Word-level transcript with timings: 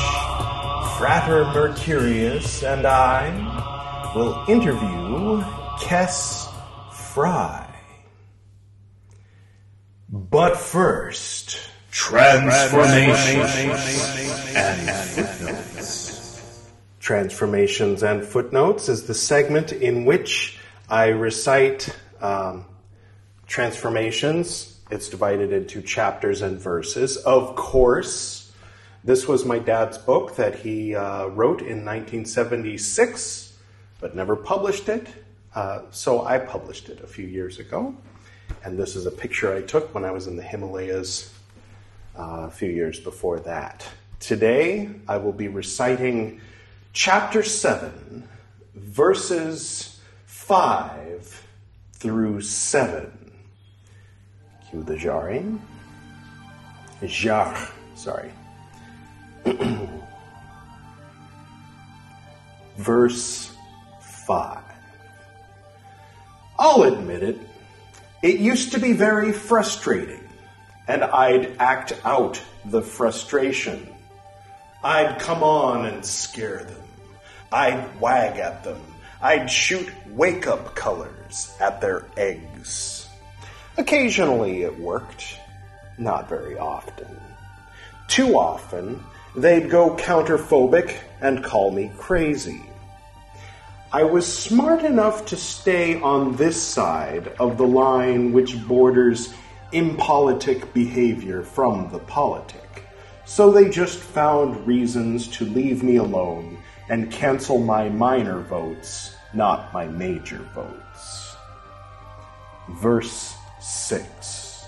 Frater 0.97 1.45
Mercurius 1.53 2.63
and 2.63 2.87
I 2.87 3.29
will 4.15 4.43
interview 4.47 5.43
Kess 5.77 6.51
Frey. 6.91 7.67
But 10.09 10.57
first, 10.57 11.59
transformation 11.91 13.41
and 14.55 14.89
footnotes. 15.11 16.71
Transformations 17.01 18.01
and 18.01 18.25
Footnotes 18.25 18.89
is 18.89 19.03
the 19.03 19.13
segment 19.13 19.71
in 19.71 20.05
which 20.05 20.57
I 20.89 21.09
recite 21.09 21.95
um, 22.19 22.65
transformations. 23.45 24.72
It's 24.93 25.09
divided 25.09 25.51
into 25.51 25.81
chapters 25.81 26.43
and 26.43 26.59
verses. 26.59 27.17
Of 27.17 27.55
course, 27.55 28.51
this 29.03 29.27
was 29.27 29.43
my 29.43 29.57
dad's 29.57 29.97
book 29.97 30.35
that 30.35 30.59
he 30.59 30.93
uh, 30.93 31.29
wrote 31.29 31.61
in 31.61 31.83
1976, 31.83 33.57
but 33.99 34.15
never 34.15 34.35
published 34.35 34.89
it. 34.89 35.07
Uh, 35.55 35.81
so 35.89 36.23
I 36.23 36.37
published 36.37 36.89
it 36.89 37.01
a 37.03 37.07
few 37.07 37.25
years 37.25 37.57
ago. 37.57 37.95
And 38.63 38.77
this 38.77 38.95
is 38.95 39.07
a 39.07 39.11
picture 39.11 39.51
I 39.51 39.63
took 39.63 39.95
when 39.95 40.05
I 40.05 40.11
was 40.11 40.27
in 40.27 40.35
the 40.35 40.43
Himalayas 40.43 41.33
uh, 42.15 42.45
a 42.47 42.51
few 42.51 42.69
years 42.69 42.99
before 42.99 43.39
that. 43.39 43.89
Today, 44.19 44.91
I 45.07 45.17
will 45.17 45.33
be 45.33 45.47
reciting 45.47 46.39
chapter 46.93 47.41
7, 47.41 48.27
verses 48.75 49.99
5 50.27 51.47
through 51.93 52.41
7. 52.41 53.22
Cue 54.73 54.81
the 54.81 54.97
jarring. 54.97 55.61
Jar, 57.05 57.55
sorry. 57.93 58.31
Verse 62.77 63.55
5. 64.25 64.63
I'll 66.57 66.83
admit 66.83 67.21
it, 67.21 67.37
it 68.23 68.39
used 68.39 68.71
to 68.71 68.79
be 68.79 68.93
very 68.93 69.31
frustrating 69.31 70.27
and 70.87 71.03
I'd 71.03 71.55
act 71.59 71.93
out 72.03 72.41
the 72.65 72.81
frustration. 72.81 73.87
I'd 74.83 75.19
come 75.19 75.43
on 75.43 75.85
and 75.85 76.03
scare 76.03 76.63
them. 76.63 76.81
I'd 77.51 77.99
wag 77.99 78.39
at 78.39 78.63
them. 78.63 78.81
I'd 79.21 79.51
shoot 79.51 79.87
wake 80.09 80.47
up 80.47 80.73
colors 80.73 81.55
at 81.59 81.79
their 81.79 82.05
eggs. 82.17 82.92
Occasionally 83.77 84.61
it 84.61 84.79
worked, 84.79 85.39
not 85.97 86.29
very 86.29 86.57
often. 86.57 87.07
Too 88.07 88.35
often, 88.35 89.03
they'd 89.35 89.69
go 89.69 89.95
counterphobic 89.95 90.95
and 91.21 91.43
call 91.43 91.71
me 91.71 91.91
crazy. 91.97 92.61
I 93.91 94.03
was 94.03 94.31
smart 94.31 94.83
enough 94.83 95.25
to 95.27 95.35
stay 95.35 95.99
on 96.01 96.35
this 96.35 96.61
side 96.61 97.29
of 97.39 97.57
the 97.57 97.67
line 97.67 98.31
which 98.31 98.63
borders 98.67 99.33
impolitic 99.71 100.71
behavior 100.73 101.41
from 101.41 101.89
the 101.91 101.99
politic. 101.99 102.85
So 103.25 103.51
they 103.51 103.69
just 103.69 103.97
found 103.97 104.67
reasons 104.67 105.27
to 105.29 105.45
leave 105.45 105.81
me 105.81 105.95
alone 105.95 106.59
and 106.89 107.11
cancel 107.11 107.57
my 107.57 107.89
minor 107.89 108.41
votes, 108.41 109.15
not 109.33 109.73
my 109.73 109.87
major 109.87 110.47
votes. 110.53 111.35
Verse 112.69 113.35
6. 113.63 114.65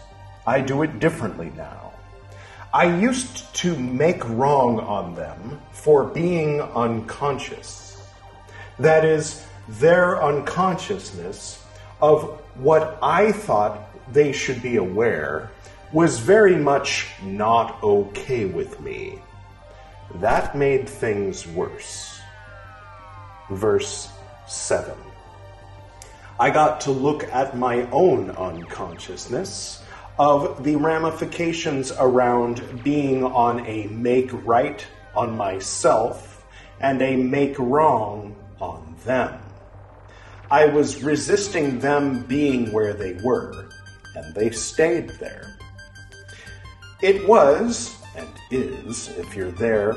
I 0.48 0.62
do 0.62 0.82
it 0.82 1.00
differently 1.00 1.52
now. 1.58 1.94
I 2.74 2.98
used 2.98 3.54
to 3.56 3.76
make 3.78 4.28
wrong 4.30 4.80
on 4.80 5.16
them 5.16 5.60
for 5.72 6.06
being 6.06 6.62
unconscious. 6.62 8.02
That 8.80 9.04
is, 9.04 9.46
their 9.68 10.22
unconsciousness 10.24 11.64
of 12.02 12.40
what 12.56 12.98
I 13.02 13.32
thought 13.32 13.82
they 14.14 14.32
should 14.32 14.62
be 14.62 14.78
aware, 14.78 15.52
was 15.92 16.20
very 16.20 16.56
much 16.56 17.08
not 17.24 17.82
okay 17.84 18.46
with 18.46 18.80
me. 18.80 19.20
That 20.16 20.56
made 20.56 20.88
things 20.88 21.48
worse. 21.48 22.20
Verse 23.50 24.10
7. 24.48 24.94
I 26.38 26.50
got 26.50 26.81
to 26.81 26.91
look 26.91 27.23
at 27.23 27.57
my 27.57 27.84
own 27.91 28.31
unconsciousness 28.31 29.81
of 30.19 30.66
the 30.66 30.75
ramifications 30.75 31.94
around 31.97 32.84
being 32.84 33.23
on 33.23 33.66
a 33.66 33.88
make 33.88 34.29
right 34.46 34.85
on 35.16 35.38
myself 35.38 36.46
and 36.81 37.01
a 37.01 37.16
make 37.16 37.57
wrong 37.57 38.35
on 38.59 38.97
them. 39.06 39.40
I 40.51 40.66
was 40.66 41.01
resisting 41.01 41.79
them 41.79 42.23
being 42.23 42.73
where 42.73 42.94
they 42.94 43.13
were 43.23 43.69
and 44.16 44.35
they 44.35 44.50
stayed 44.52 45.12
there. 45.12 45.56
It 47.02 47.25
was, 47.25 47.96
and 48.17 48.28
is, 48.52 49.07
if 49.17 49.38
you're 49.38 49.52
there, 49.52 49.96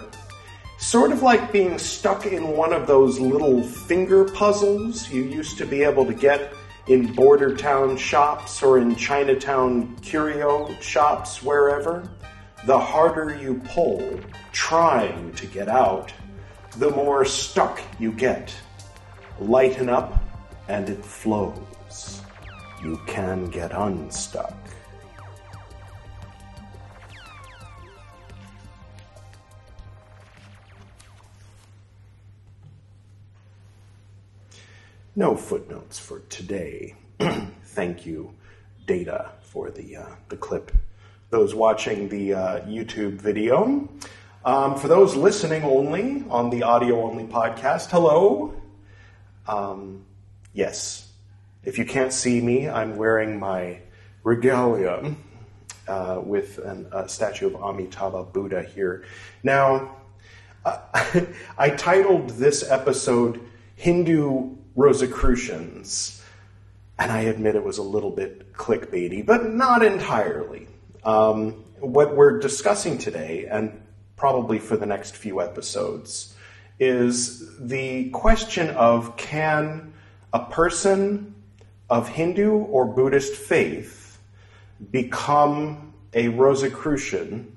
sort 0.78 1.12
of 1.12 1.22
like 1.22 1.52
being 1.52 1.78
stuck 1.78 2.26
in 2.26 2.48
one 2.48 2.72
of 2.72 2.86
those 2.86 3.18
little 3.18 3.62
finger 3.62 4.24
puzzles 4.24 5.10
you 5.10 5.24
used 5.24 5.58
to 5.58 5.66
be 5.66 5.82
able 5.82 6.06
to 6.06 6.14
get 6.14 6.54
in 6.86 7.12
border 7.12 7.54
town 7.54 7.96
shops 7.96 8.62
or 8.62 8.78
in 8.78 8.96
Chinatown 8.96 9.94
curio 9.96 10.72
shops, 10.80 11.42
wherever. 11.42 12.08
The 12.64 12.78
harder 12.78 13.36
you 13.36 13.60
pull, 13.66 14.18
trying 14.52 15.32
to 15.34 15.46
get 15.46 15.68
out, 15.68 16.12
the 16.76 16.90
more 16.90 17.24
stuck 17.24 17.80
you 17.98 18.12
get. 18.12 18.54
Lighten 19.38 19.88
up, 19.88 20.22
and 20.68 20.88
it 20.88 21.04
flows 21.04 22.22
you 22.82 23.00
can 23.06 23.50
get 23.50 23.72
unstuck. 23.72 24.54
No 35.18 35.34
footnotes 35.34 35.98
for 35.98 36.20
today. 36.28 36.94
Thank 37.64 38.06
you, 38.06 38.34
Data, 38.86 39.32
for 39.40 39.68
the, 39.68 39.96
uh, 39.96 40.06
the 40.28 40.36
clip. 40.36 40.70
Those 41.30 41.56
watching 41.56 42.08
the 42.08 42.34
uh, 42.34 42.60
YouTube 42.60 43.14
video. 43.14 43.88
Um, 44.44 44.76
for 44.76 44.86
those 44.86 45.16
listening 45.16 45.64
only 45.64 46.24
on 46.30 46.50
the 46.50 46.62
audio 46.62 47.02
only 47.02 47.24
podcast, 47.24 47.90
hello. 47.90 48.54
Um, 49.48 50.04
yes, 50.52 51.10
if 51.64 51.78
you 51.78 51.84
can't 51.84 52.12
see 52.12 52.40
me, 52.40 52.68
I'm 52.68 52.96
wearing 52.96 53.40
my 53.40 53.80
regalia 54.22 55.16
uh, 55.88 56.20
with 56.22 56.58
an, 56.58 56.86
a 56.92 57.08
statue 57.08 57.48
of 57.48 57.60
Amitabha 57.60 58.22
Buddha 58.22 58.62
here. 58.62 59.04
Now, 59.42 59.96
uh, 60.64 60.78
I 61.58 61.70
titled 61.70 62.30
this 62.30 62.62
episode 62.70 63.40
Hindu 63.74 64.57
Rosicrucians, 64.78 66.22
and 67.00 67.10
I 67.10 67.22
admit 67.22 67.56
it 67.56 67.64
was 67.64 67.78
a 67.78 67.82
little 67.82 68.12
bit 68.12 68.52
clickbaity, 68.52 69.26
but 69.26 69.52
not 69.52 69.84
entirely. 69.84 70.68
Um, 71.02 71.64
what 71.80 72.14
we're 72.14 72.38
discussing 72.38 72.96
today, 72.96 73.48
and 73.50 73.82
probably 74.14 74.60
for 74.60 74.76
the 74.76 74.86
next 74.86 75.16
few 75.16 75.40
episodes, 75.40 76.36
is 76.78 77.58
the 77.58 78.08
question 78.10 78.70
of 78.70 79.16
can 79.16 79.92
a 80.32 80.44
person 80.44 81.34
of 81.90 82.10
Hindu 82.10 82.52
or 82.52 82.84
Buddhist 82.84 83.34
faith 83.34 84.20
become 84.92 85.92
a 86.14 86.28
Rosicrucian, 86.28 87.52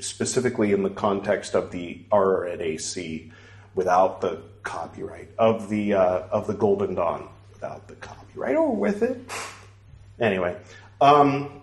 specifically 0.00 0.72
in 0.72 0.82
the 0.82 0.90
context 0.90 1.54
of 1.54 1.70
the 1.70 2.00
RNAC, 2.10 3.30
without 3.74 4.20
the 4.20 4.40
copyright 4.62 5.28
of 5.38 5.68
the 5.68 5.94
uh, 5.94 6.22
of 6.30 6.46
the 6.46 6.54
Golden 6.54 6.94
Dawn, 6.94 7.28
without 7.52 7.86
the 7.88 7.94
copyright 7.96 8.56
or 8.56 8.74
with 8.74 9.02
it. 9.02 9.18
Anyway, 10.20 10.56
um, 11.00 11.62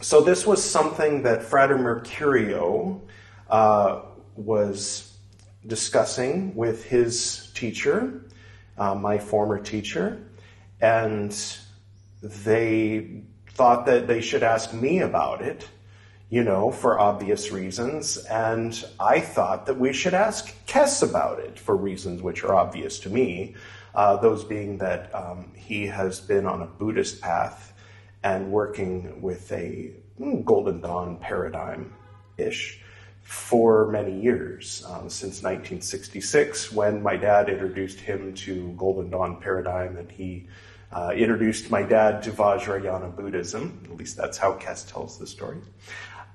so 0.00 0.20
this 0.20 0.46
was 0.46 0.62
something 0.62 1.22
that 1.22 1.42
Frater 1.42 1.76
Mercurio 1.76 3.00
uh, 3.48 4.02
was 4.36 5.16
discussing 5.66 6.54
with 6.54 6.84
his 6.84 7.50
teacher, 7.54 8.24
uh, 8.78 8.94
my 8.94 9.18
former 9.18 9.58
teacher, 9.58 10.22
and 10.80 11.36
they 12.22 13.22
thought 13.50 13.86
that 13.86 14.06
they 14.06 14.20
should 14.20 14.42
ask 14.42 14.72
me 14.72 15.00
about 15.00 15.42
it. 15.42 15.68
You 16.30 16.44
know, 16.44 16.70
for 16.70 16.98
obvious 16.98 17.50
reasons. 17.50 18.16
And 18.16 18.82
I 19.00 19.18
thought 19.20 19.66
that 19.66 19.78
we 19.78 19.92
should 19.92 20.14
ask 20.14 20.54
Kess 20.66 21.02
about 21.02 21.40
it 21.40 21.58
for 21.58 21.76
reasons 21.76 22.22
which 22.22 22.44
are 22.44 22.54
obvious 22.54 23.00
to 23.00 23.10
me. 23.10 23.56
Uh, 23.94 24.16
those 24.16 24.44
being 24.44 24.78
that 24.78 25.12
um, 25.12 25.50
he 25.56 25.86
has 25.86 26.20
been 26.20 26.46
on 26.46 26.62
a 26.62 26.66
Buddhist 26.66 27.20
path 27.20 27.72
and 28.22 28.52
working 28.52 29.20
with 29.20 29.50
a 29.50 29.90
mm, 30.20 30.44
Golden 30.44 30.80
Dawn 30.80 31.16
paradigm 31.16 31.92
ish 32.38 32.80
for 33.22 33.90
many 33.90 34.20
years, 34.20 34.84
um, 34.88 35.08
since 35.08 35.42
1966, 35.42 36.72
when 36.72 37.02
my 37.02 37.16
dad 37.16 37.48
introduced 37.48 38.00
him 38.00 38.34
to 38.34 38.72
Golden 38.72 39.10
Dawn 39.10 39.40
paradigm 39.40 39.96
and 39.96 40.10
he 40.10 40.48
uh, 40.92 41.12
introduced 41.14 41.70
my 41.70 41.82
dad 41.82 42.22
to 42.24 42.30
Vajrayana 42.32 43.14
Buddhism. 43.14 43.80
At 43.84 43.96
least 43.96 44.16
that's 44.16 44.36
how 44.36 44.54
Kess 44.54 44.90
tells 44.90 45.18
the 45.18 45.26
story. 45.26 45.58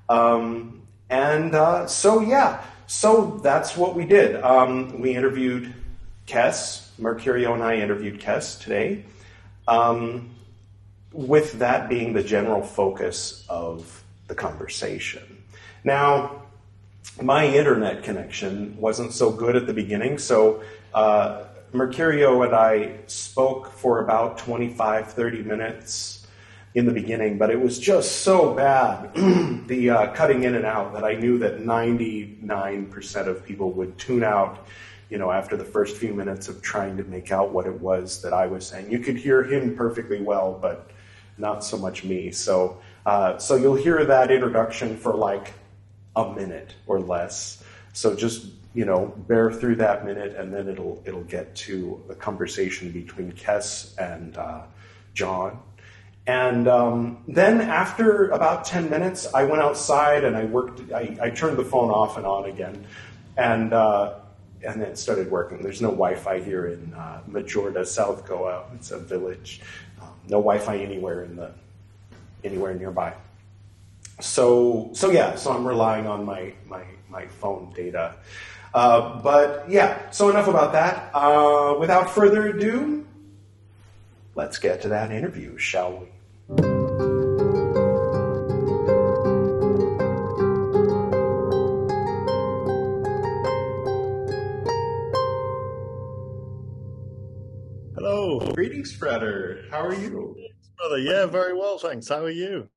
Um, 0.10 0.82
and 1.10 1.56
uh, 1.56 1.88
so, 1.88 2.22
yeah, 2.22 2.64
so 2.88 3.40
that's 3.44 3.76
what 3.76 3.96
we 3.96 4.06
did. 4.06 4.36
Um, 4.42 5.00
we 5.00 5.16
interviewed 5.16 5.74
Kess, 6.28 6.90
Mercurio 7.00 7.54
and 7.54 7.64
I 7.64 7.76
interviewed 7.76 8.20
Kess 8.20 8.60
today, 8.60 9.06
um, 9.68 10.32
with 11.12 11.54
that 11.60 11.90
being 11.90 12.14
the 12.14 12.24
general 12.24 12.62
focus 12.62 13.46
of 13.50 14.04
the 14.28 14.36
conversation. 14.36 15.44
Now, 15.84 16.44
my 17.22 17.46
internet 17.46 18.04
connection 18.04 18.76
wasn't 18.78 19.14
so 19.14 19.32
good 19.32 19.56
at 19.56 19.68
the 19.68 19.74
beginning, 19.74 20.18
so 20.18 20.64
uh, 20.94 21.46
Mercurio 21.74 22.46
and 22.46 22.56
I 22.56 22.98
spoke 23.08 23.72
for 23.72 24.02
about 24.02 24.38
25, 24.38 25.14
30 25.14 25.44
minutes 25.44 26.25
in 26.76 26.86
the 26.86 26.92
beginning, 26.92 27.38
but 27.38 27.50
it 27.50 27.60
was 27.60 27.80
just 27.80 28.22
so 28.24 28.54
bad, 28.54 29.14
the 29.68 29.90
uh, 29.90 30.14
cutting 30.14 30.44
in 30.44 30.56
and 30.56 30.66
out, 30.66 30.94
that 30.94 31.06
I 31.06 31.14
knew 31.14 31.38
that 31.40 31.60
99% 31.60 33.28
of 33.28 33.46
people 33.46 33.72
would 33.72 33.98
tune 33.98 34.26
out, 34.26 34.68
you 35.10 35.18
know, 35.18 35.32
after 35.32 35.56
the 35.56 35.64
first 35.64 35.96
few 35.96 36.14
minutes 36.14 36.50
of 36.50 36.62
trying 36.62 36.98
to 36.98 37.04
make 37.06 37.32
out 37.32 37.52
what 37.52 37.66
it 37.66 37.80
was 37.80 38.22
that 38.22 38.34
I 38.34 38.48
was 38.48 38.68
saying. 38.68 38.92
You 38.92 39.00
could 39.00 39.16
hear 39.16 39.42
him 39.42 39.76
perfectly 39.76 40.22
well, 40.22 40.60
but 40.62 40.92
not 41.38 41.64
so 41.64 41.78
much 41.78 42.04
me. 42.04 42.30
So, 42.32 42.82
uh, 43.06 43.38
so 43.38 43.56
you'll 43.56 43.76
hear 43.76 44.04
that 44.04 44.30
introduction 44.30 44.98
for 44.98 45.14
like 45.14 45.54
a 46.18 46.34
minute 46.34 46.76
or 46.88 47.00
less. 47.00 47.64
So 47.94 48.14
just 48.14 48.48
you 48.74 48.84
know, 48.84 49.14
bear 49.30 49.54
through 49.54 49.78
that 49.78 50.06
minute, 50.06 50.36
and 50.36 50.54
then 50.54 50.68
it'll 50.68 51.02
it'll 51.06 51.24
get 51.24 51.56
to 51.56 52.04
the 52.10 52.16
conversation 52.16 52.92
between 52.92 53.32
Kess 53.32 53.98
and 53.98 54.38
uh, 54.38 54.64
John. 55.14 55.60
And 56.28 56.68
um, 56.68 57.24
then 57.28 57.62
after 57.62 58.30
about 58.30 58.66
ten 58.66 58.90
minutes, 58.90 59.32
I 59.34 59.44
went 59.44 59.62
outside 59.62 60.24
and 60.24 60.36
I 60.36 60.46
worked. 60.46 60.92
I, 60.92 61.16
I 61.22 61.30
turned 61.30 61.58
the 61.58 61.64
phone 61.64 61.92
off 61.92 62.18
and 62.18 62.26
on 62.26 62.46
again, 62.46 62.88
and 63.38 63.72
uh, 63.74 64.16
and 64.64 64.82
it 64.82 64.98
started 64.98 65.30
working. 65.30 65.62
There's 65.62 65.82
no 65.84 65.90
Wi-Fi 65.90 66.40
here 66.40 66.66
in 66.68 66.94
uh, 66.96 67.22
Majorda, 67.30 67.86
South 67.86 68.28
Goa. 68.28 68.64
It's 68.74 68.90
a 68.90 68.98
village. 68.98 69.62
Um, 70.02 70.10
no 70.24 70.38
Wi-Fi 70.38 70.78
anywhere 70.78 71.24
in 71.24 71.36
the 71.36 71.52
anywhere 72.44 72.74
nearby. 72.74 73.14
So 74.20 74.90
so 74.94 75.12
yeah. 75.12 75.36
So 75.36 75.52
I'm 75.52 75.68
relying 75.68 76.08
on 76.08 76.26
my 76.26 76.54
my 76.68 76.86
my 77.08 77.28
phone 77.28 77.72
data. 77.76 78.16
Uh, 78.74 79.22
but 79.22 79.70
yeah, 79.70 80.10
so 80.10 80.30
enough 80.30 80.48
about 80.48 80.74
that. 80.74 81.12
Uh, 81.14 81.76
without 81.80 82.10
further 82.10 82.48
ado, 82.48 83.06
let's 84.34 84.58
get 84.58 84.82
to 84.82 84.90
that 84.90 85.12
interview, 85.12 85.58
shall 85.58 86.00
we? 86.00 86.08
Greetings, 99.06 99.68
How 99.70 99.86
are 99.86 99.94
you? 99.94 100.36
Brother, 100.78 100.98
yeah, 100.98 101.28
very 101.28 101.54
well, 101.54 101.78
thanks. 101.78 102.10
How 102.10 102.24
are 102.24 102.30
you? 102.32 102.68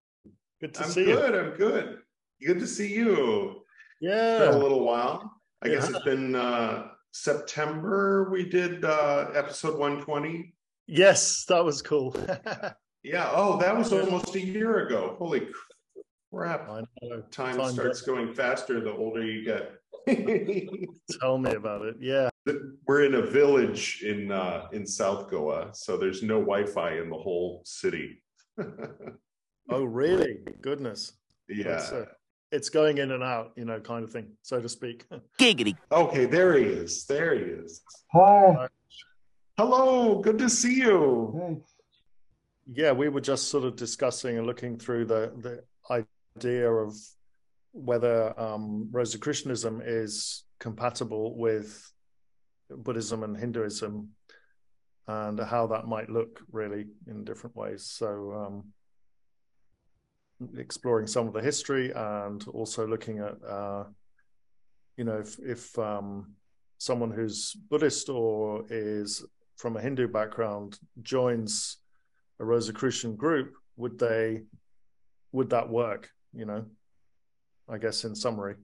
Good 0.61 0.75
to 0.75 0.85
I'm 0.85 0.91
see 0.91 1.07
good, 1.07 1.33
you. 1.33 1.41
I'm 1.41 1.57
good. 1.57 1.99
Good 2.47 2.59
to 2.59 2.67
see 2.67 2.95
you. 2.95 3.63
Yeah. 4.03 4.41
Been 4.41 4.55
a 4.55 4.59
little 4.59 4.85
while. 4.85 5.41
I 5.63 5.69
guess 5.69 5.89
it's 5.89 6.05
been 6.05 6.35
uh, 6.35 6.89
September 7.13 8.29
we 8.31 8.47
did 8.47 8.85
uh, 8.85 9.31
episode 9.35 9.79
120. 9.79 10.53
Yes, 10.87 11.47
that 11.47 11.65
was 11.65 11.81
cool. 11.81 12.15
yeah. 13.03 13.31
Oh, 13.33 13.57
that 13.59 13.75
was 13.75 13.91
almost 13.91 14.35
a 14.35 14.41
year 14.41 14.87
ago. 14.87 15.17
Holy 15.19 15.49
crap. 16.31 16.67
Time, 16.67 16.85
Time 17.31 17.73
starts 17.73 18.03
going 18.03 18.35
faster 18.35 18.81
the 18.81 18.93
older 18.93 19.25
you 19.25 19.47
get. 19.47 19.73
Tell 21.21 21.39
me 21.39 21.53
about 21.53 21.87
it. 21.87 21.97
Yeah. 22.01 22.29
We're 22.87 23.05
in 23.05 23.15
a 23.15 23.23
village 23.23 24.03
in 24.05 24.33
uh, 24.33 24.69
in 24.73 24.87
South 24.87 25.31
Goa, 25.31 25.71
so 25.73 25.97
there's 25.97 26.23
no 26.23 26.41
Wi-Fi 26.41 26.99
in 26.99 27.11
the 27.11 27.17
whole 27.17 27.63
city. 27.65 28.23
oh, 29.71 29.85
really? 29.85 30.39
Goodness. 30.61 31.13
Yeah 31.49 32.05
it's 32.51 32.69
going 32.69 32.99
in 32.99 33.11
and 33.11 33.23
out, 33.23 33.53
you 33.57 33.65
know, 33.65 33.81
kind 33.81 34.05
of 34.05 34.11
thing, 34.11 34.29
so 34.43 34.61
to 34.61 34.69
speak. 34.69 35.05
Giggity. 35.39 35.77
Okay, 35.93 36.25
there 36.25 36.57
he 36.57 36.65
is. 36.65 37.05
There 37.05 37.35
he 37.35 37.43
is. 37.43 37.83
Hi. 38.13 38.69
Hello. 39.57 40.21
Good 40.21 40.39
to 40.39 40.49
see 40.49 40.77
you. 40.77 41.33
Hey. 41.35 42.83
Yeah, 42.83 42.93
we 42.93 43.09
were 43.09 43.21
just 43.21 43.49
sort 43.49 43.65
of 43.65 43.77
discussing 43.77 44.39
and 44.39 44.47
looking 44.47 44.79
through 44.79 45.07
the 45.07 45.33
the 45.39 46.05
idea 46.37 46.71
of 46.71 46.95
whether 47.73 48.39
um, 48.39 48.89
Rosicrucianism 48.91 49.83
is 49.85 50.45
compatible 50.59 51.37
with 51.39 51.91
Buddhism 52.71 53.23
and 53.23 53.37
Hinduism, 53.37 54.09
and 55.07 55.41
how 55.41 55.67
that 55.69 55.87
might 55.87 56.11
look 56.11 56.41
really 56.51 56.87
in 57.07 57.25
different 57.25 57.57
ways. 57.57 57.85
So. 57.85 58.33
Um, 58.33 58.65
exploring 60.57 61.09
some 61.09 61.27
of 61.27 61.33
the 61.33 61.43
history 61.43 61.91
and 61.95 62.47
also 62.53 62.87
looking 62.87 63.19
at 63.19 63.35
uh, 63.45 63.83
you 64.97 65.03
know 65.03 65.19
if, 65.19 65.37
if 65.41 65.77
um, 65.79 66.35
someone 66.79 67.11
who's 67.11 67.55
Buddhist 67.69 68.09
or 68.09 68.65
is 68.71 69.25
from 69.57 69.77
a 69.77 69.81
Hindu 69.81 70.09
background 70.09 70.79
joins 71.03 71.79
a 72.39 72.45
Rosicrucian 72.45 73.17
group, 73.17 73.55
would 73.77 73.99
they 73.99 74.45
would 75.33 75.51
that 75.51 75.69
work? 75.69 76.09
You 76.33 76.47
know, 76.47 76.65
I 77.69 77.79
guess 77.79 78.05
in 78.05 78.15
summary, 78.15 78.55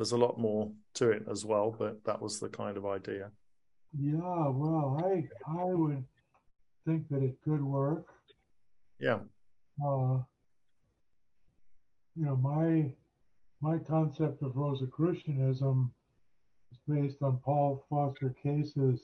there's 0.00 0.12
a 0.12 0.16
lot 0.16 0.40
more 0.40 0.72
to 0.94 1.10
it 1.10 1.24
as 1.30 1.44
well, 1.44 1.76
but 1.78 2.02
that 2.04 2.22
was 2.22 2.40
the 2.40 2.48
kind 2.48 2.78
of 2.78 2.86
idea. 2.86 3.30
Yeah, 4.00 4.48
well, 4.48 4.98
I 5.04 5.28
I 5.46 5.64
would 5.64 6.02
think 6.86 7.06
that 7.10 7.22
it 7.22 7.36
could 7.44 7.62
work. 7.62 8.06
Yeah. 8.98 9.18
Uh, 9.84 10.20
you 12.16 12.24
know, 12.24 12.36
my 12.36 12.90
my 13.60 13.76
concept 13.76 14.42
of 14.42 14.56
Rosicrucianism 14.56 15.92
is 16.72 16.78
based 16.88 17.18
on 17.20 17.36
Paul 17.44 17.84
Foster 17.90 18.34
Case's 18.42 19.00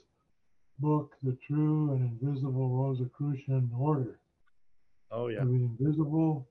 book, 0.79 1.13
The 1.21 1.37
True 1.45 1.91
and 1.91 2.09
Invisible 2.09 2.69
Rosicrucian 2.69 3.69
Order. 3.77 4.17
Oh 5.11 5.27
yeah. 5.27 5.43
The 5.43 5.51
invisible 5.51 6.47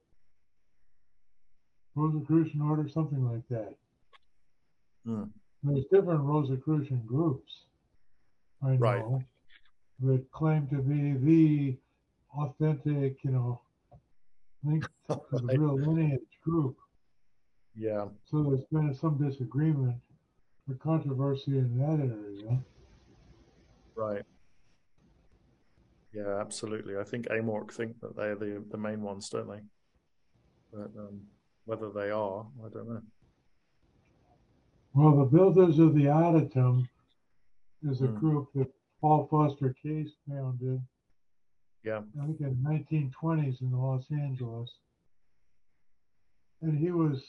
Rosicrucian 1.96 2.60
order, 2.60 2.88
something 2.88 3.24
like 3.28 3.42
that. 3.48 3.74
Mm. 5.06 5.30
There's 5.62 5.84
different 5.92 6.20
Rosicrucian 6.20 7.02
groups, 7.06 7.52
I 8.62 8.70
know, 8.70 8.76
right. 8.76 9.04
that 10.00 10.30
claim 10.32 10.68
to 10.68 10.76
be 10.76 11.12
the 11.12 11.76
authentic, 12.40 13.18
you 13.22 13.30
know, 13.30 13.60
link 14.64 14.86
to 15.10 15.20
the 15.32 15.58
real 15.58 15.76
lineage 15.76 16.20
group. 16.44 16.76
Yeah. 17.74 18.06
So 18.30 18.42
there's 18.42 18.64
been 18.72 18.94
some 18.94 19.18
disagreement 19.18 19.96
or 20.68 20.74
controversy 20.76 21.58
in 21.58 21.78
that 21.78 22.00
area. 22.00 22.58
Right. 23.94 24.22
Yeah, 26.12 26.40
absolutely. 26.40 26.96
I 26.96 27.04
think 27.04 27.26
AMORC 27.28 27.72
think 27.72 28.00
that 28.00 28.16
they're 28.16 28.36
the, 28.36 28.64
the 28.70 28.78
main 28.78 29.02
ones, 29.02 29.28
don't 29.28 29.48
they? 29.48 29.60
But 30.72 30.90
um, 30.98 31.20
whether 31.66 31.90
they 31.90 32.10
are, 32.10 32.46
I 32.64 32.68
don't 32.68 32.88
know. 32.88 33.02
Well, 34.96 35.14
the 35.14 35.24
Builders 35.24 35.78
of 35.78 35.94
the 35.94 36.06
Adytum 36.06 36.88
is 37.86 38.00
a 38.00 38.06
mm. 38.06 38.18
group 38.18 38.48
that 38.54 38.72
Paul 39.02 39.28
Foster 39.30 39.76
Case 39.82 40.08
founded 40.26 40.80
yeah. 41.84 42.00
I 42.18 42.24
think 42.24 42.40
in 42.40 42.56
the 42.62 42.70
1920s 42.70 43.60
in 43.60 43.72
Los 43.72 44.06
Angeles. 44.10 44.70
And 46.62 46.78
he 46.78 46.92
was 46.92 47.22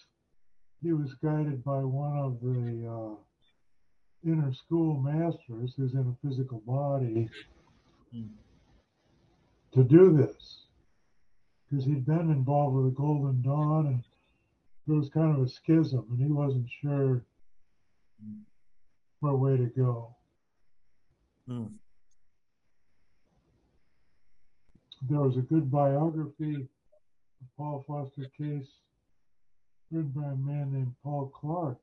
he 0.82 0.94
was 0.94 1.14
guided 1.16 1.62
by 1.66 1.80
one 1.80 2.18
of 2.18 2.40
the 2.40 2.88
uh, 2.90 4.32
inner 4.32 4.54
school 4.54 5.02
masters 5.02 5.74
who's 5.76 5.94
in 5.94 6.16
a 6.16 6.26
physical 6.26 6.62
body 6.66 7.30
mm. 8.16 8.30
to 9.74 9.84
do 9.84 10.16
this 10.16 10.68
because 11.70 11.84
he'd 11.84 12.06
been 12.06 12.32
involved 12.32 12.78
with 12.78 12.86
the 12.86 12.92
Golden 12.92 13.42
Dawn 13.42 13.88
and 13.88 14.04
there 14.88 14.96
was 14.96 15.10
kind 15.10 15.36
of 15.36 15.44
a 15.44 15.50
schism, 15.50 16.06
and 16.12 16.18
he 16.18 16.32
wasn't 16.32 16.70
sure 16.82 17.22
what 19.20 19.40
way 19.40 19.58
to 19.58 19.66
go. 19.66 20.16
Mm. 21.50 21.72
There 25.10 25.20
was 25.20 25.38
a 25.38 25.42
good 25.42 25.70
biography 25.72 26.56
of 26.56 27.48
Paul 27.58 27.84
Foster 27.88 28.30
Case 28.38 28.68
written 29.92 30.12
by 30.12 30.26
a 30.28 30.36
man 30.36 30.74
named 30.74 30.94
Paul 31.04 31.28
Clark, 31.28 31.78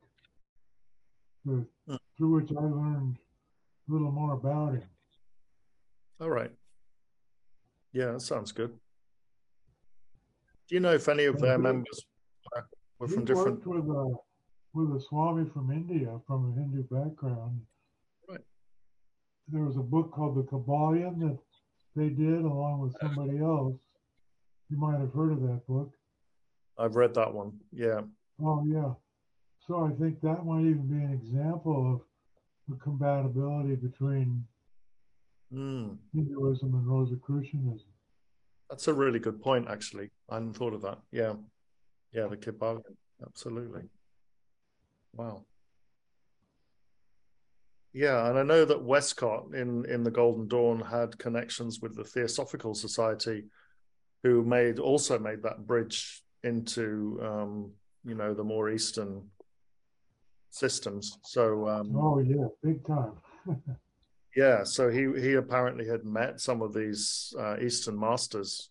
Hmm. 1.44 1.62
through 2.16 2.32
which 2.40 2.50
I 2.50 2.60
learned 2.60 3.18
a 3.88 3.92
little 3.92 4.10
more 4.10 4.32
about 4.32 4.74
him. 4.74 4.88
All 6.20 6.30
right. 6.30 6.50
Yeah, 7.92 8.12
that 8.12 8.20
sounds 8.20 8.50
good. 8.50 8.78
Do 10.68 10.74
you 10.74 10.80
know 10.80 10.92
if 10.94 11.08
any 11.08 11.24
of 11.26 11.38
their 11.38 11.58
members 11.58 12.06
were 12.98 13.08
from 13.08 13.24
different? 13.24 13.66
with 13.66 13.84
a 13.84 14.16
with 14.75 14.95
a 14.97 15.00
Swami 15.00 15.49
from 15.52 15.71
India 15.71 16.21
from 16.26 16.50
a 16.52 16.61
Hindu 16.61 16.83
background. 16.83 17.61
Right. 18.28 18.40
There 19.49 19.62
was 19.62 19.76
a 19.76 19.81
book 19.81 20.11
called 20.11 20.37
The 20.37 20.43
Kybalion 20.43 21.21
that 21.21 21.38
they 21.97 22.09
did 22.09 22.40
along 22.40 22.81
with 22.81 22.95
somebody 23.00 23.38
else. 23.38 23.76
You 24.69 24.76
might 24.78 24.99
have 24.99 25.12
heard 25.12 25.33
of 25.33 25.40
that 25.43 25.66
book. 25.69 25.93
I've 26.76 26.97
read 26.97 27.14
that 27.14 27.33
one. 27.33 27.52
Yeah. 27.73 28.00
Oh 28.43 28.64
yeah. 28.66 28.93
So 29.66 29.85
I 29.87 29.90
think 30.00 30.21
that 30.21 30.45
might 30.45 30.62
even 30.62 30.88
be 30.88 30.97
an 31.02 31.12
example 31.12 31.95
of 31.95 32.00
the 32.69 32.76
compatibility 32.83 33.76
between 33.76 34.45
Mm. 35.52 35.99
Hinduism 36.12 36.75
and 36.75 36.87
Rosicrucianism. 36.87 37.87
That's 38.69 38.88
a 38.88 38.95
really 38.95 39.21
good 39.21 39.40
point, 39.40 39.69
actually. 39.69 40.11
I 40.28 40.35
hadn't 40.35 40.54
thought 40.54 40.75
of 40.75 40.83
that. 40.83 40.99
Yeah. 41.12 41.35
Yeah, 42.12 42.26
the 42.26 42.37
Kybalion. 42.37 42.83
Absolutely. 43.25 43.83
Wow. 45.16 45.44
Yeah, 47.92 48.28
and 48.28 48.37
I 48.37 48.42
know 48.42 48.64
that 48.64 48.83
Westcott 48.83 49.54
in, 49.54 49.85
in 49.88 50.02
the 50.02 50.11
Golden 50.11 50.49
Dawn 50.49 50.80
had 50.80 51.16
connections 51.18 51.78
with 51.80 51.94
the 51.94 52.02
Theosophical 52.02 52.75
Society, 52.75 53.44
who 54.25 54.42
made 54.42 54.80
also 54.80 55.18
made 55.18 55.42
that 55.44 55.64
bridge 55.64 56.23
into 56.42 57.21
um, 57.23 57.71
you 58.04 58.16
know 58.16 58.35
the 58.35 58.42
more 58.42 58.68
Eastern 58.68 59.23
systems. 60.50 61.18
So 61.23 61.68
um, 61.68 61.94
Oh 61.97 62.18
yeah, 62.18 62.47
big 62.62 62.85
time. 62.85 63.12
yeah, 64.37 64.64
so 64.64 64.90
he 64.90 65.09
he 65.21 65.35
apparently 65.35 65.87
had 65.87 66.04
met 66.04 66.40
some 66.40 66.62
of 66.62 66.75
these 66.75 67.33
uh, 67.38 67.59
Eastern 67.61 67.99
masters 67.99 68.71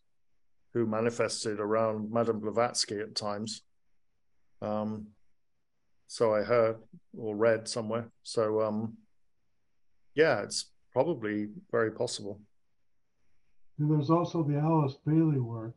who 0.74 0.86
manifested 0.86 1.62
around 1.62 2.12
Madame 2.12 2.40
Blavatsky 2.40 3.00
at 3.00 3.16
times. 3.16 3.62
Um, 4.62 5.08
so 6.08 6.34
I 6.34 6.44
heard 6.44 6.78
or 7.18 7.36
read 7.36 7.68
somewhere. 7.68 8.10
So 8.24 8.62
um, 8.62 8.98
yeah, 10.16 10.42
it's 10.42 10.72
probably 10.92 11.50
very 11.72 11.92
possible. 11.92 12.40
And 13.80 13.90
there's 13.92 14.10
also 14.10 14.44
the 14.44 14.58
Alice 14.58 14.98
Bailey 15.06 15.40
work. 15.40 15.76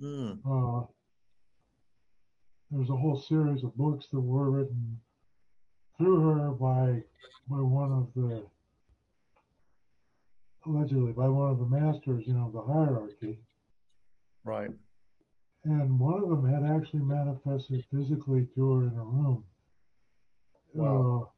Mm, 0.00 0.38
Uh, 0.44 0.86
there's 2.70 2.90
a 2.90 2.96
whole 2.96 3.18
series 3.18 3.64
of 3.64 3.76
books 3.76 4.06
that 4.12 4.20
were 4.20 4.50
written 4.50 5.00
through 5.96 6.20
her 6.20 6.50
by 6.50 7.02
by 7.48 7.60
one 7.60 7.92
of 7.92 8.12
the 8.14 8.44
allegedly 10.66 11.12
by 11.12 11.28
one 11.28 11.50
of 11.50 11.58
the 11.58 11.66
masters, 11.66 12.24
you 12.26 12.34
know, 12.34 12.50
the 12.52 12.60
hierarchy. 12.60 13.38
right. 14.44 14.70
And 15.68 15.98
one 15.98 16.22
of 16.22 16.28
them 16.28 16.46
had 16.48 16.62
actually 16.76 17.00
manifested 17.02 17.84
physically 17.92 18.46
to 18.54 18.72
her 18.72 18.82
in 18.86 18.96
a 18.96 19.04
room. 19.04 19.44
Wow. 20.74 21.22
Uh, 21.22 21.28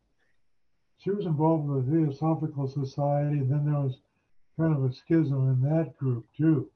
she 0.99 1.11
was 1.11 1.25
involved 1.25 1.67
with 1.67 1.87
the 1.87 1.93
Theosophical 2.07 2.67
Society, 2.69 3.39
and 3.39 3.51
then 3.51 3.65
there 3.65 3.81
was 3.81 4.01
kind 4.59 4.77
of 4.77 4.85
a 4.85 4.93
schism 4.93 5.49
in 5.49 5.61
that 5.71 5.97
group 5.97 6.27
too. 6.37 6.69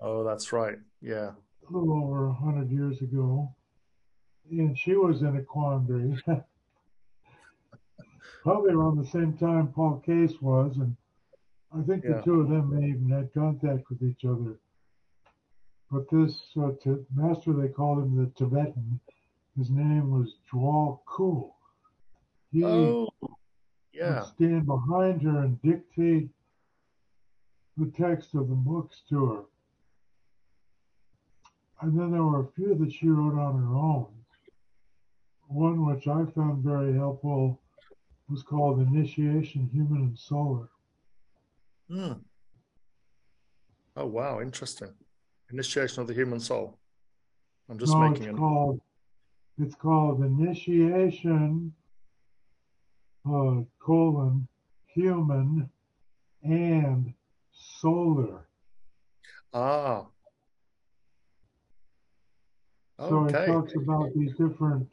Oh, 0.00 0.24
that's 0.24 0.52
right. 0.52 0.76
Yeah. 1.00 1.30
a 1.68 1.72
little 1.72 1.94
over 2.04 2.26
a 2.26 2.32
hundred 2.34 2.70
years 2.70 3.00
ago, 3.00 3.48
and 4.50 4.76
she 4.76 4.94
was 4.94 5.22
in 5.22 5.36
a 5.36 5.42
quandary. 5.42 6.20
Probably 8.42 8.72
around 8.72 8.98
the 8.98 9.06
same 9.06 9.38
time 9.38 9.68
Paul 9.68 10.02
Case 10.04 10.34
was, 10.42 10.76
and 10.76 10.96
I 11.72 11.80
think 11.84 12.04
Yeah. 12.04 12.16
the 12.16 12.22
two 12.22 12.40
of 12.42 12.48
them 12.48 12.74
may 12.78 12.88
even 12.88 13.08
had 13.08 13.32
contact 13.32 13.88
with 13.88 14.02
each 14.02 14.24
other. 14.26 14.58
But 15.92 16.08
this 16.10 16.40
uh, 16.56 16.70
t- 16.82 17.04
master, 17.14 17.52
they 17.52 17.68
called 17.68 17.98
him 17.98 18.16
the 18.16 18.30
Tibetan. 18.34 18.98
His 19.58 19.68
name 19.68 20.10
was 20.10 20.36
Djwal 20.50 21.00
Khul. 21.06 21.52
He 22.50 22.64
Oh, 22.64 23.10
would 23.20 24.24
stand 24.24 24.64
behind 24.64 25.20
her 25.22 25.40
and 25.40 25.60
dictate 25.60 26.30
the 27.76 27.92
text 27.94 28.34
of 28.34 28.48
the 28.48 28.54
books 28.54 29.02
to 29.10 29.26
her. 29.26 29.42
And 31.82 31.98
then 31.98 32.10
there 32.10 32.22
were 32.22 32.40
a 32.40 32.52
few 32.52 32.74
that 32.74 32.92
she 32.92 33.08
wrote 33.08 33.38
on 33.38 33.60
her 33.62 33.74
own. 33.74 34.06
One 35.48 35.84
which 35.84 36.06
I 36.08 36.24
found 36.34 36.64
very 36.64 36.94
helpful 36.94 37.60
was 38.30 38.42
called 38.42 38.80
Initiation 38.80 39.68
Human 39.70 40.02
and 40.02 40.18
Solar. 40.18 40.70
Mm. 41.90 42.20
Oh, 43.96 44.06
wow. 44.06 44.40
Interesting. 44.40 44.94
Initiation 45.52 46.00
of 46.00 46.08
the 46.08 46.14
Human 46.14 46.40
Soul. 46.40 46.78
I'm 47.68 47.78
just 47.78 47.92
no, 47.92 48.08
making 48.08 48.24
it's 48.24 48.34
it. 48.34 48.36
called 48.38 48.80
it's 49.58 49.74
called 49.74 50.24
Initiation 50.24 51.72
uh, 53.26 53.60
colon 53.78 54.48
human 54.86 55.68
and 56.42 57.12
solar. 57.52 58.46
Ah. 59.54 60.06
Okay. 62.98 63.10
So 63.10 63.26
it 63.26 63.46
talks 63.46 63.74
about 63.76 64.10
these 64.14 64.32
different 64.32 64.88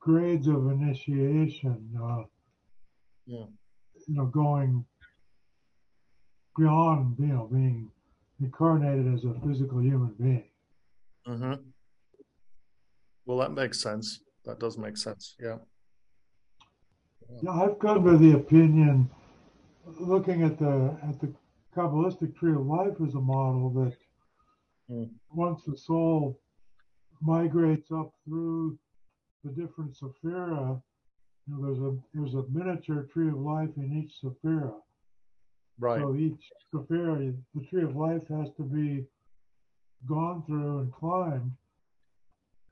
grades 0.00 0.46
of 0.48 0.70
initiation, 0.70 1.90
uh, 2.00 2.22
Yeah. 3.26 3.46
you 4.06 4.14
know, 4.14 4.26
going 4.26 4.84
beyond, 6.56 7.16
you 7.18 7.26
know, 7.26 7.48
being 7.52 7.90
incarnated 8.40 9.12
as 9.12 9.24
a 9.24 9.34
physical 9.46 9.80
human 9.82 10.14
being. 10.18 10.44
Mm-hmm. 11.26 11.62
Well, 13.26 13.38
that 13.38 13.52
makes 13.52 13.80
sense. 13.80 14.20
That 14.44 14.58
does 14.58 14.78
make 14.78 14.96
sense. 14.96 15.36
Yeah. 15.38 15.56
Yeah, 17.42 17.50
I've 17.52 17.78
come 17.78 18.04
to 18.04 18.16
the 18.18 18.32
opinion, 18.32 19.08
looking 20.00 20.42
at 20.42 20.58
the 20.58 20.96
at 21.02 21.20
the 21.20 21.32
Kabbalistic 21.76 22.36
tree 22.36 22.52
of 22.52 22.66
life 22.66 22.96
as 23.06 23.14
a 23.14 23.20
model, 23.20 23.70
that 23.84 23.96
Mm. 24.90 25.08
once 25.32 25.62
the 25.64 25.76
soul 25.76 26.40
migrates 27.20 27.92
up 27.92 28.12
through 28.24 28.76
the 29.44 29.50
different 29.52 29.94
sephira, 29.94 30.82
you 31.46 31.54
know, 31.54 31.62
there's 31.64 31.78
a 31.78 31.96
there's 32.12 32.34
a 32.34 32.42
miniature 32.50 33.04
tree 33.04 33.28
of 33.28 33.36
life 33.38 33.70
in 33.76 33.92
each 33.96 34.12
sephira. 34.20 34.74
Right. 35.80 36.00
So 36.00 36.14
each 36.14 36.52
sephira, 36.72 37.34
the 37.54 37.64
tree 37.66 37.82
of 37.82 37.96
life 37.96 38.22
has 38.28 38.48
to 38.58 38.62
be 38.62 39.06
gone 40.06 40.44
through 40.46 40.80
and 40.80 40.92
climbed. 40.92 41.52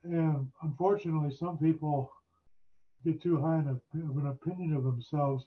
And 0.05 0.47
unfortunately, 0.63 1.35
some 1.35 1.59
people 1.59 2.13
get 3.05 3.21
too 3.23 3.41
high 3.41 3.59
in 3.61 3.69
a, 3.69 4.11
of 4.11 4.17
an 4.19 4.27
opinion 4.27 4.77
of 4.77 4.85
themselves, 4.85 5.45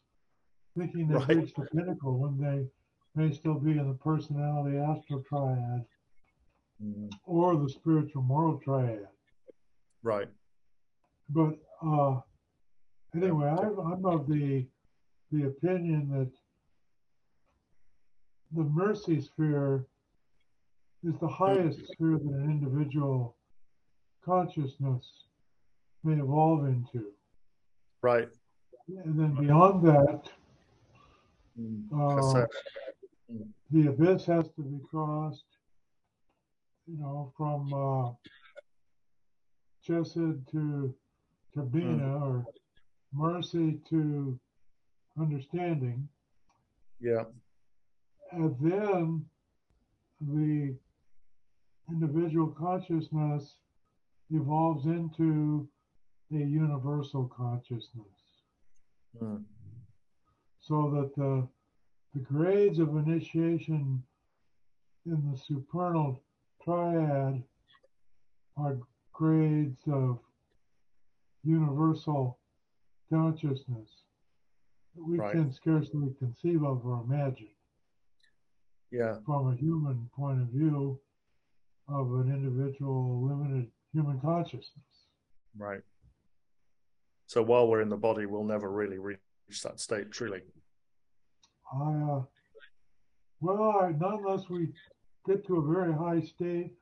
thinking 0.78 1.08
they've 1.08 1.18
Right. 1.18 1.38
reached 1.38 1.56
the 1.56 1.66
pinnacle 1.66 2.18
when 2.18 2.38
they 2.38 2.68
may 3.16 3.32
still 3.34 3.56
be 3.60 3.72
in 3.78 3.88
the 3.88 3.94
personality 3.96 4.78
astral 4.78 5.24
triad 5.24 5.86
Mm. 6.84 7.12
or 7.26 7.56
the 7.58 7.70
spiritual 7.70 8.24
moral 8.24 8.58
triad. 8.58 9.08
Right. 10.02 10.28
But 11.30 11.60
uh, 11.86 12.22
anyway, 13.14 13.50
I'm, 13.50 13.78
I'm 13.80 14.04
of 14.06 14.28
the 14.28 14.66
the 15.32 15.44
opinion 15.44 16.10
that 16.10 16.32
the 18.56 18.64
mercy 18.64 19.22
sphere 19.22 19.86
is 21.04 21.16
the 21.20 21.28
highest 21.28 21.80
sphere 21.92 22.18
that 22.18 22.34
an 22.34 22.50
individual 22.50 23.36
consciousness 24.24 25.06
may 26.04 26.14
evolve 26.22 26.66
into. 26.66 27.08
Right. 28.02 28.30
And 28.88 29.20
then 29.20 29.36
beyond 29.36 29.84
that, 29.88 30.30
Mm. 31.60 31.92
uh, 31.92 32.48
the 33.72 33.88
abyss 33.88 34.26
has 34.26 34.48
to 34.56 34.62
be 34.62 34.80
crossed, 34.90 35.44
you 36.88 36.98
know, 36.98 37.34
from 37.36 37.74
uh, 37.74 38.14
Chesed 39.86 40.50
to 40.52 40.96
to 41.54 41.60
Binah 41.60 42.22
or 42.22 42.46
mercy 43.12 43.82
to 43.90 44.40
understanding. 45.20 46.08
Yeah. 47.02 47.26
And 48.32 48.56
then 48.60 49.26
the 50.22 50.76
individual 51.90 52.48
consciousness 52.48 53.56
evolves 54.30 54.86
into 54.86 55.68
a 56.32 56.38
universal 56.38 57.26
consciousness. 57.28 58.06
Mm. 59.22 59.44
So 60.62 60.90
that 60.92 61.16
the, 61.16 61.48
the 62.14 62.20
grades 62.20 62.80
of 62.80 62.96
initiation 62.96 64.02
in 65.06 65.32
the 65.32 65.38
supernal 65.38 66.24
triad 66.64 67.44
are 68.56 68.78
grades 69.12 69.82
of 69.88 70.20
universal 71.44 72.38
consciousness 73.12 73.90
that 74.96 75.04
we 75.04 75.18
Right. 75.18 75.32
can 75.32 75.52
scarcely 75.52 76.14
conceive 76.20 76.64
of 76.64 76.86
or 76.86 77.04
imagine 77.04 77.50
Yeah. 78.92 79.16
from 79.26 79.52
a 79.54 79.56
human 79.56 80.10
point 80.16 80.42
of 80.42 80.48
view 80.50 81.00
of 81.88 82.08
an 82.14 82.30
individual 82.34 83.26
limited 83.28 83.72
human 83.94 84.20
consciousness. 84.20 85.08
Right. 85.58 85.82
So 87.28 87.42
while 87.42 87.68
we're 87.68 87.82
in 87.82 87.90
the 87.90 87.98
body, 87.98 88.26
we'll 88.26 88.44
never 88.44 88.70
really 88.70 88.98
reach 89.00 89.20
that 89.64 89.80
state 89.80 90.12
truly. 90.12 90.42
I, 91.74 91.94
uh, 91.94 92.22
well, 93.40 93.80
I, 93.82 93.92
not 93.94 94.20
unless 94.20 94.50
we 94.50 94.70
get 95.26 95.46
to 95.48 95.58
a 95.58 95.74
very 95.74 95.94
high 95.94 96.22
state 96.22 96.74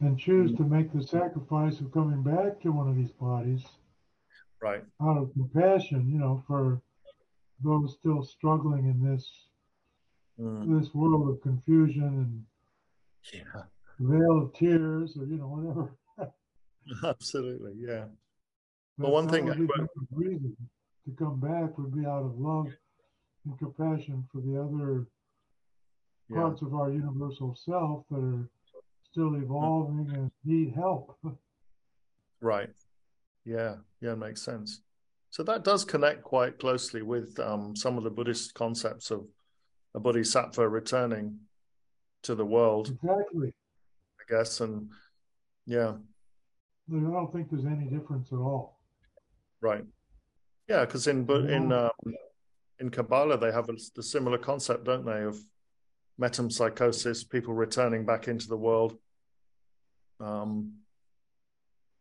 and 0.00 0.18
choose 0.18 0.54
to 0.56 0.62
make 0.64 0.92
the 0.92 1.02
sacrifice 1.02 1.80
of 1.80 1.92
coming 1.92 2.22
back 2.22 2.60
to 2.62 2.70
one 2.72 2.88
of 2.88 2.96
these 2.96 3.12
bodies 3.12 3.62
Right. 4.60 4.82
out 5.02 5.18
of 5.18 5.32
compassion, 5.32 6.08
you 6.08 6.18
know, 6.18 6.42
for 6.46 6.80
those 7.62 7.94
still 8.00 8.22
struggling 8.22 8.86
in 8.86 9.02
this 9.04 9.30
Mm. 10.40 10.80
this 10.80 10.92
world 10.94 11.28
of 11.28 11.40
confusion 11.42 12.04
and 12.04 12.44
Yeah. 13.32 13.62
veil 13.98 14.42
of 14.42 14.52
tears, 14.54 15.16
or 15.16 15.24
you 15.26 15.36
know, 15.36 15.48
whatever. 15.48 15.94
Absolutely. 17.04 17.74
Yeah. 17.76 18.06
But 18.98 19.04
Well, 19.04 19.12
one 19.12 19.28
thing 19.28 19.50
I- 19.50 19.54
the 19.54 19.68
reason 20.10 20.56
to 21.04 21.10
come 21.12 21.38
back 21.40 21.76
would 21.78 21.94
be 21.94 22.06
out 22.06 22.24
of 22.24 22.38
love 22.38 22.68
and 23.44 23.58
compassion 23.58 24.26
for 24.32 24.40
the 24.40 24.60
other 24.60 25.06
Yeah. 26.28 26.36
parts 26.42 26.62
of 26.62 26.74
our 26.74 26.90
universal 26.90 27.54
self 27.54 28.06
that 28.08 28.16
are 28.22 28.48
still 29.10 29.34
evolving 29.34 30.10
and 30.14 30.30
need 30.44 30.72
help. 30.74 31.18
Right. 32.40 32.74
Yeah. 33.44 33.76
Yeah. 34.00 34.14
Makes 34.14 34.42
sense. 34.42 34.80
So 35.30 35.42
that 35.44 35.64
does 35.64 35.84
connect 35.84 36.22
quite 36.22 36.58
closely 36.58 37.02
with 37.02 37.38
um, 37.38 37.74
some 37.76 37.96
of 37.96 38.04
the 38.04 38.10
Buddhist 38.10 38.54
concepts 38.54 39.10
of 39.10 39.26
a 39.94 40.00
bodhisattva 40.00 40.68
returning 40.68 41.38
to 42.22 42.34
the 42.34 42.44
world, 42.44 42.88
exactly. 42.88 43.52
I 44.20 44.24
guess. 44.32 44.60
And 44.60 44.90
yeah. 45.66 45.94
I 46.90 46.98
don't 46.98 47.32
think 47.32 47.50
there's 47.50 47.64
any 47.64 47.86
difference 47.86 48.32
at 48.32 48.38
all. 48.38 48.78
Right. 49.60 49.84
Yeah, 50.68 50.84
because 50.84 51.06
in 51.06 51.24
but 51.24 51.50
in 51.50 51.72
um, 51.72 51.90
in 52.78 52.90
Kabbalah 52.90 53.38
they 53.38 53.52
have 53.52 53.68
a, 53.68 53.74
the 53.94 54.02
similar 54.02 54.38
concept, 54.38 54.84
don't 54.84 55.04
they, 55.04 55.22
of 55.22 55.38
metempsychosis, 56.20 57.28
people 57.28 57.54
returning 57.54 58.04
back 58.04 58.28
into 58.28 58.48
the 58.48 58.56
world, 58.56 58.96
um, 60.20 60.74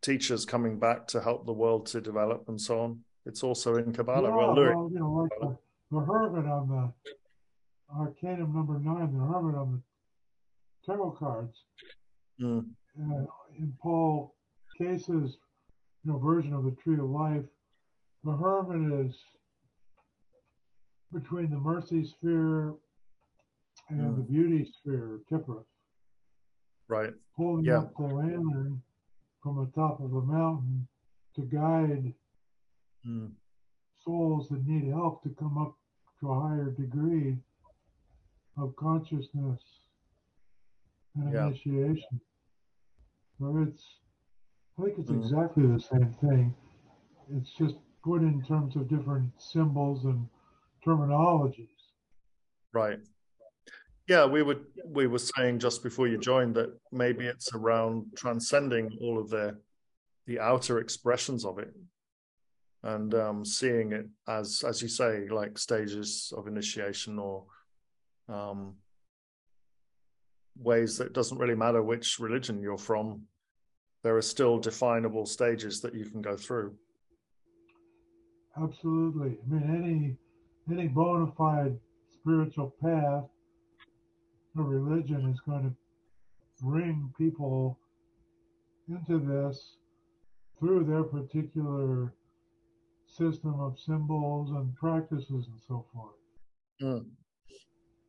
teachers 0.02 0.46
coming 0.46 0.80
back 0.80 1.08
to 1.08 1.22
help 1.22 1.46
the 1.46 1.54
world 1.54 1.86
to 1.88 2.02
develop, 2.02 2.48
and 2.48 2.60
so 2.60 2.82
on. 2.82 3.00
It's 3.26 3.44
also 3.44 3.76
in 3.76 3.94
Kabbalah. 3.94 4.30
Yeah, 4.30 4.36
well, 4.36 4.56
well, 4.56 4.90
you 4.92 5.00
know, 5.00 5.12
like 5.14 5.32
the, 5.40 5.58
the 5.92 6.06
hermit 6.06 6.46
on 6.46 6.68
the 6.70 7.12
Arcanum 7.96 8.54
number 8.54 8.80
nine, 8.80 9.14
the 9.14 9.20
hermit 9.20 9.56
on 9.56 9.74
the 9.74 10.86
tarot 10.86 11.12
cards, 11.12 11.58
Mm, 12.40 12.66
uh, 13.00 13.26
in 13.58 13.74
Paul 13.82 14.34
Case's 14.78 15.38
you 16.04 16.12
know, 16.12 16.18
version 16.18 16.54
of 16.54 16.64
the 16.64 16.72
Tree 16.72 16.98
of 16.98 17.10
Life, 17.10 17.46
the 18.24 18.32
hermit 18.32 19.06
is 19.06 19.16
between 21.14 21.50
the 21.52 21.58
mercy 21.60 22.04
sphere 22.06 22.74
and 23.90 24.18
the 24.18 24.22
beauty 24.22 24.66
sphere, 24.80 25.20
Tipra, 25.30 25.64
right. 26.88 27.14
Pulling 27.36 27.66
Yeah. 27.66 27.80
up 27.80 27.96
the 27.98 28.04
lantern 28.04 28.82
from 29.44 29.58
the 29.58 29.72
top 29.80 30.00
of 30.00 30.14
a 30.14 30.22
mountain 30.22 30.88
to 31.36 31.42
guide 31.42 32.14
Mm, 33.06 33.32
souls 34.06 34.48
that 34.50 34.66
need 34.66 34.86
help 34.92 35.24
to 35.24 35.30
come 35.30 35.58
up 35.58 35.76
to 36.20 36.32
a 36.32 36.40
higher 36.40 36.70
degree 36.72 37.38
of 38.58 38.76
consciousness 38.76 39.62
and 41.16 41.34
Yeah. 41.34 41.48
initiation. 41.48 42.22
So 43.40 43.58
it's, 43.68 43.84
I 44.78 44.84
think 44.84 45.00
it's 45.00 45.10
Mm. 45.10 45.24
exactly 45.24 45.68
the 45.68 45.80
same 45.80 46.14
thing. 46.22 46.56
It's 47.30 47.52
just 47.52 47.76
put 48.04 48.22
in 48.22 48.44
terms 48.44 48.76
of 48.76 48.88
different 48.88 49.32
symbols 49.42 50.06
and 50.06 50.28
terminologies. 50.86 51.68
right. 52.74 53.00
Yeah, 54.08 54.26
we 54.26 54.42
would 54.42 54.66
we 54.86 55.08
were 55.08 55.20
saying 55.20 55.60
just 55.60 55.84
before 55.84 56.08
you 56.08 56.18
joined 56.18 56.56
that 56.56 56.78
maybe 56.92 57.28
it's 57.28 57.54
around 57.54 58.08
transcending 58.16 58.98
all 59.00 59.20
of 59.20 59.30
the 59.30 59.58
the 60.26 60.40
outer 60.40 60.80
expressions 60.80 61.46
of 61.46 61.60
it 61.60 61.74
and 62.84 63.14
um, 63.14 63.46
seeing 63.46 63.92
it 63.94 64.08
as 64.28 64.64
as 64.68 64.82
you 64.82 64.88
say 64.88 65.28
like 65.30 65.58
stages 65.58 66.34
of 66.36 66.48
initiation 66.48 67.20
or 67.20 67.46
um, 68.30 68.76
ways 70.58 70.98
that 70.98 71.08
it 71.08 71.14
doesn't 71.14 71.38
really 71.38 71.56
matter 71.56 71.82
which 71.82 72.20
religion 72.20 72.62
you're 72.62 72.78
from 72.78 73.22
there 74.04 74.18
are 74.18 74.22
still 74.22 74.58
definable 74.58 75.26
stages 75.26 75.82
that 75.82 75.94
you 75.94 76.06
can 76.06 76.22
go 76.22 76.36
through 76.36 76.76
Absolutely. 78.58 79.38
I 79.46 79.54
mean, 79.54 80.18
any 80.68 80.78
any 80.78 80.88
bona 80.88 81.32
fide 81.38 81.78
spiritual 82.14 82.76
path 82.82 83.24
or 84.58 84.64
religion 84.64 85.30
is 85.30 85.40
going 85.40 85.64
to 85.64 85.76
bring 86.62 87.14
people 87.18 87.80
into 88.90 89.20
this 89.20 89.78
through 90.60 90.84
their 90.84 91.04
particular 91.04 92.14
system 93.08 93.60
of 93.60 93.80
symbols 93.80 94.52
and 94.52 94.76
practices 94.76 95.30
and 95.48 95.62
so 95.68 95.86
forth. 95.94 96.16
Mm. 96.82 97.06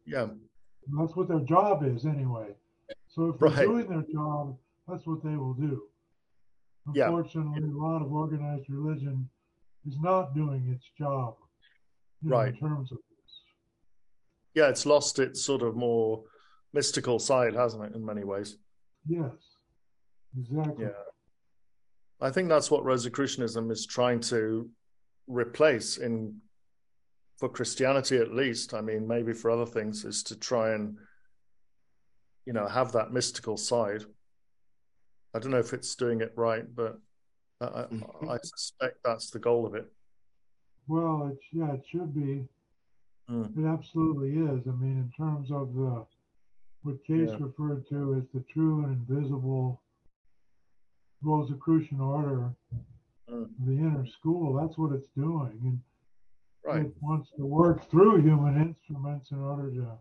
Yeah 0.07 0.23
And 0.25 0.99
that's 0.99 1.15
what 1.17 1.29
their 1.29 1.41
job 1.41 1.85
is 1.85 2.05
anyway. 2.07 2.55
So 3.09 3.29
if 3.31 3.39
they're 3.39 3.51
Right. 3.51 3.67
doing 3.67 3.89
their 3.89 4.03
job, 4.13 4.59
that's 4.89 5.07
what 5.07 5.23
they 5.23 5.37
will 5.37 5.55
do. 5.55 5.83
Yeah. 6.95 7.07
Unfortunately, 7.09 7.63
a 7.69 7.77
lot 7.77 8.03
of 8.03 8.13
organized 8.13 8.69
religion 8.69 9.29
is 9.87 9.97
not 10.01 10.35
doing 10.35 10.69
its 10.75 10.85
job 10.99 11.37
you 12.23 12.31
know, 12.31 12.37
Right. 12.37 12.55
in 12.55 12.59
terms 12.61 12.93
of 12.93 12.99
this. 12.99 13.33
yeah 14.55 14.69
it's 14.69 14.87
lost 14.87 15.19
its 15.19 15.43
sort 15.43 15.63
of 15.63 15.75
more 15.77 16.25
mystical 16.73 17.19
side 17.19 17.55
hasn't 17.55 17.85
it 17.85 17.95
in 17.95 18.05
many 18.05 18.25
ways 18.25 18.59
Yes, 19.07 19.33
exactly. 20.39 20.85
Yeah. 20.85 21.03
I 22.21 22.31
think 22.31 22.49
that's 22.49 22.71
what 22.71 22.85
Rosicrucianism 22.85 23.69
is 23.73 23.85
trying 23.85 24.21
to 24.21 24.71
replace 25.27 25.97
in 25.97 26.41
for 27.43 27.49
Christianity 27.49 28.19
at 28.19 28.33
least. 28.33 28.73
I 28.73 28.81
mean, 28.81 29.09
maybe 29.09 29.33
for 29.33 29.51
other 29.51 29.67
things 29.67 30.05
is 30.05 30.23
to 30.25 30.39
try 30.39 30.75
and 30.75 30.97
you 32.47 32.53
know 32.53 32.69
have 32.69 32.93
that 32.93 33.13
mystical 33.13 33.57
side. 33.57 34.05
I 35.35 35.41
don't 35.41 35.51
know 35.51 35.59
if 35.59 35.73
it's 35.73 35.97
doing 35.97 36.21
it 36.21 36.33
right, 36.37 36.65
but 36.77 37.01
I, 37.61 37.65
I, 37.67 38.35
I 38.35 38.39
suspect 38.45 38.99
that's 39.05 39.31
the 39.31 39.41
goal 39.41 39.67
of 39.67 39.75
it. 39.75 39.87
Well, 40.87 41.33
it, 41.33 41.39
yeah, 41.51 41.73
it 41.73 41.83
should 41.91 42.15
be. 42.15 42.47
Mm. 43.29 43.59
It 43.59 43.67
absolutely 43.67 44.35
is. 44.35 44.61
I 44.69 44.75
mean, 44.83 44.99
in 45.05 45.13
terms 45.19 45.51
of 45.51 45.75
the 45.75 46.07
what 46.85 47.05
Case 47.05 47.29
Yeah. 47.31 47.39
referred 47.41 47.89
to 47.89 48.23
as 48.23 48.25
the 48.33 48.45
true 48.53 48.85
and 48.85 48.93
invisible 49.09 49.83
Rosicrucian 51.23 52.01
order, 52.01 52.55
Mm. 53.29 53.49
the 53.67 53.73
inner 53.73 54.07
school, 54.07 54.55
that's 54.55 54.79
what 54.79 54.93
it's 54.93 55.09
doing. 55.17 55.59
And 55.65 55.81
Right. 56.65 56.87
it 56.87 56.93
wants 57.01 57.31
to 57.37 57.45
work 57.45 57.89
through 57.91 58.23
human 58.23 58.61
instruments 58.61 59.31
in 59.33 59.39
order 59.39 59.71
to 59.73 59.99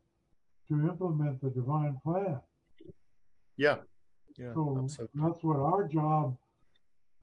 to 0.67 0.88
implement 0.88 1.41
the 1.41 1.50
divine 1.50 2.00
plan. 2.04 2.39
Yeah. 3.58 3.80
Yeah. 4.38 4.54
So 4.54 4.80
absolutely. 4.84 5.21
that's 5.21 5.43
what 5.43 5.58
our 5.58 5.86
job 5.88 6.38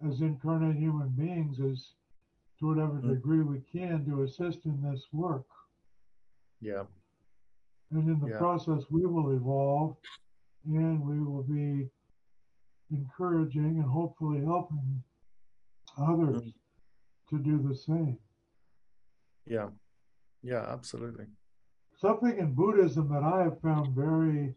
as 0.06 0.20
incarnate 0.20 0.76
human 0.76 1.08
beings 1.10 1.58
is 1.58 1.94
to 2.58 2.66
whatever 2.66 3.00
Mm. 3.00 3.08
degree 3.14 3.40
we 3.42 3.60
can 3.60 4.04
to 4.06 4.22
assist 4.24 4.66
in 4.66 4.82
this 4.82 5.02
work. 5.12 5.46
Yeah. 6.60 6.84
And 7.90 8.06
in 8.08 8.20
the 8.20 8.28
Yeah. 8.30 8.38
process, 8.38 8.90
we 8.90 9.06
will 9.06 9.30
evolve 9.30 9.96
and 10.66 11.00
we 11.06 11.20
will 11.20 11.44
be 11.44 11.88
encouraging 12.90 13.78
and 13.78 13.84
hopefully 13.84 14.44
helping 14.44 15.02
others 15.96 16.42
Mm. 16.42 16.54
to 17.30 17.38
do 17.38 17.58
the 17.66 17.74
same. 17.74 18.18
Yeah. 19.48 19.68
Yeah. 20.42 20.64
Absolutely. 20.68 21.26
Something 22.00 22.38
in 22.38 22.54
Buddhism 22.54 23.08
that 23.08 23.22
I 23.22 23.42
have 23.42 23.60
found 23.60 23.94
very 23.94 24.54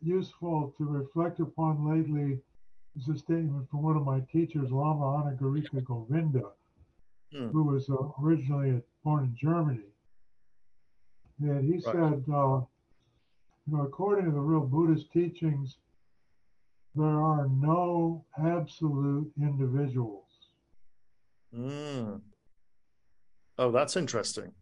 useful 0.00 0.74
to 0.76 0.84
reflect 0.84 1.38
upon 1.40 1.88
lately 1.88 2.38
is 2.96 3.08
a 3.08 3.16
statement 3.16 3.70
from 3.70 3.82
one 3.82 3.96
of 3.96 4.04
my 4.04 4.20
teachers, 4.32 4.70
Lama 4.70 5.22
Anagarika 5.22 5.84
Govinda, 5.84 6.50
hmm. 7.32 7.48
who 7.48 7.62
was 7.62 7.88
uh, 7.88 7.96
originally 8.20 8.82
born 9.04 9.24
in 9.24 9.36
Germany. 9.36 9.86
And 11.40 11.64
he 11.64 11.74
right. 11.74 11.84
said, 11.84 12.24
uh, 12.32 12.60
you 13.66 13.76
know, 13.76 13.82
according 13.82 14.26
to 14.26 14.32
the 14.32 14.40
real 14.40 14.60
Buddhist 14.60 15.12
teachings, 15.12 15.78
there 16.94 17.06
are 17.06 17.48
no 17.48 18.24
absolute 18.38 19.32
individuals. 19.40 20.24
Mm. 21.56 22.20
Oh, 23.58 23.70
that's 23.70 23.96
interesting. 23.96 24.52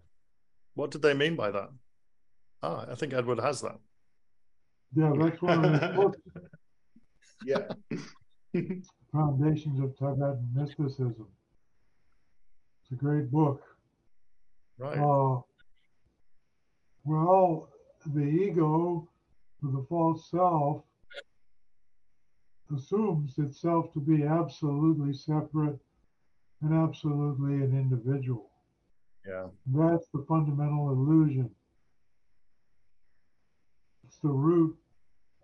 What 0.74 0.90
did 0.90 1.02
they 1.02 1.14
mean 1.14 1.36
by 1.36 1.50
that? 1.50 1.70
Ah, 2.62 2.86
I 2.90 2.94
think 2.94 3.12
Edward 3.12 3.40
has 3.40 3.60
that. 3.62 3.78
Yeah, 4.94 5.12
that's 5.16 5.40
one 5.40 5.64
of 5.64 5.80
his 5.80 5.96
books. 5.96 6.18
yeah. 7.44 7.68
Foundations 9.12 9.80
of 9.80 9.96
Tibetan 9.96 10.48
Mysticism. 10.54 11.26
It's 12.82 12.92
a 12.92 12.94
great 12.94 13.30
book. 13.30 13.62
Right. 14.78 14.98
Uh, 14.98 15.40
well, 17.04 17.68
the 18.06 18.24
ego, 18.24 19.08
the 19.62 19.84
false 19.88 20.30
self, 20.30 20.82
assumes 22.74 23.38
itself 23.38 23.92
to 23.92 24.00
be 24.00 24.24
absolutely 24.24 25.12
separate 25.12 25.78
and 26.62 26.74
absolutely 26.74 27.54
an 27.54 27.72
individual. 27.72 28.49
Yeah. 29.26 29.46
That's 29.66 30.06
the 30.12 30.24
fundamental 30.28 30.90
illusion. 30.90 31.50
It's 34.06 34.18
the 34.18 34.28
root, 34.28 34.76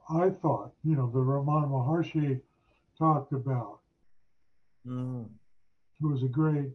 I 0.08 0.30
thought, 0.30 0.72
you 0.82 0.96
know, 0.96 1.10
the 1.12 1.18
Ramana 1.18 1.68
Maharshi 1.68 2.40
talked 2.98 3.32
about. 3.32 3.80
Mm. 4.86 5.26
Who 6.00 6.08
was 6.08 6.22
a 6.22 6.28
great, 6.28 6.70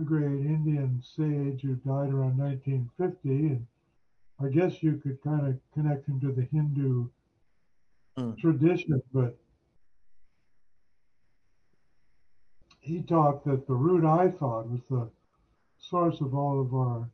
a 0.00 0.04
great 0.04 0.24
Indian 0.24 1.02
sage 1.02 1.62
who 1.62 1.74
died 1.76 2.12
around 2.12 2.38
1950, 2.38 3.28
and 3.28 3.66
I 4.40 4.48
guess 4.48 4.82
you 4.82 5.00
could 5.02 5.22
kind 5.22 5.48
of 5.48 5.58
connect 5.74 6.08
him 6.08 6.20
to 6.20 6.32
the 6.32 6.46
Hindu 6.52 7.08
mm. 8.18 8.38
tradition, 8.38 9.02
but 9.12 9.36
he 12.80 13.02
taught 13.02 13.44
that 13.44 13.66
the 13.66 13.74
root 13.74 14.04
I 14.04 14.30
thought 14.30 14.68
was 14.68 14.80
the 14.90 15.08
source 15.80 16.20
of 16.20 16.34
all 16.34 16.60
of 16.60 16.74
our 16.74 17.08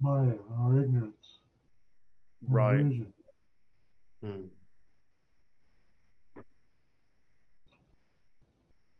Maya, 0.00 0.34
our 0.58 0.78
ignorance. 0.78 1.14
Right. 2.46 2.84
Hmm. 4.22 4.42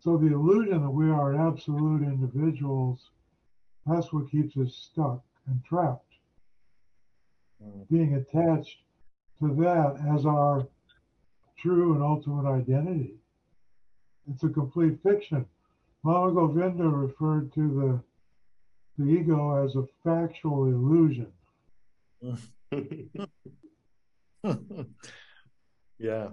So 0.01 0.17
the 0.17 0.33
illusion 0.33 0.83
that 0.83 0.91
we 0.91 1.11
are 1.11 1.49
absolute 1.49 2.03
individuals, 2.03 3.11
that's 3.85 4.13
what 4.13 4.31
keeps 4.31 4.57
us 4.57 4.75
stuck 4.75 5.23
and 5.49 5.63
trapped. 5.65 6.15
Mm. 7.63 7.89
Being 7.91 8.15
attached 8.15 8.79
to 9.41 9.55
that 9.57 9.97
as 10.15 10.25
our 10.25 10.67
true 11.59 11.95
and 11.95 12.03
ultimate 12.03 12.49
identity. 12.49 13.17
It's 14.31 14.45
a 14.45 14.49
complete 14.49 15.03
fiction. 15.03 15.45
Lama 16.05 16.33
Govinda 16.33 16.85
referred 16.85 17.53
to 17.55 17.61
the 17.61 18.01
the 18.99 19.05
ego 19.05 19.65
as 19.65 19.77
a 19.77 19.85
factual 20.05 20.67
illusion. 20.67 21.33
yeah. 25.99 26.29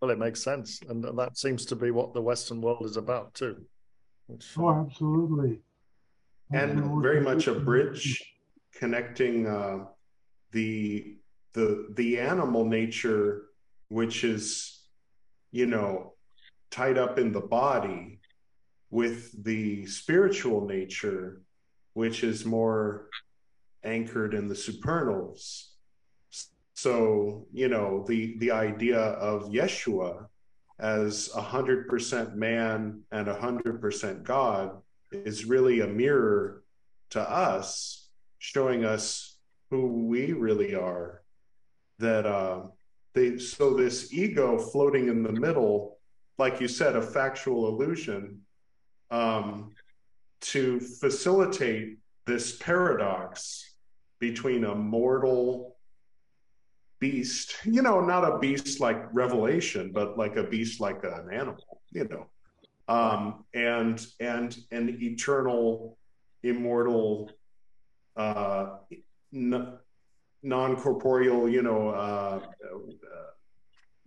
Well, 0.00 0.10
it 0.10 0.18
makes 0.18 0.42
sense. 0.42 0.80
And 0.88 1.04
that 1.04 1.38
seems 1.38 1.64
to 1.66 1.76
be 1.76 1.90
what 1.90 2.12
the 2.12 2.22
Western 2.22 2.60
world 2.60 2.84
is 2.84 2.96
about, 2.96 3.34
too. 3.34 3.64
Which, 4.26 4.46
oh, 4.58 4.70
absolutely. 4.70 5.60
And 6.50 7.00
very 7.02 7.20
much 7.20 7.46
a 7.46 7.54
bridge 7.54 8.22
connecting 8.74 9.46
uh, 9.46 9.84
the 10.50 11.16
the 11.54 11.88
the 11.94 12.18
animal 12.18 12.64
nature, 12.64 13.42
which 13.88 14.24
is, 14.24 14.80
you 15.50 15.66
know, 15.66 16.14
tied 16.70 16.98
up 16.98 17.18
in 17.18 17.32
the 17.32 17.40
body, 17.40 18.20
with 18.92 19.42
the 19.42 19.86
spiritual 19.86 20.66
nature, 20.66 21.40
which 21.94 22.22
is 22.22 22.44
more 22.44 23.08
anchored 23.82 24.34
in 24.34 24.48
the 24.48 24.54
supernals. 24.54 25.70
So, 26.74 27.46
you 27.52 27.68
know, 27.68 28.04
the, 28.06 28.36
the 28.38 28.50
idea 28.50 28.98
of 28.98 29.50
Yeshua 29.50 30.26
as 30.78 31.30
a 31.34 31.40
hundred 31.40 31.88
percent 31.88 32.36
man 32.36 33.00
and 33.10 33.28
a 33.28 33.40
hundred 33.40 33.80
percent 33.80 34.24
God 34.24 34.76
is 35.10 35.46
really 35.46 35.80
a 35.80 35.86
mirror 35.86 36.62
to 37.10 37.20
us, 37.20 38.08
showing 38.38 38.84
us 38.84 39.38
who 39.70 40.06
we 40.06 40.32
really 40.32 40.74
are. 40.74 41.22
That 41.98 42.26
uh, 42.26 42.64
they 43.14 43.38
so 43.38 43.72
this 43.74 44.12
ego 44.12 44.58
floating 44.58 45.08
in 45.08 45.22
the 45.22 45.32
middle, 45.32 45.98
like 46.36 46.60
you 46.60 46.68
said, 46.68 46.96
a 46.96 47.02
factual 47.02 47.68
illusion, 47.68 48.40
um, 49.12 49.74
to 50.40 50.80
facilitate 50.80 51.98
this 52.26 52.56
paradox 52.56 53.74
between 54.18 54.64
a 54.64 54.74
mortal 54.74 55.76
beast, 56.98 57.56
you 57.64 57.82
know, 57.82 58.00
not 58.00 58.24
a 58.24 58.38
beast 58.38 58.80
like 58.80 59.02
Revelation, 59.12 59.92
but 59.92 60.16
like 60.16 60.36
a 60.36 60.44
beast 60.44 60.80
like 60.80 61.04
an 61.04 61.28
animal, 61.32 61.82
you 61.90 62.08
know, 62.08 62.26
um, 62.88 63.44
and 63.54 64.04
and 64.18 64.56
an 64.70 64.96
eternal, 65.00 65.98
immortal, 66.42 67.30
uh, 68.16 68.76
n- 69.34 69.78
non-corporeal, 70.42 71.48
you 71.48 71.62
know, 71.62 71.88
uh, 71.88 72.40
uh, 72.40 73.30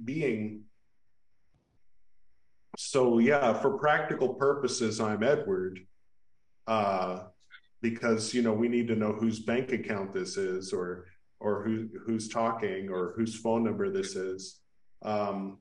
being 0.03 0.63
so 2.77 3.19
yeah, 3.19 3.53
for 3.53 3.77
practical 3.77 4.33
purposes, 4.33 4.99
I'm 4.99 5.23
Edward, 5.23 5.79
uh, 6.67 7.23
because 7.81 8.33
you 8.33 8.41
know 8.41 8.53
we 8.53 8.67
need 8.67 8.88
to 8.88 8.95
know 8.95 9.13
whose 9.13 9.39
bank 9.39 9.71
account 9.71 10.13
this 10.13 10.38
is, 10.38 10.73
or 10.73 11.05
or 11.39 11.63
who 11.63 11.89
who's 12.05 12.27
talking, 12.27 12.89
or 12.89 13.13
whose 13.15 13.35
phone 13.35 13.63
number 13.63 13.91
this 13.91 14.15
is. 14.15 14.59
Um, 15.01 15.59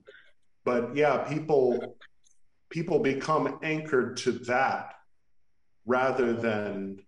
but 0.65 0.97
yeah, 0.97 1.19
people 1.19 1.97
people 2.71 2.99
become 2.99 3.59
anchored 3.63 4.17
to 4.19 4.33
that 4.33 4.95
rather 5.87 6.33
than 6.33 6.99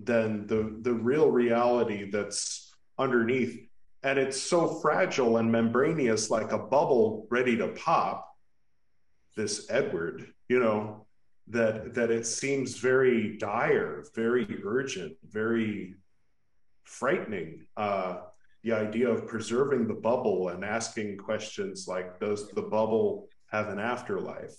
than 0.00 0.46
the 0.46 0.78
the 0.82 0.92
real 0.92 1.30
reality 1.30 2.10
that's 2.10 2.74
underneath 2.98 3.66
and 4.02 4.18
it's 4.18 4.40
so 4.40 4.68
fragile 4.80 5.38
and 5.38 5.50
membranous 5.50 6.30
like 6.30 6.52
a 6.52 6.58
bubble 6.58 7.26
ready 7.30 7.56
to 7.56 7.68
pop 7.68 8.35
this 9.36 9.66
Edward, 9.70 10.26
you 10.48 10.58
know, 10.58 11.06
that 11.48 11.94
that 11.94 12.10
it 12.10 12.26
seems 12.26 12.78
very 12.78 13.36
dire, 13.38 14.04
very 14.14 14.60
urgent, 14.64 15.16
very 15.28 15.94
frightening. 16.84 17.66
Uh, 17.76 18.18
the 18.64 18.72
idea 18.72 19.08
of 19.08 19.28
preserving 19.28 19.86
the 19.86 19.94
bubble 19.94 20.48
and 20.48 20.64
asking 20.64 21.16
questions 21.16 21.86
like, 21.86 22.18
does 22.18 22.48
the 22.50 22.62
bubble 22.62 23.28
have 23.52 23.68
an 23.68 23.78
afterlife? 23.78 24.56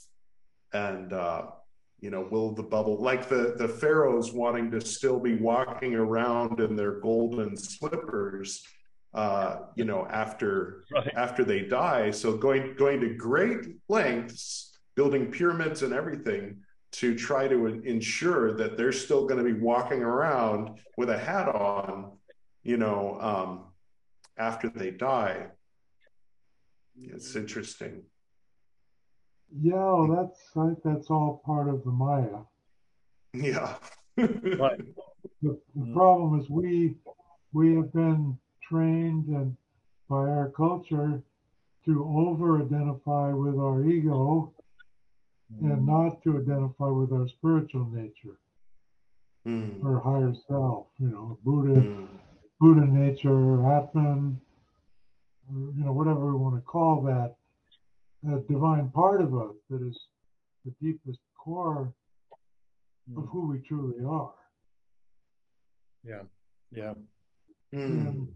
And 0.73 1.11
uh, 1.11 1.47
you 1.99 2.09
know, 2.11 2.27
will 2.29 2.53
the 2.53 2.63
bubble 2.63 3.01
like 3.01 3.27
the 3.27 3.55
the 3.57 3.67
pharaohs 3.67 4.31
wanting 4.31 4.71
to 4.71 4.79
still 4.79 5.19
be 5.19 5.35
walking 5.35 5.95
around 5.95 6.61
in 6.61 6.75
their 6.75 6.99
golden 7.01 7.57
slippers? 7.57 8.63
uh, 9.13 9.57
you 9.75 9.85
know, 9.85 10.05
after 10.09 10.83
right. 10.91 11.11
after 11.15 11.43
they 11.43 11.61
die. 11.61 12.11
So 12.11 12.37
going 12.37 12.75
going 12.77 13.01
to 13.01 13.15
great 13.15 13.65
lengths, 13.89 14.66
building 14.97 15.31
pyramids 15.31 15.83
and 15.83 15.93
everything 15.93 16.57
to 16.91 17.15
try 17.15 17.47
to 17.47 17.67
ensure 17.67 18.57
that 18.57 18.75
they're 18.75 18.91
still 18.91 19.27
going 19.27 19.37
to 19.37 19.43
be 19.43 19.59
walking 19.59 20.01
around 20.01 20.79
with 20.97 21.09
a 21.11 21.17
hat 21.17 21.47
on, 21.47 22.11
you 22.63 22.77
know, 22.77 23.17
um, 23.21 23.65
after 24.37 24.69
they 24.69 24.89
die. 24.89 25.45
It's 26.99 27.35
interesting. 27.35 28.01
Yeah, 29.61 30.07
that's 30.09 30.39
I 30.57 30.71
that's 30.83 31.09
all 31.09 31.41
part 31.45 31.69
of 31.69 31.83
the 31.83 31.91
Maya. 31.91 32.39
Yeah. 33.33 33.75
right. 34.17 34.81
The, 35.41 35.59
the 35.75 35.93
problem 35.93 36.39
is 36.39 36.49
we 36.49 36.95
we 37.53 37.75
have 37.75 37.93
been 37.93 38.37
trained 38.67 39.27
and 39.27 39.55
by 40.09 40.15
our 40.15 40.51
culture 40.57 41.21
to 41.85 42.03
over 42.03 42.61
identify 42.61 43.31
with 43.31 43.57
our 43.57 43.85
ego 43.85 44.53
mm. 45.53 45.71
and 45.71 45.85
not 45.85 46.21
to 46.23 46.37
identify 46.37 46.87
with 46.87 47.11
our 47.11 47.27
spiritual 47.27 47.87
nature 47.91 48.37
mm. 49.47 49.83
or 49.83 49.99
higher 49.99 50.33
self, 50.47 50.87
you 50.99 51.07
know, 51.07 51.37
Buddha, 51.43 51.81
mm. 51.81 52.07
Buddha 52.59 52.85
nature, 52.85 53.65
Atman, 53.71 54.39
or, 55.49 55.59
you 55.75 55.83
know, 55.85 55.93
whatever 55.93 56.31
we 56.31 56.37
want 56.37 56.55
to 56.55 56.61
call 56.61 57.01
that, 57.03 57.35
that 58.23 58.47
divine 58.47 58.89
part 58.89 59.21
of 59.21 59.35
us 59.35 59.55
that 59.69 59.81
is 59.87 59.97
the 60.65 60.73
deepest 60.81 61.19
core 61.37 61.81
of 61.81 61.93
Mm. 63.09 63.29
who 63.29 63.47
we 63.47 63.59
truly 63.59 64.03
are. 64.03 64.33
Yeah. 66.03 66.23
Yeah. 66.71 66.93
Mm. 67.73 68.27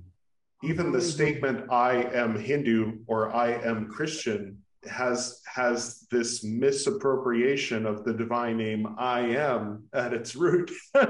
Even 0.64 0.92
the 0.92 1.02
statement 1.02 1.72
"I 1.72 2.04
am 2.04 2.40
Hindu" 2.40 3.00
or 3.08 3.36
"I 3.36 3.52
am 3.52 3.90
Christian" 3.90 4.61
has 4.90 5.42
has 5.46 6.08
this 6.10 6.44
misappropriation 6.44 7.86
of 7.86 8.04
the 8.04 8.14
divine 8.14 8.58
name 8.58 8.88
"I 8.98 9.20
am" 9.22 9.84
at 9.94 10.14
its 10.14 10.36
root. 10.36 10.72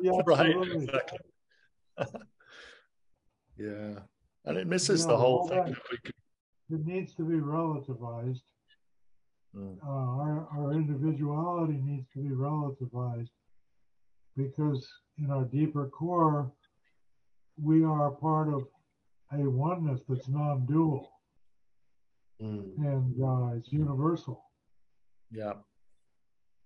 Yeah, 0.00 0.20
Right. 0.26 0.56
Exactly. 0.56 1.18
yeah. 3.58 3.98
And 4.44 4.56
it 4.58 4.66
misses 4.66 5.02
Yeah, 5.02 5.08
the 5.08 5.16
whole 5.16 5.48
thing. 5.48 5.58
that- 5.64 5.66
that 5.74 5.82
we 5.90 5.98
could- 5.98 6.14
It 6.70 6.86
needs 6.86 7.14
to 7.16 7.22
be 7.24 7.36
relativized. 7.36 8.42
Mm. 9.54 9.76
Uh, 9.84 9.88
our, 9.88 10.48
our 10.56 10.72
individuality 10.72 11.74
needs 11.74 12.08
to 12.14 12.20
be 12.20 12.30
relativized 12.30 13.28
because 14.36 14.88
in 15.18 15.30
our 15.30 15.44
deeper 15.44 15.88
core, 15.88 16.50
we 17.60 17.84
are 17.84 18.10
part 18.12 18.48
of 18.48 18.66
a 19.32 19.42
oneness 19.48 20.00
that's 20.08 20.28
non-dual 20.28 21.06
Mm. 22.42 22.76
and 22.78 23.22
uh, 23.22 23.56
it's 23.56 23.72
universal. 23.72 24.44
Yeah. 25.30 25.52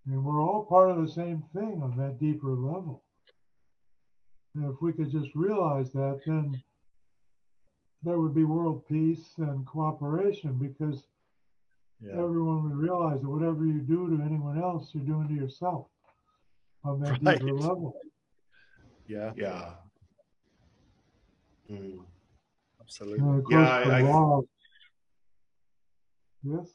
And 0.06 0.24
we're 0.24 0.40
all 0.40 0.64
part 0.64 0.90
of 0.90 0.96
the 1.04 1.12
same 1.12 1.42
thing 1.54 1.80
on 1.82 1.96
that 1.98 2.18
deeper 2.18 2.48
level. 2.50 3.02
And 4.54 4.64
if 4.72 4.80
we 4.80 4.92
could 4.92 5.10
just 5.10 5.34
realize 5.34 5.92
that, 5.92 6.20
then 6.26 6.62
there 8.02 8.18
would 8.18 8.34
be 8.34 8.44
world 8.44 8.86
peace 8.88 9.34
and 9.38 9.66
cooperation 9.66 10.54
because 10.58 11.02
Yeah. 12.00 12.12
everyone 12.12 12.62
would 12.64 12.76
realize 12.76 13.20
that 13.22 13.28
whatever 13.28 13.66
you 13.66 13.80
do 13.80 14.16
to 14.16 14.22
anyone 14.22 14.58
else, 14.62 14.90
you're 14.94 15.04
doing 15.04 15.28
to 15.28 15.34
yourself 15.34 15.88
on 16.84 17.00
that 17.00 17.20
Right. 17.22 17.38
deeper 17.40 17.52
level. 17.54 18.00
Yeah. 19.06 19.32
Yeah. 19.36 19.74
Mm. 21.70 21.98
Absolutely. 22.80 23.18
And 23.18 23.38
of 23.38 23.44
course, 23.44 23.52
Yeah, 23.54 23.84
the 23.84 23.92
I- 23.92 23.98
I- 23.98 24.02
law. 24.02 24.42
Yes. 26.46 26.74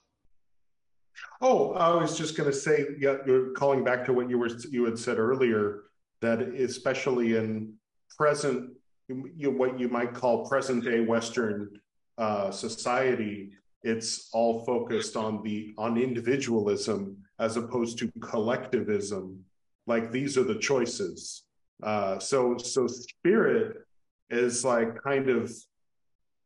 Oh, 1.41 1.73
I 1.73 1.93
was 1.95 2.17
just 2.17 2.37
going 2.37 2.49
to 2.49 2.55
say, 2.55 2.85
yeah, 2.99 3.17
you're 3.25 3.51
calling 3.51 3.83
back 3.83 4.05
to 4.05 4.13
what 4.13 4.29
you 4.29 4.37
were 4.37 4.49
you 4.69 4.85
had 4.85 4.97
said 4.97 5.17
earlier 5.17 5.83
that 6.21 6.41
especially 6.41 7.35
in 7.35 7.73
present, 8.17 8.71
you 9.07 9.51
what 9.51 9.79
you 9.79 9.87
might 9.87 10.13
call 10.13 10.47
present 10.47 10.83
day 10.83 11.01
Western 11.01 11.79
uh, 12.17 12.51
society, 12.51 13.51
it's 13.83 14.29
all 14.33 14.63
focused 14.65 15.15
on 15.15 15.41
the 15.43 15.73
on 15.77 15.97
individualism 15.97 17.17
as 17.39 17.57
opposed 17.57 17.97
to 17.99 18.11
collectivism. 18.19 19.43
Like 19.87 20.11
these 20.11 20.37
are 20.37 20.43
the 20.43 20.59
choices. 20.59 21.43
Uh, 21.81 22.19
so 22.19 22.57
so 22.57 22.87
spirit 22.87 23.85
is 24.29 24.63
like 24.63 25.01
kind 25.01 25.29
of 25.29 25.51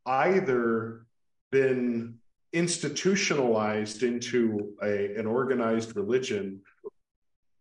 either 0.06 1.06
been 1.52 2.16
institutionalized 2.56 4.02
into 4.02 4.74
a, 4.82 5.14
an 5.16 5.28
organized 5.28 5.96
religion 5.96 6.62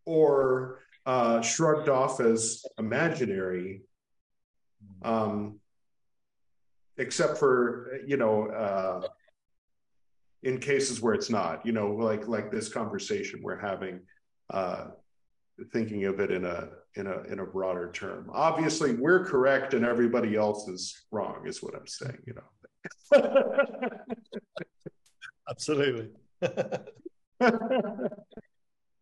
or 0.07 0.79
uh, 1.05 1.43
shrugged 1.43 1.89
off 1.89 2.21
as 2.21 2.65
imaginary, 2.79 3.83
um, 5.03 5.59
except 6.97 7.39
for 7.39 7.99
you 8.07 8.17
know 8.17 8.47
uh, 8.49 9.07
in 10.45 10.59
cases 10.59 11.01
where 11.01 11.15
it's 11.15 11.29
not. 11.29 11.67
You 11.67 11.73
know, 11.73 11.91
like 11.91 12.29
like 12.29 12.53
this 12.53 12.69
conversation 12.69 13.41
we're 13.43 13.59
having, 13.59 14.01
uh, 14.51 14.87
thinking 15.73 16.05
of 16.05 16.21
it 16.21 16.31
in 16.31 16.45
a 16.45 16.69
in 16.95 17.09
a 17.09 17.23
in 17.25 17.41
a 17.41 17.45
broader 17.45 17.91
term. 17.93 18.31
Obviously, 18.33 18.95
we're 18.95 19.25
correct 19.25 19.75
and 19.75 19.85
everybody 19.85 20.37
else 20.37 20.69
is 20.69 21.05
wrong. 21.11 21.47
Is 21.47 21.63
what 21.63 21.75
I'm 21.75 21.87
saying. 21.89 22.19
You 22.27 22.35
know. 22.35 22.45
Absolutely. 25.49 26.11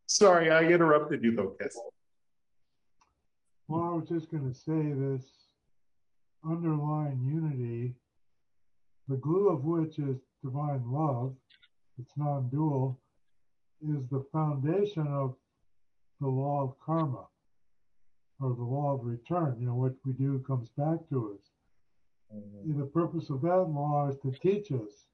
Sorry, 0.07 0.51
I 0.51 0.65
interrupted 0.65 1.23
you 1.23 1.35
though, 1.35 1.57
Kess. 1.61 1.75
Well, 3.69 3.83
I 3.83 3.95
was 3.95 4.09
just 4.09 4.31
going 4.31 4.53
to 4.53 4.59
say 4.59 4.93
this 4.93 5.25
underlying 6.45 7.23
unity, 7.25 7.95
the 9.09 9.17
glue 9.17 9.49
of 9.49 9.65
which 9.65 9.99
is 9.99 10.19
divine 10.43 10.83
love, 10.87 11.35
it's 11.99 12.13
non 12.17 12.49
dual, 12.49 13.01
is 13.81 14.07
the 14.11 14.25
foundation 14.33 15.07
of 15.09 15.35
the 16.21 16.29
law 16.29 16.63
of 16.63 16.79
karma 16.85 17.27
or 18.41 18.55
the 18.55 18.63
law 18.63 18.95
of 18.95 19.05
return. 19.05 19.57
You 19.59 19.67
know, 19.67 19.75
what 19.75 19.95
we 20.05 20.13
do 20.13 20.43
comes 20.47 20.69
back 20.77 20.99
to 21.11 21.35
us. 21.35 21.51
Mm-hmm. 22.35 22.71
And 22.71 22.81
the 22.81 22.87
purpose 22.87 23.31
of 23.31 23.43
that 23.43 23.57
law 23.69 24.09
is 24.09 24.17
to 24.21 24.33
teach 24.41 24.73
us, 24.73 25.07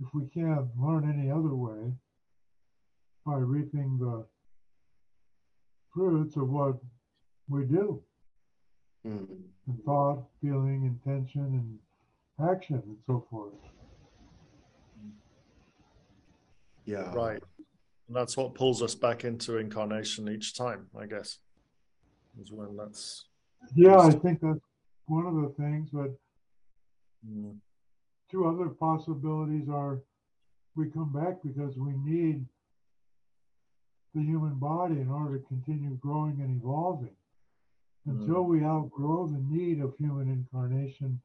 if 0.00 0.08
we 0.12 0.26
can't 0.28 0.66
learn 0.78 1.08
any 1.08 1.30
other 1.30 1.54
way, 1.54 1.92
by 3.24 3.36
reaping 3.36 3.98
the 3.98 4.26
fruits 5.92 6.36
of 6.36 6.48
what 6.50 6.76
we 7.48 7.64
do 7.64 8.02
Mm. 9.06 9.28
in 9.68 9.76
thought, 9.84 10.26
feeling, 10.40 10.84
intention, 10.84 11.78
and 12.38 12.48
action, 12.50 12.82
and 12.86 12.98
so 13.06 13.26
forth. 13.30 13.52
Yeah. 16.86 17.12
Right. 17.14 17.42
And 18.08 18.16
that's 18.16 18.36
what 18.36 18.54
pulls 18.54 18.82
us 18.82 18.94
back 18.94 19.24
into 19.24 19.56
incarnation 19.58 20.28
each 20.28 20.54
time, 20.54 20.88
I 20.98 21.06
guess. 21.06 21.38
Is 22.40 22.50
when 22.50 22.76
that's 22.76 23.26
Yeah, 23.74 23.98
I 23.98 24.10
think 24.10 24.40
that's 24.40 24.60
one 25.06 25.26
of 25.26 25.34
the 25.34 25.54
things, 25.56 25.90
but 25.90 26.10
mm, 27.26 27.56
two 28.30 28.46
other 28.46 28.68
possibilities 28.68 29.68
are 29.70 30.00
we 30.76 30.90
come 30.90 31.12
back 31.12 31.36
because 31.44 31.76
we 31.76 31.92
need 32.04 32.44
the 34.14 34.22
human 34.22 34.54
body 34.54 35.00
in 35.00 35.08
order 35.08 35.38
to 35.38 35.44
continue 35.46 35.96
growing 35.96 36.40
and 36.40 36.60
evolving. 36.60 37.14
Until 38.06 38.42
we 38.42 38.62
outgrow 38.62 39.26
the 39.26 39.42
need 39.48 39.80
of 39.80 39.94
human 39.98 40.28
incarnation 40.28 41.20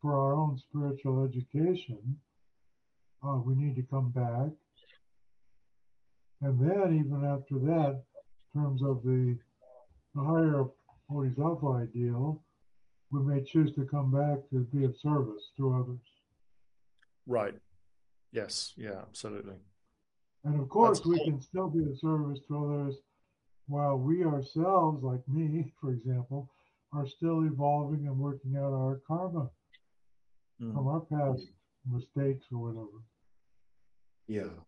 for 0.00 0.14
our 0.14 0.34
own 0.34 0.56
spiritual 0.68 1.24
education, 1.24 2.16
uh, 3.26 3.38
we 3.44 3.54
need 3.54 3.74
to 3.74 3.82
come 3.82 4.10
back. 4.10 4.50
And 6.42 6.60
then, 6.60 7.02
even 7.04 7.24
after 7.24 7.58
that, 7.58 8.02
in 8.54 8.62
terms 8.62 8.82
of 8.82 9.02
the, 9.02 9.36
the 10.14 10.22
higher 10.22 10.64
Bodhisattva 11.08 11.88
ideal, 11.88 12.40
we 13.10 13.20
may 13.22 13.42
choose 13.42 13.74
to 13.74 13.84
come 13.84 14.10
back 14.12 14.38
to 14.50 14.60
be 14.72 14.84
of 14.84 14.94
service 15.02 15.42
to 15.56 15.74
others. 15.74 16.15
Right. 17.26 17.54
Yes. 18.32 18.72
Yeah. 18.76 19.00
Absolutely. 19.08 19.54
And 20.44 20.60
of 20.60 20.68
course, 20.68 20.98
That's 20.98 21.08
we 21.08 21.16
cool. 21.18 21.24
can 21.26 21.40
still 21.40 21.68
be 21.68 21.84
of 21.90 21.98
service 21.98 22.40
to 22.48 22.64
others 22.64 22.96
while 23.66 23.96
we 23.96 24.24
ourselves, 24.24 25.02
like 25.02 25.26
me, 25.28 25.72
for 25.80 25.90
example, 25.90 26.48
are 26.92 27.06
still 27.06 27.42
evolving 27.44 28.06
and 28.06 28.16
working 28.18 28.56
out 28.56 28.72
our 28.72 29.00
karma 29.06 29.50
Mm. 30.62 30.72
from 30.72 30.88
our 30.88 31.00
past 31.00 31.52
mistakes 31.84 32.46
or 32.50 32.58
whatever. 32.58 33.02
Yeah. 34.26 34.58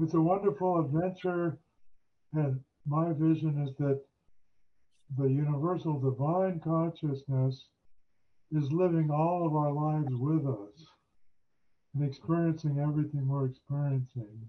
It's 0.00 0.14
a 0.14 0.20
wonderful 0.20 0.80
adventure, 0.80 1.58
and 2.32 2.60
my 2.86 3.12
vision 3.12 3.66
is 3.66 3.76
that 3.78 4.00
the 5.16 5.28
universal 5.28 5.98
divine 5.98 6.60
consciousness 6.60 7.68
is 8.52 8.72
living 8.72 9.10
all 9.10 9.46
of 9.46 9.54
our 9.54 9.72
lives 9.72 10.12
with 10.12 10.46
us 10.46 10.86
and 11.94 12.04
experiencing 12.04 12.78
everything 12.80 13.26
we're 13.26 13.46
experiencing. 13.46 14.48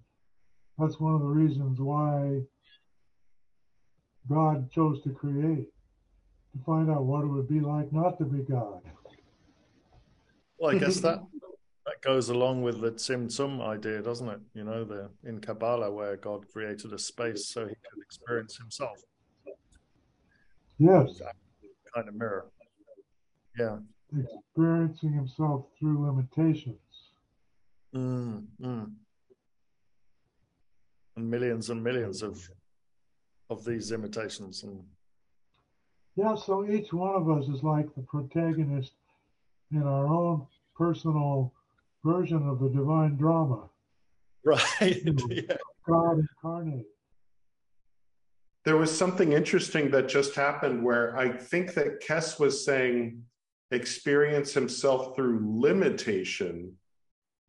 That's 0.77 0.99
one 0.99 1.15
of 1.15 1.21
the 1.21 1.27
reasons 1.27 1.79
why 1.79 2.41
God 4.29 4.71
chose 4.71 5.01
to 5.03 5.09
create, 5.09 5.67
to 6.53 6.63
find 6.65 6.89
out 6.89 7.05
what 7.05 7.23
it 7.23 7.27
would 7.27 7.47
be 7.47 7.59
like 7.59 7.91
not 7.91 8.17
to 8.19 8.25
be 8.25 8.43
God. 8.43 8.81
Well, 10.57 10.75
I 10.75 10.79
guess 10.79 10.99
that 11.01 11.19
that 11.85 12.01
goes 12.01 12.29
along 12.29 12.61
with 12.61 12.81
the 12.81 12.91
Tzimtzum 12.91 13.61
idea, 13.61 14.01
doesn't 14.01 14.27
it? 14.27 14.39
You 14.53 14.63
know, 14.63 14.83
the 14.83 15.09
in 15.23 15.39
Kabbalah 15.39 15.91
where 15.91 16.17
God 16.17 16.47
created 16.51 16.93
a 16.93 16.99
space 16.99 17.47
so 17.47 17.61
he 17.61 17.73
could 17.73 18.01
experience 18.01 18.57
himself, 18.57 18.99
Yes, 20.79 21.21
kind 21.93 22.07
of 22.07 22.15
mirror. 22.15 22.45
Yeah. 23.57 23.79
experiencing 24.17 25.11
himself 25.13 25.65
through 25.77 26.05
limitations. 26.05 26.77
Mm, 27.93 28.45
mm. 28.61 28.91
And 31.17 31.29
millions 31.29 31.69
and 31.69 31.83
millions 31.83 32.23
of 32.23 32.49
of 33.49 33.65
these 33.65 33.91
imitations 33.91 34.63
and 34.63 34.83
Yeah, 36.15 36.35
so 36.35 36.69
each 36.69 36.93
one 36.93 37.15
of 37.15 37.29
us 37.29 37.47
is 37.49 37.63
like 37.63 37.93
the 37.95 38.03
protagonist 38.03 38.93
in 39.71 39.83
our 39.83 40.07
own 40.07 40.47
personal 40.75 41.53
version 42.05 42.47
of 42.47 42.59
the 42.59 42.69
divine 42.69 43.17
drama. 43.17 43.69
Right. 44.45 45.01
yeah. 45.29 45.57
God 45.85 46.19
incarnate. 46.19 46.85
There 48.69 48.77
was 48.77 48.95
something 48.95 49.33
interesting 49.33 49.89
that 49.89 50.07
just 50.07 50.35
happened 50.35 50.83
where 50.83 51.17
I 51.17 51.31
think 51.31 51.73
that 51.73 52.03
Kess 52.03 52.39
was 52.39 52.63
saying 52.63 53.23
experience 53.71 54.53
himself 54.53 55.15
through 55.15 55.39
limitation. 55.41 56.77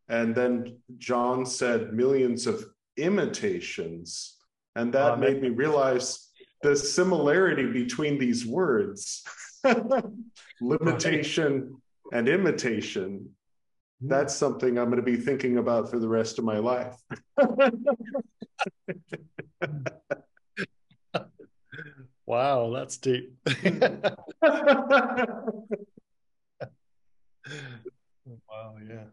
And 0.09 0.35
then 0.35 0.79
John 0.97 1.45
said 1.45 1.93
millions 1.93 2.47
of 2.47 2.65
imitations. 2.97 4.39
And 4.75 4.95
that 4.95 5.13
uh, 5.13 5.17
made 5.19 5.43
me 5.43 5.51
realize 5.51 6.31
the 6.63 6.75
similarity 6.75 7.67
between 7.67 8.19
these 8.19 8.47
words 8.47 9.23
limitation 10.63 11.83
and 12.15 12.31
imitation. 12.31 13.29
That's 14.01 14.35
something 14.35 14.79
I'm 14.79 14.87
going 14.87 14.97
to 14.97 15.03
be 15.03 15.17
thinking 15.17 15.59
about 15.59 15.91
for 15.91 15.99
the 15.99 16.09
rest 16.09 16.39
of 16.39 16.47
my 16.47 16.61
life. 16.61 16.97
wow, 22.31 22.71
that's 22.73 22.97
deep. 22.97 23.35
wow, 28.49 28.77
yeah. 28.89 29.07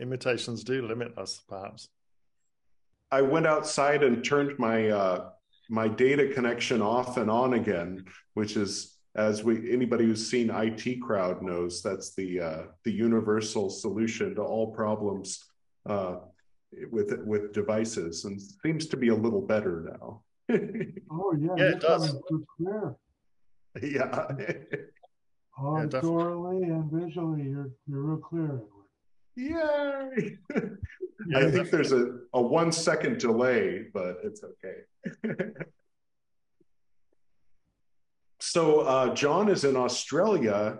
Imitations 0.00 0.64
do 0.64 0.84
limit 0.84 1.16
us, 1.16 1.40
perhaps. 1.48 1.88
I 3.12 3.22
went 3.22 3.46
outside 3.46 4.02
and 4.02 4.24
turned 4.24 4.58
my 4.58 4.88
uh, 4.88 5.30
my 5.70 5.86
data 5.86 6.32
connection 6.34 6.82
off 6.82 7.16
and 7.16 7.30
on 7.30 7.54
again, 7.54 8.06
which 8.34 8.56
is 8.56 8.96
as 9.14 9.44
we 9.44 9.72
anybody 9.72 10.04
who's 10.04 10.28
seen 10.28 10.50
IT 10.50 11.00
crowd 11.00 11.42
knows 11.42 11.80
that's 11.80 12.16
the 12.16 12.40
uh, 12.40 12.62
the 12.82 12.90
universal 12.90 13.70
solution 13.70 14.34
to 14.34 14.42
all 14.42 14.72
problems 14.72 15.44
uh, 15.86 16.16
with 16.90 17.16
with 17.24 17.52
devices, 17.52 18.24
and 18.24 18.42
seems 18.42 18.88
to 18.88 18.96
be 18.96 19.10
a 19.10 19.14
little 19.14 19.42
better 19.42 19.96
now. 20.00 20.24
oh 21.10 21.34
yeah, 21.38 21.54
yeah, 21.56 21.64
it 21.70 21.80
does. 21.80 22.16
Clear. 22.56 22.96
Yeah. 23.82 24.28
Auditorily 25.58 26.66
yeah, 26.66 26.74
and 26.74 26.90
visually, 26.90 27.44
you're 27.44 27.70
you're 27.86 28.00
real 28.00 28.16
clear. 28.18 28.60
Yay! 29.36 30.36
yeah, 31.28 31.38
I 31.38 31.50
think 31.50 31.70
there's 31.70 31.92
a, 31.92 32.18
a 32.32 32.40
one 32.40 32.72
second 32.72 33.18
delay, 33.18 33.86
but 33.92 34.18
it's 34.22 34.42
okay. 34.44 35.34
so 38.40 38.80
uh, 38.80 39.14
John 39.14 39.48
is 39.48 39.64
in 39.64 39.76
Australia, 39.76 40.78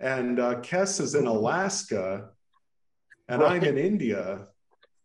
and 0.00 0.38
uh, 0.38 0.56
Kess 0.56 1.00
is 1.00 1.14
in 1.14 1.26
Alaska, 1.26 2.30
and 3.28 3.42
right. 3.42 3.52
I'm 3.52 3.64
in 3.64 3.78
India. 3.78 4.46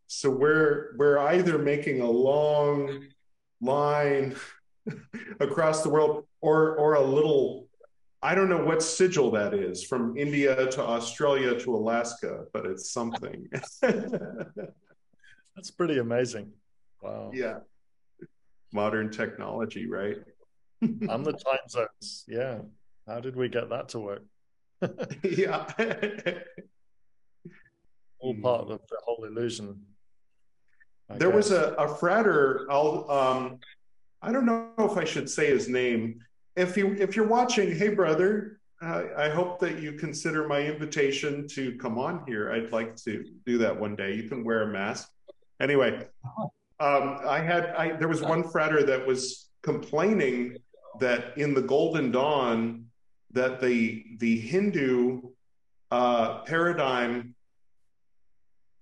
So 0.08 0.30
we're 0.30 0.96
we're 0.98 1.20
either 1.20 1.58
making 1.58 2.02
a 2.02 2.10
long 2.10 3.08
line 3.62 4.36
across 5.40 5.84
the 5.84 5.90
world, 5.90 6.26
or 6.42 6.76
or 6.76 6.96
a 6.96 7.02
little 7.02 7.68
I 8.22 8.34
don't 8.34 8.50
know 8.50 8.64
what 8.64 8.82
sigil 8.82 9.32
that 9.32 9.54
is 9.54 9.84
from 9.84 10.18
India 10.18 10.68
to 10.72 10.82
Australia 10.82 11.60
to 11.60 11.76
Alaska, 11.76 12.46
but 12.52 12.66
it's 12.66 12.92
something. 12.92 13.48
That's 13.82 15.72
pretty 15.72 16.00
amazing. 16.00 16.52
Wow. 17.02 17.32
Yeah. 17.34 17.60
Modern 18.74 19.12
technology, 19.12 19.88
right? 19.88 20.18
I'm 20.82 21.24
the 21.24 21.34
time 21.34 21.60
zones. 21.70 22.26
Yeah. 22.28 22.60
How 23.08 23.20
did 23.20 23.36
we 23.36 23.50
get 23.50 23.70
that 23.70 23.90
to 23.90 24.00
work? 24.00 24.24
yeah. 25.24 25.66
All 28.20 28.36
part 28.42 28.72
of 28.72 28.82
the 28.90 28.98
whole 29.06 29.26
illusion. 29.26 29.80
I 31.10 31.18
there 31.18 31.30
guess. 31.30 31.50
was 31.50 31.52
a, 31.52 31.74
a 31.74 31.96
frater, 31.96 32.68
I'll 32.70 33.10
um 33.10 33.60
I 34.22 34.32
don't 34.32 34.46
know 34.46 34.72
if 34.80 34.98
I 34.98 35.04
should 35.04 35.30
say 35.30 35.48
his 35.48 35.68
name 35.70 36.22
if 36.58 36.76
you 36.76 36.94
if 37.00 37.16
you're 37.16 37.28
watching, 37.28 37.74
hey 37.74 37.90
brother, 37.90 38.60
uh, 38.82 39.04
I 39.16 39.30
hope 39.30 39.60
that 39.60 39.80
you 39.80 39.94
consider 39.94 40.48
my 40.48 40.60
invitation 40.62 41.48
to 41.50 41.78
come 41.78 41.98
on 41.98 42.24
here. 42.28 42.52
I'd 42.52 42.72
like 42.72 42.96
to 43.06 43.24
do 43.46 43.58
that 43.60 43.80
one 43.80 43.96
day. 43.96 44.14
You 44.16 44.28
can 44.28 44.44
wear 44.44 44.64
a 44.64 44.68
mask. 44.68 45.10
Anyway, 45.62 46.06
um, 46.80 47.20
I 47.28 47.40
had 47.40 47.68
I 47.68 47.94
there 47.94 48.08
was 48.08 48.22
one 48.22 48.44
frater 48.44 48.84
that 48.84 49.06
was 49.06 49.50
complaining 49.64 50.58
that 51.00 51.38
in 51.38 51.54
the 51.54 51.62
Golden 51.62 52.12
Dawn 52.12 52.86
that 53.32 53.62
the 53.62 54.04
the 54.18 54.40
Hindu 54.40 55.22
uh, 55.92 56.40
paradigm 56.40 57.36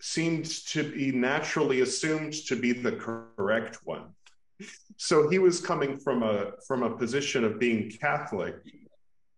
seemed 0.06 0.46
to 0.46 0.92
be 0.92 1.12
naturally 1.12 1.82
assumed 1.82 2.34
to 2.34 2.56
be 2.56 2.72
the 2.72 2.92
correct 2.92 3.80
one 3.84 4.08
so 4.98 5.30
he 5.30 5.40
was 5.40 5.60
coming 5.60 5.98
from 5.98 6.24
a 6.24 6.52
from 6.68 6.84
a 6.84 6.96
position 6.96 7.44
of 7.44 7.60
being 7.60 7.90
Catholic, 7.90 8.56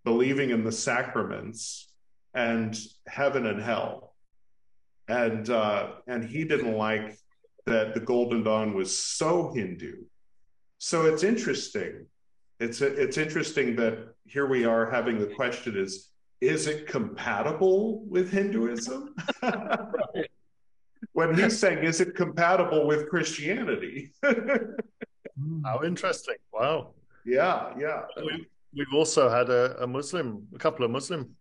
believing 0.03 0.51
in 0.51 0.63
the 0.63 0.71
sacraments 0.71 1.91
and 2.34 2.77
heaven 3.08 3.47
and 3.47 3.62
hell, 3.62 4.13
and 5.08 5.49
uh, 5.49 5.93
and 6.08 6.23
he 6.23 6.43
didn't 6.43 6.75
like 6.75 7.17
that 7.65 7.93
the 7.93 7.99
Golden 7.99 8.43
Dawn 8.43 8.73
was 8.73 8.97
so 8.97 9.51
Hindu. 9.53 10.03
So 10.77 11.06
it's 11.06 11.23
interesting. 11.23 12.06
It's 12.60 12.82
it's 12.82 13.17
interesting 13.17 13.75
that 13.77 14.13
here 14.25 14.45
we 14.45 14.65
are 14.65 14.89
having 14.89 15.17
the 15.17 15.34
question 15.36 15.75
is 15.75 16.10
is 16.39 16.67
it 16.67 16.86
compatible 16.86 18.03
with 18.06 18.32
Hinduism? 18.32 19.15
when 21.14 21.36
he's 21.38 21.58
saying 21.60 21.84
is 21.84 22.02
it 22.02 22.16
compatible 22.16 22.88
with 22.88 23.10
Christianity? 23.10 24.12
How 25.64 25.84
interesting! 25.84 26.36
Wow. 26.52 26.94
Yeah, 27.26 27.74
yeah. 27.78 28.04
We, 28.18 28.48
we've 28.74 28.94
also 28.94 29.30
had 29.30 29.50
a, 29.50 29.84
a, 29.84 29.88
Muslim, 29.88 30.48
a 30.56 30.58
couple 30.58 30.86
of 30.86 30.92
Muslim 30.92 31.36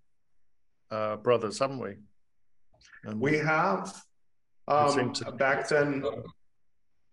uh, 0.90 1.16
brothers, 1.16 1.58
haven't 1.58 1.78
we? 1.78 1.94
And 3.04 3.20
we 3.20 3.38
have. 3.38 3.94
Um, 4.68 5.12
to... 5.12 5.30
Back 5.32 5.68
then, 5.68 6.04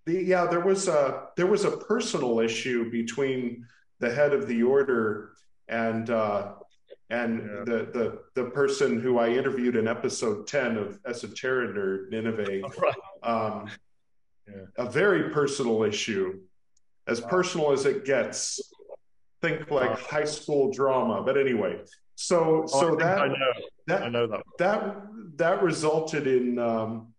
the, 0.05 0.23
yeah, 0.23 0.45
there 0.45 0.59
was 0.59 0.87
a 0.87 1.27
there 1.37 1.45
was 1.45 1.65
a 1.65 1.77
personal 1.77 2.39
issue 2.39 2.89
between 2.89 3.65
the 3.99 4.13
head 4.13 4.33
of 4.33 4.47
the 4.47 4.63
order 4.63 5.33
and 5.67 6.09
uh, 6.09 6.53
and 7.13 7.39
yeah. 7.39 7.63
the 7.65 7.77
the 7.93 8.19
the 8.33 8.49
person 8.49 8.99
who 8.99 9.19
I 9.19 9.29
interviewed 9.29 9.75
in 9.75 9.87
episode 9.87 10.47
ten 10.47 10.77
of 10.77 10.99
Esoteric 11.05 11.75
Nerd 11.75 12.09
Nineveh. 12.09 12.61
Right. 12.79 12.93
Um, 13.23 13.69
yeah. 14.47 14.85
A 14.85 14.89
very 14.89 15.29
personal 15.29 15.83
issue 15.83 16.39
as 17.07 17.21
personal 17.21 17.71
as 17.71 17.85
it 17.85 18.03
gets. 18.05 18.59
Think 19.41 19.69
like 19.69 19.99
high 19.99 20.25
school 20.25 20.71
drama, 20.71 21.21
but 21.21 21.37
anyway. 21.37 21.81
So 22.15 22.63
oh, 22.63 22.79
so 22.79 22.95
that 22.95 23.19
I 23.19 23.27
know 23.27 23.53
that 23.87 24.03
I 24.03 24.09
know 24.09 24.27
that 24.27 24.41
that 24.59 24.95
that 25.35 25.63
resulted 25.63 26.27
in 26.27 26.57
um, 26.57 27.13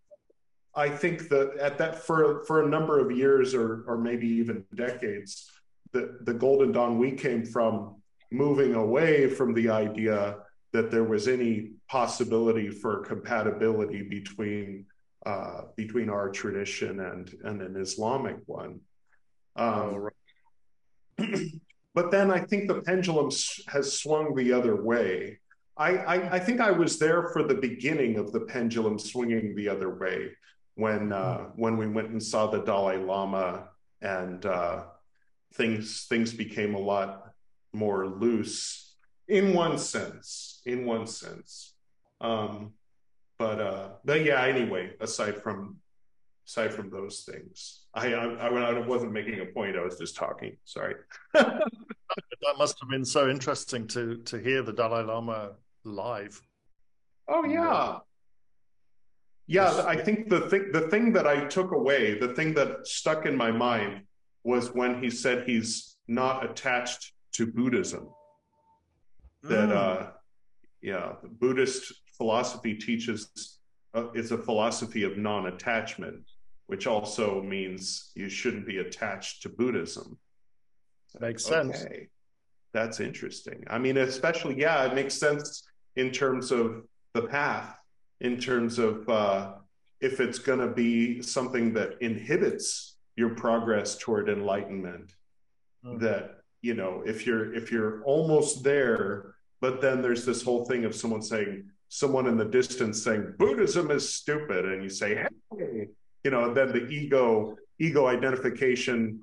I 0.75 0.89
think 0.89 1.29
that 1.29 1.57
at 1.61 1.79
that 1.79 1.99
for 1.99 2.45
for 2.47 2.65
a 2.65 2.69
number 2.69 2.99
of 2.99 3.17
years 3.17 3.55
or 3.55 3.85
or 3.87 3.99
maybe 3.99 4.27
even 4.27 4.65
decades, 4.75 5.51
the 5.93 6.19
the 6.23 6.35
Golden 6.35 6.73
Dawn 6.73 6.99
we 6.99 7.13
came 7.13 7.45
from 7.45 7.97
moving 8.35 8.75
away 8.75 9.29
from 9.29 9.55
the 9.55 9.69
idea 9.71 10.37
that 10.73 10.91
there 10.91 11.05
was 11.05 11.29
any 11.29 11.71
possibility 11.89 12.69
for 12.69 13.05
compatibility 13.05 14.03
between 14.03 14.87
uh, 15.25 15.63
between 15.77 16.11
our 16.11 16.29
tradition 16.29 17.01
and 17.01 17.33
and 17.45 17.63
an 17.63 17.77
Islamic 17.77 18.37
one. 18.47 18.81
Um, 19.57 20.09
but 21.95 22.11
then 22.11 22.31
I 22.31 22.41
think 22.41 22.69
the 22.69 22.83
pendulum 22.83 23.31
has 23.69 23.99
swung 24.01 24.35
the 24.35 24.53
other 24.53 24.83
way. 24.83 25.39
I, 25.77 25.91
I, 25.97 26.35
I, 26.37 26.39
think 26.39 26.61
I 26.61 26.71
was 26.71 26.99
there 26.99 27.31
for 27.33 27.43
the 27.43 27.55
beginning 27.55 28.17
of 28.17 28.33
the 28.33 28.41
pendulum 28.41 28.97
swinging 28.97 29.57
the 29.57 29.69
other 29.69 29.91
way 29.97 30.31
when 30.75 31.13
uh, 31.13 31.47
when 31.57 31.77
we 31.77 31.87
went 31.87 32.11
and 32.11 32.23
saw 32.23 32.49
the 32.49 32.61
Dalai 32.61 32.99
Lama 32.99 33.69
and 34.03 34.45
uh, 34.45 34.85
things 35.55 36.07
things 36.09 36.33
became 36.33 36.75
a 36.75 36.79
lot 36.79 37.24
more 37.75 38.07
loose 38.07 38.97
in 39.29 39.55
one 39.55 39.79
sense. 39.79 40.63
In 40.67 40.87
one 40.87 41.07
sense, 41.07 41.75
um, 42.21 42.73
but 43.39 43.61
uh, 43.61 43.89
but 44.05 44.25
yeah. 44.25 44.43
Anyway, 44.45 44.93
aside 45.01 45.43
from 45.43 45.77
aside 46.47 46.73
from 46.73 46.91
those 46.91 47.29
things. 47.31 47.87
I, 47.95 48.13
I, 48.13 48.49
I 48.49 48.79
wasn't 48.81 49.13
making 49.13 49.41
a 49.41 49.47
point. 49.47 49.77
I 49.77 49.83
was 49.83 49.99
just 49.99 50.17
talking. 50.17 50.57
Sorry. 50.65 50.95
that 52.45 52.59
must 52.59 52.79
have 52.81 52.91
been 52.91 53.05
so 53.05 53.29
interesting 53.29 53.87
to 53.89 54.19
to 54.19 54.39
hear 54.39 54.63
the 54.63 54.73
Dalai 54.73 55.05
Lama 55.05 55.53
live. 55.85 56.41
Oh 57.29 57.45
yeah. 57.45 57.99
Yeah, 59.47 59.85
I 59.87 59.97
think 59.97 60.31
the 60.31 60.49
thing 60.49 60.71
the 60.73 60.89
thing 60.89 61.13
that 61.13 61.27
I 61.27 61.45
took 61.45 61.73
away, 61.73 62.19
the 62.19 62.35
thing 62.35 62.55
that 62.55 62.87
stuck 62.87 63.27
in 63.27 63.37
my 63.37 63.51
mind 63.51 64.03
was 64.43 64.73
when 64.73 65.03
he 65.03 65.11
said 65.11 65.47
he's 65.47 65.97
not 66.07 66.45
attached 66.49 67.13
to 67.35 67.47
Buddhism. 67.47 68.09
that 69.43 69.69
mm. 69.69 69.77
uh, 69.77 70.11
yeah, 70.83 71.13
Buddhist 71.41 71.93
philosophy 72.17 72.75
teaches 72.75 73.59
uh, 73.95 74.11
it's 74.13 74.33
a 74.33 74.39
philosophy 74.39 75.05
of 75.05 75.17
non-attachment, 75.17 76.21
which 76.67 76.87
also 76.87 77.41
means 77.43 78.11
you 78.15 78.29
shouldn't 78.29 78.67
be 78.67 78.79
attached 78.79 79.43
to 79.43 79.49
Buddhism. 79.49 80.19
Makes 81.21 81.45
sense. 81.45 81.85
Okay. 81.85 82.09
That's 82.73 82.99
interesting. 82.99 83.63
I 83.69 83.79
mean, 83.79 83.99
especially 83.99 84.59
yeah, 84.59 84.85
it 84.85 84.95
makes 84.95 85.15
sense 85.15 85.63
in 85.95 86.11
terms 86.11 86.51
of 86.51 86.83
the 87.13 87.23
path, 87.23 87.77
in 88.21 88.39
terms 88.39 88.81
of 88.81 89.09
uh, 89.09 89.53
if 90.01 90.21
it's 90.21 90.41
going 90.41 90.59
to 90.59 90.75
be 90.75 91.23
something 91.23 91.73
that 91.75 91.95
inhibits 92.01 92.97
your 93.17 93.31
progress 93.31 93.97
toward 93.97 94.29
enlightenment. 94.29 95.13
Mm. 95.85 96.01
That 96.01 96.44
you 96.65 96.73
know, 96.73 97.03
if 97.05 97.27
you're 97.27 97.55
if 97.55 97.71
you're 97.71 98.03
almost 98.05 98.65
there, 98.65 99.35
but 99.61 99.83
then 99.83 100.01
there's 100.01 100.25
this 100.25 100.43
whole 100.43 100.65
thing 100.65 100.87
of 100.87 100.95
someone 100.95 101.21
saying, 101.21 101.69
someone 101.91 102.27
in 102.27 102.39
the 102.39 102.45
distance 102.47 103.03
saying 103.03 103.35
Buddhism 103.39 103.91
is 103.91 104.09
stupid, 104.09 104.65
and 104.65 104.83
you 104.83 104.89
say, 104.89 105.27
hey, 105.59 105.89
you 106.25 106.31
know, 106.31 106.55
then 106.55 106.69
the 106.73 106.87
ego 106.89 107.59
ego 107.79 108.07
identification 108.07 109.21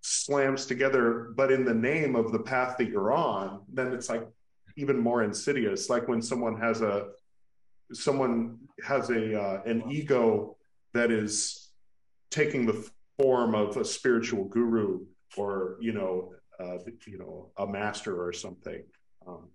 slams 0.00 0.66
together, 0.66 1.32
but 1.36 1.52
in 1.52 1.64
the 1.64 1.72
name 1.72 2.16
of 2.16 2.32
the 2.32 2.40
path 2.40 2.76
that 2.78 2.88
you're 2.88 3.12
on, 3.12 3.60
then 3.72 3.92
it's 3.92 4.08
like 4.08 4.26
even 4.76 4.98
more 4.98 5.22
insidious. 5.22 5.88
Like 5.88 6.08
when 6.08 6.20
someone 6.20 6.60
has 6.60 6.82
a 6.82 7.10
someone 7.92 8.58
has 8.84 9.10
a 9.10 9.40
uh, 9.40 9.62
an 9.64 9.88
ego 9.92 10.56
that 10.92 11.12
is 11.12 11.70
taking 12.32 12.66
the 12.66 12.84
form 13.16 13.54
of 13.54 13.76
a 13.76 13.84
spiritual 13.84 14.46
guru 14.46 15.06
or 15.36 15.76
you 15.80 15.92
know 15.92 16.32
uh, 16.60 16.78
you 17.06 17.18
know 17.18 17.50
a 17.56 17.66
master 17.66 18.26
or 18.26 18.32
something. 18.32 18.82
Um, 19.26 19.48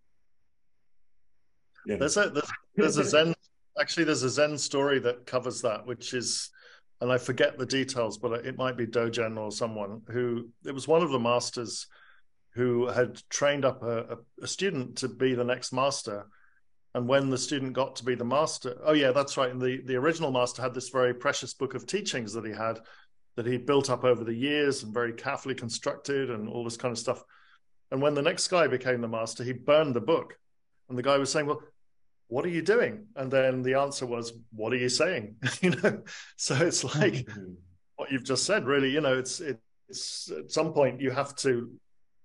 yeah. 1.86 1.98
There's 1.98 2.18
a 2.18 2.30
there's, 2.30 2.52
there's 2.76 2.98
a 2.98 3.04
Zen 3.04 3.34
actually 3.80 4.06
there's 4.06 4.24
a 4.24 4.30
Zen 4.30 4.58
story 4.58 5.00
that 5.00 5.26
covers 5.26 5.62
that, 5.62 5.86
which 5.86 6.14
is 6.14 6.50
and 7.02 7.12
I 7.12 7.18
forget 7.18 7.58
the 7.58 7.66
details, 7.66 8.18
but 8.18 8.46
it 8.46 8.58
might 8.58 8.76
be 8.76 8.86
Dogen 8.86 9.38
or 9.38 9.52
someone 9.52 10.02
who 10.10 10.50
it 10.66 10.74
was 10.74 10.88
one 10.88 11.02
of 11.02 11.12
the 11.12 11.20
masters 11.20 11.88
who 12.54 12.88
had 12.88 13.22
trained 13.30 13.64
up 13.64 13.84
a, 13.84 14.18
a, 14.42 14.48
student 14.48 14.98
to 14.98 15.08
be 15.08 15.34
the 15.34 15.44
next 15.44 15.72
master. 15.72 16.26
And 16.96 17.08
when 17.08 17.30
the 17.30 17.38
student 17.38 17.74
got 17.74 17.96
to 17.98 18.04
be 18.04 18.16
the 18.16 18.26
master, 18.26 18.76
oh 18.84 18.94
yeah, 18.94 19.12
that's 19.12 19.38
right. 19.38 19.52
And 19.52 19.62
the, 19.62 19.82
the 19.86 19.96
original 19.96 20.32
master 20.32 20.62
had 20.62 20.74
this 20.74 20.90
very 20.90 21.14
precious 21.14 21.54
book 21.54 21.76
of 21.76 21.86
teachings 21.86 22.34
that 22.34 22.46
he 22.46 22.52
had 22.52 22.80
that 23.40 23.46
he 23.46 23.56
built 23.56 23.90
up 23.90 24.04
over 24.04 24.26
the 24.26 24.34
years 24.34 24.84
and 24.84 24.94
very 24.94 25.14
carefully 25.14 25.56
constructed 25.56 26.30
and 26.30 26.50
all 26.50 26.66
this 26.66 26.76
kind 26.76 26.92
of 26.92 26.98
stuff. 26.98 27.24
And 27.90 28.02
when 28.02 28.14
the 28.14 28.22
next 28.22 28.50
guy 28.50 28.68
became 28.68 29.00
the 29.00 29.08
master, 29.08 29.46
he 29.46 29.54
burned 29.54 29.96
the 29.96 30.02
book. 30.02 30.38
And 30.90 30.98
the 30.98 31.04
guy 31.04 31.18
was 31.18 31.32
saying, 31.32 31.46
Well, 31.46 31.62
what 32.28 32.44
are 32.44 32.50
you 32.50 32.62
doing? 32.62 33.06
And 33.16 33.32
then 33.32 33.62
the 33.62 33.76
answer 33.76 34.06
was, 34.06 34.34
what 34.52 34.74
are 34.74 34.78
you 34.78 34.90
saying? 34.90 35.36
you 35.62 35.70
know, 35.70 36.02
so 36.36 36.54
it's 36.56 36.84
like 36.84 37.14
mm-hmm. 37.14 37.54
what 37.96 38.12
you've 38.12 38.26
just 38.26 38.46
said, 38.46 38.66
really, 38.66 38.90
you 38.90 39.00
know, 39.00 39.18
it's, 39.18 39.40
it's 39.40 40.30
at 40.30 40.52
some 40.52 40.74
point 40.74 41.00
you 41.00 41.10
have 41.10 41.34
to 41.38 41.72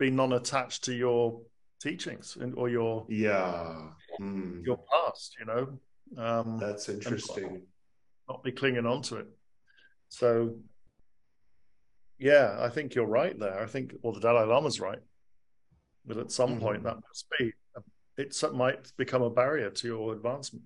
be 0.01 0.11
non-attached 0.11 0.83
to 0.87 0.95
your 0.95 1.41
teachings 1.81 2.37
and, 2.41 2.55
or 2.57 2.69
your, 2.69 3.07
yeah, 3.09 3.83
mm. 4.21 4.67
your 4.67 4.81
past, 4.93 5.37
you 5.39 5.47
know? 5.47 5.79
Um, 6.19 6.59
That's 6.59 6.89
interesting. 6.89 7.63
Not 8.29 8.43
be 8.43 8.51
clinging 8.51 8.87
on 8.87 9.01
to 9.03 9.19
it. 9.19 9.27
So, 10.09 10.57
yeah, 12.19 12.57
I 12.59 12.69
think 12.69 12.95
you're 12.95 13.07
right 13.07 13.39
there. 13.39 13.63
I 13.63 13.67
think, 13.67 13.95
well, 14.03 14.13
the 14.13 14.21
Dalai 14.21 14.47
Lama's 14.47 14.81
right. 14.81 15.01
But 16.07 16.19
at 16.19 16.31
some 16.31 16.51
mm-hmm. 16.51 16.61
point 16.61 16.83
that 16.85 16.97
must 16.97 17.27
be 17.39 17.53
it 18.17 18.37
might 18.55 18.93
become 18.97 19.23
a 19.23 19.31
barrier 19.31 19.71
to 19.71 19.87
your 19.87 20.13
advancement. 20.13 20.65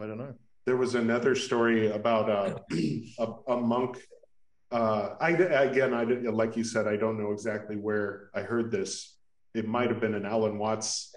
I 0.00 0.06
don't 0.06 0.18
know. 0.18 0.34
There 0.64 0.76
was 0.76 0.94
another 0.94 1.34
story 1.34 1.90
about 1.90 2.28
uh, 2.28 2.58
a, 3.18 3.32
a, 3.48 3.56
monk. 3.56 3.98
Uh, 4.70 5.10
I 5.20 5.30
again, 5.30 5.94
I 5.94 6.02
like 6.04 6.56
you 6.56 6.64
said, 6.64 6.88
I 6.88 6.96
don't 6.96 7.18
know 7.18 7.32
exactly 7.32 7.76
where 7.76 8.30
I 8.34 8.40
heard 8.40 8.70
this. 8.70 9.16
It 9.54 9.68
might 9.68 9.88
have 9.90 10.00
been 10.00 10.14
an 10.14 10.26
Alan 10.26 10.58
Watts 10.58 11.14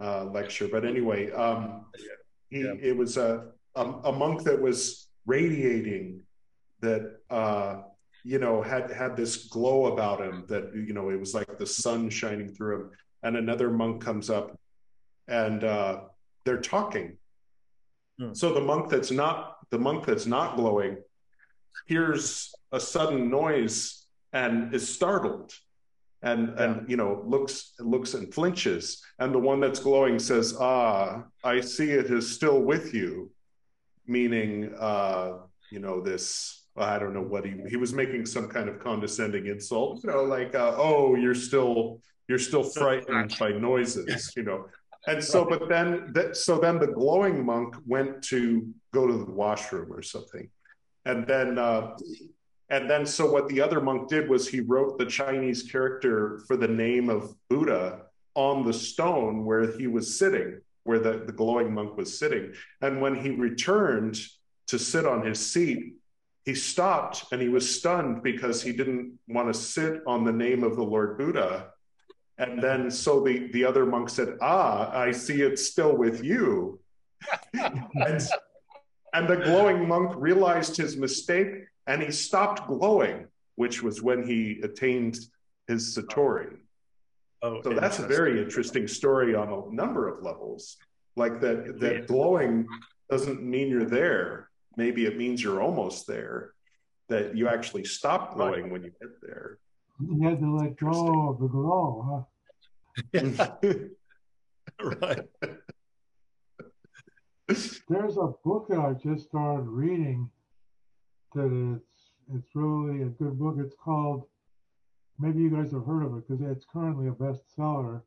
uh, 0.00 0.24
lecture, 0.24 0.68
but 0.70 0.84
anyway, 0.84 1.32
um, 1.32 1.86
he, 2.50 2.60
yeah. 2.60 2.74
it 2.80 2.96
was 2.96 3.16
a, 3.16 3.48
a, 3.74 3.82
a 3.82 4.12
monk 4.12 4.44
that 4.44 4.60
was 4.60 5.08
radiating 5.26 6.22
that 6.80 7.18
uh, 7.30 7.82
you 8.24 8.38
know 8.38 8.62
had 8.62 8.90
had 8.90 9.16
this 9.16 9.48
glow 9.48 9.86
about 9.86 10.20
him 10.20 10.44
that 10.48 10.74
you 10.74 10.92
know 10.92 11.10
it 11.10 11.18
was 11.18 11.34
like 11.34 11.58
the 11.58 11.66
sun 11.66 12.10
shining 12.10 12.48
through 12.48 12.76
him 12.76 12.90
and 13.22 13.36
another 13.36 13.70
monk 13.70 14.02
comes 14.02 14.30
up 14.30 14.58
and 15.28 15.64
uh, 15.64 16.00
they're 16.44 16.60
talking. 16.60 17.16
Hmm. 18.18 18.34
So 18.34 18.52
the 18.52 18.60
monk 18.60 18.90
that's 18.90 19.10
not 19.10 19.56
the 19.70 19.78
monk 19.78 20.04
that's 20.04 20.26
not 20.26 20.56
glowing 20.56 20.98
hears 21.86 22.52
a 22.72 22.80
sudden 22.80 23.30
noise 23.30 24.06
and 24.32 24.74
is 24.74 24.88
startled 24.88 25.52
and 26.22 26.52
yeah. 26.56 26.64
and 26.64 26.90
you 26.90 26.96
know 26.96 27.22
looks 27.26 27.72
looks 27.78 28.14
and 28.14 28.32
flinches 28.32 29.02
and 29.18 29.34
the 29.34 29.38
one 29.38 29.60
that's 29.60 29.80
glowing 29.80 30.18
says 30.18 30.54
ah 30.60 31.22
i 31.42 31.60
see 31.60 31.90
it 31.90 32.06
is 32.06 32.30
still 32.30 32.60
with 32.60 32.92
you 32.92 33.30
meaning 34.06 34.72
uh 34.78 35.38
you 35.70 35.78
know 35.78 36.00
this 36.00 36.59
i 36.76 36.98
don't 36.98 37.14
know 37.14 37.22
what 37.22 37.44
he 37.44 37.54
he 37.68 37.76
was 37.76 37.92
making 37.92 38.24
some 38.24 38.48
kind 38.48 38.68
of 38.68 38.78
condescending 38.78 39.46
insult 39.46 40.02
you 40.02 40.10
know 40.10 40.22
like 40.22 40.54
uh, 40.54 40.74
oh 40.76 41.14
you're 41.14 41.34
still 41.34 42.00
you're 42.30 42.38
still 42.38 42.62
frightened 42.62 43.36
by 43.40 43.50
noises, 43.50 44.32
you 44.36 44.44
know. 44.44 44.66
And 45.08 45.22
so, 45.22 45.44
but 45.44 45.68
then, 45.68 46.12
that, 46.12 46.36
so 46.36 46.58
then 46.58 46.78
the 46.78 46.86
glowing 46.86 47.44
monk 47.44 47.74
went 47.86 48.22
to 48.24 48.72
go 48.94 49.08
to 49.08 49.12
the 49.12 49.32
washroom 49.32 49.92
or 49.92 50.00
something, 50.00 50.48
and 51.04 51.26
then, 51.26 51.58
uh, 51.58 51.96
and 52.68 52.88
then, 52.88 53.04
so 53.04 53.28
what 53.28 53.48
the 53.48 53.60
other 53.60 53.80
monk 53.80 54.08
did 54.08 54.28
was 54.28 54.46
he 54.46 54.60
wrote 54.60 54.96
the 54.96 55.06
Chinese 55.06 55.64
character 55.64 56.40
for 56.46 56.56
the 56.56 56.68
name 56.68 57.10
of 57.10 57.34
Buddha 57.48 58.02
on 58.36 58.64
the 58.64 58.72
stone 58.72 59.44
where 59.44 59.76
he 59.76 59.88
was 59.88 60.16
sitting, 60.16 60.60
where 60.84 61.00
the, 61.00 61.24
the 61.26 61.32
glowing 61.32 61.74
monk 61.74 61.96
was 61.96 62.16
sitting. 62.16 62.52
And 62.80 63.00
when 63.00 63.16
he 63.16 63.30
returned 63.30 64.20
to 64.68 64.78
sit 64.78 65.04
on 65.04 65.26
his 65.26 65.44
seat, 65.44 65.94
he 66.44 66.54
stopped 66.54 67.26
and 67.32 67.40
he 67.40 67.48
was 67.48 67.76
stunned 67.78 68.22
because 68.22 68.62
he 68.62 68.72
didn't 68.72 69.18
want 69.28 69.52
to 69.52 69.58
sit 69.58 70.00
on 70.06 70.24
the 70.24 70.32
name 70.32 70.64
of 70.64 70.76
the 70.76 70.82
Lord 70.82 71.18
Buddha 71.18 71.70
and 72.40 72.62
then 72.62 72.90
so 72.90 73.22
the, 73.22 73.48
the 73.52 73.66
other 73.66 73.84
monk 73.84 74.08
said, 74.08 74.38
Ah, 74.40 74.90
I 74.96 75.12
see 75.12 75.42
it's 75.42 75.66
still 75.66 75.94
with 75.94 76.24
you. 76.24 76.80
and, 77.52 78.26
and 79.12 79.28
the 79.28 79.36
glowing 79.36 79.86
monk 79.86 80.14
realized 80.16 80.74
his 80.74 80.96
mistake 80.96 81.66
and 81.86 82.02
he 82.02 82.10
stopped 82.10 82.66
glowing, 82.66 83.26
which 83.56 83.82
was 83.82 84.00
when 84.00 84.26
he 84.26 84.58
attained 84.62 85.18
his 85.68 85.94
Satori. 85.94 86.56
Oh, 87.42 87.60
so 87.62 87.74
that's 87.74 87.98
a 87.98 88.06
very 88.06 88.42
interesting 88.42 88.88
story 88.88 89.34
on 89.34 89.48
a 89.48 89.74
number 89.74 90.08
of 90.08 90.24
levels. 90.24 90.78
Like 91.16 91.42
that, 91.42 91.78
that 91.80 91.94
yeah. 91.94 92.00
glowing 92.06 92.66
doesn't 93.10 93.42
mean 93.42 93.68
you're 93.68 93.84
there. 93.84 94.48
Maybe 94.76 95.06
it 95.06 95.16
means 95.16 95.42
you're 95.42 95.62
almost 95.62 96.06
there. 96.06 96.52
That 97.08 97.36
you 97.36 97.48
actually 97.48 97.84
stop 97.84 98.36
glowing 98.36 98.64
right. 98.64 98.72
when 98.72 98.84
you 98.84 98.92
get 99.00 99.20
there. 99.20 99.58
You 100.00 100.28
had 100.28 100.38
to 100.38 100.56
let 100.56 100.76
go 100.76 101.30
of 101.30 101.40
the 101.40 101.48
glow, 101.48 102.24
huh? 103.12 103.24
right. 104.84 105.28
There's 107.88 108.16
a 108.16 108.32
book 108.44 108.68
that 108.68 108.78
I 108.78 108.92
just 108.92 109.24
started 109.24 109.66
reading 109.66 110.30
that 111.34 111.76
it's 111.76 112.12
it's 112.32 112.54
really 112.54 113.02
a 113.02 113.06
good 113.06 113.38
book. 113.38 113.56
It's 113.58 113.74
called 113.74 114.24
maybe 115.18 115.42
you 115.42 115.50
guys 115.50 115.72
have 115.72 115.84
heard 115.84 116.04
of 116.04 116.16
it 116.16 116.28
because 116.28 116.44
it's 116.44 116.64
currently 116.64 117.08
a 117.08 117.12
bestseller. 117.12 118.02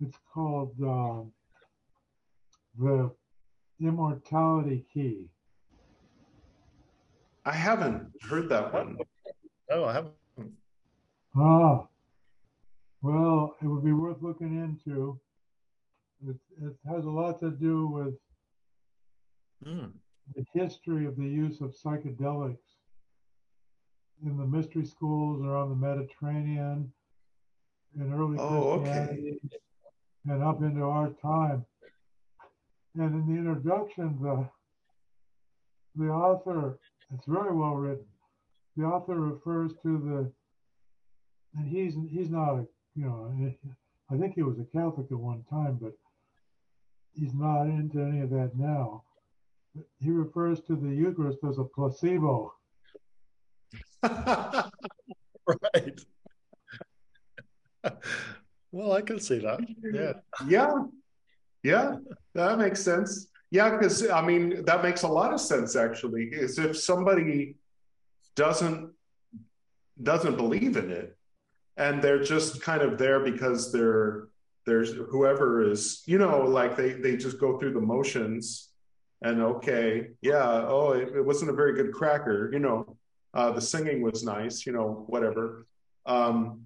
It's 0.00 0.18
called 0.32 0.74
uh, 0.82 1.22
The 2.78 3.10
Immortality 3.80 4.84
Key. 4.92 5.28
I 7.44 7.52
haven't 7.52 8.10
heard 8.22 8.48
that 8.48 8.72
one. 8.72 8.96
Oh, 9.70 9.84
I 9.84 9.92
haven't. 9.92 10.14
Ah, 11.36 11.86
well, 13.02 13.56
it 13.60 13.66
would 13.66 13.84
be 13.84 13.92
worth 13.92 14.22
looking 14.22 14.54
into. 14.54 15.18
It, 16.26 16.36
it 16.62 16.74
has 16.88 17.04
a 17.04 17.10
lot 17.10 17.40
to 17.40 17.50
do 17.50 17.86
with 17.86 18.14
mm. 19.66 19.90
the 20.34 20.44
history 20.54 21.04
of 21.06 21.16
the 21.16 21.24
use 21.24 21.60
of 21.60 21.74
psychedelics 21.74 22.56
in 24.24 24.38
the 24.38 24.46
mystery 24.46 24.86
schools 24.86 25.44
around 25.44 25.68
the 25.68 25.76
Mediterranean 25.76 26.90
in 27.98 28.12
early 28.12 28.38
oh, 28.38 28.78
Christianity 28.78 29.38
okay. 29.44 29.56
and 30.28 30.42
up 30.42 30.62
into 30.62 30.82
our 30.82 31.10
time. 31.20 31.66
And 32.96 33.14
in 33.14 33.26
the 33.26 33.38
introduction, 33.38 34.18
the 34.22 34.48
the 35.96 36.10
author, 36.10 36.78
it's 37.12 37.26
very 37.26 37.54
well 37.54 37.74
written. 37.74 38.06
The 38.76 38.84
author 38.84 39.18
refers 39.18 39.72
to 39.82 39.98
the 39.98 40.32
and 41.56 41.68
he's 41.68 41.94
he's 42.10 42.30
not 42.30 42.54
a 42.54 42.66
you 42.96 43.06
know, 43.06 43.52
I 44.10 44.16
think 44.16 44.34
he 44.34 44.42
was 44.42 44.58
a 44.58 44.64
Catholic 44.64 45.06
at 45.10 45.18
one 45.18 45.44
time, 45.50 45.78
but 45.80 45.92
he's 47.12 47.34
not 47.34 47.64
into 47.64 48.00
any 48.00 48.20
of 48.20 48.30
that 48.30 48.52
now. 48.54 49.02
He 49.98 50.10
refers 50.10 50.60
to 50.62 50.76
the 50.76 50.94
Eucharist 50.94 51.38
as 51.48 51.58
a 51.58 51.64
placebo. 51.64 52.54
right. 54.04 54.70
well, 58.72 58.92
I 58.92 59.00
can 59.00 59.18
see 59.18 59.38
that. 59.38 59.60
Yeah. 59.82 60.12
Yeah. 60.46 60.84
Yeah. 61.64 61.96
That 62.34 62.58
makes 62.58 62.80
sense. 62.80 63.26
Yeah, 63.50 63.70
because 63.70 64.08
I 64.08 64.20
mean 64.20 64.64
that 64.64 64.82
makes 64.82 65.02
a 65.02 65.08
lot 65.08 65.32
of 65.32 65.40
sense 65.40 65.76
actually. 65.76 66.24
Is 66.32 66.58
if 66.58 66.76
somebody 66.78 67.56
doesn't 68.34 68.90
doesn't 70.02 70.36
believe 70.36 70.76
in 70.76 70.90
it 70.90 71.16
and 71.76 72.02
they're 72.02 72.22
just 72.22 72.60
kind 72.62 72.82
of 72.82 72.98
there 72.98 73.20
because 73.20 73.72
they're 73.72 74.28
there's 74.66 74.92
whoever 75.10 75.70
is 75.70 76.02
you 76.06 76.18
know 76.18 76.40
like 76.40 76.76
they 76.76 76.92
they 76.92 77.16
just 77.16 77.38
go 77.38 77.58
through 77.58 77.72
the 77.72 77.80
motions 77.80 78.70
and 79.22 79.40
okay 79.40 80.08
yeah 80.22 80.64
oh 80.66 80.92
it, 80.92 81.08
it 81.14 81.24
wasn't 81.24 81.50
a 81.50 81.54
very 81.54 81.74
good 81.74 81.92
cracker 81.92 82.50
you 82.52 82.58
know 82.58 82.96
uh, 83.34 83.50
the 83.50 83.60
singing 83.60 84.00
was 84.00 84.24
nice 84.24 84.64
you 84.66 84.72
know 84.72 85.04
whatever 85.08 85.66
um, 86.06 86.62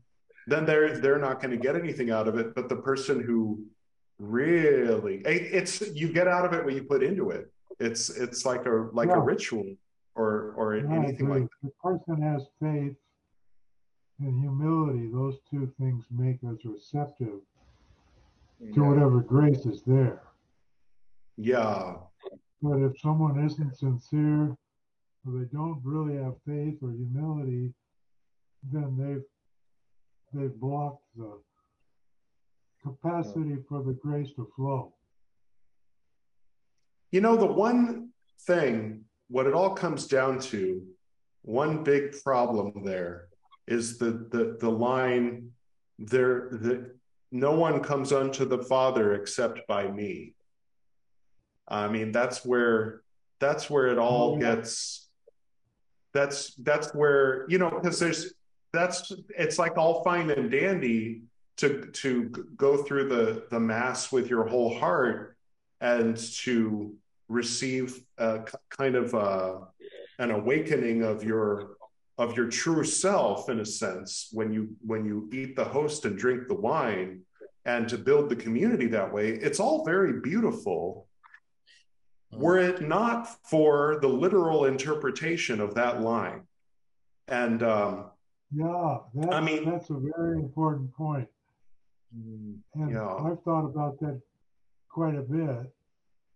then 0.47 0.65
they're 0.65 0.99
they're 0.99 1.19
not 1.19 1.41
going 1.41 1.51
to 1.51 1.57
get 1.57 1.77
anything 1.77 2.11
out 2.11 2.29
of 2.29 2.39
it 2.39 2.55
but 2.55 2.69
the 2.69 2.77
person 2.77 3.23
who 3.23 3.65
really 4.19 5.23
it's 5.25 5.81
you 5.95 6.13
get 6.13 6.27
out 6.27 6.45
of 6.45 6.53
it 6.53 6.65
what 6.65 6.75
you 6.75 6.83
put 6.83 7.03
into 7.03 7.31
it 7.31 7.53
it's 7.79 8.11
it's 8.11 8.45
like 8.45 8.67
a 8.67 8.89
like 8.93 9.09
yeah. 9.09 9.15
a 9.15 9.21
ritual 9.21 9.77
or 10.17 10.53
or 10.57 10.77
yeah, 10.77 10.93
anything 10.93 11.29
like 11.29 11.43
that. 11.43 11.49
the 11.63 11.71
person 11.83 12.21
has 12.21 12.47
faith 12.61 12.97
and 14.21 14.39
humility, 14.41 15.09
those 15.13 15.39
two 15.49 15.73
things 15.79 16.05
make 16.11 16.39
us 16.45 16.59
receptive 16.65 17.41
yeah. 18.61 18.75
to 18.75 18.83
whatever 18.83 19.21
grace 19.21 19.65
is 19.65 19.83
there. 19.87 20.23
Yeah. 21.37 21.95
But 22.61 22.79
if 22.79 22.99
someone 23.01 23.45
isn't 23.45 23.77
sincere 23.77 24.57
or 25.25 25.33
they 25.33 25.45
don't 25.53 25.81
really 25.85 26.17
have 26.17 26.35
faith 26.45 26.79
or 26.83 26.91
humility, 26.91 27.73
then 28.73 28.97
they've 28.99 29.23
they've 30.33 30.55
blocked 30.55 31.05
the 31.17 31.39
capacity 32.83 33.57
for 33.69 33.83
the 33.83 33.93
grace 33.93 34.31
to 34.37 34.51
flow. 34.57 34.93
You 37.11 37.21
know, 37.21 37.37
the 37.37 37.47
one 37.47 38.11
thing, 38.47 39.05
what 39.29 39.47
it 39.47 39.55
all 39.55 39.71
comes 39.71 40.07
down 40.07 40.41
to, 40.41 40.87
one 41.43 41.83
big 41.83 42.23
problem 42.23 42.85
there 42.85 43.29
is 43.67 43.99
the 43.99 44.27
the 44.31 44.57
the 44.61 44.71
line 44.71 45.51
there 45.99 46.49
that 46.53 46.95
no 47.31 47.53
one 47.53 47.81
comes 47.81 48.13
unto 48.13 48.45
the 48.45 48.59
Father 48.59 49.15
except 49.15 49.67
by 49.67 49.91
me. 49.91 50.35
I 51.67 51.89
mean, 51.89 52.13
that's 52.13 52.45
where 52.45 53.03
that's 53.41 53.69
where 53.71 53.89
it 53.89 53.99
all 53.99 54.35
oh, 54.35 54.39
gets. 54.39 55.09
That's 56.15 56.55
that's 56.57 56.95
where 56.95 57.47
you 57.49 57.59
know 57.59 57.71
because 57.71 57.99
there's 57.99 58.35
that's 58.73 59.13
it's 59.37 59.59
like 59.59 59.77
all 59.77 60.03
fine 60.03 60.31
and 60.31 60.51
dandy 60.51 61.23
to 61.59 61.87
to 61.87 62.31
go 62.57 62.83
through 62.83 63.09
the 63.09 63.45
the 63.51 63.61
mass 63.61 64.11
with 64.11 64.31
your 64.31 64.47
whole 64.47 64.79
heart 64.79 65.37
and 65.81 66.17
to 66.17 66.95
receive 67.29 68.01
a 68.17 68.41
kind 68.71 68.97
of 68.97 69.15
a, 69.15 69.19
uh, 69.19 69.61
an 70.19 70.31
awakening 70.31 71.03
of 71.03 71.23
your 71.23 71.77
of 72.17 72.37
your 72.37 72.49
true 72.49 72.85
self 72.85 73.49
in 73.49 73.61
a 73.61 73.65
sense 73.65 74.29
when 74.33 74.53
you 74.53 74.75
when 74.81 75.05
you 75.05 75.29
eat 75.33 75.55
the 75.55 75.65
host 75.65 76.05
and 76.05 76.17
drink 76.17 76.49
the 76.49 76.55
wine 76.55 77.21
and 77.65 77.89
to 77.89 77.99
build 77.99 78.31
the 78.31 78.37
community 78.37 78.87
that 78.87 79.13
way 79.13 79.31
it's 79.31 79.61
all 79.61 79.85
very 79.85 80.21
beautiful. 80.21 81.07
Were 82.31 82.59
it 82.59 82.83
not 82.83 83.27
for 83.49 83.99
the 84.03 84.09
literal 84.09 84.67
interpretation 84.67 85.61
of 85.61 85.75
that 85.75 86.03
line. 86.03 86.43
And 87.27 87.63
um 87.63 88.11
yeah 88.51 88.97
that's, 89.15 89.35
i 89.35 89.41
mean 89.41 89.69
that's 89.69 89.91
a 89.91 90.01
very 90.17 90.39
important 90.39 90.91
point 90.95 91.29
mm, 92.17 92.57
and 92.75 92.91
yeah. 92.91 93.15
i've 93.17 93.43
thought 93.43 93.65
about 93.65 93.99
that 94.01 94.21
quite 94.89 95.15
a 95.15 95.23
bit 95.23 95.73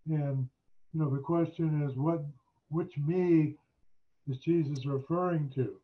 and 0.09 0.49
you 0.93 1.01
know 1.01 1.11
the 1.11 1.19
question 1.19 1.83
is 1.89 1.97
what 1.97 2.23
which 2.73 2.97
me 2.99 3.55
is 4.29 4.39
Jesus 4.39 4.87
referring 4.87 5.51
to? 5.55 5.77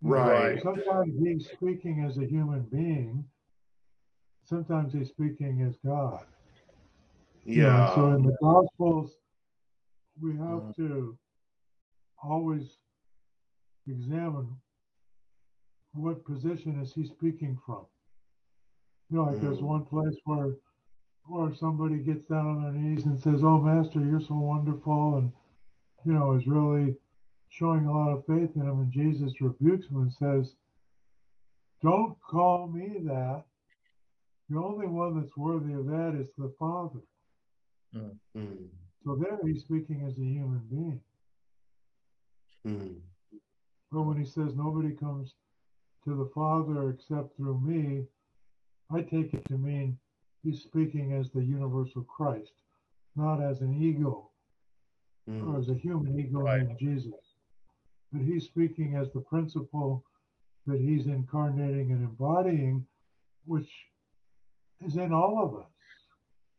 Right. 0.00 0.60
Sometimes 0.62 1.14
he's 1.18 1.48
speaking 1.52 2.04
as 2.08 2.18
a 2.18 2.26
human 2.26 2.62
being. 2.62 3.24
Sometimes 4.44 4.92
he's 4.92 5.08
speaking 5.08 5.62
as 5.68 5.76
God. 5.84 6.24
Yeah. 7.44 7.94
so 7.94 8.12
in 8.12 8.22
the 8.22 8.36
Gospels, 8.42 9.12
we 10.20 10.32
have 10.32 10.62
mm. 10.62 10.76
to 10.76 11.16
always 12.22 12.78
examine 13.86 14.48
what 15.92 16.24
position 16.24 16.80
is 16.80 16.92
he 16.92 17.06
speaking 17.06 17.58
from. 17.64 17.84
You 19.12 19.18
know, 19.18 19.24
like 19.24 19.36
mm. 19.36 19.42
there's 19.42 19.60
one 19.60 19.84
place 19.84 20.16
where 20.24 20.54
where 21.26 21.54
somebody 21.54 21.98
gets 21.98 22.24
down 22.24 22.46
on 22.46 22.62
their 22.62 22.72
knees 22.72 23.04
and 23.04 23.20
says, 23.20 23.44
"Oh, 23.44 23.60
Master, 23.60 24.00
you're 24.00 24.20
so 24.20 24.34
wonderful," 24.34 25.18
and 25.18 25.32
you 26.04 26.12
know, 26.12 26.32
is 26.32 26.46
really 26.46 26.96
showing 27.52 27.86
a 27.86 27.92
lot 27.92 28.10
of 28.10 28.24
faith 28.26 28.50
in 28.56 28.62
him, 28.62 28.80
and 28.80 28.92
Jesus 28.92 29.40
rebukes 29.40 29.86
him 29.88 30.02
and 30.02 30.12
says, 30.12 30.54
Don't 31.82 32.16
call 32.22 32.66
me 32.66 33.00
that. 33.04 33.44
The 34.48 34.58
only 34.58 34.86
one 34.86 35.20
that's 35.20 35.36
worthy 35.36 35.74
of 35.74 35.86
that 35.86 36.18
is 36.18 36.28
the 36.36 36.52
Father. 36.58 37.00
Mm-hmm. 37.94 38.64
So 39.04 39.16
there 39.16 39.38
he's 39.44 39.62
speaking 39.62 40.04
as 40.06 40.16
a 40.16 40.20
human 40.20 40.62
being. 40.70 41.00
Mm-hmm. 42.66 42.94
But 43.90 44.02
when 44.02 44.16
he 44.16 44.24
says 44.24 44.54
nobody 44.54 44.94
comes 44.94 45.34
to 46.04 46.16
the 46.16 46.30
Father 46.34 46.90
except 46.90 47.36
through 47.36 47.60
me, 47.60 48.04
I 48.92 49.00
take 49.02 49.34
it 49.34 49.44
to 49.48 49.58
mean 49.58 49.98
he's 50.42 50.62
speaking 50.62 51.14
as 51.14 51.30
the 51.30 51.44
universal 51.44 52.02
Christ, 52.02 52.52
not 53.16 53.42
as 53.42 53.60
an 53.60 53.82
ego 53.82 54.30
mm. 55.28 55.48
or 55.48 55.58
as 55.58 55.68
a 55.68 55.74
human 55.74 56.18
ego 56.18 56.40
right. 56.40 56.66
named 56.66 56.78
Jesus 56.78 57.14
but 58.12 58.22
he's 58.22 58.44
speaking 58.44 58.94
as 58.94 59.10
the 59.12 59.20
principle 59.20 60.04
that 60.66 60.80
he's 60.80 61.06
incarnating 61.06 61.90
and 61.92 62.04
embodying, 62.04 62.86
which 63.46 63.68
is 64.84 64.96
in 64.96 65.12
all 65.12 65.42
of 65.42 65.60
us. 65.60 65.70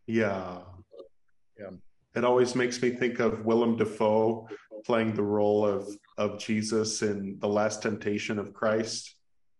Yeah. 0.07 0.57
Yeah. 1.59 1.69
It 2.15 2.23
always 2.23 2.55
makes 2.55 2.81
me 2.81 2.89
think 2.91 3.19
of 3.19 3.45
Willem 3.45 3.77
Dafoe 3.77 4.47
playing 4.84 5.13
the 5.13 5.23
role 5.23 5.65
of, 5.65 5.88
of 6.17 6.39
Jesus 6.39 7.01
in 7.01 7.38
The 7.39 7.47
Last 7.47 7.81
Temptation 7.81 8.39
of 8.39 8.53
Christ. 8.53 9.15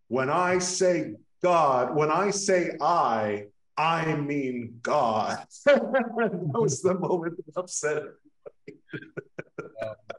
When 0.08 0.28
I 0.28 0.58
say 0.58 1.14
God, 1.44 1.94
when 1.94 2.10
I 2.10 2.30
say 2.30 2.60
I, 2.80 3.46
I 3.76 4.14
mean 4.16 4.78
God. 4.82 5.44
that 5.66 6.60
was 6.64 6.82
the 6.82 6.94
moment 6.94 7.34
that 7.36 7.60
upset 7.62 8.02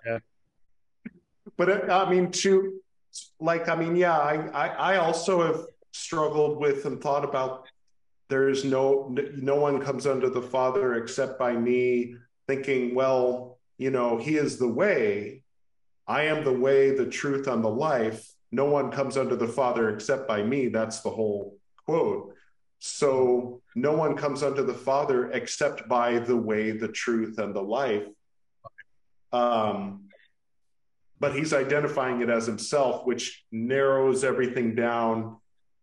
yeah 0.06 0.20
but 1.58 1.90
uh, 1.90 2.06
I 2.06 2.10
mean, 2.10 2.32
to 2.32 2.82
like, 3.40 3.70
I 3.70 3.76
mean, 3.76 3.96
yeah, 3.96 4.18
I, 4.18 4.48
I, 4.48 4.68
I 4.68 4.98
also 4.98 5.46
have 5.46 5.66
struggled 5.94 6.60
with 6.60 6.86
and 6.86 7.02
thought 7.02 7.24
about 7.24 7.68
there's 8.28 8.66
no 8.66 9.16
no 9.36 9.56
one 9.56 9.82
comes 9.82 10.08
under 10.08 10.30
the 10.30 10.42
Father 10.42 10.96
except 10.96 11.38
by 11.38 11.54
me, 11.54 12.16
thinking, 12.48 12.96
well, 12.96 13.60
you 13.78 13.92
know, 13.92 14.18
He 14.18 14.36
is 14.36 14.58
the 14.58 14.68
way. 14.68 15.44
I 16.08 16.24
am 16.24 16.44
the 16.44 16.54
way, 16.54 16.92
the 16.92 17.08
truth, 17.08 17.48
and 17.48 17.64
the 17.64 17.70
life. 17.70 18.28
No 18.56 18.64
one 18.64 18.90
comes 18.90 19.18
under 19.18 19.36
the 19.36 19.50
Father 19.50 19.90
except 19.90 20.30
by 20.30 20.42
me. 20.42 20.70
That's 20.70 21.02
the 21.02 21.10
whole 21.10 21.58
quote. 21.86 22.34
So 22.80 23.62
no 23.76 23.92
one 23.92 24.16
comes 24.16 24.44
unto 24.44 24.66
the 24.66 24.74
Father 24.74 25.30
except 25.32 25.90
by 25.90 26.20
the 26.20 26.38
way, 26.38 26.72
the 26.72 26.88
truth, 26.88 27.38
and 27.38 27.54
the 27.54 27.62
life. 27.62 28.08
Um, 29.34 30.06
but 31.20 31.36
he's 31.36 31.54
identifying 31.54 32.22
it 32.22 32.30
as 32.30 32.46
himself, 32.46 33.06
which 33.06 33.44
narrows 33.52 34.24
everything 34.24 34.74
down. 34.74 35.36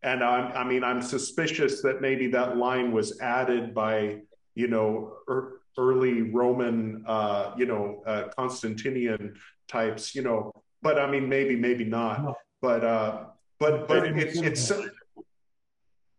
And 0.02 0.24
I'm, 0.24 0.56
I 0.56 0.64
mean, 0.64 0.82
I'm 0.82 1.02
suspicious 1.02 1.82
that 1.82 2.00
maybe 2.00 2.28
that 2.28 2.56
line 2.56 2.90
was 2.90 3.20
added 3.20 3.74
by, 3.74 4.22
you 4.54 4.68
know, 4.68 5.16
er, 5.28 5.60
early 5.76 6.22
Roman, 6.22 7.04
uh, 7.06 7.52
you 7.58 7.66
know, 7.66 8.02
uh, 8.06 8.28
Constantinian 8.38 9.34
types, 9.68 10.14
you 10.14 10.22
know. 10.22 10.52
But 10.80 10.98
I 10.98 11.10
mean, 11.10 11.28
maybe, 11.28 11.54
maybe 11.54 11.84
not. 11.84 12.34
But, 12.62 12.84
uh, 12.84 13.24
but, 13.58 13.86
but 13.86 14.06
it, 14.06 14.16
it's. 14.16 14.72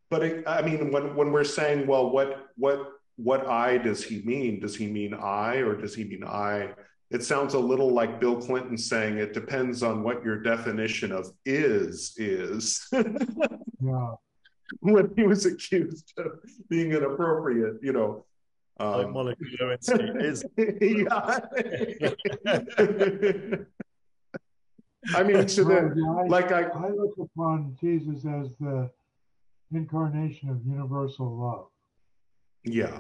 But 0.10 0.24
it, 0.24 0.44
I 0.46 0.62
mean, 0.62 0.92
when 0.92 1.16
when 1.16 1.32
we're 1.32 1.44
saying, 1.44 1.88
well, 1.88 2.12
what 2.12 2.50
what 2.56 2.92
what 3.16 3.48
I 3.48 3.80
does 3.80 4.04
he 4.04 4.22
mean? 4.22 4.60
Does 4.60 4.76
he 4.76 4.86
mean 4.86 5.16
I, 5.16 5.56
or 5.56 5.76
does 5.76 5.96
he 5.96 6.04
mean 6.04 6.24
I? 6.24 6.70
it 7.14 7.24
sounds 7.24 7.54
a 7.54 7.60
little 7.60 7.92
like 7.92 8.20
Bill 8.20 8.42
Clinton 8.42 8.76
saying 8.76 9.20
it 9.20 9.34
depends 9.34 9.84
on 9.84 10.02
what 10.02 10.26
your 10.26 10.40
definition 10.40 11.12
of 11.12 11.32
is 11.46 12.14
is. 12.18 12.88
yeah. 12.92 14.16
when 14.80 15.14
he 15.16 15.22
was 15.22 15.46
accused 15.46 16.12
of 16.18 16.40
being 16.70 16.92
inappropriate, 16.92 17.76
you 17.84 17.94
know. 17.94 18.26
Um, 18.80 18.98
like 18.98 19.10
Monica 19.12 19.44
Lewinsky 19.62 20.24
is. 20.24 20.44
yeah. 20.58 21.40
I 25.16 25.24
mean, 25.24 25.46
to 25.46 25.64
the 25.64 26.24
I, 26.24 26.28
like 26.28 26.52
I, 26.52 26.64
I 26.64 26.90
look 26.90 27.16
upon 27.20 27.76
Jesus 27.80 28.26
as 28.26 28.54
the 28.60 28.90
incarnation 29.74 30.50
of 30.50 30.66
universal 30.66 31.38
love. 31.38 31.68
Yeah. 32.64 33.00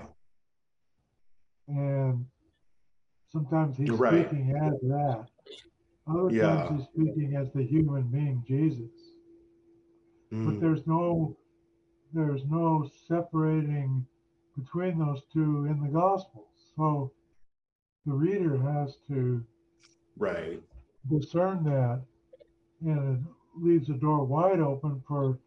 And 1.67 2.25
sometimes 3.31 3.77
he's 3.77 3.89
right. 3.91 4.27
speaking 4.27 4.53
as 4.61 4.79
that. 4.89 5.27
Other 6.07 6.29
yeah. 6.35 6.67
times 6.67 6.87
he's 6.95 7.05
speaking 7.05 7.35
as 7.37 7.51
the 7.53 7.63
human 7.63 8.03
being 8.03 8.43
Jesus. 8.45 8.91
Mm. 10.33 10.45
But 10.45 10.59
there's 10.59 10.85
no 10.85 11.37
there's 12.13 12.43
no 12.45 12.89
separating 13.07 14.05
between 14.57 14.99
those 14.99 15.21
two 15.31 15.65
in 15.65 15.81
the 15.81 15.89
Gospels. 15.89 16.47
So 16.75 17.11
the 18.05 18.13
reader 18.13 18.57
has 18.57 18.97
to 19.07 19.43
right 20.17 20.61
discern 21.09 21.63
that, 21.65 22.01
and 22.85 23.17
it 23.17 23.63
leaves 23.63 23.87
the 23.87 23.93
door 23.93 24.23
wide 24.23 24.59
open 24.59 25.01
for 25.07 25.37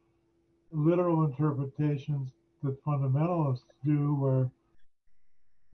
literal 0.72 1.24
interpretations 1.24 2.30
that 2.62 2.82
fundamentalists 2.84 3.64
do, 3.84 4.14
where 4.14 4.50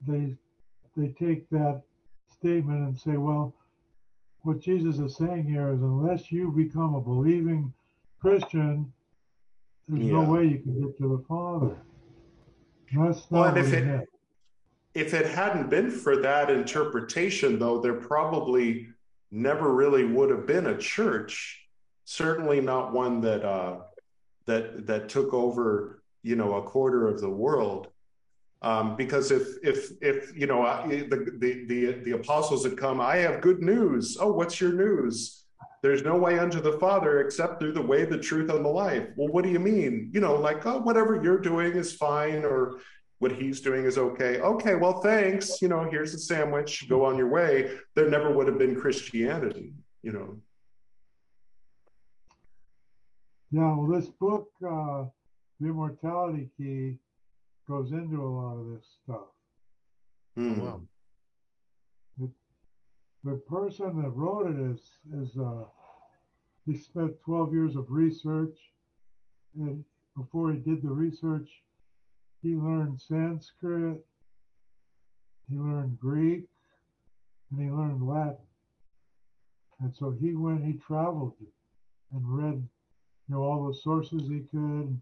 they 0.07 0.35
they 0.95 1.07
take 1.19 1.49
that 1.49 1.81
statement 2.31 2.87
and 2.87 2.97
say, 2.97 3.17
well, 3.17 3.53
what 4.41 4.59
Jesus 4.59 4.99
is 4.99 5.15
saying 5.15 5.45
here 5.45 5.69
is 5.73 5.81
unless 5.81 6.31
you 6.31 6.51
become 6.51 6.95
a 6.95 7.01
believing 7.01 7.73
Christian, 8.19 8.91
there's 9.87 10.05
yeah. 10.05 10.11
no 10.13 10.31
way 10.31 10.45
you 10.45 10.59
can 10.59 10.81
get 10.81 10.97
to 10.97 11.17
the 11.17 11.23
Father. 11.27 11.75
That's 12.95 13.31
not 13.31 13.55
well, 13.55 13.57
if 13.57 13.73
it, 13.73 14.07
if 14.93 15.13
it 15.13 15.25
hadn't 15.27 15.69
been 15.69 15.89
for 15.89 16.17
that 16.17 16.51
interpretation, 16.51 17.57
though, 17.57 17.79
there 17.79 17.95
probably 17.95 18.87
never 19.33 19.73
really 19.73 20.05
would 20.05 20.29
have 20.29 20.45
been 20.45 20.67
a 20.67 20.77
church. 20.77 21.65
Certainly 22.05 22.61
not 22.61 22.93
one 22.93 23.19
that 23.21 23.43
uh, 23.43 23.77
that 24.45 24.85
that 24.87 25.09
took 25.09 25.33
over, 25.33 26.03
you 26.21 26.35
know, 26.35 26.55
a 26.55 26.61
quarter 26.61 27.07
of 27.07 27.19
the 27.19 27.29
world. 27.29 27.87
Um, 28.61 28.95
because 28.95 29.31
if 29.31 29.47
if 29.63 29.91
if 30.01 30.37
you 30.37 30.47
know 30.47 30.63
the, 30.87 31.35
the 31.39 31.65
the 31.67 31.91
the 32.03 32.11
apostles 32.11 32.63
had 32.63 32.77
come, 32.77 33.01
I 33.01 33.17
have 33.17 33.41
good 33.41 33.61
news. 33.61 34.17
Oh, 34.19 34.31
what's 34.31 34.61
your 34.61 34.73
news? 34.73 35.43
There's 35.81 36.03
no 36.03 36.15
way 36.15 36.39
unto 36.39 36.61
the 36.61 36.79
Father 36.79 37.19
except 37.19 37.59
through 37.59 37.73
the 37.73 37.81
way, 37.81 38.05
the 38.05 38.17
truth, 38.17 38.49
and 38.49 38.63
the 38.63 38.69
life. 38.69 39.09
Well, 39.17 39.27
what 39.27 39.43
do 39.43 39.49
you 39.49 39.59
mean? 39.59 40.11
You 40.13 40.21
know, 40.21 40.35
like, 40.35 40.65
oh, 40.65 40.79
whatever 40.79 41.21
you're 41.21 41.39
doing 41.39 41.73
is 41.73 41.93
fine, 41.93 42.45
or 42.45 42.79
what 43.19 43.31
he's 43.31 43.61
doing 43.61 43.85
is 43.85 43.97
okay. 43.97 44.39
Okay, 44.39 44.75
well, 44.75 45.01
thanks. 45.01 45.61
You 45.61 45.69
know, 45.69 45.83
here's 45.89 46.13
a 46.13 46.19
sandwich. 46.19 46.87
Go 46.89 47.05
on 47.05 47.17
your 47.17 47.29
way. 47.29 47.77
There 47.95 48.09
never 48.09 48.31
would 48.31 48.47
have 48.47 48.57
been 48.57 48.79
Christianity, 48.79 49.73
you 50.01 50.11
know. 50.11 50.37
Yeah, 53.51 53.75
well, 53.75 53.87
this 53.87 54.09
book, 54.09 54.49
uh, 54.65 55.05
The 55.59 55.67
Immortality 55.67 56.49
Key, 56.57 56.97
goes 57.67 57.91
into 57.91 58.21
a 58.21 58.27
lot 58.27 58.57
of 58.57 58.75
this 58.75 58.85
stuff. 59.03 59.27
Mm. 60.37 60.57
Wow 60.57 60.81
the 63.23 63.35
person 63.49 64.01
that 64.01 64.09
wrote 64.09 64.47
it 64.47 64.59
is 64.59 64.81
is 65.13 65.37
uh, 65.37 65.63
he 66.65 66.77
spent 66.77 67.13
12 67.23 67.53
years 67.53 67.75
of 67.75 67.85
research, 67.89 68.57
and 69.55 69.83
before 70.17 70.51
he 70.51 70.59
did 70.59 70.81
the 70.81 70.89
research, 70.89 71.49
he 72.43 72.55
learned 72.55 73.01
Sanskrit, 73.01 74.05
he 75.49 75.57
learned 75.57 75.99
Greek, 75.99 76.45
and 77.49 77.61
he 77.61 77.69
learned 77.69 78.07
Latin. 78.07 78.37
And 79.79 79.93
so 79.95 80.11
he 80.11 80.35
went, 80.35 80.63
he 80.63 80.73
traveled 80.73 81.33
and 82.13 82.21
read, 82.23 82.67
you 83.27 83.35
know, 83.35 83.41
all 83.41 83.67
the 83.67 83.73
sources 83.73 84.21
he 84.29 84.41
could. 84.51 85.01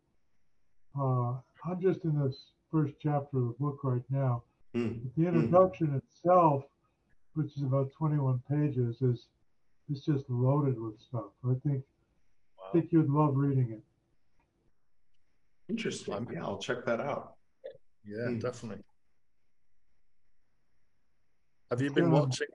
Uh, 0.98 1.34
I'm 1.66 1.82
just 1.82 2.06
in 2.06 2.18
this 2.24 2.38
first 2.72 2.94
chapter 3.02 3.38
of 3.38 3.48
the 3.48 3.56
book 3.60 3.80
right 3.84 4.04
now. 4.10 4.44
Mm. 4.74 5.02
the 5.18 5.28
introduction 5.28 5.88
mm. 5.88 5.98
itself 5.98 6.64
which 7.34 7.56
is 7.58 7.64
about 7.64 7.92
21 7.98 8.42
pages, 8.50 9.02
is 9.02 9.28
is 9.90 10.04
just 10.06 10.30
loaded 10.30 10.80
with 10.80 11.00
stuff. 11.00 11.32
I 11.46 11.54
think 11.66 11.84
wow. 12.58 12.68
I 12.68 12.72
think 12.72 12.92
you'd 12.92 13.10
love 13.10 13.36
reading 13.36 13.72
it. 13.72 13.84
Interesting. 15.72 16.28
Yeah, 16.34 16.44
I'll 16.44 16.58
check 16.58 16.86
that 16.86 17.00
out. 17.00 17.36
Yeah, 18.06 18.28
mm. 18.28 18.42
definitely. 18.42 18.84
Have 21.70 21.82
you 21.82 21.92
been 21.92 22.12
yeah. 22.12 22.20
watching? 22.20 22.48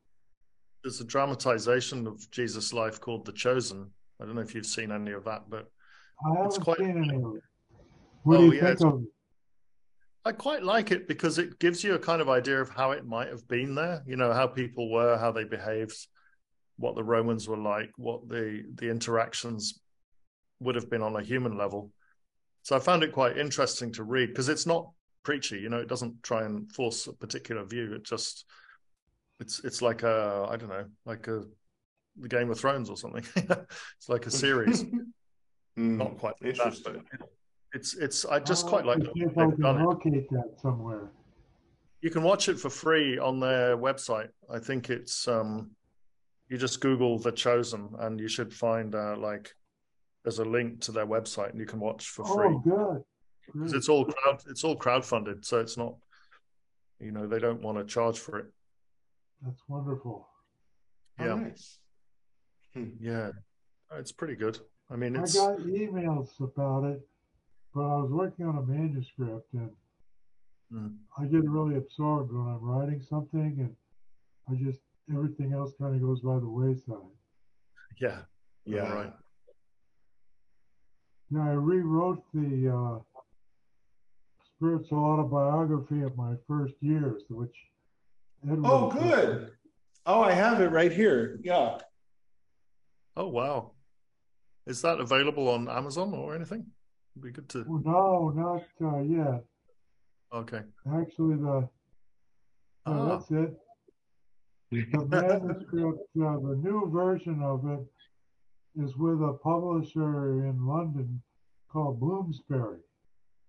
There's 0.85 1.01
a 1.01 1.05
dramatization 1.05 2.07
of 2.07 2.31
Jesus' 2.31 2.75
life 2.75 3.01
called 3.01 3.25
The 3.25 3.33
Chosen. 3.33 3.91
I 4.21 4.27
don't 4.27 4.35
know 4.35 4.43
if 4.43 4.55
you've 4.55 4.67
seen 4.67 4.93
any 4.93 5.13
of 5.13 5.25
that, 5.25 5.49
but 5.49 5.71
it's 6.45 6.59
quite... 6.59 6.79
it. 6.81 7.43
What 8.25 8.39
oh, 8.39 8.41
do 8.41 8.47
you 8.47 8.53
yeah, 8.61 8.75
think 8.75 8.81
of? 8.83 9.03
I 10.27 10.33
quite 10.33 10.63
like 10.63 10.91
it 10.91 11.09
because 11.09 11.39
it 11.39 11.59
gives 11.59 11.83
you 11.83 11.95
a 11.95 11.99
kind 11.99 12.21
of 12.21 12.29
idea 12.29 12.61
of 12.61 12.69
how 12.69 12.91
it 12.91 13.07
might 13.07 13.29
have 13.29 13.49
been 13.49 13.75
there. 13.75 14.03
You 14.07 14.17
know, 14.17 14.33
how 14.35 14.47
people 14.47 14.91
were, 14.91 15.17
how 15.17 15.33
they 15.33 15.45
behaved, 15.45 15.97
what 16.77 16.97
the 16.97 17.05
Romans 17.05 17.49
were 17.49 17.57
like, 17.57 17.93
what 17.97 18.29
the 18.29 18.65
the 18.75 18.91
interactions 18.91 19.81
would 20.61 20.75
have 20.75 20.91
been 20.91 21.03
on 21.03 21.17
a 21.17 21.23
human 21.23 21.57
level. 21.57 21.93
So 22.67 22.75
I 22.75 22.81
found 22.81 23.05
it 23.05 23.13
quite 23.13 23.39
interesting 23.39 23.93
to 23.93 24.03
read 24.03 24.31
because 24.31 24.49
it's 24.49 24.67
not 24.67 24.91
preachy. 25.23 25.61
You 25.61 25.69
know, 25.69 25.79
it 25.79 25.87
doesn't 25.87 26.21
try 26.25 26.43
and 26.43 26.69
force 26.73 27.07
a 27.07 27.13
particular 27.13 27.65
view. 27.65 27.95
It 27.95 28.03
just 28.03 28.45
it's 29.39 29.63
it's 29.63 29.83
like 29.83 30.03
a 30.03 30.49
I 30.51 30.57
don't 30.57 30.71
know, 30.71 30.87
like 31.05 31.29
a 31.29 31.45
the 32.17 32.29
Game 32.29 32.51
of 32.51 32.59
Thrones 32.59 32.91
or 32.91 32.97
something. 32.97 33.25
it's 33.37 34.09
like 34.09 34.27
a 34.27 34.33
series. 34.33 34.83
mm, 34.83 34.99
not 35.77 36.19
quite 36.19 36.35
interesting. 36.45 36.95
That, 36.95 37.21
but 37.21 37.29
it's 37.73 37.95
it's 37.95 38.25
I 38.25 38.41
just 38.41 38.67
quite 38.67 38.85
like 38.85 38.99
if 39.15 39.39
I 39.39 39.45
can 39.45 39.85
locate 39.85 40.29
that 40.31 40.59
somewhere. 40.61 41.13
You 42.01 42.11
can 42.11 42.25
watch 42.25 42.49
it 42.49 42.59
for 42.59 42.69
free 42.69 43.17
on 43.17 43.39
their 43.39 43.77
website. 43.77 44.31
I 44.53 44.59
think 44.59 44.91
it's 44.91 45.29
um, 45.29 45.71
you 46.49 46.59
just 46.59 46.81
Google 46.81 47.21
The 47.21 47.31
Chosen 47.31 47.91
and 48.01 48.19
you 48.19 48.27
should 48.27 48.53
find 48.53 48.93
uh, 48.93 49.17
like 49.17 49.55
there's 50.27 50.41
a 50.41 50.45
link 50.45 50.81
to 50.83 50.93
their 50.93 51.07
website 51.07 51.51
and 51.51 51.61
you 51.61 51.67
can 51.67 51.81
watch 51.81 52.09
for 52.09 52.25
free. 52.27 52.49
Oh, 52.49 52.59
good. 52.59 53.05
Because 53.55 53.73
it's 53.73 53.89
all 53.89 54.05
crowd 54.05 54.43
it's 54.51 54.65
all 54.65 54.77
crowdfunded, 54.77 55.45
so 55.45 55.61
it's 55.61 55.79
not 55.79 55.95
you 57.01 57.13
know 57.13 57.27
they 57.27 57.39
don't 57.39 57.63
want 57.63 57.79
to 57.79 57.85
charge 57.85 58.19
for 58.19 58.39
it. 58.41 58.47
That's 59.43 59.63
wonderful. 59.69 60.29
Yeah. 61.21 61.27
Oh, 61.27 61.37
nice. 61.37 61.79
Hmm. 62.75 62.91
Yeah, 63.01 63.31
it's 63.95 64.13
pretty 64.13 64.35
good. 64.35 64.59
I 64.91 64.97
mean, 64.97 65.17
it's... 65.17 65.39
I 65.39 65.55
got 65.55 65.61
emails 65.61 66.41
about 66.41 66.85
it 66.85 67.01
but 67.77 67.83
I 67.83 67.97
was 67.99 68.11
working 68.11 68.47
on 68.47 68.57
a 68.57 68.63
manuscript 68.63 69.53
and 69.53 69.71
mm. 70.73 70.95
I 71.19 71.27
get 71.27 71.47
really 71.47 71.77
absorbed 71.77 72.33
when 72.33 72.47
I'm 72.47 72.63
writing 72.63 73.03
something 73.03 73.55
and 73.59 73.77
I 74.49 74.65
just 74.65 74.81
everything 75.13 75.53
else 75.53 75.75
kind 75.79 75.95
of 75.95 76.01
goes 76.01 76.21
by 76.21 76.39
the 76.39 76.49
wayside. 76.49 76.97
Yeah. 78.01 78.21
Yeah. 78.65 78.91
Right. 78.93 79.13
Yeah, 81.31 81.43
I 81.43 81.53
rewrote 81.53 82.23
the 82.33 82.73
uh, 82.73 83.21
spiritual 84.57 85.05
autobiography 85.05 86.03
of 86.03 86.17
my 86.17 86.35
first 86.47 86.75
years, 86.81 87.23
which 87.29 87.55
Edward 88.45 88.65
Oh, 88.65 88.91
good. 88.91 89.51
Oh, 90.07 90.23
I 90.23 90.33
have 90.33 90.61
it 90.61 90.71
right 90.71 90.93
here. 90.93 91.41
Yeah. 91.43 91.79
Oh, 93.17 93.27
wow. 93.27 93.73
Is 94.67 94.83
that 94.83 95.01
available 95.01 95.49
on 95.49 95.69
Amazon 95.69 96.15
or 96.15 96.35
anything? 96.35 96.67
Would 97.15 97.25
be 97.25 97.31
good 97.33 97.49
to. 97.51 97.65
No, 97.85 98.33
not 98.35 98.95
uh, 98.95 99.01
yet. 99.01 99.45
Okay. 100.33 100.61
Actually, 100.95 101.37
the 101.37 101.69
oh, 102.87 103.09
that's 103.09 103.31
it. 103.31 103.57
The 104.71 105.07
manuscript, 105.07 106.01
uh, 106.21 106.37
the 106.39 106.61
new 106.63 106.91
version 106.93 107.41
of 107.43 107.65
it, 107.71 107.87
is 108.77 108.97
with 108.97 109.23
a 109.23 109.39
publisher 109.43 110.45
in 110.45 110.67
London 110.67 111.23
called 111.69 112.01
Bloomsbury. 112.01 112.79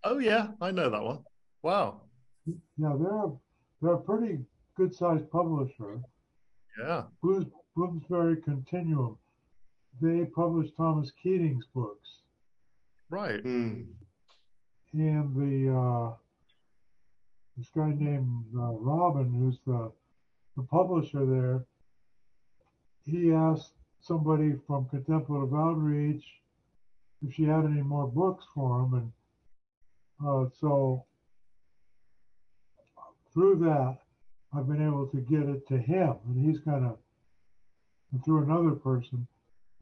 Oh 0.03 0.19
yeah, 0.19 0.49
I 0.61 0.71
know 0.71 0.89
that 0.89 1.03
one. 1.03 1.23
Wow. 1.63 2.01
Yeah, 2.77 2.95
they're 2.99 3.31
they're 3.81 3.93
a 3.93 4.01
pretty 4.01 4.39
good 4.75 4.93
sized 4.93 5.29
publisher. 5.29 6.01
Yeah. 6.79 7.03
Bloomsbury 7.75 8.37
Continuum. 8.37 9.17
They 10.01 10.25
publish 10.25 10.69
Thomas 10.77 11.11
Keating's 11.21 11.65
books. 11.73 12.07
Right. 13.09 13.43
Mm. 13.43 13.85
And 14.93 15.35
the 15.35 15.75
uh, 15.75 16.13
this 17.57 17.69
guy 17.75 17.93
named 17.97 18.45
uh, 18.55 18.71
Robin, 18.73 19.33
who's 19.33 19.59
the 19.65 19.91
the 20.55 20.63
publisher 20.63 21.25
there, 21.25 21.65
he 23.03 23.31
asked 23.31 23.73
somebody 24.01 24.55
from 24.65 24.87
Contemplative 24.89 25.53
Outreach 25.53 26.23
if 27.25 27.33
she 27.33 27.43
had 27.43 27.65
any 27.65 27.81
more 27.81 28.07
books 28.07 28.45
for 28.53 28.83
him, 28.83 28.93
and 28.93 29.11
Uh, 30.25 30.49
so 30.59 31.05
through 33.33 33.55
that, 33.59 33.99
I've 34.51 34.67
been 34.67 34.85
able 34.85 35.07
to 35.07 35.17
get 35.17 35.43
it 35.43 35.67
to 35.67 35.77
him, 35.77 36.15
and 36.25 36.43
he's 36.43 36.59
kind 36.61 36.85
of 36.85 36.97
through 38.23 38.43
another 38.43 38.71
person. 38.71 39.27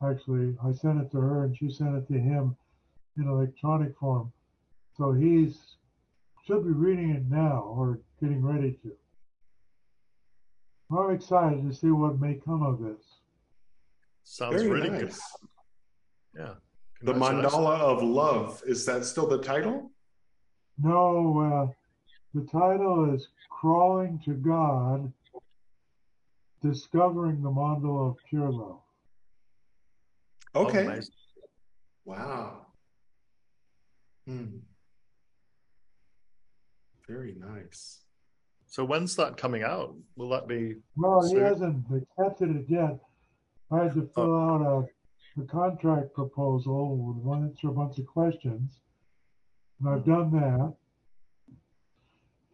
Actually, 0.01 0.57
I 0.61 0.74
sent 0.74 0.99
it 0.99 1.09
to 1.11 1.22
her, 1.22 1.45
and 1.45 1.55
she 1.55 1.70
sent 1.70 1.95
it 1.95 2.07
to 2.07 2.20
him 2.20 2.57
in 3.16 3.30
electronic 3.30 3.97
form. 3.97 4.34
So 4.97 5.13
he's 5.13 5.78
should 6.45 6.63
be 6.63 6.72
reading 6.72 7.09
it 7.11 7.26
now 7.30 7.61
or 7.61 7.99
getting 8.22 8.43
ready 8.43 8.74
to. 8.84 8.91
I'm 10.95 11.11
excited 11.11 11.68
to 11.68 11.74
see 11.74 11.89
what 11.89 12.20
may 12.20 12.36
come 12.36 12.61
of 12.61 12.80
this. 12.80 13.03
Sounds 14.26 14.56
Very 14.56 14.70
really 14.70 14.90
nice. 14.90 15.02
good. 15.02 15.14
Yeah. 16.38 16.54
The 17.04 17.14
Mandala 17.14 17.80
of 17.80 18.04
Love. 18.04 18.62
Is 18.66 18.86
that 18.86 19.06
still 19.06 19.28
the 19.28 19.38
title? 19.42 19.92
No, 20.78 21.70
uh, 21.70 21.74
the 22.34 22.46
title 22.48 23.14
is 23.14 23.28
Crawling 23.50 24.20
to 24.26 24.34
God 24.34 25.12
Discovering 26.64 27.44
the 27.44 27.50
Mandala 27.50 28.10
of 28.10 28.18
Pure 28.28 28.52
Love. 28.52 28.80
Okay. 30.56 30.86
Amazing. 30.86 31.14
Wow. 32.06 32.66
Hmm. 34.26 34.58
Very 37.08 37.36
nice. 37.38 38.02
So 38.66 38.84
when's 38.84 39.16
that 39.18 39.38
coming 39.38 39.62
out? 39.62 39.96
Will 40.16 40.30
that 40.30 40.48
be? 40.48 40.78
Well, 40.98 41.22
he 41.30 41.36
hasn't 41.38 41.86
accepted 41.96 42.56
it 42.56 42.66
yet. 42.68 42.98
I 43.72 43.84
had 43.84 43.95
to 43.95 44.09
fill 44.13 44.36
out 44.36 44.61
a, 44.61 45.41
a 45.41 45.45
contract 45.45 46.13
proposal 46.13 46.97
with 46.97 47.18
one 47.18 47.43
answer 47.43 47.70
a 47.70 47.72
bunch 47.72 47.97
of 47.97 48.05
questions, 48.05 48.80
and 49.80 49.89
I've 49.89 50.05
done 50.05 50.32
that. 50.32 50.74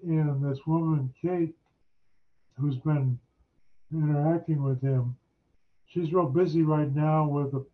And 0.03 0.43
this 0.43 0.59
woman, 0.65 1.13
Kate, 1.21 1.55
who's 2.57 2.77
been 2.77 3.19
interacting 3.93 4.63
with 4.63 4.81
him, 4.81 5.15
she's 5.87 6.11
real 6.13 6.25
busy 6.27 6.63
right 6.63 6.93
now 6.95 7.27
with 7.27 7.51
the 7.51 7.65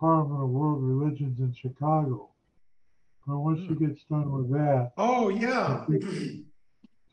Parliament 0.00 0.42
of 0.42 0.48
World 0.48 0.82
Religions 0.82 1.40
in 1.40 1.52
Chicago. 1.52 2.28
But 3.26 3.38
once 3.38 3.60
she 3.60 3.74
gets 3.74 4.02
done 4.04 4.30
with 4.32 4.50
that, 4.52 4.92
Oh 4.96 5.28
yeah. 5.28 5.84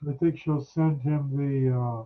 I 0.08 0.14
think 0.20 0.38
she'll 0.40 0.64
send 0.64 1.02
him 1.02 1.32
the 1.36 1.76
uh, 1.76 2.04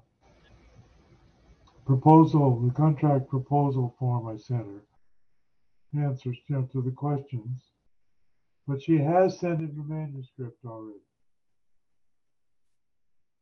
proposal, 1.90 2.62
the 2.68 2.72
contract 2.72 3.28
proposal 3.28 3.96
form 3.98 4.28
I 4.28 4.38
sent 4.38 4.64
her, 4.64 6.04
answers 6.04 6.38
you 6.48 6.56
know, 6.56 6.70
to 6.72 6.84
the 6.84 6.92
questions. 6.92 7.64
But 8.68 8.84
she 8.84 9.00
has 9.00 9.40
sent 9.40 9.62
in 9.62 9.76
the 9.76 9.84
manuscript 9.84 10.64
already. 10.64 11.00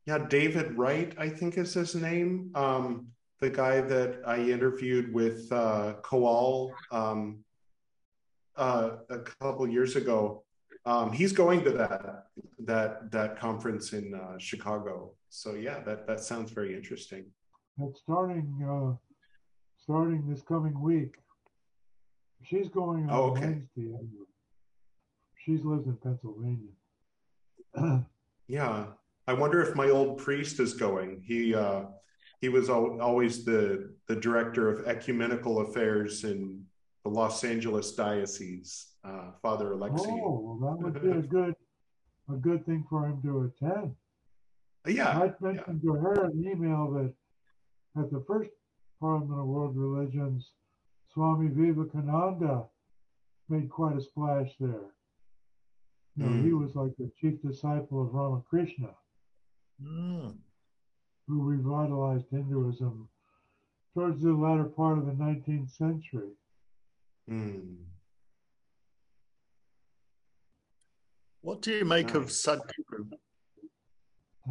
Yeah, 0.05 0.19
David 0.29 0.77
Wright, 0.77 1.13
I 1.17 1.27
think 1.27 1.57
is 1.57 1.73
his 1.73 1.93
name. 1.93 2.51
Um, 2.55 3.07
the 3.41 3.49
guy 3.49 3.81
that 3.81 4.21
I 4.25 4.37
interviewed 4.39 5.13
with 5.13 5.51
uh, 5.51 5.95
Koal 6.01 6.71
um, 6.89 7.43
uh, 8.55 8.91
a 9.09 9.19
couple 9.41 9.67
years 9.67 9.97
ago. 9.97 10.43
Um, 10.85 11.11
he's 11.11 11.33
going 11.33 11.65
to 11.65 11.71
that 11.71 12.27
that 12.59 13.11
that 13.11 13.37
conference 13.41 13.91
in 13.91 14.15
uh, 14.15 14.37
Chicago. 14.37 15.11
So 15.27 15.55
yeah, 15.55 15.81
that 15.81 16.07
that 16.07 16.21
sounds 16.21 16.51
very 16.51 16.73
interesting. 16.73 17.25
That's 17.77 17.99
starting 17.99 18.47
uh, 18.67 18.95
starting 19.83 20.27
this 20.29 20.41
coming 20.41 20.79
week. 20.81 21.15
She's 22.43 22.69
going 22.69 23.09
on 23.09 23.09
Oh, 23.11 23.23
okay. 23.31 23.41
Wednesday. 23.41 23.67
Anyway. 23.77 24.25
She 25.45 25.57
lives 25.57 25.85
in 25.87 25.97
Pennsylvania. 25.97 26.71
Yeah, 28.49 28.85
I 29.27 29.33
wonder 29.33 29.61
if 29.61 29.75
my 29.75 29.89
old 29.89 30.19
priest 30.19 30.61
is 30.61 30.73
going. 30.73 31.21
He 31.27 31.53
uh, 31.53 31.81
he 32.39 32.47
was 32.47 32.69
al- 32.69 33.01
always 33.01 33.43
the 33.43 33.93
the 34.07 34.15
director 34.15 34.69
of 34.69 34.87
ecumenical 34.87 35.59
affairs 35.59 36.23
in 36.23 36.63
the 37.03 37.09
Los 37.09 37.43
Angeles 37.43 37.91
diocese, 37.91 38.93
uh, 39.03 39.31
Father 39.41 39.73
Alexei. 39.73 40.07
oh, 40.09 40.57
well, 40.61 40.77
that 40.77 40.81
would 40.81 41.01
be 41.01 41.09
a 41.09 41.21
good 41.37 41.55
a 42.29 42.35
good 42.37 42.65
thing 42.65 42.85
for 42.89 43.05
him 43.07 43.21
to 43.23 43.51
attend. 43.51 43.93
yeah, 44.87 45.09
I 45.19 45.33
mentioned 45.41 45.81
to 45.81 45.91
her 45.95 46.23
an 46.27 46.41
email 46.41 46.89
that 46.93 47.13
at 47.97 48.11
the 48.11 48.23
first 48.27 48.51
Parliament 48.99 49.39
of 49.39 49.47
World 49.47 49.75
Religions, 49.75 50.51
Swami 51.13 51.47
Vivekananda 51.49 52.67
made 53.49 53.69
quite 53.69 53.97
a 53.97 54.01
splash 54.01 54.55
there. 54.59 54.93
You 56.15 56.23
know, 56.25 56.29
Mm. 56.29 56.43
he 56.43 56.53
was 56.53 56.75
like 56.75 56.95
the 56.97 57.09
chief 57.19 57.41
disciple 57.41 58.01
of 58.01 58.13
Ramakrishna, 58.13 58.95
Mm. 59.81 60.41
who 61.27 61.43
revitalized 61.43 62.29
Hinduism 62.29 63.09
towards 63.93 64.21
the 64.21 64.33
latter 64.33 64.65
part 64.65 64.97
of 64.97 65.05
the 65.05 65.13
19th 65.13 65.69
century. 65.71 66.35
Hmm. 67.27 67.83
What 71.41 71.61
do 71.61 71.71
you 71.73 71.85
make 71.85 72.13
of 72.13 72.25
Sadhguru? 72.25 73.11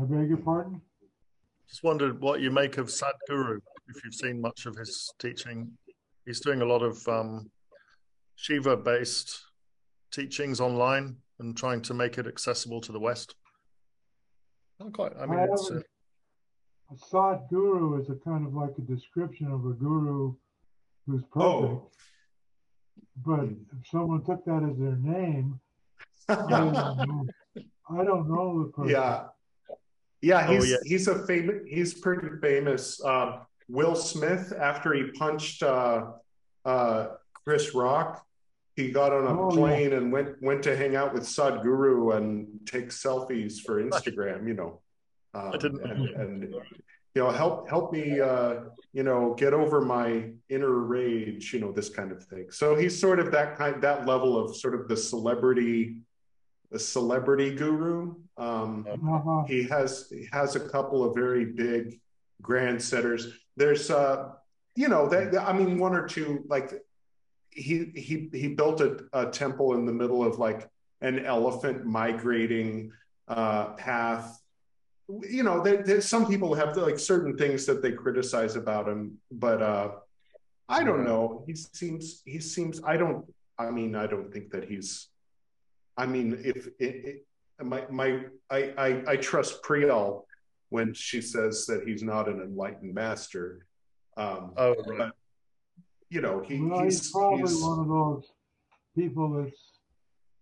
I 0.01 0.05
beg 0.05 0.28
your 0.28 0.38
pardon? 0.38 0.80
Just 1.68 1.82
wondered 1.82 2.20
what 2.20 2.40
you 2.40 2.50
make 2.50 2.78
of 2.78 2.86
Sadhguru, 2.86 3.58
if 3.88 4.04
you've 4.04 4.14
seen 4.14 4.40
much 4.40 4.66
of 4.66 4.76
his 4.76 5.12
teaching. 5.18 5.70
He's 6.24 6.40
doing 6.40 6.62
a 6.62 6.64
lot 6.64 6.82
of 6.82 7.06
um, 7.08 7.50
Shiva 8.36 8.76
based 8.76 9.44
teachings 10.12 10.60
online 10.60 11.16
and 11.38 11.56
trying 11.56 11.82
to 11.82 11.94
make 11.94 12.18
it 12.18 12.26
accessible 12.26 12.80
to 12.82 12.92
the 12.92 13.00
West. 13.00 13.34
I'm 14.80 14.92
quite, 14.92 15.12
I 15.18 15.26
mean, 15.26 15.38
I 15.38 15.44
it's, 15.44 15.70
uh, 15.70 15.80
A 16.92 16.96
Sat 16.96 17.48
guru 17.50 18.00
is 18.00 18.08
a 18.10 18.14
kind 18.14 18.46
of 18.46 18.54
like 18.54 18.72
a 18.78 18.82
description 18.82 19.50
of 19.50 19.64
a 19.66 19.72
guru 19.72 20.34
who's 21.06 21.22
perfect. 21.32 21.42
Oh. 21.42 21.90
But 23.24 23.44
if 23.44 23.88
someone 23.90 24.24
took 24.24 24.44
that 24.44 24.62
as 24.70 24.78
their 24.78 24.96
name, 24.96 25.60
I 26.28 26.34
don't 26.34 26.72
know, 26.72 27.26
I 27.90 28.04
don't 28.04 28.28
know 28.28 28.64
the 28.64 28.72
person. 28.72 28.90
yeah, 28.90 29.24
yeah. 30.22 30.46
Oh, 30.48 30.52
He's 30.52 30.70
yeah. 30.70 30.76
he's 30.84 31.08
a 31.08 31.26
famous. 31.26 31.56
He's 31.66 31.94
pretty 31.94 32.28
famous. 32.40 33.02
Uh, 33.02 33.38
Will 33.68 33.94
Smith, 33.96 34.52
after 34.58 34.92
he 34.94 35.04
punched 35.12 35.62
uh, 35.62 36.12
uh, 36.64 37.06
Chris 37.44 37.74
Rock, 37.74 38.24
he 38.76 38.90
got 38.90 39.12
on 39.12 39.24
a 39.26 39.40
Oh, 39.40 39.50
yeah. 39.50 39.56
plane 39.56 39.92
and 39.92 40.12
went 40.12 40.40
went 40.42 40.62
to 40.64 40.76
hang 40.76 40.96
out 40.96 41.12
with 41.14 41.24
Sadhguru 41.24 42.16
and 42.16 42.46
take 42.66 42.88
selfies 42.90 43.60
for 43.60 43.82
Instagram. 43.82 44.46
You 44.46 44.54
know, 44.54 44.80
um, 45.34 45.52
I 45.54 45.56
didn't- 45.56 45.82
and, 45.84 46.08
and 46.08 46.42
you 47.14 47.22
know 47.22 47.30
help 47.30 47.68
help 47.68 47.92
me 47.92 48.20
uh, 48.20 48.56
you 48.92 49.02
know 49.02 49.34
get 49.34 49.54
over 49.54 49.80
my 49.80 50.30
inner 50.48 50.70
rage. 50.80 51.52
You 51.52 51.60
know 51.60 51.72
this 51.72 51.88
kind 51.88 52.12
of 52.12 52.22
thing. 52.24 52.46
So 52.50 52.74
he's 52.76 52.98
sort 53.00 53.18
of 53.20 53.32
that 53.32 53.56
kind 53.56 53.80
that 53.82 54.06
level 54.06 54.38
of 54.38 54.54
sort 54.56 54.74
of 54.74 54.86
the 54.86 54.96
celebrity, 54.96 55.96
the 56.70 56.78
celebrity 56.78 57.54
guru. 57.54 58.14
Um, 58.36 58.86
Uh-huh. 58.90 59.44
he 59.46 59.62
has 59.64 60.08
he 60.10 60.28
has 60.32 60.56
a 60.56 60.60
couple 60.60 61.04
of 61.04 61.14
very 61.14 61.44
big 61.46 62.00
grand 62.42 62.82
setters 62.82 63.28
there's 63.56 63.90
uh 63.90 64.28
you 64.74 64.88
know 64.88 65.08
that 65.08 65.34
i 65.48 65.52
mean 65.54 65.78
one 65.78 65.94
or 65.94 66.06
two 66.06 66.44
like 66.48 66.70
he 67.50 67.90
he 67.94 68.28
he 68.40 68.48
built 68.48 68.82
a, 68.82 68.90
a 69.14 69.30
temple 69.30 69.72
in 69.74 69.86
the 69.86 69.92
middle 69.92 70.22
of 70.22 70.38
like 70.38 70.68
an 71.00 71.24
elephant 71.24 71.86
migrating 71.86 72.92
uh 73.28 73.72
path 73.86 74.38
you 75.22 75.42
know 75.42 75.62
there, 75.62 76.00
some 76.02 76.26
people 76.26 76.52
have 76.54 76.76
like 76.76 76.98
certain 76.98 77.34
things 77.38 77.64
that 77.64 77.80
they 77.80 77.92
criticize 77.92 78.54
about 78.54 78.86
him 78.86 79.16
but 79.32 79.62
uh 79.62 79.88
i 80.68 80.84
don't 80.84 81.04
know 81.04 81.42
he 81.46 81.54
seems 81.54 82.20
he 82.26 82.38
seems 82.38 82.82
i 82.84 82.98
don't 82.98 83.24
i 83.58 83.70
mean 83.70 83.94
i 83.96 84.06
don't 84.06 84.30
think 84.30 84.50
that 84.50 84.64
he's 84.68 85.08
i 85.97 86.07
mean 86.07 86.38
if 86.44 86.66
it, 86.78 87.05
it 87.05 87.26
my 87.62 87.84
my 87.90 88.24
I, 88.51 88.72
I 88.76 89.03
I 89.09 89.16
trust 89.16 89.62
Priel 89.62 90.26
when 90.68 90.92
she 90.92 91.20
says 91.20 91.66
that 91.66 91.86
he's 91.86 92.03
not 92.03 92.28
an 92.28 92.40
enlightened 92.40 92.94
master. 92.94 93.66
Um, 94.16 94.53
oh, 94.57 94.74
right. 94.86 94.99
but 94.99 95.12
you 96.11 96.20
know 96.20 96.42
he, 96.47 96.61
Well, 96.61 96.82
he's, 96.82 96.99
he's, 96.99 97.11
probably 97.12 97.40
he's 97.40 97.62
one 97.62 97.80
of 97.80 97.88
those 97.88 98.24
people 98.94 99.42
that's 99.42 99.57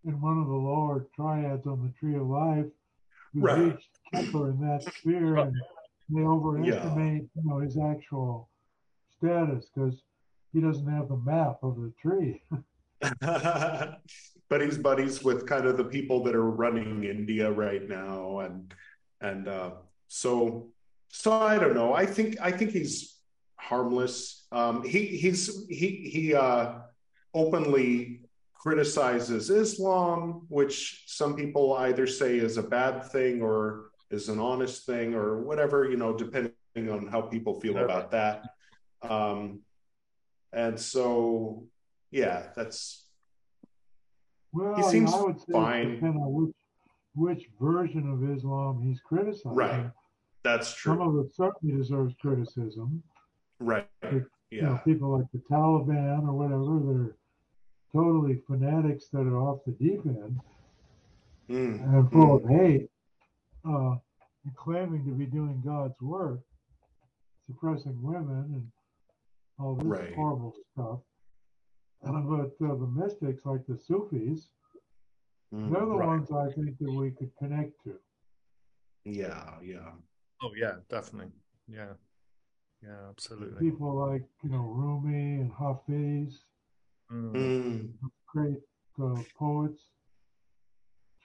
in 0.05 0.21
one 0.21 0.39
of 0.39 0.47
the 0.47 0.55
lower 0.55 1.07
triads 1.15 1.67
on 1.67 1.83
the 1.83 1.93
tree 1.99 2.17
of 2.17 2.27
life 2.27 2.67
who's 3.33 3.43
Right. 3.43 3.59
reached 3.59 3.89
Kether 4.13 4.51
in 4.51 4.61
that 4.61 4.83
sphere 4.95 5.37
and 5.39 5.57
they 6.09 6.21
overestimate 6.21 7.29
you 7.35 7.43
know 7.45 7.59
his 7.59 7.79
actual 7.79 8.49
status 9.17 9.67
because 9.75 10.03
he 10.53 10.61
doesn't 10.61 10.87
have 10.87 11.09
the 11.09 11.17
map 11.17 11.59
of 11.63 11.77
the 11.77 11.93
tree. 12.01 12.43
but 14.49 14.61
he's 14.61 14.79
buddies 14.79 15.23
with 15.23 15.47
kind 15.47 15.67
of 15.67 15.77
the 15.77 15.85
people 15.85 16.23
that 16.25 16.35
are 16.35 16.51
running 16.51 17.05
India 17.05 17.51
right 17.51 17.87
now, 17.89 18.41
and 18.41 18.75
and 19.21 19.49
uh, 19.49 19.71
so 20.09 20.69
so 21.09 21.33
I 21.33 21.59
don't 21.59 21.75
know. 21.75 21.93
I 21.95 22.07
think 22.07 22.37
I 22.41 22.51
think 22.51 22.73
he's 22.73 23.19
harmless. 23.57 24.47
Um, 24.53 24.85
he 24.85 25.07
he's 25.07 25.67
he 25.69 26.09
he 26.13 26.35
uh, 26.35 26.75
openly 27.33 28.21
criticizes 28.55 29.51
Islam, 29.51 30.47
which 30.49 31.05
some 31.07 31.37
people 31.37 31.75
either 31.75 32.07
say 32.07 32.39
is 32.39 32.57
a 32.57 32.63
bad 32.63 33.05
thing 33.13 33.43
or 33.43 33.91
is 34.11 34.29
an 34.31 34.41
honest 34.41 34.87
thing 34.87 35.15
or 35.15 35.43
whatever, 35.43 35.85
you 35.85 35.99
know, 35.99 36.17
depending 36.17 36.89
on 36.91 37.07
how 37.07 37.21
people 37.21 37.61
feel 37.61 37.77
about 37.77 38.11
that. 38.13 38.45
Um, 39.03 39.61
and 40.53 40.81
so, 40.81 41.67
yeah, 42.15 42.47
that's. 42.57 43.07
Well, 44.53 44.77
he 44.77 44.83
seems 44.85 45.13
I 45.13 45.21
would 45.21 45.41
say 45.41 45.53
fine. 45.53 45.95
depend 45.97 46.17
on 46.17 46.33
which 46.33 46.55
which 47.17 47.49
version 47.61 48.09
of 48.11 48.29
Islam 48.37 48.83
he's 48.83 49.01
criticizing. 49.01 49.55
Right. 49.57 49.91
That's 50.43 50.75
true. 50.75 50.93
Some 50.95 51.01
of 51.01 51.25
it 51.25 51.35
certainly 51.35 51.77
deserves 51.77 52.15
criticism. 52.21 53.03
Right. 53.61 53.89
You 54.03 54.63
know, 54.63 54.73
Yeah. 54.73 54.77
people 54.79 55.09
like 55.17 55.27
the 55.33 55.39
Taliban 55.51 56.29
or 56.29 56.33
whatever, 56.33 56.81
they're 56.87 57.17
totally 57.93 58.43
fanatics 58.47 59.09
that 59.13 59.21
are 59.27 59.39
off 59.39 59.61
the 59.65 59.73
deep 59.73 60.05
end 60.07 60.41
Mm. 61.49 61.83
and 61.95 62.11
full 62.11 62.37
of 62.37 62.45
hate, 62.49 62.89
uh, 63.65 63.97
and 64.45 64.57
claiming 64.57 65.05
to 65.05 65.13
be 65.13 65.27
doing 65.27 65.61
God's 65.65 66.01
work, 66.01 66.41
suppressing 67.47 68.01
women 68.03 68.45
and 68.55 68.73
all 69.59 69.75
this 69.77 69.85
Right. 69.87 70.15
horrible 70.15 70.55
stuff. 70.73 71.01
But 72.05 72.67
uh, 72.67 72.75
the 72.75 72.87
mystics, 72.95 73.45
like 73.45 73.67
the 73.67 73.77
Sufis, 73.77 74.51
Mm. 75.53 75.71
they're 75.71 75.87
the 75.87 75.95
Right. 75.95 76.09
ones 76.09 76.33
I 76.33 76.51
think 76.53 76.79
that 76.79 76.91
we 76.91 77.13
could 77.13 77.31
connect 77.37 77.81
to. 77.85 77.95
Yeah. 79.05 79.61
Yeah. 79.63 79.93
Oh 80.43 80.51
yeah, 80.57 80.77
definitely. 80.89 81.31
Yeah. 81.69 81.93
Yeah, 82.83 83.09
absolutely. 83.09 83.61
People 83.71 83.95
like 83.95 84.25
you 84.43 84.51
know 84.51 84.63
Rumi 84.63 85.41
and 85.43 85.53
Hafiz, 85.53 86.41
Mm. 87.13 87.33
Mm. 87.33 87.93
great 88.27 88.59
uh, 89.01 89.23
poets. 89.39 89.91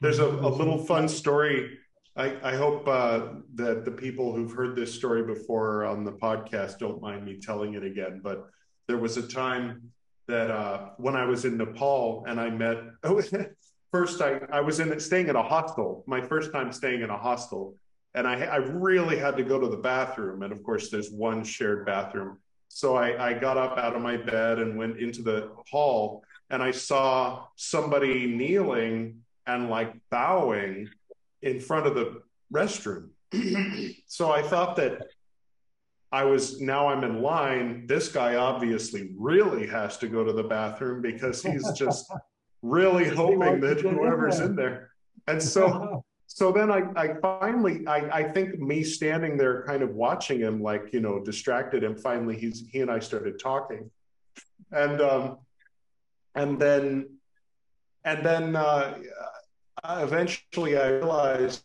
There's 0.02 0.20
a, 0.20 0.26
a 0.28 0.50
little 0.60 0.78
fun 0.78 1.08
story. 1.08 1.78
I, 2.16 2.52
I 2.52 2.56
hope 2.56 2.88
uh, 2.88 3.34
that 3.56 3.84
the 3.86 3.92
people 3.92 4.34
who've 4.36 4.52
heard 4.52 4.76
this 4.76 4.94
story 4.94 5.24
before 5.24 5.86
on 5.86 6.04
the 6.04 6.12
podcast 6.12 6.78
don't 6.80 7.02
mind 7.02 7.26
me 7.26 7.40
telling 7.40 7.74
it 7.74 7.84
again. 7.84 8.22
But 8.24 8.48
there 8.88 8.98
was 8.98 9.18
a 9.18 9.28
time 9.28 9.92
that 10.30 10.52
uh, 10.52 10.90
when 10.98 11.16
I 11.16 11.26
was 11.26 11.44
in 11.44 11.58
Nepal 11.58 12.24
and 12.28 12.40
I 12.40 12.50
met, 12.50 12.78
oh, 13.04 13.22
first 13.92 14.22
I, 14.22 14.40
I 14.52 14.62
was 14.62 14.80
in 14.80 14.98
staying 15.00 15.28
in 15.28 15.36
a 15.36 15.44
hostel, 15.44 16.04
my 16.08 16.22
first 16.22 16.54
time 16.54 16.72
staying 16.72 17.02
in 17.02 17.10
a 17.10 17.18
hostel. 17.18 17.76
And 18.14 18.28
I, 18.28 18.44
I 18.44 18.58
really 18.58 19.18
had 19.18 19.38
to 19.38 19.44
go 19.44 19.60
to 19.60 19.68
the 19.68 19.78
bathroom. 19.78 20.44
And 20.44 20.54
of 20.54 20.64
course, 20.64 20.90
there's 20.90 21.12
one 21.12 21.44
shared 21.44 21.86
bathroom. 21.86 22.38
So 22.70 22.96
I, 22.96 23.30
I 23.30 23.34
got 23.34 23.58
up 23.58 23.78
out 23.78 23.96
of 23.96 24.02
my 24.02 24.18
bed 24.18 24.60
and 24.60 24.78
went 24.78 24.98
into 24.98 25.24
the 25.24 25.52
hall 25.70 26.24
and 26.52 26.62
I 26.62 26.72
saw 26.72 27.46
somebody 27.56 28.28
kneeling 28.28 29.22
and 29.48 29.70
like 29.70 29.96
bowing 30.12 30.90
in 31.42 31.60
front 31.60 31.88
of 31.88 31.96
the 31.96 32.22
restroom. 32.54 33.10
so 34.08 34.32
I 34.32 34.44
thought 34.44 34.76
that 34.76 35.08
I 36.12 36.24
was 36.24 36.60
now 36.60 36.88
I'm 36.88 37.04
in 37.04 37.22
line. 37.22 37.86
This 37.86 38.10
guy 38.10 38.36
obviously 38.36 39.12
really 39.16 39.68
has 39.68 39.98
to 39.98 40.08
go 40.08 40.24
to 40.24 40.34
the 40.34 40.44
bathroom 40.44 41.02
because 41.02 41.44
he's 41.44 41.72
just 41.74 42.12
really 42.62 43.08
hoping 43.08 43.60
that 43.62 43.82
whoever's 43.82 44.40
in 44.40 44.56
there. 44.56 44.92
And 45.28 45.42
so 45.42 46.04
so 46.28 46.52
then 46.52 46.72
I, 46.72 46.84
I 46.96 47.14
finally 47.22 47.86
I, 47.88 48.20
I 48.20 48.24
think 48.24 48.60
me 48.60 48.84
standing 48.84 49.38
there 49.38 49.64
kind 49.64 49.84
of 49.84 49.92
watching 49.92 50.40
him 50.40 50.62
like 50.62 50.94
you 50.94 51.00
know 51.00 51.20
distracted 51.24 51.84
him 51.84 51.96
finally 51.96 52.38
he's 52.38 52.68
he 52.72 52.82
and 52.82 52.92
I 52.92 53.00
started 53.00 53.40
talking 53.40 53.90
and 54.72 55.02
um 55.02 55.38
and 56.36 56.60
then 56.60 57.20
and 58.04 58.26
then 58.26 58.56
uh, 58.56 58.98
uh, 59.84 60.02
eventually 60.04 60.78
I 60.78 60.90
realized 60.90 61.64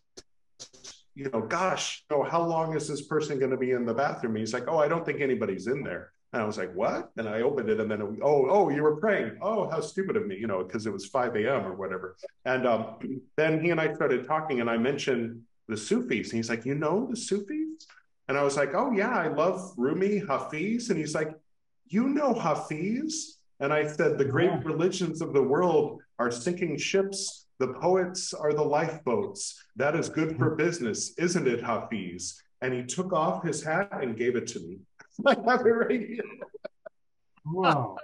you 1.15 1.31
know 1.31 1.41
gosh 1.41 2.05
you 2.11 2.17
know, 2.17 2.23
how 2.23 2.43
long 2.43 2.75
is 2.77 2.89
this 2.89 3.03
person 3.03 3.39
going 3.39 3.51
to 3.51 3.57
be 3.57 3.73
in 3.73 3.85
the 3.85 3.95
bathroom 3.95 4.37
he's 4.37 4.53
like 4.53 4.69
oh 4.69 4.79
I 4.79 4.89
don't 4.89 5.05
think 5.05 5.21
anybody's 5.21 5.67
in 5.67 5.83
there 5.83 6.12
and 6.33 6.43
I 6.43 6.47
was 6.47 6.59
like 6.59 6.75
what 6.75 7.11
and 7.17 7.29
I 7.29 7.43
opened 7.43 7.69
it 7.69 7.81
and 7.81 7.91
then 7.91 8.03
oh 8.03 8.47
oh 8.49 8.69
you 8.71 8.83
were 8.83 8.97
praying 8.97 9.39
oh 9.41 9.69
how 9.71 9.81
stupid 9.81 10.17
of 10.17 10.27
me 10.27 10.37
you 10.37 10.47
know 10.47 10.65
because 10.65 10.87
it 10.87 10.93
was 10.93 11.07
5 11.07 11.37
a.m 11.37 11.67
or 11.67 11.75
whatever 11.75 12.17
and 12.45 12.67
um, 12.67 12.97
then 13.37 13.62
he 13.62 13.71
and 13.71 13.81
I 13.81 13.95
started 13.95 14.27
talking, 14.27 14.61
and 14.61 14.69
I 14.69 14.77
mentioned 14.77 15.43
the 15.69 15.77
Sufis. 15.77 16.31
And 16.31 16.37
he's 16.37 16.51
like, 16.51 16.65
You 16.65 16.75
know 16.75 17.07
the 17.09 17.17
Sufis? 17.17 17.87
And 18.29 18.39
I 18.39 18.43
was 18.43 18.57
like, 18.57 18.75
Oh, 18.75 18.93
yeah, 18.93 19.11
I 19.11 19.29
love 19.29 19.73
Rumi, 19.77 20.19
Hafiz. 20.19 20.91
And 20.91 20.99
he's 20.99 21.15
like, 21.15 21.35
You 21.87 22.09
know 22.09 22.35
Hafiz? 22.35 23.39
And 23.61 23.73
I 23.73 23.87
said, 23.87 24.19
The 24.19 24.25
great 24.25 24.65
religions 24.65 25.23
of 25.23 25.33
the 25.33 25.43
world 25.43 26.01
are 26.19 26.31
sinking 26.31 26.77
ships. 26.77 27.44
The 27.59 27.75
poets 27.75 28.35
are 28.35 28.53
the 28.53 28.63
lifeboats. 28.63 29.63
That 29.77 29.95
is 29.95 30.09
good 30.09 30.37
for 30.37 30.57
business, 30.57 31.15
isn't 31.19 31.47
it, 31.47 31.63
Hafiz? 31.63 32.43
And 32.63 32.75
he 32.75 32.83
took 32.85 33.13
off 33.13 33.45
his 33.45 33.63
hat 33.63 33.91
and 34.03 34.17
gave 34.17 34.37
it 34.37 34.47
to 34.49 34.61
me. 34.61 34.79
I 35.27 35.35
have 35.47 35.61
it 35.61 35.71
right 35.71 36.01
here. 36.01 36.23
wow. 37.47 37.97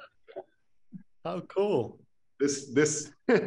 How 1.24 1.40
cool. 1.40 2.00
This, 2.38 2.72
this. 2.72 3.10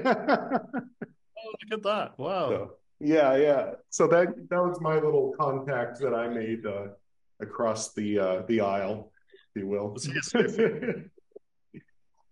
Oh, 1.45 1.51
look 1.69 1.79
at 1.79 1.83
that. 1.83 2.17
Wow. 2.17 2.49
So, 2.49 2.71
yeah, 3.01 3.35
yeah. 3.35 3.71
So 3.89 4.07
that 4.07 4.27
that 4.49 4.63
was 4.63 4.79
my 4.79 4.95
little 4.95 5.33
contact 5.37 5.99
that 5.99 6.13
I 6.13 6.29
made 6.29 6.65
uh, 6.65 6.87
across 7.41 7.93
the 7.93 8.17
uh, 8.17 8.41
the 8.47 8.61
aisle, 8.61 9.11
if 9.53 9.61
you 9.61 9.67
will. 9.67 9.89
Was 9.89 10.05
he 10.05 10.17
a 10.17 10.23
Sufi? 10.23 11.09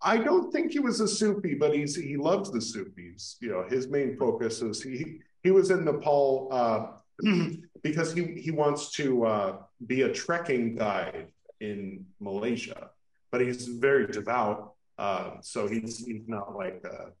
I 0.04 0.18
don't 0.18 0.52
think 0.52 0.72
he 0.72 0.80
was 0.80 1.00
a 1.00 1.08
Sufi, 1.08 1.54
but 1.54 1.74
he's 1.74 1.96
he 1.96 2.16
loves 2.16 2.50
the 2.50 2.60
Sufis. 2.60 3.36
You 3.40 3.50
know, 3.50 3.64
his 3.68 3.88
main 3.88 4.16
focus 4.16 4.62
is 4.62 4.82
he 4.82 5.20
he 5.42 5.50
was 5.50 5.70
in 5.70 5.84
Nepal 5.84 6.48
uh, 6.50 6.86
because 7.82 8.12
he 8.12 8.34
he 8.34 8.50
wants 8.50 8.90
to 8.92 9.24
uh, 9.24 9.56
be 9.86 10.02
a 10.02 10.12
trekking 10.12 10.76
guide 10.76 11.28
in 11.60 12.04
Malaysia, 12.20 12.90
but 13.30 13.40
he's 13.40 13.66
very 13.66 14.06
devout. 14.06 14.74
Uh, 14.98 15.32
so 15.40 15.66
he's 15.66 16.04
he's 16.04 16.28
not 16.28 16.54
like 16.54 16.82
a 16.84 17.12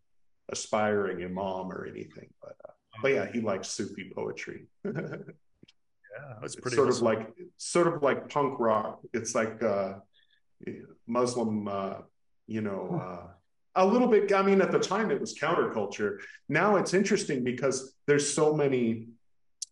aspiring 0.50 1.24
imam 1.24 1.72
or 1.72 1.86
anything, 1.86 2.28
but 2.42 2.56
uh, 2.68 2.72
but 3.02 3.12
yeah, 3.12 3.26
he 3.32 3.40
likes 3.40 3.68
Sufi 3.68 4.12
poetry. 4.14 4.66
Yeah, 6.12 6.34
that's 6.42 6.56
pretty 6.56 6.76
sort 6.76 6.88
awesome. 6.88 7.06
of 7.06 7.14
like 7.14 7.32
sort 7.56 7.86
of 7.86 8.02
like 8.02 8.28
punk 8.28 8.60
rock. 8.60 9.00
It's 9.14 9.34
like 9.34 9.62
uh, 9.62 9.94
Muslim, 11.06 11.68
uh, 11.68 11.94
you 12.52 12.60
know, 12.60 13.00
uh, 13.02 13.26
a 13.74 13.86
little 13.86 14.08
bit. 14.08 14.32
I 14.32 14.42
mean, 14.42 14.60
at 14.60 14.70
the 14.70 14.78
time 14.78 15.10
it 15.10 15.20
was 15.20 15.38
counterculture. 15.38 16.18
Now 16.48 16.76
it's 16.76 16.92
interesting 16.92 17.42
because 17.42 17.94
there's 18.06 18.28
so 18.40 18.54
many 18.54 19.08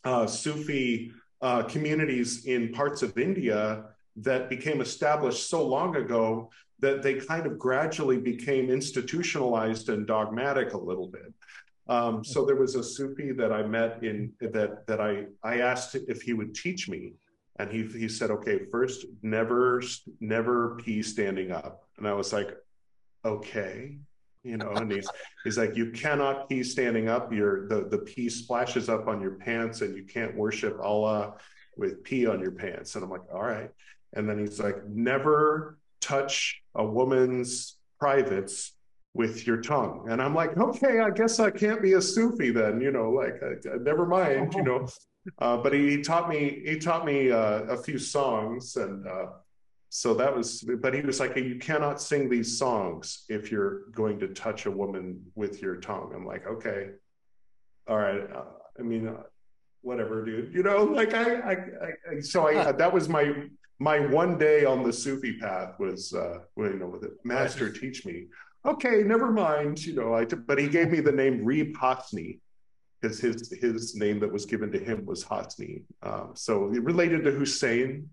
uh, 0.04 0.26
Sufi 0.26 1.12
uh, 1.42 1.62
communities 1.64 2.46
in 2.46 2.72
parts 2.72 3.02
of 3.02 3.18
India 3.18 3.84
that 4.16 4.48
became 4.48 4.80
established 4.80 5.48
so 5.48 5.66
long 5.66 5.96
ago 5.96 6.50
that 6.78 7.02
they 7.02 7.14
kind 7.14 7.46
of 7.46 7.58
gradually 7.58 8.16
became 8.16 8.70
institutionalized 8.70 9.90
and 9.90 10.06
dogmatic 10.06 10.72
a 10.72 10.78
little 10.90 11.08
bit. 11.08 11.32
Um, 11.88 12.24
so 12.24 12.46
there 12.46 12.56
was 12.56 12.74
a 12.76 12.82
Sufi 12.82 13.32
that 13.32 13.52
I 13.52 13.62
met 13.62 14.02
in 14.02 14.32
that 14.40 14.86
that 14.86 15.00
I 15.00 15.26
I 15.42 15.54
asked 15.70 15.96
if 16.14 16.22
he 16.22 16.32
would 16.32 16.54
teach 16.54 16.88
me, 16.88 17.02
and 17.58 17.70
he 17.70 17.80
he 18.04 18.08
said, 18.08 18.30
okay, 18.30 18.56
first 18.70 19.06
never 19.22 19.82
never 20.20 20.76
pee 20.76 21.02
standing 21.02 21.50
up, 21.50 21.72
and 21.98 22.06
I 22.08 22.14
was 22.14 22.32
like, 22.32 22.50
okay, 23.24 23.98
you 24.42 24.56
know, 24.56 24.70
and 24.72 24.90
he's 24.90 25.08
he's 25.44 25.58
like, 25.58 25.76
you 25.76 25.90
cannot 25.90 26.48
pee 26.48 26.62
standing 26.62 27.08
up. 27.08 27.32
Your 27.32 27.68
the 27.68 27.86
the 27.88 27.98
pee 27.98 28.28
splashes 28.28 28.88
up 28.88 29.06
on 29.08 29.20
your 29.20 29.32
pants, 29.32 29.82
and 29.82 29.96
you 29.96 30.04
can't 30.04 30.34
worship 30.34 30.78
Allah 30.82 31.34
with 31.76 32.02
pee 32.04 32.26
on 32.26 32.40
your 32.40 32.52
pants. 32.52 32.94
And 32.94 33.04
I'm 33.04 33.10
like, 33.10 33.22
all 33.32 33.42
right. 33.42 33.70
And 34.14 34.28
then 34.28 34.38
he's 34.38 34.60
like, 34.60 34.84
never 34.88 35.78
touch 36.00 36.62
a 36.74 36.84
woman's 36.84 37.76
privates 37.98 38.72
with 39.14 39.46
your 39.46 39.60
tongue. 39.60 40.06
And 40.08 40.22
I'm 40.22 40.34
like, 40.34 40.56
okay, 40.56 41.00
I 41.00 41.10
guess 41.10 41.40
I 41.40 41.50
can't 41.50 41.82
be 41.82 41.94
a 41.94 42.02
Sufi 42.02 42.50
then, 42.50 42.80
you 42.80 42.90
know, 42.92 43.10
like, 43.10 43.40
uh, 43.42 43.76
never 43.80 44.06
mind, 44.06 44.54
you 44.54 44.62
know. 44.62 44.86
Uh, 45.38 45.54
but 45.58 45.74
he, 45.74 45.90
he 45.90 46.00
taught 46.00 46.30
me, 46.30 46.62
he 46.64 46.78
taught 46.78 47.04
me 47.04 47.30
uh, 47.30 47.60
a 47.64 47.76
few 47.76 47.98
songs. 47.98 48.76
And 48.76 49.06
uh, 49.06 49.26
so 49.92 50.14
that 50.14 50.34
was, 50.34 50.64
but 50.80 50.94
he 50.94 51.00
was 51.00 51.18
like, 51.18 51.34
you 51.36 51.56
cannot 51.56 52.00
sing 52.00 52.30
these 52.30 52.56
songs 52.56 53.24
if 53.28 53.50
you're 53.50 53.90
going 53.90 54.20
to 54.20 54.28
touch 54.28 54.66
a 54.66 54.70
woman 54.70 55.20
with 55.34 55.60
your 55.60 55.76
tongue. 55.76 56.12
I'm 56.14 56.24
like, 56.24 56.46
okay, 56.46 56.90
all 57.88 57.98
right. 57.98 58.20
Uh, 58.20 58.44
I 58.78 58.82
mean, 58.82 59.08
uh, 59.08 59.24
whatever, 59.82 60.24
dude, 60.24 60.54
you 60.54 60.62
know, 60.62 60.84
like 60.84 61.12
I, 61.12 61.34
I, 61.40 61.52
I 61.52 62.20
so 62.20 62.46
I, 62.46 62.70
that 62.70 62.92
was 62.92 63.08
my, 63.08 63.32
my 63.80 63.98
one 63.98 64.38
day 64.38 64.64
on 64.64 64.84
the 64.84 64.92
Sufi 64.92 65.38
path 65.38 65.74
was, 65.80 66.14
uh, 66.14 66.38
you 66.56 66.78
know, 66.78 66.86
with 66.86 67.02
it, 67.02 67.14
master 67.24 67.68
teach 67.68 68.06
me. 68.06 68.26
Okay, 68.64 69.02
never 69.02 69.32
mind. 69.32 69.84
You 69.84 69.94
know, 69.94 70.14
I 70.14 70.24
t- 70.24 70.36
but 70.36 70.58
he 70.58 70.68
gave 70.68 70.90
me 70.90 71.00
the 71.00 71.10
name 71.10 71.44
Reeb 71.44 71.72
Hasni 71.72 72.38
because 73.00 73.18
his 73.18 73.50
his 73.60 73.96
name 73.96 74.20
that 74.20 74.30
was 74.30 74.44
given 74.46 74.70
to 74.70 74.78
him 74.78 75.04
was 75.06 75.24
Hasni. 75.24 75.82
Um, 76.02 76.32
so 76.34 76.58
related 76.64 77.24
to 77.24 77.32
Hussein. 77.32 78.10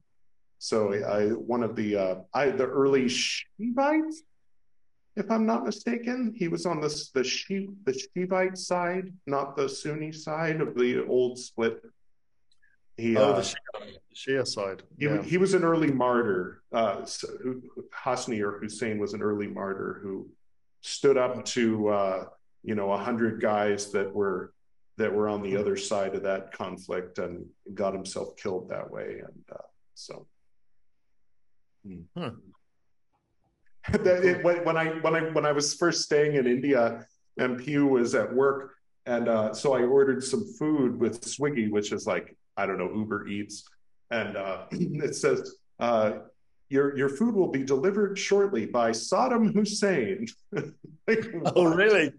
So 0.60 0.94
I 0.94 1.28
one 1.28 1.64
of 1.64 1.76
the 1.76 1.96
uh, 1.96 2.16
I 2.34 2.50
the 2.50 2.66
early 2.66 3.08
Shiites 3.08 4.24
if 5.18 5.32
I'm 5.32 5.46
not 5.46 5.66
mistaken. 5.66 6.34
He 6.36 6.48
was 6.48 6.66
on 6.66 6.80
the 6.80 6.90
the 7.14 7.24
Shi, 7.24 7.70
the 7.86 7.92
Shivite 7.92 8.58
side, 8.58 9.12
not 9.26 9.56
the 9.58 9.68
Sunni 9.68 10.12
side 10.12 10.62
of 10.62 10.76
the 10.76 11.06
old 11.06 11.40
split. 11.40 11.82
He, 12.98 13.18
oh, 13.18 13.34
uh, 13.34 13.36
the 13.36 13.42
Shia, 13.42 13.98
Shia 14.16 14.48
side. 14.48 14.84
He, 14.98 15.06
yeah. 15.06 15.22
he 15.22 15.38
was 15.38 15.54
an 15.54 15.64
early 15.64 15.92
martyr. 15.92 16.62
Uh, 16.72 17.02
Hasni 17.94 18.42
or 18.42 18.60
Hussein 18.60 19.00
was 19.00 19.14
an 19.14 19.22
early 19.22 19.48
martyr 19.48 20.00
who 20.02 20.30
stood 20.82 21.18
up 21.18 21.44
to 21.46 21.90
uh, 21.90 22.26
you 22.64 22.76
know 22.76 22.92
a 22.92 22.98
hundred 22.98 23.42
guys 23.42 23.92
that 23.92 24.14
were 24.14 24.54
that 24.98 25.14
were 25.14 25.30
on 25.30 25.42
the 25.42 25.56
other 25.56 25.78
side 25.78 26.16
of 26.16 26.24
that 26.24 26.52
conflict 26.52 27.20
and 27.20 27.46
got 27.74 27.94
himself 27.94 28.36
killed 28.36 28.70
that 28.70 28.90
way. 28.90 29.22
And 29.24 29.44
uh, 29.52 29.68
so, 29.94 30.28
hmm. 31.86 32.28
it, 33.94 34.44
when, 34.44 34.66
when 34.66 34.78
I 34.78 34.88
when 35.00 35.16
I 35.16 35.22
when 35.32 35.46
I 35.46 35.52
was 35.52 35.74
first 35.74 36.04
staying 36.04 36.36
in 36.36 36.46
India, 36.46 37.06
Pew 37.58 37.88
was 37.88 38.16
at 38.16 38.34
work, 38.34 38.74
and 39.06 39.30
uh, 39.30 39.54
so 39.54 39.74
I 39.74 39.84
ordered 39.84 40.24
some 40.24 40.46
food 40.60 41.00
with 41.00 41.22
Swiggy, 41.22 41.70
which 41.70 41.92
is 41.92 42.06
like 42.06 42.36
I 42.58 42.66
don't 42.66 42.78
know 42.78 42.92
Uber 42.94 43.28
Eats, 43.28 43.64
and 44.12 44.36
uh, 44.36 44.66
it 44.72 45.16
says 45.16 45.56
uh, 45.80 46.14
your 46.70 46.98
your 46.98 47.10
food 47.10 47.36
will 47.36 47.52
be 47.52 47.64
delivered 47.64 48.18
shortly 48.18 48.66
by 48.66 48.92
Saddam 48.92 49.54
Hussein. 49.54 50.28
like, 51.08 51.26
oh, 51.56 51.74
really? 51.74 52.12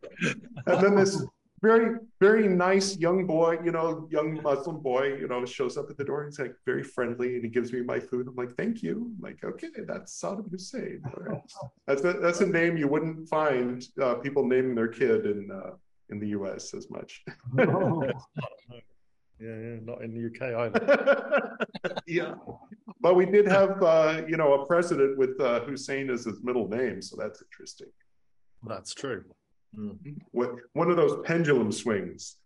and 0.67 0.81
then 0.83 0.95
this 0.95 1.23
very 1.61 1.97
very 2.21 2.49
nice 2.49 2.97
young 2.97 3.27
boy 3.27 3.59
you 3.65 3.73
know 3.73 4.09
young 4.11 4.41
muslim 4.43 4.79
boy 4.79 5.17
you 5.17 5.27
know 5.27 5.45
shows 5.45 5.77
up 5.77 5.91
at 5.91 5.97
the 5.97 6.05
door. 6.05 6.25
He's 6.25 6.39
like 6.39 6.55
very 6.65 6.83
friendly 6.83 7.37
and 7.37 7.45
he 7.45 7.51
gives 7.51 7.73
me 7.73 7.81
my 7.83 7.99
food. 7.99 8.29
I'm 8.29 8.37
like 8.37 8.55
thank 8.57 8.83
you. 8.83 9.13
I'm 9.17 9.21
like 9.21 9.43
okay 9.45 9.69
that's 9.87 10.21
saddam 10.21 10.51
hussein 10.51 11.03
right. 11.17 11.41
that's 11.87 12.05
a, 12.05 12.13
that's 12.15 12.41
a 12.41 12.47
name 12.47 12.77
you 12.77 12.89
wouldn't 12.89 13.29
find 13.29 13.85
uh, 14.01 14.15
people 14.17 14.47
naming 14.47 14.75
their 14.75 14.89
kid 14.89 15.27
in 15.27 15.51
uh, 15.51 15.73
in 16.11 16.19
the 16.19 16.29
us 16.29 16.75
as 16.75 16.91
much. 16.91 17.23
Oh. 17.59 18.03
yeah, 18.73 18.81
yeah 19.41 19.77
not 19.83 20.03
in 20.03 20.15
the 20.15 20.27
uk 20.27 20.43
either. 20.43 21.57
Yeah. 22.07 22.35
But 23.01 23.15
we 23.15 23.27
did 23.27 23.47
have 23.47 23.83
uh, 23.83 24.23
you 24.27 24.37
know 24.37 24.63
a 24.63 24.67
president 24.67 25.19
with 25.19 25.41
uh, 25.41 25.61
hussein 25.61 26.11
as 26.11 26.25
his 26.25 26.43
middle 26.43 26.69
name 26.69 27.03
so 27.03 27.17
that's 27.17 27.43
interesting. 27.43 27.89
That's 28.63 28.95
true 28.95 29.25
Mm-hmm. 29.77 30.13
What, 30.33 30.51
one 30.73 30.91
of 30.91 30.97
those 30.97 31.19
pendulum 31.25 31.73
swings 31.73 32.37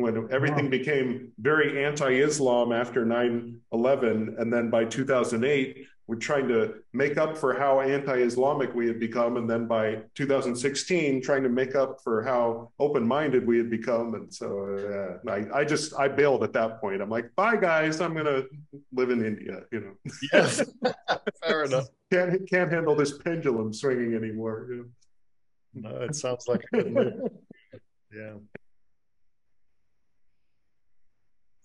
when 0.00 0.28
everything 0.30 0.64
wow. 0.64 0.70
became 0.70 1.32
very 1.38 1.84
anti-Islam 1.84 2.72
after 2.72 3.04
9/11, 3.04 4.40
and 4.40 4.52
then 4.52 4.70
by 4.70 4.84
2008 4.84 5.86
we're 6.06 6.16
trying 6.16 6.48
to 6.48 6.74
make 6.92 7.16
up 7.18 7.38
for 7.38 7.54
how 7.54 7.80
anti-Islamic 7.80 8.74
we 8.74 8.88
had 8.88 8.98
become, 8.98 9.36
and 9.36 9.48
then 9.48 9.68
by 9.68 9.96
2016 10.16 11.22
trying 11.22 11.44
to 11.44 11.48
make 11.48 11.76
up 11.76 12.00
for 12.02 12.24
how 12.24 12.72
open-minded 12.80 13.46
we 13.46 13.56
had 13.58 13.70
become. 13.70 14.14
And 14.14 14.34
so 14.34 15.20
uh, 15.24 15.30
I, 15.30 15.60
I, 15.60 15.64
just 15.64 15.94
I 15.96 16.08
bailed 16.08 16.42
at 16.42 16.52
that 16.54 16.80
point. 16.80 17.00
I'm 17.00 17.10
like, 17.10 17.30
bye 17.36 17.54
guys, 17.54 18.00
I'm 18.00 18.12
gonna 18.12 18.42
live 18.92 19.10
in 19.10 19.24
India. 19.24 19.60
You 19.70 19.80
know. 19.80 19.92
Yes, 20.32 20.62
fair 21.44 21.62
enough. 21.62 21.86
Can't 22.12 22.48
can't 22.50 22.72
handle 22.72 22.96
this 22.96 23.16
pendulum 23.18 23.72
swinging 23.72 24.14
anymore. 24.14 24.66
You 24.68 24.76
know? 24.76 24.84
No, 25.74 25.90
it 26.00 26.16
sounds 26.16 26.48
like 26.48 26.62
a 26.72 26.76
good 26.76 26.92
move. 26.92 27.14
Yeah. 28.12 28.34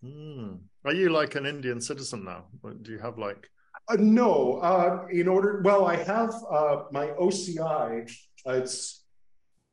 Hmm. 0.04 0.54
Are 0.84 0.94
you 0.94 1.10
like 1.10 1.34
an 1.34 1.48
Indian 1.48 1.82
citizen 1.82 2.24
now? 2.24 2.46
Do 2.84 2.92
you 2.92 3.00
have 3.00 3.18
like? 3.18 3.50
Uh, 3.90 3.98
no. 3.98 4.60
Uh, 4.60 5.08
in 5.12 5.28
order, 5.28 5.62
well, 5.64 5.86
I 5.86 5.96
have 5.96 6.34
uh, 6.52 6.84
my 6.92 7.08
OCI. 7.08 8.12
it's 8.46 9.06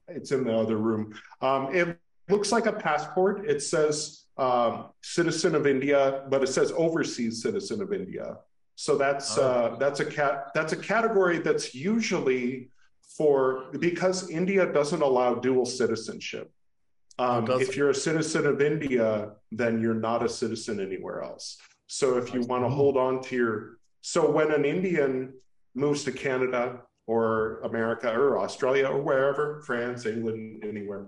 it's 0.08 0.32
in 0.32 0.44
the 0.44 0.56
other 0.56 0.78
room. 0.78 1.12
Um, 1.42 1.74
it 1.74 1.98
looks 2.28 2.52
like 2.52 2.66
a 2.66 2.72
passport. 2.72 3.48
It 3.48 3.62
says 3.62 4.24
um, 4.38 4.86
citizen 5.02 5.54
of 5.54 5.66
India, 5.66 6.24
but 6.30 6.42
it 6.42 6.48
says 6.48 6.72
overseas 6.72 7.42
citizen 7.42 7.82
of 7.82 7.92
India. 7.92 8.38
So 8.74 8.96
that's 8.96 9.36
oh. 9.38 9.42
uh, 9.42 9.76
that's 9.76 10.00
a 10.00 10.04
cat 10.04 10.48
that's 10.54 10.72
a 10.72 10.76
category 10.76 11.38
that's 11.38 11.74
usually 11.74 12.70
for 13.16 13.66
because 13.78 14.30
India 14.30 14.70
doesn't 14.72 15.02
allow 15.02 15.34
dual 15.34 15.66
citizenship. 15.66 16.50
Um, 17.18 17.46
if 17.60 17.76
you're 17.76 17.90
a 17.90 17.94
citizen 17.94 18.46
of 18.46 18.60
India, 18.60 19.32
then 19.50 19.80
you're 19.80 19.94
not 19.94 20.24
a 20.24 20.28
citizen 20.28 20.80
anywhere 20.80 21.22
else. 21.22 21.58
So 21.86 22.16
if 22.16 22.32
you 22.32 22.40
want 22.42 22.64
to 22.64 22.70
hold 22.70 22.96
on 22.96 23.22
to 23.24 23.36
your, 23.36 23.78
so 24.00 24.30
when 24.30 24.50
an 24.50 24.64
Indian 24.64 25.34
moves 25.74 26.04
to 26.04 26.12
Canada 26.12 26.80
or 27.06 27.60
America 27.60 28.10
or 28.10 28.38
Australia 28.38 28.86
or 28.86 29.02
wherever, 29.02 29.62
France, 29.66 30.06
England, 30.06 30.64
anywhere, 30.64 31.06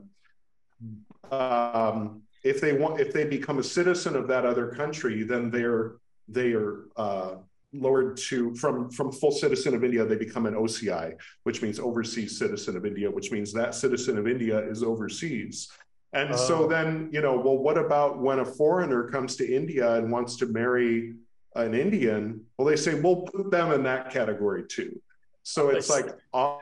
um, 1.31 2.23
if 2.45 2.61
they 2.61 2.75
want, 2.75 3.01
if 3.01 3.13
they 3.13 3.25
become 3.25 3.59
a 3.59 3.63
citizen 3.63 4.15
of 4.15 4.29
that 4.29 4.45
other 4.45 4.69
country, 4.69 5.23
then 5.23 5.51
they're 5.51 5.97
they 6.29 6.53
are 6.53 6.85
uh, 6.97 7.37
lowered 7.75 8.16
to 8.16 8.55
from 8.55 8.91
from 8.91 9.12
full 9.12 9.33
citizen 9.33 9.75
of 9.75 9.85
India, 9.85 10.05
they 10.05 10.16
become 10.16 10.47
an 10.47 10.55
OCI, 10.55 11.14
which 11.43 11.62
means 11.62 11.79
overseas 11.79 12.39
citizen 12.39 12.77
of 12.77 12.87
India, 12.87 13.11
which 13.11 13.33
means 13.33 13.53
that 13.53 13.75
citizen 13.75 14.16
of 14.18 14.27
India 14.27 14.59
is 14.59 14.83
overseas. 14.83 15.70
And 16.12 16.35
so 16.35 16.64
oh. 16.64 16.68
then, 16.68 17.09
you 17.12 17.20
know, 17.20 17.37
well, 17.37 17.59
what 17.59 17.77
about 17.77 18.20
when 18.20 18.39
a 18.39 18.45
foreigner 18.45 19.09
comes 19.09 19.35
to 19.37 19.53
India 19.53 19.95
and 19.97 20.12
wants 20.12 20.37
to 20.37 20.47
marry 20.47 21.14
an 21.57 21.75
Indian? 21.75 22.41
Well, 22.57 22.68
they 22.68 22.77
say 22.77 22.95
we'll 22.95 23.22
put 23.22 23.51
them 23.51 23.72
in 23.72 23.83
that 23.83 24.11
category 24.11 24.64
too. 24.68 25.01
So 25.43 25.70
it's 25.70 25.91
like, 25.91 26.07
uh, 26.33 26.59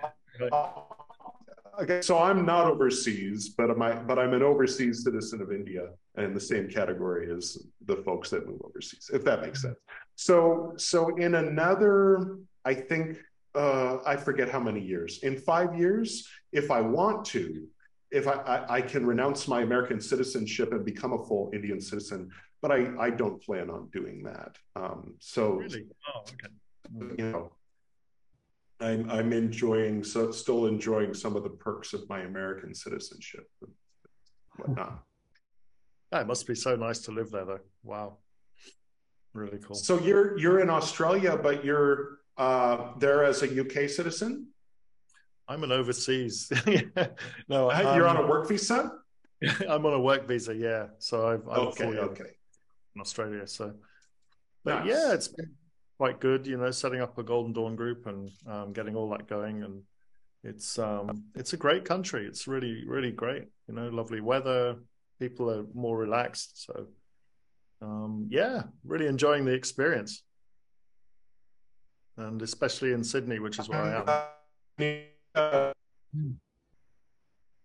uh, 0.51 0.69
okay, 1.83 2.01
so 2.01 2.19
I'm 2.19 2.47
not 2.47 2.67
overseas, 2.67 3.51
but 3.51 3.71
am 3.71 3.83
I? 3.83 3.95
But 3.95 4.19
I'm 4.19 4.33
an 4.33 4.43
overseas 4.43 5.05
citizen 5.05 5.41
of 5.43 5.53
India, 5.53 5.91
and 6.17 6.35
the 6.35 6.41
same 6.41 6.69
category 6.69 7.31
as 7.33 7.59
the 7.85 7.97
folks 7.97 8.31
that 8.31 8.47
move 8.49 8.61
overseas, 8.65 9.11
if 9.13 9.23
that 9.25 9.43
makes 9.43 9.63
sense. 9.63 9.77
So, 10.17 10.75
so 10.77 11.17
in 11.17 11.35
another, 11.35 12.39
I 12.65 12.75
think, 12.75 13.19
uh, 13.55 13.99
I 14.07 14.17
forget 14.17 14.49
how 14.49 14.61
many 14.61 14.81
years. 14.81 15.21
In 15.23 15.37
five 15.39 15.77
years, 15.79 16.29
if 16.53 16.71
I 16.71 16.81
want 16.81 17.25
to, 17.27 17.67
if 18.11 18.27
I, 18.27 18.33
I, 18.33 18.75
I, 18.77 18.83
can 18.83 19.07
renounce 19.07 19.49
my 19.49 19.63
American 19.63 20.01
citizenship 20.01 20.73
and 20.73 20.85
become 20.85 21.13
a 21.13 21.19
full 21.27 21.51
Indian 21.55 21.81
citizen, 21.81 22.31
but 22.61 22.71
I, 22.71 22.93
I 22.99 23.11
don't 23.11 23.43
plan 23.43 23.71
on 23.71 23.89
doing 23.93 24.23
that. 24.25 24.57
Um, 24.77 25.15
so, 25.19 25.55
really? 25.55 25.87
oh, 26.15 26.21
okay. 26.21 27.15
you 27.19 27.31
know, 27.31 27.53
I'm, 28.81 29.11
I'm 29.11 29.33
enjoying, 29.33 30.05
so 30.05 30.31
still 30.31 30.67
enjoying 30.67 31.15
some 31.15 31.37
of 31.37 31.43
the 31.43 31.51
perks 31.51 31.93
of 31.95 32.09
my 32.09 32.21
American 32.21 32.75
citizenship 32.75 33.47
whatnot. 34.57 35.03
Yeah, 36.13 36.21
it 36.21 36.27
must 36.27 36.47
be 36.47 36.55
so 36.55 36.77
nice 36.77 37.01
to 37.01 37.13
live 37.13 37.31
there, 37.31 37.45
though. 37.45 37.61
Wow. 37.83 38.19
Really 39.35 39.59
cool. 39.59 39.77
So 39.77 39.99
you're 40.01 40.39
you're 40.39 40.61
in 40.61 40.69
Australia, 40.69 41.37
but 41.37 41.65
you're 41.65 42.19
uh, 42.37 42.93
there 42.99 43.25
as 43.25 43.43
a 43.43 43.61
UK 43.61 43.89
citizen. 43.89 44.49
I'm 45.49 45.65
an 45.65 45.73
overseas. 45.73 46.53
no, 47.49 47.71
um, 47.71 47.97
you're 47.97 48.07
on 48.07 48.17
a 48.17 48.27
work 48.27 48.49
visa. 48.49 48.93
I'm 49.69 49.85
on 49.85 49.95
a 49.95 50.01
work 50.01 50.29
visa. 50.29 50.55
Yeah, 50.55 50.87
so 50.99 51.29
I've, 51.29 51.49
I'm 51.49 51.69
okay, 51.69 51.85
okay. 51.85 52.31
in 52.95 53.01
Australia. 53.01 53.47
So, 53.47 53.75
but 54.65 54.81
nice. 54.81 54.89
yeah, 54.89 55.13
it's 55.15 55.29
been 55.29 55.53
quite 55.99 56.21
good. 56.21 56.47
You 56.47 56.59
know, 56.59 56.71
setting 56.71 57.01
up 57.01 57.19
a 57.19 57.23
Golden 57.23 57.53
Dawn 57.53 57.75
group 57.75 58.07
and 58.07 58.31
um, 58.47 58.73
getting 58.73 58.95
all 58.95 59.09
that 59.11 59.27
going, 59.27 59.63
and 59.63 59.83
it's 60.45 60.79
um, 60.79 61.25
it's 61.35 61.55
a 61.55 61.57
great 61.57 61.85
country. 61.85 62.27
It's 62.27 62.47
really 62.47 62.85
really 62.87 63.13
great. 63.13 63.47
You 63.67 63.75
know, 63.75 63.89
lovely 63.89 64.21
weather. 64.21 64.77
People 65.19 65.51
are 65.51 65.65
more 65.75 65.97
relaxed. 65.97 66.65
So 66.65 66.87
um, 67.83 68.29
yeah, 68.31 68.63
really 68.85 69.07
enjoying 69.07 69.45
the 69.45 69.53
experience, 69.53 70.23
and 72.17 72.41
especially 72.41 72.93
in 72.93 73.03
Sydney, 73.03 73.41
which 73.41 73.59
is 73.59 73.69
where 73.69 73.83
I 73.83 74.25
am. 74.79 75.05
Uh, 75.35 75.73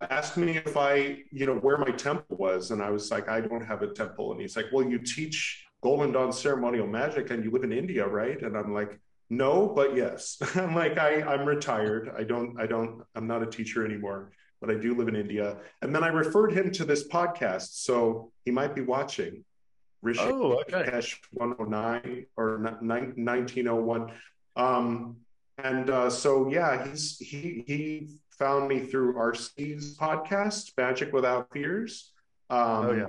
asked 0.09 0.38
me 0.38 0.57
if 0.57 0.78
I, 0.78 1.20
you 1.32 1.45
know, 1.45 1.55
where 1.55 1.78
my 1.78 1.91
temple 1.91 2.38
was, 2.38 2.72
and 2.72 2.82
I 2.82 2.89
was 2.89 3.11
like, 3.11 3.30
I 3.30 3.41
don't 3.41 3.65
have 3.65 3.82
a 3.82 3.88
temple, 3.88 4.32
and 4.32 4.41
he's 4.41 4.55
like, 4.55 4.68
Well, 4.72 4.86
you 4.86 4.99
teach 4.99 5.65
Golden 5.82 6.11
Dawn 6.11 6.34
ceremonial 6.34 6.88
magic, 6.88 7.30
and 7.30 7.43
you 7.43 7.51
live 7.51 7.63
in 7.63 7.72
India, 7.72 8.07
right? 8.07 8.41
And 8.41 8.57
I'm 8.57 8.74
like, 8.74 8.99
No, 9.30 9.68
but 9.68 9.95
yes. 9.95 10.38
I'm 10.55 10.74
like, 10.74 10.97
I, 10.97 11.22
I'm 11.22 11.45
retired. 11.45 12.11
I 12.18 12.24
don't, 12.24 12.59
I 12.59 12.65
don't, 12.65 13.03
I'm 13.15 13.28
not 13.28 13.43
a 13.43 13.47
teacher 13.47 13.86
anymore 13.86 14.32
but 14.59 14.72
I 14.72 14.76
do 14.76 14.95
live 14.95 15.07
in 15.07 15.15
India. 15.15 15.57
And 15.82 15.93
then 15.93 16.03
I 16.03 16.07
referred 16.07 16.51
him 16.51 16.72
to 16.72 16.86
this 16.86 17.07
podcast. 17.07 17.84
So 17.84 18.32
he 18.45 18.51
might 18.51 18.74
be 18.74 18.82
watching. 18.82 19.43
Rishi 20.02 20.22
oh, 20.22 20.62
okay. 20.62 21.02
109 21.32 22.26
or 22.36 22.58
1901. 22.60 24.12
Um, 24.56 25.18
and 25.64 25.89
uh, 25.89 26.10
so, 26.10 26.50
yeah, 26.50 26.88
he's 26.88 27.18
he 27.18 27.64
he 27.66 28.10
found 28.38 28.68
me 28.68 28.80
through 28.80 29.16
RC's 29.16 29.98
podcast, 29.98 30.72
Magic 30.78 31.12
Without 31.12 31.52
Fears. 31.52 32.12
Um, 32.50 32.60
oh 32.60 32.91
yeah. 32.91 33.08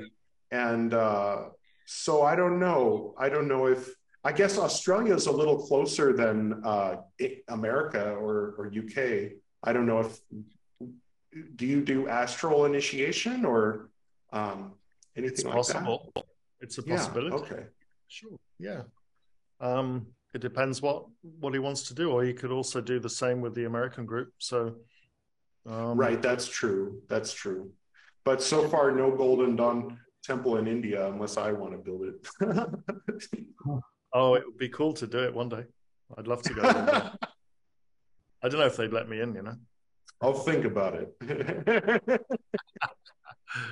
And 0.50 0.94
uh, 0.94 1.44
so 1.84 2.22
I 2.22 2.34
don't 2.34 2.58
know. 2.58 3.14
I 3.18 3.28
don't 3.28 3.48
know 3.48 3.66
if 3.66 3.94
I 4.24 4.32
guess 4.32 4.58
Australia 4.58 5.14
is 5.14 5.26
a 5.26 5.32
little 5.32 5.58
closer 5.58 6.12
than 6.12 6.62
uh, 6.64 6.96
America 7.48 8.12
or, 8.12 8.54
or 8.58 8.66
UK. 8.66 9.32
I 9.62 9.72
don't 9.72 9.86
know 9.86 10.00
if 10.00 10.18
do 11.56 11.66
you 11.66 11.82
do 11.82 12.08
astral 12.08 12.64
initiation 12.64 13.44
or 13.44 13.90
um, 14.32 14.72
anything 15.16 15.34
it's 15.34 15.44
like 15.44 15.54
possible. 15.54 16.10
that? 16.14 16.24
It's 16.60 16.78
a 16.78 16.82
possibility. 16.82 17.36
Yeah, 17.36 17.42
okay. 17.42 17.64
Sure. 18.08 18.38
Yeah. 18.58 18.82
Um, 19.60 20.06
it 20.34 20.40
depends 20.40 20.82
what 20.82 21.06
what 21.40 21.52
he 21.52 21.58
wants 21.58 21.82
to 21.88 21.94
do, 21.94 22.10
or 22.10 22.22
he 22.22 22.32
could 22.32 22.50
also 22.50 22.80
do 22.80 22.98
the 23.00 23.10
same 23.10 23.40
with 23.40 23.54
the 23.54 23.64
American 23.64 24.06
group. 24.06 24.32
So, 24.38 24.76
um, 25.66 25.98
right, 25.98 26.20
that's 26.20 26.46
true. 26.46 27.02
That's 27.08 27.32
true. 27.32 27.72
But 28.24 28.42
so 28.42 28.68
far, 28.68 28.92
no 28.92 29.10
Golden 29.10 29.56
Dawn 29.56 29.98
temple 30.22 30.58
in 30.58 30.66
India 30.66 31.08
unless 31.08 31.36
I 31.36 31.52
want 31.52 31.72
to 31.72 31.78
build 31.78 32.02
it. 32.04 32.28
oh, 34.12 34.34
it 34.34 34.42
would 34.44 34.58
be 34.58 34.68
cool 34.68 34.92
to 34.94 35.06
do 35.06 35.18
it 35.20 35.34
one 35.34 35.48
day. 35.48 35.64
I'd 36.16 36.26
love 36.26 36.42
to 36.42 36.54
go. 36.54 36.62
I 38.42 38.48
don't 38.48 38.60
know 38.60 38.66
if 38.66 38.76
they'd 38.76 38.92
let 38.92 39.08
me 39.08 39.20
in. 39.20 39.34
You 39.34 39.42
know. 39.42 39.56
I'll 40.20 40.34
think 40.34 40.64
about 40.64 40.94
it. 40.94 41.14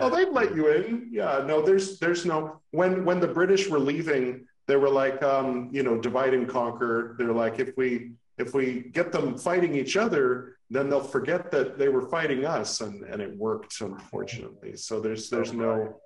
oh, 0.01 0.11
they'd 0.11 0.29
let 0.29 0.55
you 0.55 0.69
in. 0.69 1.09
Yeah, 1.11 1.45
no, 1.47 1.63
there's 1.63 1.99
there's 1.99 2.25
no 2.25 2.61
when 2.71 3.05
when 3.05 3.21
the 3.21 3.29
British 3.29 3.69
were 3.69 3.79
leaving, 3.79 4.47
they 4.67 4.77
were 4.77 4.91
like, 4.91 5.23
um, 5.23 5.69
you 5.73 5.83
know, 5.83 5.99
divide 5.99 6.35
and 6.35 6.49
conquer. 6.49 7.15
They're 7.19 7.33
like, 7.33 7.59
if 7.59 7.77
we 7.77 8.13
if 8.39 8.55
we 8.55 8.91
get 8.93 9.13
them 9.13 9.37
fighting 9.39 9.75
each 9.75 9.97
other, 9.97 10.57
then 10.71 10.91
they'll 10.91 11.01
forget 11.01 11.51
that 11.53 11.79
they 11.79 11.89
were 11.89 12.09
fighting 12.09 12.45
us, 12.45 12.81
and 12.81 13.03
and 13.05 13.23
it 13.23 13.37
worked, 13.37 13.81
unfortunately. 13.81 14.77
So 14.77 15.01
there's 15.01 15.31
there's 15.31 15.53
no 15.53 16.01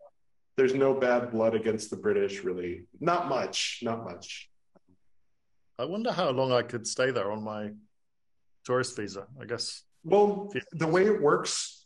there's 0.56 0.74
no 0.74 0.94
bad 0.94 1.30
blood 1.30 1.54
against 1.54 1.90
the 1.90 1.96
British, 1.96 2.44
really. 2.44 2.84
Not 3.00 3.28
much, 3.28 3.80
not 3.82 4.04
much. 4.04 4.50
I 5.78 5.84
wonder 5.86 6.12
how 6.12 6.30
long 6.30 6.52
I 6.52 6.62
could 6.62 6.86
stay 6.86 7.10
there 7.10 7.32
on 7.32 7.42
my 7.42 7.70
tourist 8.64 8.96
visa. 8.96 9.26
I 9.40 9.46
guess. 9.46 9.82
Well, 10.04 10.52
the 10.72 10.86
way 10.86 11.06
it 11.06 11.20
works, 11.20 11.79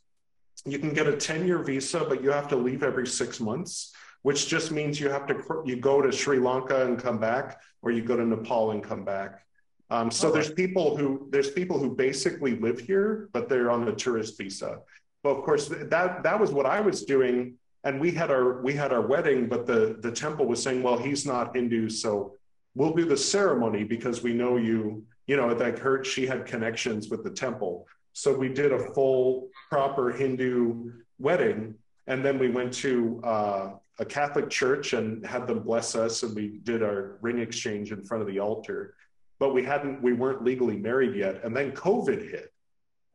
you 0.65 0.79
can 0.79 0.95
get 0.95 1.07
a 1.07 1.17
10 1.17 1.47
year 1.47 1.59
visa, 1.59 2.05
but 2.09 2.23
you 2.23 2.31
have 2.31 2.49
to 2.49 2.57
leave 2.57 2.83
every 2.83 3.07
six 3.07 3.41
months, 3.41 3.93
which 4.23 4.49
just 4.49 4.73
means 4.73 4.99
you 4.99 5.11
have 5.11 5.27
to 5.27 5.63
you 5.65 5.77
go 5.77 6.01
to 6.01 6.11
Sri 6.11 6.39
Lanka 6.39 6.87
and 6.87 6.99
come 6.99 7.19
back, 7.19 7.61
or 7.83 7.91
you 7.91 8.03
go 8.03 8.17
to 8.17 8.25
Nepal 8.25 8.71
and 8.71 8.83
come 8.83 9.05
back. 9.05 9.45
Um, 9.91 10.11
so 10.11 10.31
there's 10.31 10.51
people 10.51 10.97
who 10.97 11.29
there's 11.31 11.51
people 11.51 11.79
who 11.79 11.95
basically 11.95 12.59
live 12.59 12.81
here, 12.81 13.29
but 13.33 13.49
they're 13.49 13.71
on 13.71 13.85
the 13.85 13.93
tourist 13.93 14.39
visa. 14.39 14.79
Well, 15.23 15.37
of 15.37 15.45
course, 15.45 15.69
that 15.69 16.23
that 16.23 16.41
was 16.41 16.53
what 16.53 16.67
I 16.67 16.81
was 16.81 17.05
doing, 17.05 17.55
and 17.85 18.01
we 18.01 18.11
had 18.11 18.31
our 18.31 18.63
we 18.63 18.73
had 18.73 18.93
our 18.93 19.03
wedding, 19.03 19.47
but 19.47 19.67
the 19.67 19.99
the 20.01 20.11
temple 20.11 20.47
was 20.47 20.63
saying, 20.63 20.83
well, 20.83 20.97
he's 20.97 21.27
not 21.27 21.55
Hindu, 21.55 21.91
so 21.91 22.35
we'll 22.75 22.95
do 22.95 23.05
the 23.05 23.17
ceremony 23.17 23.85
because 23.85 24.23
we 24.23 24.33
know 24.33 24.57
you. 24.57 25.05
You 25.27 25.39
know, 25.39 25.49
like 25.49 25.79
her, 25.79 26.05
she 26.05 26.27
had 26.27 26.45
connections 26.45 27.09
with 27.09 27.25
the 27.25 27.31
temple, 27.31 27.87
so 28.13 28.37
we 28.37 28.51
did 28.51 28.73
a 28.73 28.93
full 28.93 29.49
proper 29.75 30.13
Hindu 30.13 30.93
wedding, 31.19 31.75
and 32.07 32.25
then 32.25 32.39
we 32.39 32.49
went 32.49 32.73
to 32.75 33.21
uh, 33.25 33.71
a 33.99 34.05
Catholic 34.05 34.49
church 34.49 34.93
and 34.93 35.27
had 35.27 35.49
them 35.49 35.65
bless 35.65 35.97
us, 35.97 36.23
and 36.23 36.33
we 36.33 36.61
did 36.63 36.81
our 36.81 37.19
ring 37.23 37.41
exchange 37.41 37.91
in 37.91 38.05
front 38.05 38.21
of 38.23 38.29
the 38.29 38.39
altar. 38.39 38.95
But 39.41 39.53
we 39.53 39.65
hadn't 39.65 40.01
we 40.01 40.13
weren't 40.13 40.45
legally 40.45 40.77
married 40.77 41.17
yet. 41.17 41.43
And 41.43 41.57
then 41.57 41.73
covid 41.73 42.31
hit. 42.31 42.53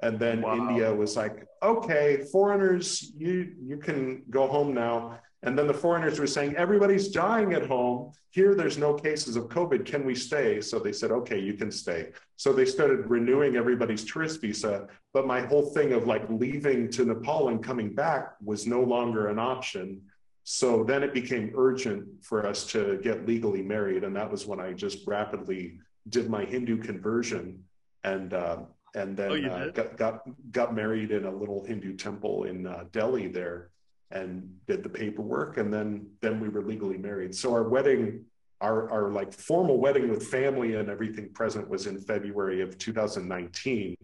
And 0.01 0.19
then 0.19 0.41
wow. 0.41 0.55
india 0.55 0.93
was 0.93 1.15
like 1.15 1.47
okay 1.63 2.25
foreigners 2.31 3.11
you 3.17 3.53
you 3.69 3.77
can 3.77 4.23
go 4.29 4.47
home 4.47 4.73
now 4.73 5.19
and 5.43 5.57
then 5.57 5.67
the 5.67 5.73
foreigners 5.73 6.19
were 6.19 6.27
saying 6.27 6.55
everybody's 6.55 7.07
dying 7.07 7.53
at 7.53 7.65
home. 7.65 8.11
Here 8.31 8.55
there's 8.55 8.77
no 8.77 8.93
cases 8.93 9.35
of 9.37 9.45
covid. 9.45 9.85
Can 9.85 10.05
we 10.05 10.13
stay? 10.13 10.59
So 10.59 10.79
they 10.79 10.91
said 10.91 11.11
okay 11.11 11.39
you 11.39 11.53
can 11.53 11.71
stay. 11.71 12.11
So 12.35 12.51
they 12.51 12.65
started 12.65 13.09
renewing 13.09 13.55
everybody's 13.55 14.03
tourist 14.03 14.41
visa. 14.41 14.87
But 15.13 15.27
my 15.27 15.41
whole 15.41 15.67
thing 15.67 15.93
of 15.93 16.07
like 16.07 16.29
leaving 16.29 16.89
to 16.91 17.05
nepal 17.05 17.49
and 17.49 17.63
coming 17.63 17.93
back 17.93 18.33
was 18.43 18.67
no 18.67 18.81
longer 18.81 19.27
an 19.27 19.39
option. 19.39 20.01
So 20.43 20.83
then 20.83 21.03
it 21.03 21.13
became 21.13 21.53
urgent 21.55 22.05
for 22.21 22.45
us 22.45 22.65
to 22.67 22.99
get 23.01 23.25
legally 23.25 23.61
married. 23.61 24.03
And 24.03 24.15
that 24.15 24.29
was 24.29 24.45
when 24.45 24.59
i 24.59 24.73
just 24.73 25.07
rapidly 25.07 25.79
did 26.09 26.29
my 26.29 26.43
Hindu 26.43 26.77
conversion 26.77 27.63
and 28.03 28.33
uh, 28.33 28.57
and 28.95 29.15
then 29.15 29.31
oh, 29.31 29.49
uh, 29.49 29.69
got, 29.69 29.97
got 29.97 30.51
got 30.51 30.75
married 30.75 31.11
in 31.11 31.25
a 31.25 31.31
little 31.31 31.63
Hindu 31.65 31.95
temple 31.95 32.43
in 32.43 32.67
uh, 32.67 32.85
Delhi 32.91 33.27
there 33.27 33.69
and 34.11 34.49
did 34.67 34.83
the 34.83 34.89
paperwork 34.89 35.57
and 35.57 35.71
then 35.73 36.07
then 36.21 36.39
we 36.39 36.49
were 36.49 36.63
legally 36.63 36.97
married. 36.97 37.33
So 37.35 37.53
our 37.53 37.63
wedding 37.63 38.25
our 38.61 38.89
our 38.91 39.11
like 39.11 39.31
formal 39.33 39.79
wedding 39.79 40.09
with 40.09 40.27
family 40.27 40.75
and 40.75 40.89
everything 40.89 41.29
present 41.33 41.69
was 41.69 41.87
in 41.87 41.97
February 41.97 42.61
of 42.61 42.77
2019 42.77 43.95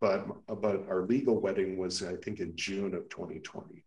but 0.00 0.26
but 0.60 0.84
our 0.88 1.02
legal 1.06 1.40
wedding 1.40 1.76
was 1.76 2.02
I 2.02 2.16
think 2.16 2.40
in 2.40 2.56
June 2.56 2.94
of 2.94 3.08
2020. 3.08 3.84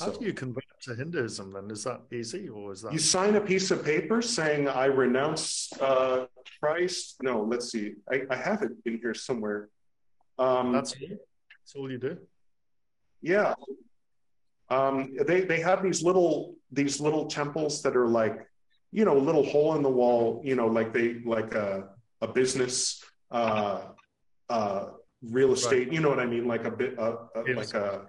How 0.00 0.12
so, 0.12 0.18
do 0.18 0.26
you 0.26 0.32
convert 0.32 0.64
to 0.82 0.96
Hinduism 0.96 1.52
then? 1.52 1.70
Is 1.70 1.84
that 1.84 2.00
easy 2.12 2.48
or 2.48 2.72
is 2.72 2.82
that? 2.82 2.92
You 2.92 2.98
sign 2.98 3.36
a 3.36 3.40
piece 3.40 3.70
of 3.70 3.84
paper 3.84 4.20
saying, 4.20 4.66
I 4.68 4.86
renounce 4.86 5.72
uh, 5.80 6.26
Christ. 6.60 7.22
No, 7.22 7.42
let's 7.42 7.70
see. 7.70 7.94
I, 8.10 8.22
I 8.28 8.34
have 8.34 8.62
it 8.62 8.72
in 8.84 8.98
here 8.98 9.14
somewhere. 9.14 9.68
Um, 10.40 10.72
that's, 10.72 10.92
it 10.94 11.10
that's 11.10 11.76
all 11.76 11.88
you 11.88 11.98
do? 11.98 12.18
Yeah. 13.22 13.54
Um, 14.68 15.16
they, 15.26 15.42
they 15.42 15.60
have 15.60 15.82
these 15.82 16.02
little, 16.02 16.56
these 16.72 17.00
little 17.00 17.26
temples 17.26 17.82
that 17.82 17.96
are 17.96 18.08
like, 18.08 18.46
you 18.92 19.04
know, 19.04 19.16
a 19.16 19.20
little 19.20 19.44
hole 19.44 19.74
in 19.76 19.82
the 19.82 19.90
wall, 19.90 20.40
you 20.44 20.56
know, 20.56 20.66
like 20.66 20.92
they, 20.92 21.20
like 21.24 21.54
a, 21.54 21.88
a 22.20 22.28
business, 22.28 23.02
uh, 23.30 23.82
uh, 24.48 24.86
real 25.22 25.52
estate, 25.52 25.88
right. 25.88 25.92
you 25.92 26.00
know 26.00 26.08
what 26.08 26.20
I 26.20 26.26
mean? 26.26 26.46
Like 26.46 26.64
a 26.64 26.70
bit, 26.70 26.98
uh, 26.98 27.16
uh 27.34 27.42
like 27.54 27.74
a, 27.74 28.06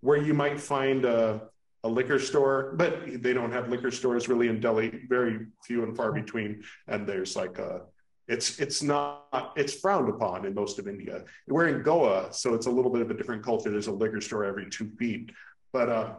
where 0.00 0.18
you 0.18 0.34
might 0.34 0.60
find 0.60 1.04
a, 1.04 1.42
a 1.84 1.88
liquor 1.88 2.18
store, 2.18 2.74
but 2.76 3.22
they 3.22 3.32
don't 3.32 3.52
have 3.52 3.68
liquor 3.68 3.90
stores 3.90 4.28
really 4.28 4.48
in 4.48 4.60
Delhi, 4.60 5.04
very 5.08 5.46
few 5.64 5.84
and 5.84 5.96
far 5.96 6.12
between. 6.12 6.62
And 6.86 7.06
there's 7.06 7.36
like 7.36 7.58
a, 7.58 7.82
it's 8.26 8.58
it's 8.58 8.82
not 8.82 9.52
it's 9.56 9.74
frowned 9.74 10.10
upon 10.10 10.44
in 10.44 10.54
most 10.54 10.78
of 10.78 10.86
India. 10.86 11.24
We're 11.46 11.68
in 11.68 11.82
Goa, 11.82 12.28
so 12.30 12.54
it's 12.54 12.66
a 12.66 12.70
little 12.70 12.90
bit 12.90 13.00
of 13.00 13.10
a 13.10 13.14
different 13.14 13.42
culture. 13.42 13.70
There's 13.70 13.86
a 13.86 13.92
liquor 13.92 14.20
store 14.20 14.44
every 14.44 14.68
two 14.68 14.90
feet, 14.98 15.30
but 15.72 15.88
uh, 15.88 16.14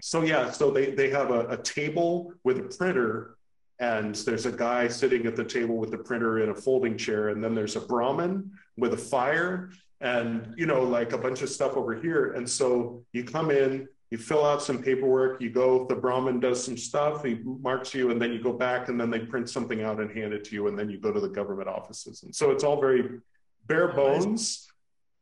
so 0.00 0.22
yeah, 0.22 0.50
so 0.50 0.70
they 0.70 0.90
they 0.90 1.10
have 1.10 1.30
a, 1.30 1.46
a 1.48 1.56
table 1.56 2.32
with 2.44 2.58
a 2.58 2.76
printer, 2.76 3.36
and 3.78 4.14
there's 4.14 4.46
a 4.46 4.52
guy 4.52 4.88
sitting 4.88 5.26
at 5.26 5.36
the 5.36 5.44
table 5.44 5.76
with 5.76 5.90
the 5.90 5.98
printer 5.98 6.40
in 6.40 6.50
a 6.50 6.54
folding 6.54 6.96
chair, 6.96 7.28
and 7.28 7.42
then 7.42 7.54
there's 7.54 7.76
a 7.76 7.80
Brahmin 7.80 8.50
with 8.76 8.94
a 8.94 8.98
fire, 8.98 9.70
and 10.00 10.54
you 10.56 10.66
know 10.66 10.82
like 10.82 11.12
a 11.12 11.18
bunch 11.18 11.42
of 11.42 11.48
stuff 11.48 11.76
over 11.76 11.94
here. 11.94 12.32
And 12.32 12.48
so 12.48 13.04
you 13.12 13.24
come 13.24 13.50
in 13.50 13.88
you 14.10 14.18
fill 14.18 14.44
out 14.44 14.62
some 14.62 14.82
paperwork 14.82 15.40
you 15.40 15.50
go 15.50 15.84
the 15.86 15.94
brahmin 15.94 16.38
does 16.38 16.62
some 16.62 16.76
stuff 16.76 17.24
he 17.24 17.40
marks 17.44 17.92
you 17.92 18.10
and 18.10 18.20
then 18.20 18.32
you 18.32 18.40
go 18.40 18.52
back 18.52 18.88
and 18.88 19.00
then 19.00 19.10
they 19.10 19.18
print 19.18 19.48
something 19.48 19.82
out 19.82 20.00
and 20.00 20.10
hand 20.10 20.32
it 20.32 20.44
to 20.44 20.54
you 20.54 20.68
and 20.68 20.78
then 20.78 20.88
you 20.88 20.98
go 20.98 21.12
to 21.12 21.20
the 21.20 21.28
government 21.28 21.68
offices. 21.68 22.22
And 22.22 22.34
so 22.34 22.50
it's 22.50 22.64
all 22.64 22.80
very 22.80 23.20
bare 23.66 23.88
bones 23.88 24.68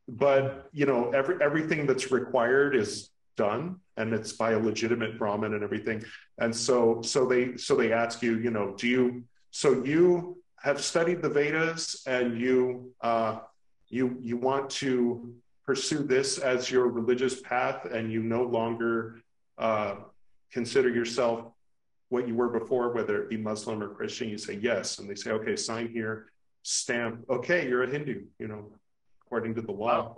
but 0.07 0.69
you 0.73 0.85
know 0.85 1.11
every, 1.13 1.37
everything 1.43 1.87
that's 1.87 2.13
required 2.13 2.77
is 2.77 3.11
done 3.37 3.77
and 3.97 4.13
it's 4.13 4.33
by 4.33 4.53
a 4.53 4.59
legitimate 4.59 5.19
brahmin 5.19 5.55
and 5.55 5.63
everything 5.63 6.03
and 6.39 6.55
so 6.55 7.01
so 7.03 7.27
they 7.27 7.57
so 7.57 7.75
they 7.75 7.93
ask 7.93 8.23
you 8.23 8.39
you 8.39 8.51
know 8.51 8.75
do 8.77 8.89
you 8.89 9.25
so 9.51 9.85
you 9.85 10.37
have 10.63 10.81
studied 10.81 11.21
the 11.21 11.29
vedas 11.29 12.03
and 12.07 12.41
you 12.41 12.93
uh, 13.03 13.39
you 13.89 14.17
you 14.21 14.37
want 14.37 14.71
to 14.71 15.35
pursue 15.67 16.03
this 16.03 16.39
as 16.39 16.71
your 16.71 16.89
religious 16.89 17.41
path 17.41 17.85
and 17.87 18.13
you 18.13 18.23
no 18.23 18.43
longer 18.43 19.21
uh, 19.59 19.95
consider 20.53 20.89
yourself 20.89 21.47
what 22.09 22.29
you 22.29 22.35
were 22.35 22.49
before, 22.49 22.91
whether 22.91 23.23
it 23.23 23.29
be 23.29 23.37
Muslim 23.37 23.83
or 23.83 23.89
Christian, 23.89 24.29
you 24.29 24.39
say 24.39 24.55
yes. 24.55 24.99
And 24.99 25.09
they 25.09 25.15
say, 25.15 25.31
okay, 25.33 25.57
sign 25.57 25.89
here, 25.89 26.31
stamp, 26.63 27.25
okay, 27.29 27.69
you're 27.69 27.83
a 27.83 27.91
Hindu, 27.91 28.25
you 28.39 28.47
know, 28.47 28.71
according 29.27 29.55
to 29.57 29.63
the 29.63 29.73
law. 29.73 30.17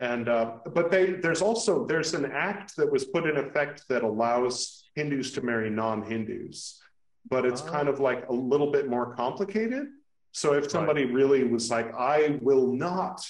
And 0.00 0.28
uh, 0.28 0.52
but 0.72 0.90
they, 0.90 1.12
there's 1.12 1.42
also 1.42 1.86
there's 1.86 2.14
an 2.14 2.24
act 2.32 2.74
that 2.76 2.90
was 2.90 3.04
put 3.04 3.26
in 3.26 3.36
effect 3.36 3.84
that 3.88 4.02
allows 4.02 4.84
Hindus 4.94 5.30
to 5.32 5.42
marry 5.42 5.68
non-Hindus, 5.68 6.80
but 7.28 7.44
it's 7.44 7.60
kind 7.60 7.88
of 7.88 8.00
like 8.00 8.26
a 8.28 8.32
little 8.32 8.72
bit 8.72 8.88
more 8.88 9.14
complicated. 9.14 9.88
So 10.32 10.54
if 10.54 10.70
somebody 10.70 11.04
right. 11.04 11.14
really 11.14 11.44
was 11.44 11.70
like, 11.70 11.92
I 11.94 12.38
will 12.40 12.72
not 12.72 13.20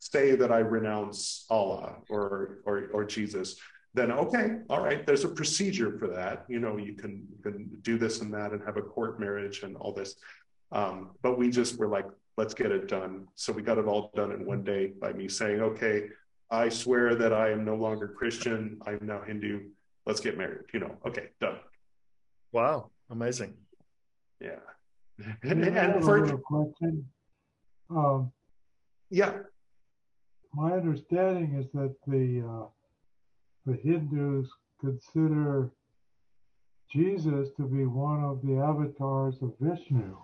say 0.00 0.34
that 0.36 0.50
I 0.50 0.58
renounce 0.58 1.46
Allah 1.50 1.96
or, 2.08 2.58
or, 2.64 2.88
or 2.92 3.04
Jesus, 3.04 3.56
then 3.94 4.10
okay, 4.10 4.58
all 4.68 4.80
right, 4.80 5.06
there's 5.06 5.24
a 5.24 5.28
procedure 5.28 5.98
for 5.98 6.08
that. 6.08 6.44
You 6.48 6.60
know, 6.60 6.76
you 6.76 6.94
can, 6.94 7.26
you 7.30 7.42
can 7.42 7.70
do 7.82 7.98
this 7.98 8.20
and 8.20 8.32
that 8.34 8.52
and 8.52 8.62
have 8.64 8.76
a 8.76 8.82
court 8.82 9.20
marriage 9.20 9.62
and 9.62 9.76
all 9.76 9.92
this. 9.92 10.16
Um, 10.72 11.10
but 11.22 11.38
we 11.38 11.50
just 11.50 11.78
were 11.78 11.88
like, 11.88 12.06
let's 12.36 12.54
get 12.54 12.70
it 12.70 12.88
done. 12.88 13.28
So 13.34 13.52
we 13.52 13.62
got 13.62 13.78
it 13.78 13.86
all 13.86 14.10
done 14.14 14.32
in 14.32 14.44
one 14.46 14.62
day 14.62 14.92
by 15.00 15.12
me 15.12 15.28
saying, 15.28 15.60
okay, 15.60 16.08
I 16.50 16.68
swear 16.68 17.14
that 17.16 17.32
I 17.32 17.50
am 17.50 17.64
no 17.64 17.74
longer 17.74 18.08
Christian. 18.08 18.78
I'm 18.86 19.00
now 19.02 19.22
Hindu. 19.22 19.68
Let's 20.04 20.20
get 20.20 20.38
married. 20.38 20.66
You 20.72 20.80
know, 20.80 20.96
okay, 21.06 21.30
done. 21.40 21.58
Wow, 22.52 22.90
amazing. 23.10 23.54
Yeah 24.40 24.60
and 25.42 26.04
for 26.04 26.24
a 26.24 26.38
question, 26.38 27.06
um, 27.90 28.32
Yeah. 29.10 29.38
My 30.52 30.72
understanding 30.72 31.54
is 31.60 31.70
that 31.72 31.94
the 32.06 32.42
uh, 32.48 32.66
the 33.66 33.76
Hindus 33.82 34.48
consider 34.80 35.70
Jesus 36.90 37.48
to 37.56 37.64
be 37.64 37.84
one 37.84 38.24
of 38.24 38.40
the 38.42 38.56
avatars 38.56 39.36
of 39.42 39.52
Vishnu. 39.60 40.16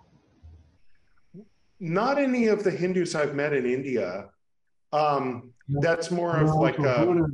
Not 1.83 2.17
any 2.17 2.47
of 2.47 2.63
the 2.63 2.71
Hindus 2.71 3.13
I've 3.13 3.35
met 3.35 3.51
in 3.51 3.65
India. 3.65 4.29
Um, 4.93 5.51
that's 5.67 6.11
more 6.11 6.37
of 6.37 6.55
like 6.55 6.79
a 6.79 7.05
Buddha, 7.05 7.25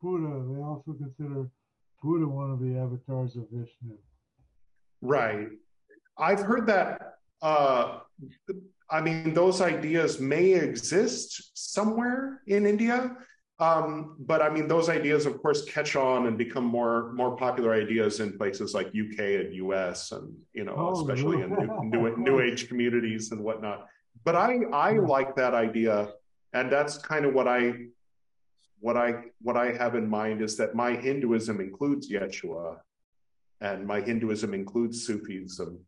Buddha, 0.00 0.44
they 0.48 0.62
also 0.62 0.94
consider 0.94 1.50
Buddha 2.02 2.26
one 2.26 2.50
of 2.50 2.58
the 2.58 2.78
avatars 2.78 3.36
of 3.36 3.44
Vishnu. 3.50 3.98
right. 5.02 5.48
I've 6.16 6.40
heard 6.40 6.66
that. 6.68 7.16
Uh, 7.42 7.98
I 8.88 9.02
mean, 9.02 9.34
those 9.34 9.60
ideas 9.60 10.20
may 10.20 10.54
exist 10.54 11.50
somewhere 11.52 12.40
in 12.46 12.64
India, 12.64 13.14
um, 13.60 14.16
but 14.18 14.42
I 14.42 14.50
mean, 14.50 14.66
those 14.66 14.88
ideas, 14.88 15.26
of 15.26 15.40
course, 15.40 15.64
catch 15.64 15.94
on 15.94 16.26
and 16.26 16.36
become 16.36 16.64
more 16.64 17.12
more 17.12 17.36
popular 17.36 17.72
ideas 17.74 18.18
in 18.18 18.36
places 18.36 18.74
like 18.74 18.88
UK 18.88 19.18
and 19.40 19.54
US, 19.54 20.10
and 20.10 20.34
you 20.52 20.64
know, 20.64 20.74
Oh, 20.76 21.00
especially 21.00 21.40
in 21.42 21.50
new, 21.50 21.80
new 21.84 22.16
new 22.16 22.40
age 22.46 22.68
communities 22.68 23.30
and 23.30 23.40
whatnot. 23.40 23.86
But 24.24 24.34
I 24.34 24.58
I 24.72 24.94
Yeah. 24.94 25.00
like 25.02 25.36
that 25.36 25.54
idea, 25.54 26.12
and 26.52 26.70
that's 26.70 26.98
kind 26.98 27.24
of 27.24 27.34
what 27.34 27.46
I 27.46 27.60
what 28.80 28.96
I 28.96 29.30
what 29.40 29.56
I 29.56 29.72
have 29.72 29.94
in 29.94 30.08
mind 30.10 30.42
is 30.42 30.56
that 30.56 30.74
my 30.74 30.96
Hinduism 30.96 31.60
includes 31.60 32.10
Yeshua, 32.10 32.80
and 33.60 33.86
my 33.86 34.00
Hinduism 34.00 34.52
includes 34.52 35.06
Sufism, 35.06 35.78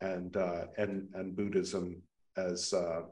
and 0.00 0.34
uh, 0.34 0.64
and 0.78 1.08
and 1.14 1.36
Buddhism 1.36 2.00
as 2.38 2.72
uh, 2.72 3.02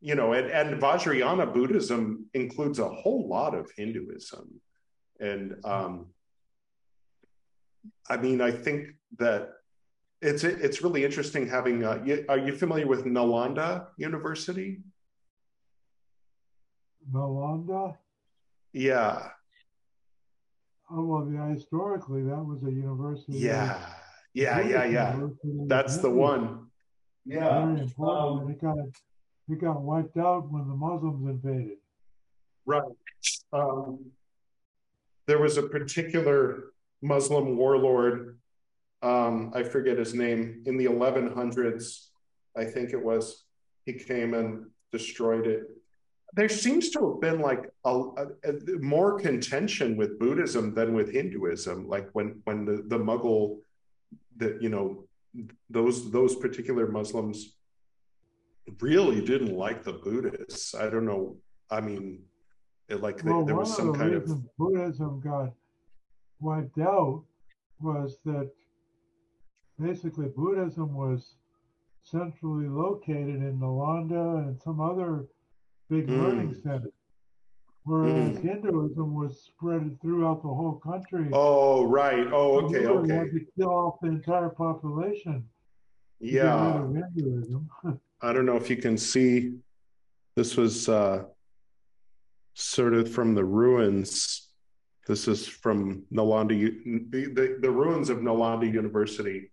you 0.00 0.14
know, 0.14 0.32
and, 0.32 0.50
and 0.50 0.80
Vajrayana 0.80 1.52
Buddhism 1.52 2.26
includes 2.34 2.78
a 2.78 2.88
whole 2.88 3.28
lot 3.28 3.54
of 3.54 3.70
Hinduism, 3.76 4.60
and 5.18 5.56
um, 5.64 6.06
I 8.08 8.16
mean, 8.16 8.40
I 8.40 8.50
think 8.50 8.88
that 9.18 9.50
it's 10.22 10.44
it's 10.44 10.82
really 10.82 11.04
interesting 11.04 11.48
having. 11.48 11.84
Uh, 11.84 12.02
you, 12.04 12.24
are 12.28 12.38
you 12.38 12.54
familiar 12.56 12.86
with 12.86 13.04
Nalanda 13.04 13.86
University? 13.96 14.82
Nalanda? 17.12 17.96
Yeah, 18.72 19.30
Oh, 20.92 21.04
well, 21.04 21.30
yeah, 21.32 21.54
historically, 21.54 22.22
that 22.22 22.44
was 22.44 22.62
a 22.64 22.70
university. 22.72 23.38
yeah, 23.38 23.78
yeah, 24.34 24.60
yeah, 24.60 24.84
yeah. 24.84 25.20
That's 25.66 25.98
the 25.98 26.10
one. 26.10 26.66
Yeah. 27.24 27.64
Very 27.66 27.82
important. 27.82 28.42
Um, 28.42 28.50
it 28.50 28.60
got 28.60 28.76
it 29.52 29.60
got 29.60 29.80
wiped 29.80 30.16
out 30.16 30.50
when 30.50 30.68
the 30.68 30.74
Muslims 30.74 31.28
invaded. 31.28 31.78
Right. 32.66 32.82
Um, 33.52 34.10
there 35.26 35.38
was 35.38 35.56
a 35.56 35.62
particular 35.62 36.72
Muslim 37.02 37.56
warlord, 37.56 38.38
um, 39.02 39.52
I 39.54 39.62
forget 39.62 39.98
his 39.98 40.14
name, 40.14 40.62
in 40.66 40.76
the 40.76 40.86
1100s, 40.86 42.08
I 42.56 42.64
think 42.64 42.92
it 42.92 43.02
was. 43.02 43.44
He 43.86 43.94
came 43.94 44.34
and 44.34 44.66
destroyed 44.92 45.46
it. 45.46 45.62
There 46.34 46.48
seems 46.48 46.90
to 46.90 47.10
have 47.10 47.20
been 47.20 47.40
like 47.40 47.70
a, 47.84 47.90
a, 47.90 48.26
a- 48.44 48.78
more 48.78 49.18
contention 49.18 49.96
with 49.96 50.18
Buddhism 50.18 50.74
than 50.74 50.94
with 50.94 51.12
Hinduism. 51.12 51.88
Like 51.88 52.08
when 52.12 52.40
when 52.44 52.64
the 52.64 52.84
the 52.86 52.98
Mughal, 52.98 53.58
the 54.36 54.56
you 54.60 54.68
know 54.68 55.04
those 55.68 56.10
those 56.12 56.36
particular 56.36 56.86
Muslims 56.88 57.56
really 58.80 59.20
didn't 59.24 59.56
like 59.56 59.82
the 59.84 59.92
Buddhists. 59.92 60.74
I 60.74 60.88
don't 60.90 61.04
know. 61.04 61.36
I 61.70 61.80
mean, 61.80 62.22
it, 62.88 63.00
like 63.00 63.22
they, 63.22 63.30
Well, 63.30 63.44
there 63.44 63.54
was 63.56 63.74
some 63.74 63.92
the 63.92 63.98
kind 63.98 64.14
of 64.14 64.56
Buddhism 64.56 65.20
got 65.20 65.52
wiped 66.40 66.78
out 66.78 67.24
was 67.80 68.18
that 68.24 68.50
basically 69.78 70.26
Buddhism 70.28 70.94
was 70.94 71.36
centrally 72.02 72.68
located 72.68 73.36
in 73.36 73.58
Nalanda 73.60 74.46
and 74.46 74.60
some 74.60 74.80
other 74.80 75.26
big 75.88 76.06
Mm. 76.08 76.18
learning 76.22 76.54
centers, 76.54 76.92
whereas 77.84 78.36
Mm. 78.38 78.42
Hinduism 78.42 79.14
was 79.14 79.40
spread 79.42 80.00
throughout 80.00 80.42
the 80.42 80.48
whole 80.48 80.78
country. 80.80 81.28
Oh, 81.32 81.84
right. 81.86 82.26
Oh, 82.32 82.60
So 82.60 82.66
okay, 82.66 82.82
had 82.82 82.90
okay. 82.90 83.30
to 83.30 83.46
kill 83.56 83.70
off 83.70 84.00
the 84.00 84.08
entire 84.08 84.50
population. 84.50 85.48
to 86.20 86.26
get 86.26 86.32
rid 86.32 86.44
Yeah. 86.44 86.86
Hinduism. 86.92 87.70
I 88.22 88.32
don't 88.32 88.46
know 88.46 88.56
if 88.56 88.68
you 88.70 88.76
can 88.76 88.96
see. 88.98 89.54
This 90.36 90.56
was 90.56 90.88
uh, 90.88 91.24
sort 92.54 92.94
of 92.94 93.10
from 93.10 93.34
the 93.34 93.44
ruins. 93.44 94.48
This 95.06 95.26
is 95.26 95.46
from 95.46 96.04
Nalanda, 96.12 96.48
the, 97.10 97.24
the, 97.26 97.58
the 97.60 97.70
ruins 97.70 98.10
of 98.10 98.18
Nalanda 98.18 98.70
University. 98.72 99.50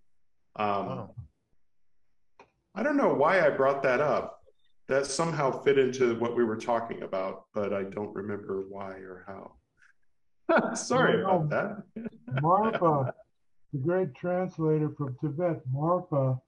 Um, 0.56 0.88
Wow. 0.88 1.15
I 2.76 2.84
don't 2.84 2.98
know 2.98 3.11
why 3.14 3.44
I 3.44 3.49
brought 3.49 3.81
that 3.84 4.02
up. 4.02 4.44
That 4.88 5.07
somehow 5.07 5.64
fit 5.64 5.80
into 5.80 6.14
what 6.19 6.35
we 6.35 6.44
were 6.44 6.56
talking 6.56 7.02
about, 7.02 7.45
but 7.53 7.73
I 7.73 7.84
don't 7.84 8.14
remember 8.15 8.65
why 8.69 8.91
or 8.91 9.26
how. 9.27 9.56
Sorry 10.76 11.23
Well, 11.23 11.41
about 11.41 11.49
that. 11.95 12.06
Marpa, 12.41 13.11
the 13.73 13.80
great 13.80 14.14
translator 14.15 14.91
from 14.95 15.18
Tibet, 15.19 15.60
Marpa, 15.73 16.39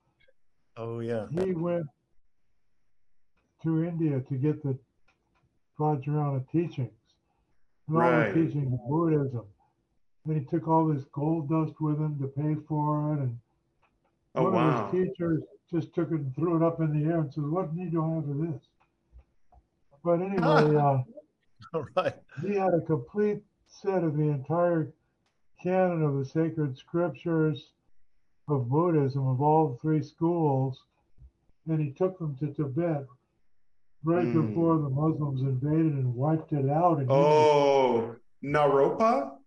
Oh 0.77 0.99
yeah. 0.99 1.25
he 1.31 1.51
went 1.51 1.87
to 3.63 3.83
India 3.83 4.21
to 4.21 4.35
get 4.35 4.61
the 4.63 4.77
Vajrayana 5.79 6.45
teachings 6.51 6.91
and 7.87 7.97
all 7.97 8.01
Right. 8.03 8.33
the 8.33 8.45
teachings 8.45 8.73
of 8.73 8.79
Buddhism. 8.89 9.45
And 10.25 10.37
he 10.37 10.45
took 10.45 10.67
all 10.67 10.87
this 10.87 11.05
gold 11.05 11.49
dust 11.49 11.79
with 11.79 11.97
him 11.97 12.19
to 12.19 12.27
pay 12.27 12.55
for 12.67 13.13
it. 13.13 13.19
And 13.19 13.39
Oh, 14.35 14.43
one 14.43 14.53
wow. 14.53 14.69
of 14.87 14.93
his 14.93 15.07
teachers 15.09 15.43
just 15.71 15.93
took 15.95 16.11
it 16.11 16.15
and 16.15 16.35
threw 16.35 16.55
it 16.55 16.63
up 16.63 16.79
in 16.79 16.91
the 16.91 17.09
air 17.09 17.19
and 17.21 17.33
said, 17.33 17.43
What 17.45 17.73
need 17.73 17.91
do 17.91 18.03
I 18.03 18.15
have 18.15 18.29
of 18.29 18.37
this? 18.37 18.61
But 20.03 20.21
anyway, 20.21 20.75
uh, 20.75 21.01
All 21.73 21.85
right. 21.95 22.13
he 22.41 22.55
had 22.55 22.73
a 22.73 22.81
complete 22.81 23.41
set 23.67 24.03
of 24.03 24.15
the 24.17 24.23
entire 24.29 24.93
canon 25.61 26.03
of 26.03 26.17
the 26.17 26.25
sacred 26.25 26.77
scriptures 26.77 27.71
of 28.47 28.69
Buddhism 28.69 29.27
of 29.27 29.41
all 29.41 29.77
three 29.81 30.01
schools, 30.01 30.83
and 31.67 31.79
he 31.81 31.91
took 31.91 32.17
them 32.17 32.35
to 32.37 32.53
Tibet 32.53 33.05
right 34.03 34.27
Hmm. 34.27 34.47
before 34.47 34.77
the 34.77 34.89
Muslims 34.89 35.41
invaded 35.41 35.93
and 35.93 36.15
wiped 36.15 36.53
it 36.53 36.69
out. 36.69 36.99
And 36.99 37.09
Oh, 37.11 38.15
Naropa? 38.43 39.37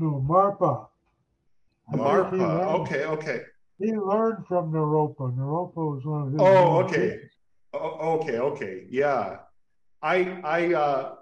no, 0.00 0.20
Marpa. 0.26 0.88
I 1.88 1.92
think 1.92 2.02
he 2.02 2.38
Marpa. 2.38 2.80
Okay, 2.80 3.04
okay. 3.06 3.40
He 3.78 3.92
learned 3.92 4.46
from 4.46 4.72
Naropa. 4.72 5.36
Naropa 5.36 5.76
was 5.76 6.04
one 6.04 6.22
of 6.22 6.32
his. 6.32 6.40
Oh, 6.40 6.82
okay. 6.84 7.10
teachers. 7.10 7.30
Oh, 7.72 8.18
okay, 8.20 8.38
okay. 8.38 8.86
Yeah. 8.88 9.38
I 10.00 10.40
I 10.44 10.74
uh 10.74 11.14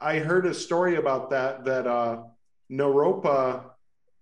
I 0.00 0.18
heard 0.18 0.46
a 0.46 0.54
story 0.54 0.96
about 0.96 1.30
that 1.30 1.64
that 1.64 1.86
uh 1.86 2.24
Naropa 2.70 3.70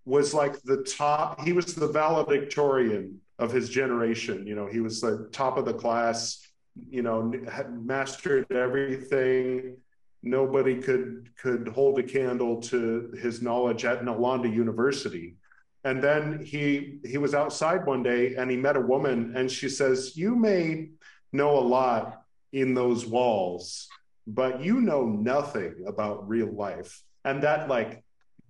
was 0.04 0.34
like 0.34 0.60
the 0.62 0.82
top 0.82 1.40
he 1.40 1.52
was 1.52 1.74
the 1.74 1.86
valedictorian 1.88 3.20
of 3.38 3.52
his 3.52 3.68
generation. 3.68 4.46
You 4.46 4.54
know, 4.54 4.66
he 4.66 4.80
was 4.80 5.00
the 5.00 5.28
top 5.32 5.56
of 5.56 5.64
the 5.64 5.74
class, 5.74 6.46
you 6.90 7.02
know, 7.02 7.32
had 7.50 7.84
mastered 7.84 8.50
everything. 8.52 9.76
Nobody 10.22 10.80
could 10.80 11.30
could 11.36 11.68
hold 11.68 11.98
a 11.98 12.02
candle 12.02 12.60
to 12.62 13.12
his 13.20 13.42
knowledge 13.42 13.84
at 13.84 14.02
Nalanda 14.02 14.52
University. 14.52 15.36
And 15.84 16.02
then 16.02 16.44
he 16.44 17.00
he 17.04 17.18
was 17.18 17.34
outside 17.34 17.86
one 17.86 18.02
day 18.02 18.36
and 18.36 18.50
he 18.50 18.56
met 18.56 18.76
a 18.76 18.80
woman 18.80 19.36
and 19.36 19.50
she 19.50 19.68
says, 19.68 20.16
"You 20.16 20.36
may 20.36 20.90
know 21.32 21.58
a 21.58 21.66
lot 21.78 22.22
in 22.52 22.74
those 22.74 23.04
walls, 23.04 23.88
but 24.26 24.62
you 24.62 24.80
know 24.80 25.06
nothing 25.06 25.84
about 25.86 26.28
real 26.28 26.52
life." 26.52 27.02
And 27.24 27.42
that 27.42 27.68
like 27.68 28.04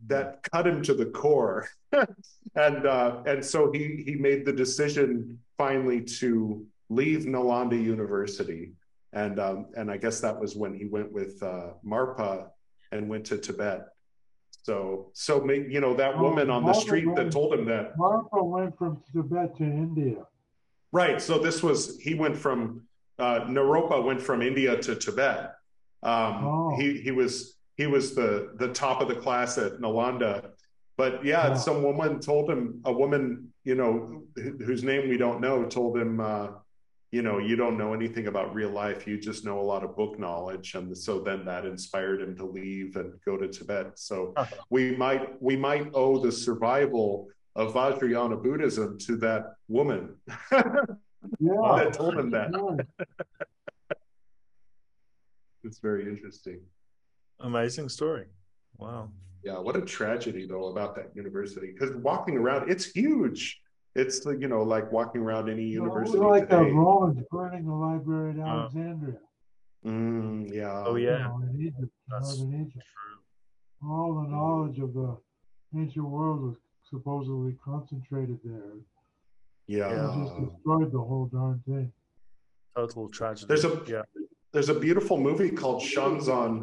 that 0.06 0.42
cut 0.52 0.66
him 0.66 0.82
to 0.82 0.94
the 0.94 1.06
core. 1.06 1.68
and 2.54 2.86
uh, 2.86 3.22
and 3.26 3.44
so 3.44 3.70
he 3.72 4.02
he 4.04 4.14
made 4.16 4.44
the 4.44 4.52
decision 4.52 5.38
finally 5.58 6.00
to 6.00 6.66
leave 6.88 7.20
Nalanda 7.20 7.80
University. 7.82 8.72
And 9.12 9.38
um, 9.38 9.66
and 9.76 9.90
I 9.90 9.96
guess 9.96 10.20
that 10.20 10.38
was 10.38 10.56
when 10.56 10.74
he 10.74 10.86
went 10.86 11.12
with 11.12 11.42
uh, 11.42 11.74
Marpa 11.84 12.48
and 12.90 13.08
went 13.08 13.26
to 13.26 13.38
Tibet. 13.38 13.88
So 14.62 15.10
so 15.12 15.48
you 15.50 15.80
know 15.80 15.94
that 15.94 16.18
woman 16.18 16.50
on 16.50 16.64
the 16.64 16.72
Marpa 16.72 16.80
street 16.80 17.08
that 17.16 17.32
told 17.32 17.52
him 17.54 17.64
that 17.66 17.96
Marpa 17.96 18.42
went 18.42 18.76
from 18.78 19.02
Tibet 19.12 19.56
to 19.58 19.64
India. 19.64 20.26
Right. 20.92 21.20
So 21.20 21.38
this 21.38 21.62
was 21.62 21.98
he 22.00 22.14
went 22.14 22.36
from 22.36 22.86
uh, 23.18 23.40
Naropa 23.40 24.02
went 24.02 24.20
from 24.20 24.42
India 24.42 24.76
to 24.80 24.94
Tibet. 24.94 25.54
Um, 26.02 26.44
Oh. 26.44 26.76
He 26.76 27.00
he 27.00 27.10
was 27.10 27.56
he 27.76 27.86
was 27.86 28.14
the 28.14 28.52
the 28.56 28.68
top 28.68 29.00
of 29.00 29.08
the 29.08 29.16
class 29.16 29.58
at 29.58 29.80
Nalanda. 29.80 30.50
But 30.96 31.24
yeah, 31.24 31.48
Yeah. 31.48 31.54
some 31.54 31.82
woman 31.82 32.20
told 32.20 32.50
him 32.50 32.80
a 32.84 32.92
woman 32.92 33.52
you 33.64 33.74
know 33.74 34.24
wh- 34.36 34.64
whose 34.64 34.82
name 34.82 35.08
we 35.08 35.16
don't 35.16 35.40
know 35.40 35.64
told 35.64 35.96
him 35.96 36.20
uh, 36.20 36.48
you 37.12 37.22
know 37.22 37.38
you 37.38 37.56
don't 37.56 37.78
know 37.78 37.92
anything 37.94 38.26
about 38.26 38.54
real 38.54 38.70
life 38.70 39.06
you 39.06 39.18
just 39.18 39.44
know 39.44 39.60
a 39.60 39.66
lot 39.72 39.84
of 39.84 39.96
book 39.96 40.18
knowledge 40.18 40.74
and 40.74 40.96
so 40.96 41.20
then 41.20 41.44
that 41.44 41.64
inspired 41.64 42.20
him 42.22 42.34
to 42.36 42.44
leave 42.44 42.96
and 42.96 43.12
go 43.24 43.36
to 43.36 43.48
tibet 43.48 43.98
so 43.98 44.32
uh-huh. 44.36 44.56
we 44.70 44.96
might 44.96 45.40
we 45.40 45.54
might 45.56 45.88
owe 45.94 46.18
the 46.18 46.32
survival 46.32 47.28
of 47.54 47.74
vajrayana 47.74 48.42
buddhism 48.42 48.98
to 48.98 49.16
that 49.16 49.54
woman 49.68 50.16
yeah. 50.52 51.74
that 51.76 51.92
told 51.92 52.14
him 52.16 52.30
that 52.30 52.50
it's 55.64 55.78
very 55.78 56.08
interesting 56.08 56.60
amazing 57.42 57.88
story 57.88 58.26
wow 58.78 59.08
yeah 59.44 59.58
what 59.58 59.76
a 59.76 59.80
tragedy 59.80 60.46
though 60.46 60.66
about 60.68 60.94
that 60.94 61.10
university 61.14 61.72
because 61.72 61.94
walking 61.96 62.36
around 62.36 62.70
it's 62.70 62.84
huge 62.84 63.62
it's 63.94 64.24
you 64.24 64.48
know 64.48 64.62
like 64.62 64.90
walking 64.90 65.20
around 65.20 65.50
any 65.50 65.64
university. 65.64 66.18
No, 66.18 66.28
like 66.28 66.48
today. 66.48 66.64
the 66.64 66.72
Romans 66.72 67.18
burning 67.30 67.66
the 67.66 67.72
library 67.72 68.40
at 68.40 68.46
uh. 68.46 68.50
Alexandria. 68.50 69.18
Mm, 69.84 70.54
yeah. 70.54 70.84
Oh 70.86 70.96
yeah. 70.96 71.10
You 71.10 71.24
know, 71.24 71.40
in 71.50 71.60
Egypt, 71.60 71.92
That's 72.08 72.38
northern 72.38 72.62
Egypt. 72.62 72.84
True. 73.82 73.90
All 73.90 74.22
the 74.22 74.28
knowledge 74.30 74.78
of 74.78 74.94
the 74.94 75.16
ancient 75.76 76.08
world 76.08 76.42
was 76.42 76.56
supposedly 76.88 77.56
concentrated 77.62 78.38
there. 78.44 78.62
Yeah. 79.66 79.90
It 79.90 80.24
just 80.24 80.38
destroyed 80.38 80.92
the 80.92 81.00
whole 81.00 81.28
darn 81.32 81.62
thing. 81.66 81.92
Total 82.76 83.08
tragedy. 83.08 83.48
There's 83.48 83.64
a 83.64 83.82
yeah. 83.86 84.02
There's 84.52 84.68
a 84.68 84.78
beautiful 84.78 85.18
movie 85.18 85.50
called 85.50 85.82
Xuanzang, 85.82 86.62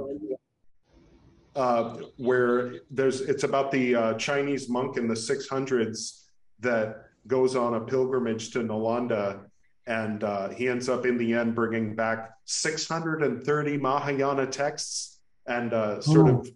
uh, 1.60 1.98
where 2.16 2.76
there's 2.90 3.20
it's 3.20 3.44
about 3.44 3.70
the 3.70 3.94
uh, 3.94 4.14
Chinese 4.14 4.70
monk 4.70 4.96
in 4.96 5.10
the 5.10 5.14
600s 5.14 6.24
that 6.62 7.04
goes 7.28 7.54
on 7.58 7.74
a 7.74 7.82
pilgrimage 7.82 8.52
to 8.52 8.60
Nalanda, 8.60 9.42
and 9.86 10.24
uh, 10.24 10.50
he 10.50 10.70
ends 10.70 10.88
up 10.88 11.06
in 11.06 11.18
the 11.18 11.34
end 11.34 11.56
bringing 11.56 11.96
back 11.96 12.32
630 12.46 13.78
Mahayana 13.78 14.48
texts 14.48 15.20
and 15.48 15.74
uh, 15.74 16.00
sort 16.00 16.30
Ooh. 16.30 16.40
of 16.40 16.50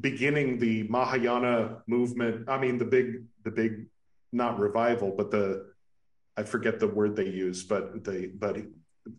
beginning 0.00 0.58
the 0.58 0.84
Mahayana 0.84 1.82
movement. 1.86 2.48
I 2.48 2.56
mean, 2.56 2.78
the 2.78 2.86
big, 2.86 3.24
the 3.42 3.50
big, 3.50 3.86
not 4.32 4.58
revival, 4.58 5.12
but 5.14 5.30
the, 5.30 5.66
I 6.38 6.44
forget 6.44 6.80
the 6.80 6.88
word 6.88 7.14
they 7.14 7.28
use, 7.28 7.62
but 7.62 8.04
the, 8.04 8.32
but 8.38 8.56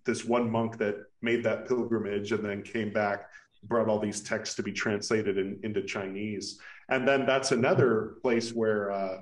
this 0.04 0.26
one 0.26 0.50
monk 0.50 0.80
that 0.80 0.96
made 1.22 1.44
that 1.44 1.68
pilgrimage 1.68 2.32
and 2.32 2.44
then 2.44 2.64
came 2.64 2.92
back 2.92 3.30
brought 3.68 3.88
all 3.88 4.00
these 4.00 4.22
texts 4.22 4.56
to 4.56 4.64
be 4.64 4.72
translated 4.72 5.38
in, 5.38 5.60
into 5.64 5.82
Chinese. 5.82 6.60
And 6.90 7.08
then 7.08 7.26
that's 7.26 7.52
another 7.52 8.16
place 8.22 8.54
where 8.54 8.92
uh, 8.92 9.18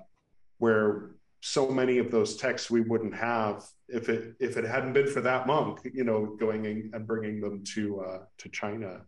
where 0.57 1.11
so 1.41 1.69
many 1.69 1.97
of 1.97 2.09
those 2.09 2.37
texts 2.37 2.71
we 2.71 2.81
wouldn't 2.81 3.15
have 3.15 3.65
if 3.89 4.09
it 4.09 4.35
if 4.39 4.57
it 4.57 4.63
hadn't 4.63 4.93
been 4.93 5.07
for 5.07 5.21
that 5.21 5.45
monk, 5.47 5.79
you 5.93 6.03
know, 6.03 6.37
going 6.39 6.89
and 6.93 7.07
bringing 7.07 7.41
them 7.41 7.63
to 7.75 8.01
uh, 8.01 8.19
to 8.37 8.49
China. 8.49 9.01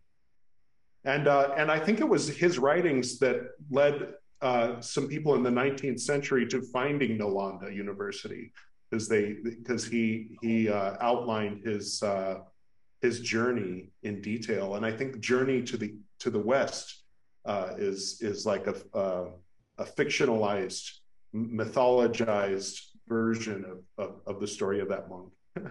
And 1.06 1.28
uh, 1.28 1.54
and 1.56 1.72
I 1.72 1.80
think 1.80 2.00
it 2.00 2.08
was 2.08 2.28
his 2.28 2.58
writings 2.60 3.20
that 3.20 3.52
led 3.70 4.14
uh, 4.42 4.80
some 4.82 5.08
people 5.08 5.36
in 5.36 5.44
the 5.44 5.50
19th 5.50 6.00
century 6.00 6.46
to 6.48 6.62
finding 6.62 7.18
Nalanda 7.18 7.74
University 7.74 8.52
because 8.90 9.08
they 9.08 9.38
because 9.44 9.86
he 9.86 10.38
he 10.42 10.70
uh, 10.70 10.96
outlined 11.00 11.66
his 11.66 12.02
uh, 12.04 12.40
his 13.02 13.20
journey 13.20 13.90
in 14.04 14.22
detail. 14.22 14.76
And 14.76 14.86
I 14.86 14.92
think 14.92 15.20
journey 15.20 15.62
to 15.64 15.78
the 15.78 15.96
to 16.20 16.30
the 16.30 16.40
west 16.40 17.04
uh, 17.46 17.74
is 17.78 18.20
is 18.22 18.46
like 18.46 18.68
a 18.68 18.76
a 19.78 19.84
fictionalized 19.84 20.90
mythologized 21.36 22.80
version 23.08 23.66
of, 23.66 23.80
of, 23.98 24.22
of 24.26 24.40
the 24.40 24.48
story 24.48 24.80
of 24.80 24.88
that 24.90 25.10
monk. 25.10 25.32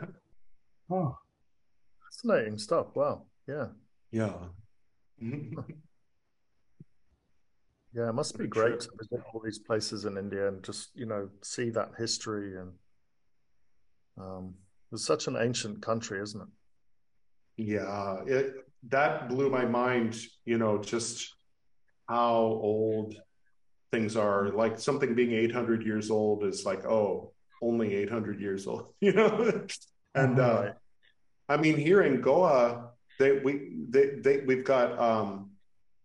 oh, 0.90 1.16
fascinating 2.04 2.58
stuff. 2.58 2.94
Wow. 2.94 3.22
Yeah. 3.48 3.68
Yeah. 4.10 4.34
yeah, 5.20 5.62
it 8.08 8.14
must 8.14 8.38
be 8.38 8.46
great 8.46 8.80
to 8.80 8.88
visit 8.98 9.20
all 9.32 9.40
these 9.42 9.58
places 9.58 10.04
in 10.04 10.18
India 10.18 10.48
and 10.48 10.62
just, 10.62 10.90
you 10.94 11.06
know, 11.06 11.30
see 11.42 11.70
that 11.70 11.92
history 11.96 12.58
and 12.58 12.72
um, 14.18 14.54
it's 14.92 15.04
such 15.04 15.26
an 15.26 15.36
ancient 15.36 15.82
country, 15.82 16.22
isn't 16.22 16.40
it? 16.40 16.48
Yeah, 17.56 18.22
it 18.26 18.54
that 18.88 19.28
blew 19.28 19.50
my 19.50 19.64
mind, 19.64 20.18
you 20.44 20.58
know, 20.58 20.78
just 20.78 21.34
how 22.08 22.36
old 22.36 23.14
things 23.90 24.16
are. 24.16 24.50
Like 24.50 24.78
something 24.78 25.14
being 25.14 25.32
800 25.32 25.84
years 25.84 26.10
old 26.10 26.44
is 26.44 26.64
like 26.64 26.84
oh 26.84 27.34
only 27.64 27.94
800 27.94 28.40
years 28.40 28.66
old 28.66 28.92
you 29.00 29.12
know? 29.12 29.66
And 30.14 30.38
uh 30.38 30.72
i 31.48 31.56
mean 31.56 31.76
here 31.76 32.02
in 32.02 32.20
goa 32.20 32.90
they 33.18 33.38
we 33.38 33.72
they, 33.90 34.06
they 34.22 34.40
we've 34.40 34.64
got 34.64 34.98
um 34.98 35.50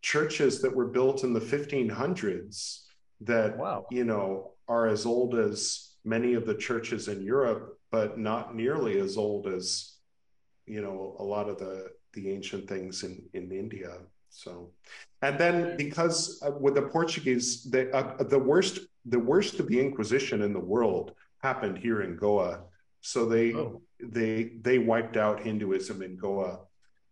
churches 0.01 0.61
that 0.61 0.75
were 0.75 0.87
built 0.87 1.23
in 1.23 1.33
the 1.33 1.39
1500s 1.39 2.85
that 3.21 3.57
wow. 3.57 3.85
you 3.91 4.03
know 4.03 4.51
are 4.67 4.87
as 4.87 5.05
old 5.05 5.35
as 5.35 5.91
many 6.05 6.33
of 6.33 6.45
the 6.45 6.55
churches 6.55 7.07
in 7.07 7.21
europe 7.21 7.77
but 7.91 8.17
not 8.17 8.55
nearly 8.55 8.99
as 8.99 9.17
old 9.17 9.47
as 9.47 9.95
you 10.69 10.81
know 10.81 11.15
a 11.19 11.23
lot 11.23 11.49
of 11.49 11.57
the 11.57 11.91
the 12.13 12.29
ancient 12.31 12.67
things 12.67 13.03
in 13.03 13.21
in 13.33 13.51
india 13.51 13.97
so, 14.29 14.69
and 15.21 15.37
then 15.37 15.75
because 15.75 16.41
uh, 16.45 16.51
with 16.51 16.75
the 16.75 16.83
Portuguese, 16.83 17.63
the 17.63 17.93
uh, 17.95 18.23
the 18.23 18.39
worst 18.39 18.79
the 19.05 19.19
worst 19.19 19.59
of 19.59 19.67
the 19.67 19.79
Inquisition 19.79 20.41
in 20.41 20.53
the 20.53 20.59
world 20.59 21.13
happened 21.39 21.77
here 21.77 22.01
in 22.01 22.15
Goa. 22.15 22.61
So 23.01 23.25
they 23.25 23.53
oh. 23.53 23.81
they 24.01 24.51
they 24.61 24.77
wiped 24.77 25.17
out 25.17 25.41
Hinduism 25.41 26.01
in 26.01 26.15
Goa, 26.15 26.59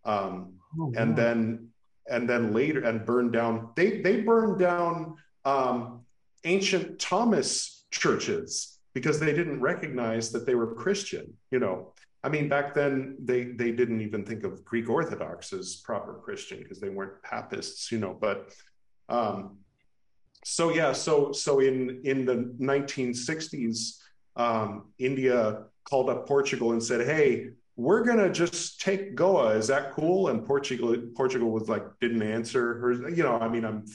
um, 0.05 0.53
oh, 0.79 0.93
and 0.95 1.15
then 1.15 1.69
and 2.09 2.29
then 2.29 2.53
later 2.53 2.81
and 2.81 3.05
burned 3.05 3.33
down. 3.33 3.69
They 3.75 4.01
they 4.01 4.21
burned 4.21 4.59
down 4.59 5.15
um, 5.43 6.01
ancient 6.43 6.99
Thomas 6.99 7.85
churches 7.91 8.79
because 8.93 9.19
they 9.19 9.33
didn't 9.33 9.59
recognize 9.59 10.31
that 10.31 10.45
they 10.45 10.55
were 10.55 10.75
Christian. 10.75 11.33
You 11.51 11.59
know, 11.59 11.93
I 12.23 12.29
mean, 12.29 12.49
back 12.49 12.73
then 12.73 13.15
they 13.23 13.45
they 13.45 13.71
didn't 13.71 14.01
even 14.01 14.25
think 14.25 14.43
of 14.43 14.65
Greek 14.65 14.89
Orthodox 14.89 15.53
as 15.53 15.75
proper 15.77 16.15
Christian 16.15 16.59
because 16.59 16.79
they 16.79 16.89
weren't 16.89 17.21
Papists, 17.23 17.91
you 17.91 17.99
know. 17.99 18.17
But 18.19 18.53
um, 19.07 19.57
so 20.43 20.73
yeah, 20.73 20.93
so 20.93 21.31
so 21.31 21.59
in 21.59 22.01
in 22.03 22.25
the 22.25 22.55
1960s, 22.59 23.97
um, 24.35 24.91
India 24.97 25.63
called 25.83 26.09
up 26.09 26.27
Portugal 26.27 26.71
and 26.71 26.83
said, 26.83 27.05
"Hey, 27.05 27.49
we're 27.75 28.03
gonna 28.03 28.31
just 28.31 28.81
take 28.81 29.15
Goa. 29.15 29.55
Is 29.55 29.67
that 29.67 29.93
cool?" 29.93 30.29
And 30.29 30.45
Portugal 30.45 30.95
Portugal 31.15 31.51
was 31.51 31.69
like, 31.69 31.83
didn't 32.01 32.23
answer 32.23 32.79
her. 32.79 33.09
You 33.09 33.23
know, 33.23 33.37
I 33.39 33.47
mean, 33.47 33.63
I'm 33.63 33.85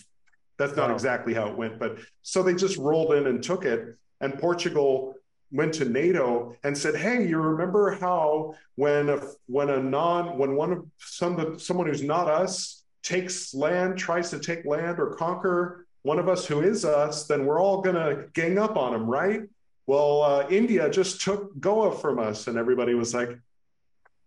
that's 0.59 0.77
not 0.77 0.89
wow. 0.89 0.94
exactly 0.94 1.35
how 1.35 1.49
it 1.49 1.57
went, 1.57 1.78
but 1.78 1.99
so 2.23 2.43
they 2.43 2.55
just 2.55 2.77
rolled 2.77 3.15
in 3.15 3.27
and 3.27 3.43
took 3.43 3.65
it. 3.65 3.97
And 4.20 4.39
Portugal 4.39 5.15
went 5.53 5.74
to 5.74 5.85
NATO 5.85 6.57
and 6.65 6.77
said, 6.77 6.97
"Hey, 6.97 7.27
you 7.27 7.39
remember 7.39 7.93
how 7.93 8.55
when 8.77 9.11
a 9.11 9.20
when 9.47 9.70
a 9.70 9.81
non 9.83 10.39
when 10.39 10.57
one 10.57 10.73
of 10.73 10.87
some 10.99 11.59
someone 11.59 11.87
who's 11.87 12.03
not 12.03 12.29
us 12.29 12.83
takes 13.03 13.55
land, 13.55 13.99
tries 13.99 14.31
to 14.31 14.39
take 14.39 14.65
land 14.65 14.99
or 14.99 15.15
conquer 15.15 15.87
one 16.03 16.19
of 16.19 16.29
us 16.29 16.47
who 16.47 16.62
is 16.62 16.85
us, 16.85 17.27
then 17.27 17.45
we're 17.47 17.61
all 17.61 17.81
going 17.83 17.97
to 17.97 18.27
gang 18.33 18.59
up 18.59 18.77
on 18.77 18.95
him, 18.95 19.07
right?" 19.07 19.43
Well, 19.87 20.23
uh, 20.23 20.47
India 20.49 20.89
just 20.89 21.20
took 21.20 21.59
Goa 21.61 21.97
from 21.97 22.19
us, 22.19 22.47
and 22.47 22.57
everybody 22.57 22.95
was 22.95 23.12
like, 23.15 23.39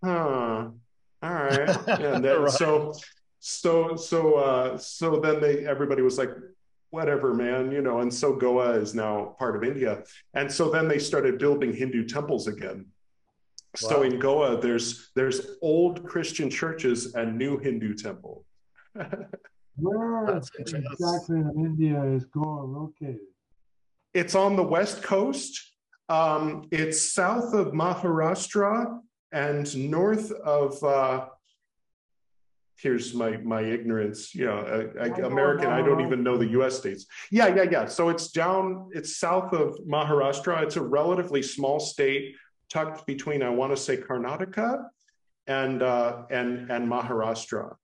"Huh, 0.04 0.70
all 1.24 1.34
right." 1.34 1.88
And 1.88 2.24
then, 2.24 2.42
right. 2.42 2.52
so, 2.52 2.94
so, 3.40 3.96
so, 3.96 4.36
uh, 4.36 4.78
so 4.78 5.20
then 5.20 5.42
they 5.42 5.66
everybody 5.66 6.02
was 6.02 6.18
like, 6.18 6.30
whatever, 6.96 7.34
man, 7.34 7.72
you 7.72 7.82
know. 7.82 8.00
And 8.00 8.12
so 8.12 8.34
Goa 8.34 8.72
is 8.72 8.96
now 8.96 9.36
part 9.38 9.56
of 9.58 9.64
India. 9.64 10.04
And 10.34 10.50
so 10.52 10.70
then 10.70 10.88
they 10.88 10.98
started 10.98 11.38
building 11.38 11.76
Hindu 11.76 12.06
temples 12.06 12.48
again. 12.48 12.86
Wow. 13.82 13.90
So 13.90 14.04
in 14.04 14.18
Goa, 14.18 14.62
there's 14.62 15.12
there's 15.16 15.40
old 15.62 16.06
Christian 16.06 16.50
churches 16.50 17.14
and 17.14 17.38
new 17.38 17.58
Hindu 17.58 17.94
temple. 17.96 18.46
Where 19.76 20.38
exactly 20.58 21.40
in 21.44 21.52
India 21.58 22.02
is 22.16 22.24
Goa 22.26 22.64
located? 22.64 23.28
It's 24.14 24.34
on 24.34 24.56
the 24.56 24.64
west 24.64 25.04
coast. 25.04 25.52
Um, 26.08 26.68
it's 26.72 27.02
south 27.02 27.54
of 27.54 27.74
Maharashtra 27.74 29.00
and 29.34 29.66
north 29.90 30.32
of 30.32 30.82
uh, 30.82 31.26
here's 32.78 33.14
my 33.14 33.38
my 33.38 33.62
ignorance 33.62 34.36
you 34.36 34.46
know 34.46 34.90
I, 35.00 35.06
I, 35.06 35.08
american 35.26 35.68
i 35.68 35.82
don't 35.82 36.02
even 36.02 36.24
know 36.24 36.38
the 36.38 36.48
us 36.48 36.78
states. 36.78 37.06
Yeah 37.32 37.48
yeah 37.48 37.68
yeah. 37.70 37.86
So 37.86 38.10
it's 38.10 38.32
down 38.32 38.90
it's 38.94 39.18
south 39.18 39.54
of 39.54 39.78
maharashtra. 39.88 40.64
It's 40.64 40.76
a 40.76 40.82
relatively 40.84 41.42
small 41.42 41.80
state 41.80 42.36
tucked 42.70 43.06
between 43.06 43.44
i 43.44 43.50
want 43.50 43.72
to 43.72 43.78
say 43.78 43.96
karnataka 43.98 44.86
and 45.48 45.82
uh, 45.82 46.24
and 46.30 46.72
and 46.72 46.90
maharashtra. 46.90 47.76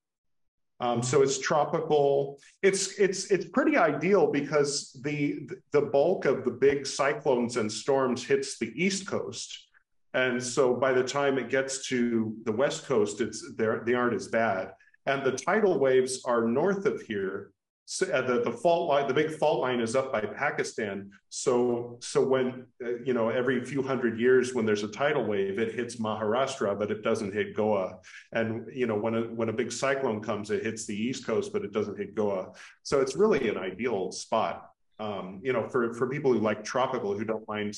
Um, 0.80 1.04
so 1.04 1.22
it's 1.22 1.38
tropical. 1.38 2.40
It's 2.64 3.00
it's 3.00 3.30
it's 3.30 3.46
pretty 3.46 3.78
ideal 3.78 4.32
because 4.32 5.00
the 5.04 5.48
the 5.72 5.82
bulk 5.82 6.26
of 6.26 6.44
the 6.44 6.52
big 6.52 6.88
cyclones 6.88 7.58
and 7.58 7.72
storms 7.72 8.26
hits 8.26 8.58
the 8.58 8.72
east 8.76 9.08
coast. 9.08 9.68
And 10.14 10.44
so 10.44 10.74
by 10.74 10.92
the 10.92 11.04
time 11.04 11.38
it 11.38 11.50
gets 11.50 11.88
to 11.88 12.36
the 12.44 12.52
west 12.52 12.86
coast, 12.86 13.22
it's 13.22 13.46
they 13.58 13.94
aren't 13.94 14.16
as 14.16 14.28
bad. 14.28 14.74
And 15.06 15.26
the 15.26 15.32
tidal 15.32 15.80
waves 15.80 16.22
are 16.26 16.44
north 16.44 16.86
of 16.86 17.02
here. 17.02 17.52
So 17.86 18.06
uh, 18.06 18.22
the, 18.22 18.42
the 18.44 18.52
fault 18.52 18.88
line, 18.90 19.08
the 19.08 19.14
big 19.14 19.32
fault 19.32 19.60
line 19.60 19.82
is 19.82 19.98
up 19.98 20.14
by 20.14 20.22
Pakistan. 20.22 21.12
So 21.28 21.98
so 22.00 22.26
when 22.26 22.66
uh, 22.82 23.00
you 23.04 23.14
know 23.14 23.28
every 23.30 23.66
few 23.66 23.82
hundred 23.84 24.18
years 24.18 24.54
when 24.54 24.66
there's 24.66 24.84
a 24.84 24.88
tidal 24.88 25.26
wave, 25.26 25.60
it 25.60 25.76
hits 25.76 25.98
Maharashtra, 25.98 26.80
but 26.80 26.90
it 26.90 27.04
doesn't 27.04 27.34
hit 27.34 27.54
Goa. 27.54 27.98
And 28.32 28.66
you 28.74 28.88
know 28.88 28.96
when 28.96 29.16
a 29.16 29.22
when 29.24 29.50
a 29.50 29.54
big 29.54 29.74
cyclone 29.74 30.22
comes, 30.22 30.52
it 30.52 30.64
hits 30.64 30.86
the 30.86 30.96
east 30.96 31.26
coast, 31.26 31.52
but 31.52 31.66
it 31.66 31.74
doesn't 31.74 31.98
hit 31.98 32.16
Goa. 32.16 32.54
So 32.84 33.02
it's 33.02 33.18
really 33.18 33.50
an 33.50 33.58
ideal 33.58 34.12
spot. 34.14 34.70
Um, 35.00 35.42
you 35.44 35.52
know, 35.52 35.68
for 35.68 35.94
for 35.94 36.08
people 36.08 36.32
who 36.32 36.40
like 36.40 36.64
tropical, 36.64 37.18
who 37.18 37.26
don't 37.26 37.46
mind 37.48 37.76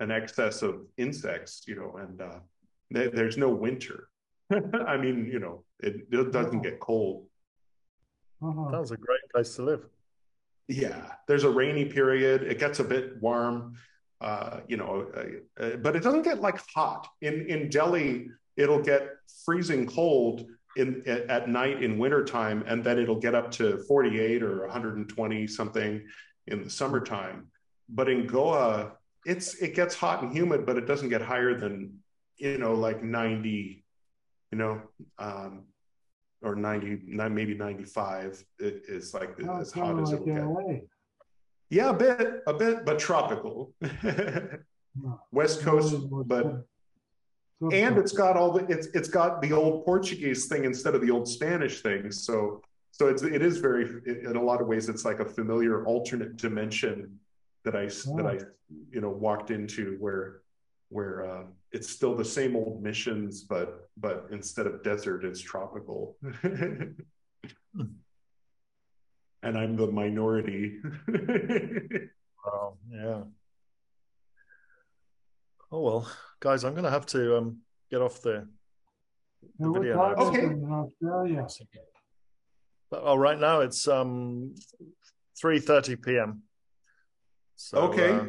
an 0.00 0.10
excess 0.10 0.60
of 0.60 0.82
insects, 0.98 1.62
you 1.66 1.76
know, 1.76 1.96
and 1.96 2.20
uh, 2.20 2.38
th- 2.92 3.12
there's 3.12 3.38
no 3.38 3.48
winter. 3.48 4.08
I 4.86 4.96
mean, 4.96 5.30
you 5.32 5.38
know, 5.38 5.64
it, 5.84 6.06
it 6.10 6.32
doesn't 6.32 6.62
get 6.62 6.80
cold. 6.80 7.26
Uh-huh. 8.42 8.70
Sounds 8.70 8.90
a 8.90 8.96
great 8.96 9.20
place 9.32 9.54
to 9.56 9.62
live. 9.62 9.86
Yeah, 10.68 11.12
there's 11.28 11.44
a 11.44 11.50
rainy 11.50 11.84
period. 11.84 12.42
It 12.42 12.58
gets 12.58 12.80
a 12.80 12.84
bit 12.84 13.20
warm, 13.20 13.74
uh, 14.20 14.60
you 14.66 14.76
know, 14.76 15.06
uh, 15.16 15.62
uh, 15.62 15.76
but 15.76 15.94
it 15.94 16.02
doesn't 16.02 16.22
get 16.22 16.40
like 16.40 16.58
hot. 16.74 17.08
In 17.20 17.46
in 17.48 17.68
Delhi, 17.68 18.28
it'll 18.56 18.82
get 18.82 19.08
freezing 19.44 19.86
cold 19.86 20.46
in 20.76 21.02
at 21.06 21.48
night 21.48 21.82
in 21.82 21.98
wintertime, 21.98 22.64
and 22.66 22.82
then 22.82 22.98
it'll 22.98 23.20
get 23.20 23.34
up 23.34 23.50
to 23.52 23.78
48 23.86 24.42
or 24.42 24.62
120 24.62 25.46
something 25.46 26.06
in 26.46 26.64
the 26.64 26.70
summertime. 26.70 27.48
But 27.88 28.08
in 28.08 28.26
Goa, 28.26 28.92
it's 29.26 29.54
it 29.56 29.74
gets 29.74 29.94
hot 29.94 30.22
and 30.22 30.32
humid, 30.32 30.64
but 30.64 30.78
it 30.78 30.86
doesn't 30.86 31.10
get 31.10 31.20
higher 31.20 31.58
than 31.58 31.98
you 32.38 32.58
know 32.58 32.74
like 32.74 33.02
90, 33.02 33.84
you 34.50 34.58
know, 34.58 34.80
um, 35.18 35.64
or 36.44 36.54
90, 36.54 37.02
maybe 37.06 37.54
95 37.54 38.44
it 38.58 38.82
is 38.88 39.14
like 39.14 39.34
oh, 39.48 39.60
as 39.60 39.72
hot 39.72 39.98
as 40.00 40.12
like 40.12 40.26
it'll 40.26 40.62
get. 40.66 40.84
Yeah, 41.70 41.90
a 41.90 41.94
bit, 41.94 42.42
a 42.46 42.54
bit, 42.54 42.84
but 42.84 42.98
tropical. 42.98 43.72
West 45.32 45.62
Coast, 45.62 45.96
but 46.26 46.66
and 47.72 47.98
it's 47.98 48.12
got 48.12 48.36
all 48.36 48.52
the 48.52 48.64
it's 48.66 48.88
it's 48.88 49.08
got 49.08 49.40
the 49.42 49.52
old 49.52 49.84
Portuguese 49.84 50.46
thing 50.46 50.64
instead 50.64 50.94
of 50.94 51.00
the 51.00 51.10
old 51.10 51.28
Spanish 51.28 51.80
thing. 51.80 52.12
So 52.12 52.62
so 52.90 53.08
it's 53.08 53.22
it 53.22 53.42
is 53.42 53.58
very 53.58 54.02
in 54.06 54.36
a 54.36 54.42
lot 54.42 54.60
of 54.60 54.66
ways 54.66 54.88
it's 54.88 55.04
like 55.04 55.20
a 55.20 55.24
familiar 55.24 55.84
alternate 55.84 56.36
dimension 56.36 57.18
that 57.64 57.74
I 57.74 57.88
oh. 58.08 58.16
that 58.16 58.26
I 58.26 58.38
you 58.90 59.00
know 59.00 59.10
walked 59.10 59.50
into 59.50 59.96
where 59.98 60.42
where 60.94 61.28
uh, 61.28 61.42
it's 61.72 61.90
still 61.90 62.14
the 62.14 62.24
same 62.24 62.54
old 62.54 62.80
missions, 62.80 63.42
but 63.42 63.88
but 63.96 64.28
instead 64.30 64.68
of 64.68 64.80
desert, 64.84 65.24
it's 65.24 65.40
tropical. 65.40 66.16
and 66.44 66.94
I'm 69.42 69.74
the 69.74 69.88
minority. 69.90 70.78
oh 72.46 72.76
yeah. 72.92 73.22
Oh 75.72 75.80
well, 75.80 76.08
guys, 76.38 76.62
I'm 76.62 76.76
gonna 76.76 76.90
have 76.90 77.06
to 77.06 77.38
um, 77.38 77.58
get 77.90 78.00
off 78.00 78.22
the, 78.22 78.46
the 79.58 79.72
video. 79.72 80.00
Okay. 80.00 80.46
Australia. 80.46 81.46
But, 82.88 83.02
oh, 83.02 83.16
right 83.16 83.40
now 83.40 83.62
it's 83.62 83.88
um 83.88 84.54
3:30 85.42 86.00
p.m. 86.04 86.42
So, 87.56 87.78
okay. 87.78 88.10
Uh, 88.12 88.26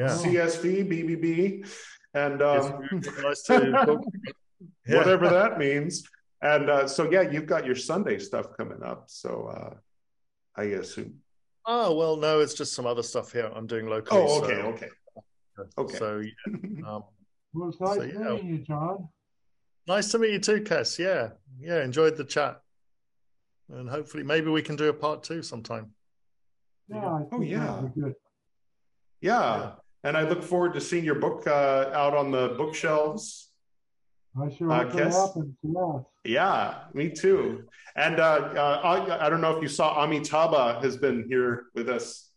yeah. 0.00 0.08
CSV, 0.08 0.88
BBB, 0.88 1.68
and 2.14 2.40
um, 2.42 2.88
nice 3.22 3.42
to 3.42 4.00
yeah. 4.86 4.96
whatever 4.96 5.28
that 5.28 5.58
means. 5.58 6.08
And 6.42 6.70
uh, 6.70 6.88
so, 6.88 7.10
yeah, 7.10 7.20
you've 7.20 7.46
got 7.46 7.66
your 7.66 7.76
Sunday 7.76 8.18
stuff 8.18 8.56
coming 8.56 8.82
up. 8.82 9.04
So, 9.08 9.52
uh, 9.54 9.74
I 10.56 10.64
assume. 10.64 11.16
Oh 11.66 11.94
well, 11.94 12.16
no, 12.16 12.40
it's 12.40 12.54
just 12.54 12.72
some 12.72 12.86
other 12.86 13.02
stuff 13.02 13.32
here 13.32 13.50
I'm 13.54 13.66
doing 13.66 13.86
locally. 13.86 14.22
Oh, 14.22 14.42
okay, 14.42 14.54
so, 14.54 14.68
okay, 14.68 14.88
okay. 15.78 15.98
So, 15.98 16.18
yeah. 16.18 16.86
Um, 16.86 17.04
well, 17.52 17.68
it's 17.68 17.80
nice 17.80 17.96
so, 17.96 18.02
yeah. 18.02 18.32
meeting 18.34 18.48
you, 18.48 18.58
John. 18.58 19.08
Nice 19.86 20.10
to 20.12 20.18
meet 20.18 20.32
you 20.32 20.38
too, 20.38 20.60
Kess. 20.62 20.98
Yeah, 20.98 21.30
yeah, 21.60 21.84
enjoyed 21.84 22.16
the 22.16 22.24
chat, 22.24 22.62
and 23.68 23.90
hopefully, 23.90 24.22
maybe 24.22 24.50
we 24.50 24.62
can 24.62 24.76
do 24.76 24.88
a 24.88 24.94
part 24.94 25.22
two 25.22 25.42
sometime. 25.42 25.90
Yeah. 26.88 27.20
Oh, 27.30 27.40
yeah. 27.42 27.82
Yeah. 29.20 29.72
And 30.02 30.16
I 30.16 30.22
look 30.22 30.42
forward 30.42 30.74
to 30.74 30.80
seeing 30.80 31.04
your 31.04 31.16
book 31.16 31.46
uh, 31.46 31.90
out 31.92 32.14
on 32.14 32.30
the 32.30 32.54
bookshelves. 32.56 33.50
I 34.40 34.48
sure 34.48 34.70
uh, 34.70 34.84
hope 34.84 34.92
that 34.92 35.12
happens. 35.12 35.54
Yeah. 35.62 35.98
Yeah, 36.24 36.74
me 36.92 37.10
too. 37.10 37.64
And 37.96 38.20
uh, 38.20 38.50
uh, 38.54 38.80
I, 38.84 39.26
I, 39.26 39.30
don't 39.30 39.40
know 39.40 39.56
if 39.56 39.62
you 39.62 39.68
saw 39.68 40.04
Amitabha 40.04 40.80
has 40.82 40.96
been 40.96 41.24
here 41.28 41.66
with 41.74 41.88
us. 41.88 42.30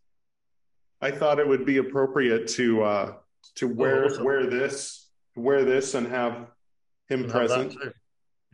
I 1.00 1.10
thought 1.10 1.38
it 1.38 1.46
would 1.46 1.66
be 1.66 1.76
appropriate 1.76 2.48
to 2.48 2.82
uh, 2.82 3.12
to 3.56 3.70
oh, 3.70 3.74
wear 3.74 4.04
oh, 4.04 4.06
awesome. 4.06 4.24
wear 4.24 4.46
this 4.46 5.10
wear 5.36 5.64
this 5.64 5.94
and 5.94 6.06
have 6.06 6.46
him 7.08 7.28
present. 7.28 7.76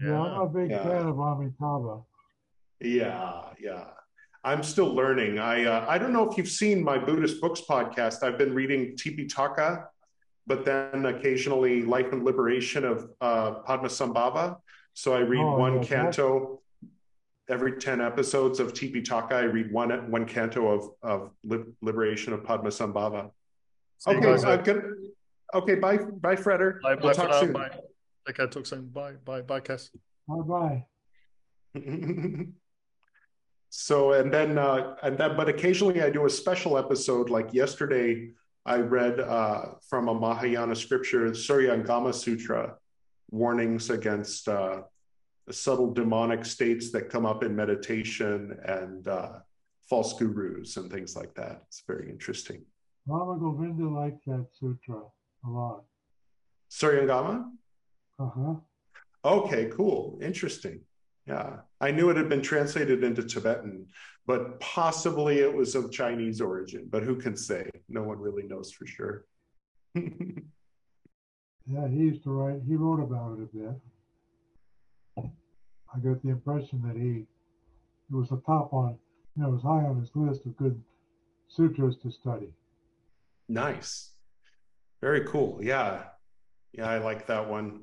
Yeah. 0.01 0.09
yeah. 0.09 0.21
I'm 0.21 0.41
a 0.41 0.49
big 0.49 0.71
yeah. 0.71 0.83
fan 0.83 1.07
of 1.07 1.21
Amitabha. 1.21 2.01
Yeah, 2.81 3.43
yeah. 3.61 3.85
I'm 4.43 4.63
still 4.63 4.95
learning. 4.95 5.39
I 5.39 5.65
uh, 5.65 5.85
I 5.89 5.99
don't 5.99 6.13
know 6.13 6.29
if 6.29 6.37
you've 6.39 6.49
seen 6.49 6.83
my 6.83 6.99
Buddhist 6.99 7.41
books 7.41 7.63
podcast. 7.69 8.23
I've 8.23 8.39
been 8.39 8.55
reading 8.55 8.97
Tipitaka, 8.97 9.87
but 10.47 10.65
then 10.65 11.07
occasionally 11.07 11.83
Life 11.83 12.13
and 12.13 12.25
Liberation 12.25 12.85
of 12.85 13.11
uh, 13.21 13.57
Padmasambhava. 13.67 14.57
So 14.95 15.15
I 15.15 15.21
read 15.21 15.41
oh, 15.43 15.59
one 15.59 15.85
canto 15.85 16.61
every 17.49 17.79
ten 17.79 18.01
episodes 18.01 18.61
of 18.61 18.73
Tipitaka. 18.73 19.33
I 19.33 19.43
read 19.43 19.71
one 19.71 20.11
one 20.11 20.25
canto 20.25 20.69
of 20.69 20.91
of 21.03 21.31
Liberation 21.83 22.33
of 22.33 22.41
Padmasambhava. 22.43 23.31
Okay, 24.07 24.33
I'm 24.33 24.63
gonna. 24.63 24.83
Okay, 25.53 25.75
bye, 25.75 25.99
bye, 25.99 26.37
Frater. 26.37 26.81
Bye, 26.83 26.95
we'll 26.95 27.13
bye 27.13 27.13
talk 27.13 27.35
soon. 27.35 27.53
Bye. 27.53 27.71
Okay, 28.29 28.47
talk 28.47 28.67
soon. 28.67 28.87
Bye, 28.87 29.15
bye, 29.25 29.43
bye, 29.43 29.61
Kess. 29.61 29.91
Bye, 30.29 30.85
bye. 31.75 32.47
So 33.71 34.13
and 34.13 34.33
then 34.33 34.59
uh, 34.59 34.97
and 35.03 35.17
then, 35.17 35.37
but 35.37 35.49
occasionally 35.49 36.03
I 36.03 36.11
do 36.11 36.27
a 36.27 36.31
special 36.31 36.77
episode. 36.77 37.31
Like 37.31 37.55
yesterday, 37.55 38.31
I 38.67 38.77
read 38.79 39.21
uh, 39.21 39.67
from 39.89 40.09
a 40.09 40.15
Mahayana 40.15 40.75
scripture, 40.75 41.31
Suryangama 41.31 42.13
Sutra, 42.13 42.75
warnings 43.31 43.89
against 43.91 44.49
uh, 44.49 44.83
subtle 45.51 45.95
demonic 45.95 46.45
states 46.45 46.91
that 46.91 47.11
come 47.11 47.25
up 47.25 47.45
in 47.45 47.55
meditation 47.55 48.59
and 48.65 49.07
uh, 49.07 49.39
false 49.89 50.19
gurus 50.19 50.77
and 50.77 50.91
things 50.91 51.15
like 51.15 51.33
that. 51.35 51.63
It's 51.69 51.85
very 51.87 52.11
interesting. 52.11 52.65
Lama 53.07 53.39
Govinda 53.39 53.89
liked 53.89 54.25
that 54.27 54.47
sutra 54.59 55.01
a 55.45 55.49
lot. 55.49 55.85
Suryangama. 56.71 57.45
Uh 58.19 58.29
huh. 58.35 58.55
Okay, 59.25 59.71
cool, 59.77 60.19
interesting. 60.23 60.81
Yeah, 61.27 61.59
I 61.81 61.91
knew 61.91 62.11
it 62.11 62.17
had 62.17 62.29
been 62.29 62.43
translated 62.43 63.05
into 63.05 63.23
Tibetan, 63.23 63.87
but 64.27 64.59
possibly 64.61 65.39
it 65.39 65.55
was 65.55 65.75
of 65.75 65.93
Chinese 65.93 66.41
origin. 66.41 66.89
But 66.91 67.03
who 67.03 67.17
can 67.17 67.37
say? 67.37 67.69
No 67.89 68.03
one 68.03 68.19
really 68.19 68.45
knows 68.45 68.73
for 68.73 68.87
sure. 68.87 69.25
yeah, 69.95 70.03
he 71.89 71.97
used 71.97 72.25
to 72.25 72.31
write. 72.31 72.61
He 72.67 72.75
wrote 72.75 73.01
about 73.01 73.39
it 73.39 73.43
a 73.43 73.57
bit. 73.57 73.77
I 75.95 75.99
got 75.99 76.23
the 76.23 76.31
impression 76.31 76.83
that 76.87 76.97
he 76.97 77.27
it 78.11 78.17
was 78.17 78.33
a 78.33 78.37
top 78.47 78.73
on, 78.73 78.97
you 79.37 79.43
know, 79.43 79.49
it 79.49 79.53
was 79.53 79.63
high 79.63 79.85
on 79.87 80.01
his 80.01 80.11
list 80.15 80.45
of 80.47 80.57
good 80.57 80.81
sutras 81.49 81.97
to 82.03 82.11
study. 82.11 82.53
Nice, 83.49 84.13
very 85.01 85.25
cool. 85.25 85.61
Yeah, 85.63 86.05
yeah, 86.73 86.89
I 86.89 86.99
like 86.99 87.27
that 87.27 87.49
one 87.49 87.83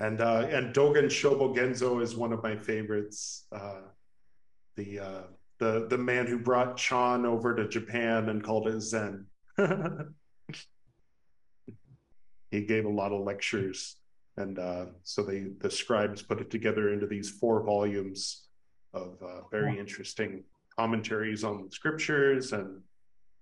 and 0.00 0.20
uh, 0.20 0.46
and 0.50 0.74
Dogen 0.74 1.06
Shobogenzo 1.06 2.02
is 2.02 2.16
one 2.16 2.32
of 2.32 2.42
my 2.42 2.56
favorites. 2.56 3.46
Uh, 3.52 3.82
the 4.76 4.98
uh, 4.98 5.22
the 5.58 5.86
the 5.88 5.98
man 5.98 6.26
who 6.26 6.38
brought 6.38 6.78
Chan 6.78 7.26
over 7.26 7.54
to 7.54 7.68
Japan 7.68 8.30
and 8.30 8.42
called 8.42 8.66
it 8.66 8.80
Zen. 8.80 9.26
he 12.50 12.62
gave 12.62 12.86
a 12.86 12.90
lot 12.90 13.12
of 13.12 13.20
lectures, 13.20 13.96
and 14.38 14.58
uh, 14.58 14.86
so 15.02 15.22
they 15.22 15.48
the 15.60 15.70
scribes 15.70 16.22
put 16.22 16.40
it 16.40 16.50
together 16.50 16.92
into 16.92 17.06
these 17.06 17.30
four 17.30 17.62
volumes 17.62 18.46
of 18.94 19.18
uh, 19.22 19.42
very 19.52 19.78
interesting 19.78 20.42
commentaries 20.76 21.44
on 21.44 21.62
the 21.64 21.70
scriptures 21.70 22.52
and 22.52 22.80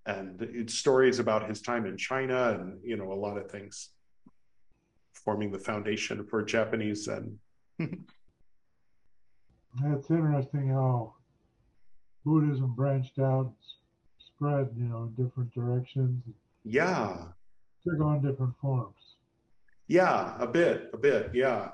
and 0.07 0.69
stories 0.71 1.21
about 1.21 1.49
his 1.49 1.63
time 1.63 1.87
in 1.87 1.97
China 1.97 2.59
and 2.59 2.81
you 2.83 2.97
know 2.97 3.13
a 3.13 3.15
lot 3.15 3.37
of 3.37 3.51
things 3.51 3.91
forming 5.29 5.53
the 5.53 5.59
foundation 5.59 6.25
for 6.25 6.43
Japanese 6.43 7.05
Zen. 7.05 7.39
That's 7.79 7.93
interesting 10.09 10.69
how 10.69 11.17
Buddhism 12.25 12.73
branched 12.75 13.19
out, 13.19 13.53
spread, 14.27 14.71
you 14.75 14.85
know, 14.85 15.03
in 15.03 15.13
different 15.23 15.53
directions. 15.53 16.23
Yeah. 16.65 17.25
Took 17.87 18.01
on 18.01 18.23
different 18.23 18.55
forms. 18.59 18.95
Yeah, 19.87 20.35
a 20.41 20.47
bit, 20.47 20.89
a 20.95 20.97
bit, 20.97 21.33
yeah. 21.35 21.73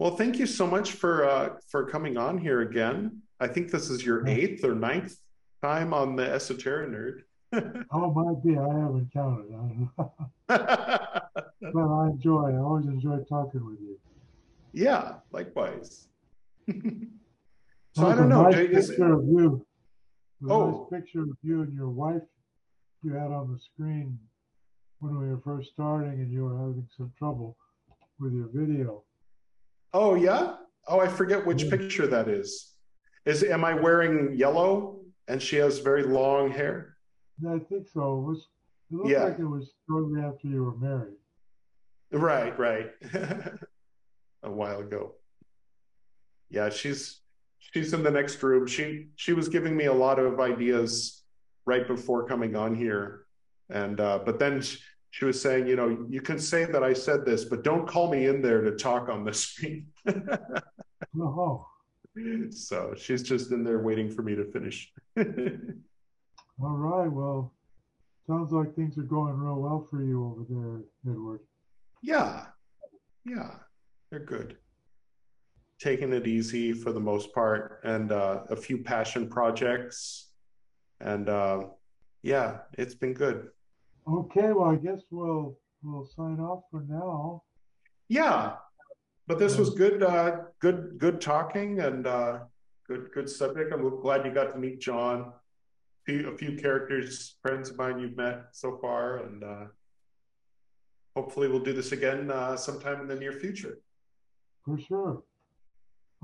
Well, 0.00 0.16
thank 0.16 0.40
you 0.40 0.46
so 0.46 0.66
much 0.66 0.94
for 0.94 1.28
uh, 1.28 1.50
for 1.70 1.88
coming 1.88 2.16
on 2.16 2.38
here 2.38 2.62
again. 2.62 3.22
I 3.38 3.46
think 3.46 3.70
this 3.70 3.88
is 3.88 4.04
your 4.04 4.26
eighth 4.26 4.64
or 4.64 4.74
ninth 4.74 5.14
time 5.62 5.94
on 5.94 6.16
the 6.16 6.28
Esoteric 6.28 6.90
Nerd. 6.90 7.22
oh, 7.92 8.10
might 8.10 8.42
be. 8.44 8.58
I 8.58 8.80
haven't 8.80 9.12
counted. 9.12 9.52
but 11.72 11.88
I 11.88 12.08
enjoy. 12.08 12.52
I 12.52 12.58
always 12.58 12.86
enjoy 12.86 13.18
talking 13.28 13.64
with 13.64 13.80
you. 13.80 13.98
Yeah, 14.72 15.14
likewise. 15.32 16.08
so 16.68 18.06
I 18.06 18.14
don't 18.14 18.28
know. 18.28 18.42
Nice 18.42 18.88
picture 18.88 19.12
of 19.12 19.24
you. 19.24 19.66
Oh. 20.48 20.88
nice 20.90 21.00
picture 21.00 21.22
of 21.22 21.36
you 21.42 21.62
and 21.62 21.72
your 21.72 21.88
wife 21.88 22.22
you 23.02 23.12
had 23.12 23.30
on 23.30 23.52
the 23.52 23.58
screen 23.58 24.18
when 24.98 25.18
we 25.18 25.28
were 25.28 25.40
first 25.44 25.70
starting, 25.72 26.20
and 26.20 26.32
you 26.32 26.44
were 26.44 26.56
having 26.56 26.88
some 26.96 27.12
trouble 27.18 27.56
with 28.18 28.32
your 28.32 28.48
video. 28.52 29.02
Oh 29.92 30.14
yeah. 30.14 30.56
Oh, 30.86 31.00
I 31.00 31.08
forget 31.08 31.46
which 31.46 31.64
yeah. 31.64 31.70
picture 31.70 32.06
that 32.06 32.28
is. 32.28 32.74
Is 33.24 33.42
am 33.42 33.64
I 33.64 33.74
wearing 33.74 34.34
yellow 34.34 35.00
and 35.28 35.40
she 35.40 35.56
has 35.56 35.78
very 35.78 36.02
long 36.02 36.50
hair? 36.50 36.96
I 37.48 37.58
think 37.58 37.88
so. 37.92 38.18
It 38.18 38.22
was. 38.22 38.48
It 38.90 38.96
looked 38.96 39.08
yeah. 39.08 39.24
like 39.24 39.38
it 39.38 39.44
was 39.44 39.72
shortly 39.88 40.20
after 40.20 40.46
you 40.46 40.64
were 40.64 40.76
married. 40.76 41.14
Right, 42.14 42.56
right. 42.58 42.90
a 44.42 44.50
while 44.50 44.80
ago. 44.80 45.14
Yeah, 46.48 46.70
she's 46.70 47.20
she's 47.58 47.92
in 47.92 48.02
the 48.02 48.10
next 48.10 48.42
room. 48.42 48.66
She 48.66 49.08
she 49.16 49.32
was 49.32 49.48
giving 49.48 49.76
me 49.76 49.86
a 49.86 49.92
lot 49.92 50.18
of 50.18 50.38
ideas 50.38 51.22
right 51.66 51.86
before 51.86 52.28
coming 52.28 52.54
on 52.54 52.74
here, 52.74 53.26
and 53.68 54.00
uh, 54.00 54.20
but 54.24 54.38
then 54.38 54.62
she, 54.62 54.78
she 55.10 55.24
was 55.24 55.40
saying, 55.40 55.66
you 55.66 55.74
know, 55.74 56.06
you 56.08 56.20
can 56.20 56.38
say 56.38 56.64
that 56.66 56.84
I 56.84 56.92
said 56.92 57.24
this, 57.24 57.44
but 57.44 57.64
don't 57.64 57.86
call 57.86 58.10
me 58.10 58.26
in 58.26 58.40
there 58.42 58.60
to 58.60 58.76
talk 58.76 59.08
on 59.08 59.24
the 59.24 59.34
screen. 59.34 59.86
oh. 61.20 61.66
So 62.50 62.94
she's 62.96 63.24
just 63.24 63.50
in 63.50 63.64
there 63.64 63.80
waiting 63.80 64.08
for 64.08 64.22
me 64.22 64.36
to 64.36 64.44
finish. 64.52 64.92
All 65.18 66.76
right. 66.76 67.08
Well, 67.08 67.52
sounds 68.28 68.52
like 68.52 68.76
things 68.76 68.96
are 68.98 69.02
going 69.02 69.36
real 69.36 69.56
well 69.56 69.88
for 69.90 70.00
you 70.00 70.24
over 70.24 70.44
there, 70.48 71.12
Edward. 71.12 71.40
Yeah. 72.04 72.44
Yeah. 73.24 73.50
They're 74.10 74.20
good. 74.20 74.58
Taking 75.80 76.12
it 76.12 76.26
easy 76.26 76.74
for 76.74 76.92
the 76.92 77.00
most 77.00 77.32
part, 77.34 77.80
and 77.82 78.12
uh, 78.12 78.42
a 78.50 78.56
few 78.56 78.78
passion 78.78 79.28
projects. 79.28 80.28
And 81.00 81.28
uh, 81.28 81.64
yeah, 82.22 82.58
it's 82.74 82.94
been 82.94 83.14
good. 83.14 83.48
Okay, 84.06 84.52
well, 84.52 84.70
I 84.70 84.76
guess 84.76 85.00
we'll 85.10 85.58
we'll 85.82 86.04
sign 86.04 86.40
off 86.40 86.64
for 86.70 86.84
now. 86.86 87.42
Yeah, 88.08 88.56
but 89.26 89.38
this 89.38 89.56
was 89.56 89.70
good, 89.70 90.02
uh, 90.02 90.36
good, 90.60 90.98
good 90.98 91.22
talking, 91.22 91.80
and 91.80 92.06
uh, 92.06 92.40
good, 92.86 93.08
good 93.14 93.30
subject. 93.30 93.72
I'm 93.72 94.00
glad 94.00 94.26
you 94.26 94.32
got 94.32 94.52
to 94.52 94.58
meet 94.58 94.80
John. 94.80 95.32
A 95.32 96.04
few, 96.04 96.28
a 96.28 96.36
few 96.36 96.56
characters, 96.56 97.36
friends 97.40 97.70
of 97.70 97.78
mine 97.78 97.98
you've 97.98 98.16
met 98.16 98.44
so 98.52 98.78
far, 98.80 99.24
and 99.24 99.42
uh, 99.42 99.64
hopefully 101.14 101.48
we'll 101.48 101.60
do 101.60 101.72
this 101.72 101.92
again 101.92 102.30
uh, 102.30 102.56
sometime 102.56 103.00
in 103.00 103.06
the 103.06 103.14
near 103.14 103.32
future. 103.32 103.78
For 104.64 104.78
sure. 104.78 105.22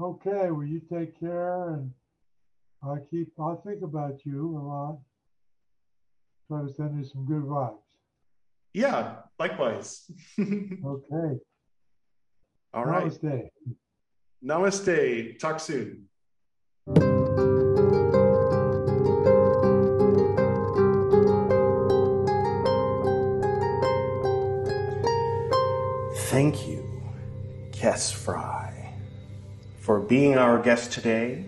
Okay, 0.01 0.51
well, 0.51 0.65
you 0.65 0.81
take 0.93 1.19
care, 1.21 1.75
and 1.75 1.93
I 2.83 2.97
keep. 3.11 3.29
I'll 3.39 3.61
think 3.67 3.83
about 3.83 4.21
you 4.25 4.57
a 4.57 4.61
lot. 4.61 4.99
Try 6.49 6.63
to 6.63 6.75
send 6.75 6.99
you 6.99 7.05
some 7.05 7.27
good 7.27 7.43
vibes. 7.43 7.77
Yeah, 8.73 9.17
likewise. 9.39 10.11
okay. 10.41 11.39
All 12.73 12.85
right. 12.85 13.05
Namaste. 13.05 13.49
Namaste. 14.43 15.39
Talk 15.39 15.61
soon. 15.61 16.09
Thank 26.41 26.67
you, 26.67 27.03
Kess 27.71 28.11
Frey, 28.11 28.95
for 29.79 30.01
being 30.01 30.39
our 30.39 30.59
guest 30.59 30.91
today 30.91 31.45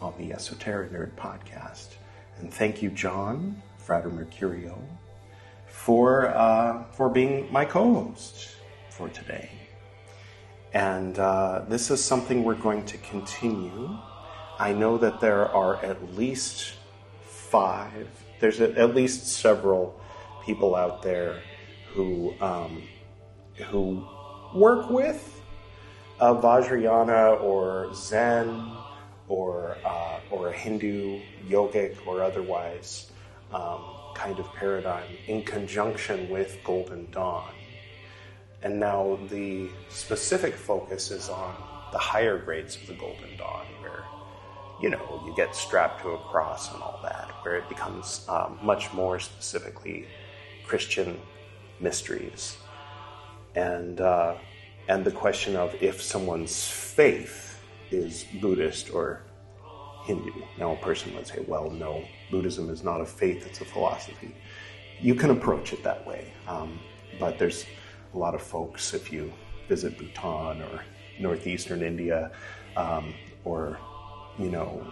on 0.00 0.12
the 0.18 0.32
Esoteric 0.32 0.90
Nerd 0.90 1.12
podcast. 1.14 1.90
And 2.38 2.52
thank 2.52 2.82
you, 2.82 2.90
John, 2.90 3.62
Frater 3.76 4.10
Mercurio, 4.10 4.76
for, 5.68 6.30
uh, 6.30 6.82
for 6.90 7.08
being 7.08 7.46
my 7.52 7.64
co 7.64 7.94
host 7.94 8.56
for 8.90 9.08
today. 9.08 9.52
And 10.74 11.16
uh, 11.20 11.66
this 11.68 11.88
is 11.92 12.02
something 12.02 12.42
we're 12.42 12.56
going 12.56 12.86
to 12.86 12.98
continue. 12.98 13.96
I 14.58 14.72
know 14.72 14.98
that 14.98 15.20
there 15.20 15.46
are 15.46 15.76
at 15.76 16.16
least 16.16 16.72
five, 17.22 18.08
there's 18.40 18.60
at 18.60 18.96
least 18.96 19.28
several 19.28 19.94
people 20.44 20.74
out 20.74 21.02
there 21.04 21.40
who, 21.94 22.34
um, 22.40 22.82
who 23.64 24.06
work 24.54 24.90
with 24.90 25.40
uh, 26.20 26.34
Vajrayana 26.34 27.40
or 27.42 27.92
Zen 27.94 28.72
or 29.28 29.76
uh, 29.84 30.20
or 30.30 30.48
a 30.48 30.52
Hindu 30.52 31.20
yogic 31.48 31.96
or 32.06 32.22
otherwise 32.22 33.10
um, 33.52 33.80
kind 34.14 34.38
of 34.38 34.52
paradigm 34.54 35.08
in 35.26 35.42
conjunction 35.42 36.28
with 36.28 36.58
Golden 36.64 37.10
Dawn. 37.10 37.52
And 38.62 38.80
now 38.80 39.18
the 39.30 39.68
specific 39.88 40.54
focus 40.54 41.10
is 41.10 41.28
on 41.28 41.54
the 41.92 41.98
higher 41.98 42.38
grades 42.38 42.76
of 42.76 42.86
the 42.88 42.94
Golden 42.94 43.36
Dawn, 43.36 43.66
where 43.80 44.04
you 44.82 44.90
know 44.90 45.22
you 45.24 45.34
get 45.36 45.54
strapped 45.54 46.02
to 46.02 46.10
a 46.10 46.18
cross 46.18 46.72
and 46.72 46.82
all 46.82 47.00
that, 47.02 47.30
where 47.42 47.56
it 47.56 47.68
becomes 47.68 48.26
um, 48.28 48.58
much 48.62 48.92
more 48.92 49.18
specifically 49.20 50.06
Christian 50.66 51.18
mysteries, 51.80 52.58
and 53.54 54.00
uh, 54.00 54.34
and 54.88 55.04
the 55.04 55.10
question 55.10 55.56
of 55.56 55.74
if 55.82 56.02
someone's 56.02 56.66
faith 56.66 57.60
is 57.90 58.24
Buddhist 58.40 58.92
or 58.92 59.20
Hindu. 60.04 60.32
Now, 60.58 60.72
a 60.72 60.76
person 60.76 61.14
would 61.14 61.26
say, 61.26 61.44
well, 61.46 61.70
no, 61.70 62.02
Buddhism 62.30 62.70
is 62.70 62.82
not 62.82 63.00
a 63.00 63.04
faith, 63.04 63.46
it's 63.46 63.60
a 63.60 63.64
philosophy. 63.64 64.34
You 65.00 65.14
can 65.14 65.30
approach 65.30 65.72
it 65.74 65.82
that 65.84 66.06
way. 66.06 66.32
Um, 66.48 66.80
but 67.20 67.38
there's 67.38 67.66
a 68.14 68.18
lot 68.18 68.34
of 68.34 68.42
folks, 68.42 68.94
if 68.94 69.12
you 69.12 69.32
visit 69.68 69.98
Bhutan 69.98 70.62
or 70.62 70.82
northeastern 71.20 71.82
India 71.82 72.30
um, 72.76 73.12
or, 73.44 73.78
you 74.38 74.50
know, 74.50 74.90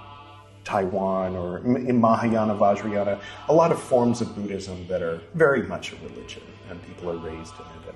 Taiwan 0.65 1.35
or 1.35 1.59
in 1.59 1.99
Mahayana, 1.99 2.55
Vajrayana, 2.55 3.21
a 3.49 3.55
lot 3.55 3.73
of 3.73 3.81
forms 3.81 4.21
of 4.21 4.35
Buddhism 4.35 4.87
that 4.89 5.01
are 5.01 5.23
very 5.35 5.63
much 5.63 5.93
a 5.93 5.97
religion 5.97 6.43
and 6.69 6.83
people 6.87 7.11
are 7.11 7.17
raised 7.17 7.55
in 7.55 7.67
it 7.83 7.95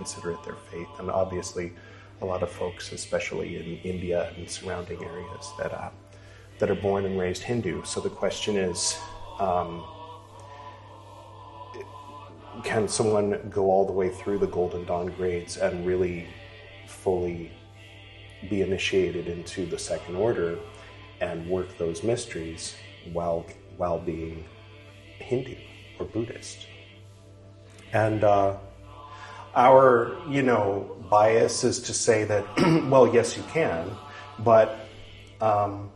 consider 0.00 0.30
it 0.32 0.42
their 0.44 0.60
faith. 0.70 0.88
And 0.98 1.10
obviously, 1.10 1.72
a 2.22 2.24
lot 2.24 2.42
of 2.42 2.50
folks, 2.50 2.92
especially 2.92 3.56
in 3.60 3.66
India 3.92 4.32
and 4.36 4.48
surrounding 4.48 5.02
areas, 5.04 5.44
that 5.58 5.72
uh, 5.72 5.90
that 6.58 6.70
are 6.70 6.80
born 6.88 7.04
and 7.04 7.18
raised 7.18 7.42
Hindu. 7.42 7.84
So 7.84 8.00
the 8.00 8.14
question 8.22 8.56
is, 8.56 8.98
um, 9.38 9.84
can 12.64 12.88
someone 12.88 13.28
go 13.50 13.64
all 13.72 13.84
the 13.86 13.96
way 14.02 14.08
through 14.08 14.38
the 14.38 14.46
Golden 14.58 14.84
Dawn 14.90 15.08
grades 15.18 15.58
and 15.58 15.86
really 15.86 16.26
fully 16.86 17.52
be 18.48 18.62
initiated 18.62 19.26
into 19.36 19.66
the 19.66 19.78
second 19.78 20.16
order 20.16 20.58
and 21.20 21.46
work 21.56 21.68
those 21.76 22.02
mysteries 22.02 22.62
while 23.12 23.44
while 23.76 23.98
being 23.98 24.44
Hindu 25.30 25.56
or 25.98 26.06
Buddhist? 26.06 26.66
And 27.92 28.24
uh, 28.24 28.56
our, 29.54 30.16
you 30.28 30.42
know, 30.42 30.96
bias 31.10 31.64
is 31.64 31.80
to 31.80 31.92
say 31.92 32.24
that, 32.24 32.44
well, 32.90 33.12
yes, 33.12 33.36
you 33.36 33.42
can, 33.44 33.90
but 34.38 34.78
um, 35.40 35.90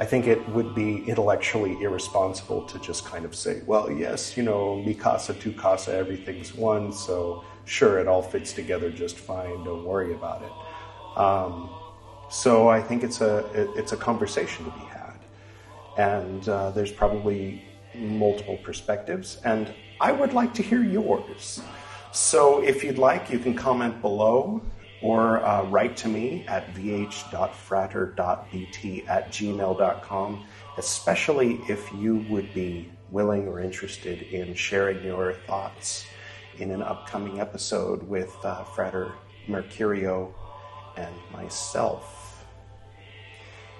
I 0.00 0.04
think 0.04 0.26
it 0.26 0.46
would 0.50 0.74
be 0.74 1.04
intellectually 1.06 1.80
irresponsible 1.82 2.62
to 2.66 2.78
just 2.78 3.04
kind 3.04 3.24
of 3.24 3.34
say, 3.34 3.62
well, 3.66 3.90
yes, 3.90 4.36
you 4.36 4.42
know, 4.42 4.76
mi 4.82 4.94
casa, 4.94 5.34
tu 5.34 5.52
casa, 5.52 5.94
everything's 5.94 6.54
one, 6.54 6.92
so 6.92 7.44
sure, 7.64 7.98
it 7.98 8.08
all 8.08 8.22
fits 8.22 8.52
together 8.52 8.90
just 8.90 9.16
fine. 9.16 9.64
Don't 9.64 9.84
worry 9.84 10.12
about 10.12 10.42
it. 10.42 11.18
Um, 11.18 11.70
so 12.30 12.68
I 12.68 12.80
think 12.80 13.02
it's 13.02 13.20
a 13.20 13.44
it's 13.76 13.92
a 13.92 13.96
conversation 13.96 14.64
to 14.66 14.70
be 14.70 14.84
had, 14.86 15.18
and 15.96 16.48
uh, 16.48 16.70
there's 16.70 16.92
probably 16.92 17.64
multiple 17.94 18.58
perspectives, 18.58 19.40
and 19.44 19.72
I 20.00 20.12
would 20.12 20.32
like 20.32 20.54
to 20.54 20.62
hear 20.62 20.82
yours. 20.82 21.60
So 22.12 22.62
if 22.62 22.82
you'd 22.82 22.98
like, 22.98 23.30
you 23.30 23.38
can 23.38 23.54
comment 23.54 24.00
below 24.00 24.62
or 25.00 25.44
uh, 25.44 25.64
write 25.64 25.96
to 25.98 26.08
me 26.08 26.44
at 26.48 26.74
vh.frater.bt 26.74 27.34
at 29.06 29.30
gmail.com, 29.30 30.44
especially 30.76 31.60
if 31.68 31.92
you 31.92 32.24
would 32.28 32.52
be 32.54 32.90
willing 33.10 33.46
or 33.46 33.60
interested 33.60 34.22
in 34.22 34.54
sharing 34.54 35.04
your 35.04 35.34
thoughts 35.46 36.06
in 36.58 36.70
an 36.70 36.82
upcoming 36.82 37.40
episode 37.40 38.02
with 38.02 38.34
uh, 38.44 38.64
Mercurio 39.46 40.32
and 40.96 41.14
myself. 41.32 42.17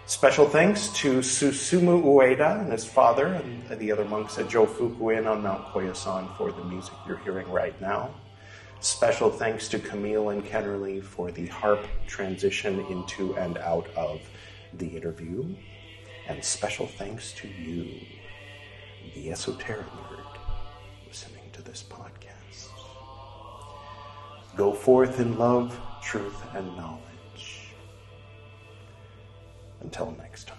Special 0.09 0.49
thanks 0.49 0.89
to 0.95 1.19
Susumu 1.19 2.03
Ueda 2.03 2.63
and 2.63 2.73
his 2.73 2.87
father 2.87 3.27
and 3.27 3.69
the 3.79 3.93
other 3.93 4.07
monks 4.07 4.39
at 4.39 4.49
Jofukuin 4.49 5.31
on 5.31 5.43
Mount 5.43 5.67
Koyasan 5.67 6.35
for 6.39 6.51
the 6.51 6.65
music 6.65 6.95
you're 7.07 7.19
hearing 7.19 7.47
right 7.51 7.79
now. 7.79 8.15
Special 8.81 9.29
thanks 9.29 9.69
to 9.69 9.79
Camille 9.79 10.31
and 10.31 10.43
Kennerly 10.43 11.03
for 11.05 11.31
the 11.31 11.47
harp 11.49 11.87
transition 12.07 12.81
into 12.87 13.37
and 13.37 13.59
out 13.59 13.87
of 13.97 14.23
the 14.73 14.87
interview. 14.87 15.45
And 16.27 16.43
special 16.43 16.87
thanks 16.87 17.33
to 17.33 17.47
you, 17.47 18.01
the 19.15 19.31
esoteric 19.31 19.87
nerd, 19.89 20.39
listening 21.07 21.51
to 21.53 21.61
this 21.61 21.85
podcast. 21.87 22.71
Go 24.57 24.73
forth 24.73 25.21
in 25.21 25.37
love, 25.37 25.79
truth, 26.03 26.43
and 26.55 26.75
knowledge. 26.79 27.08
Until 29.81 30.15
next 30.19 30.49
time. 30.49 30.58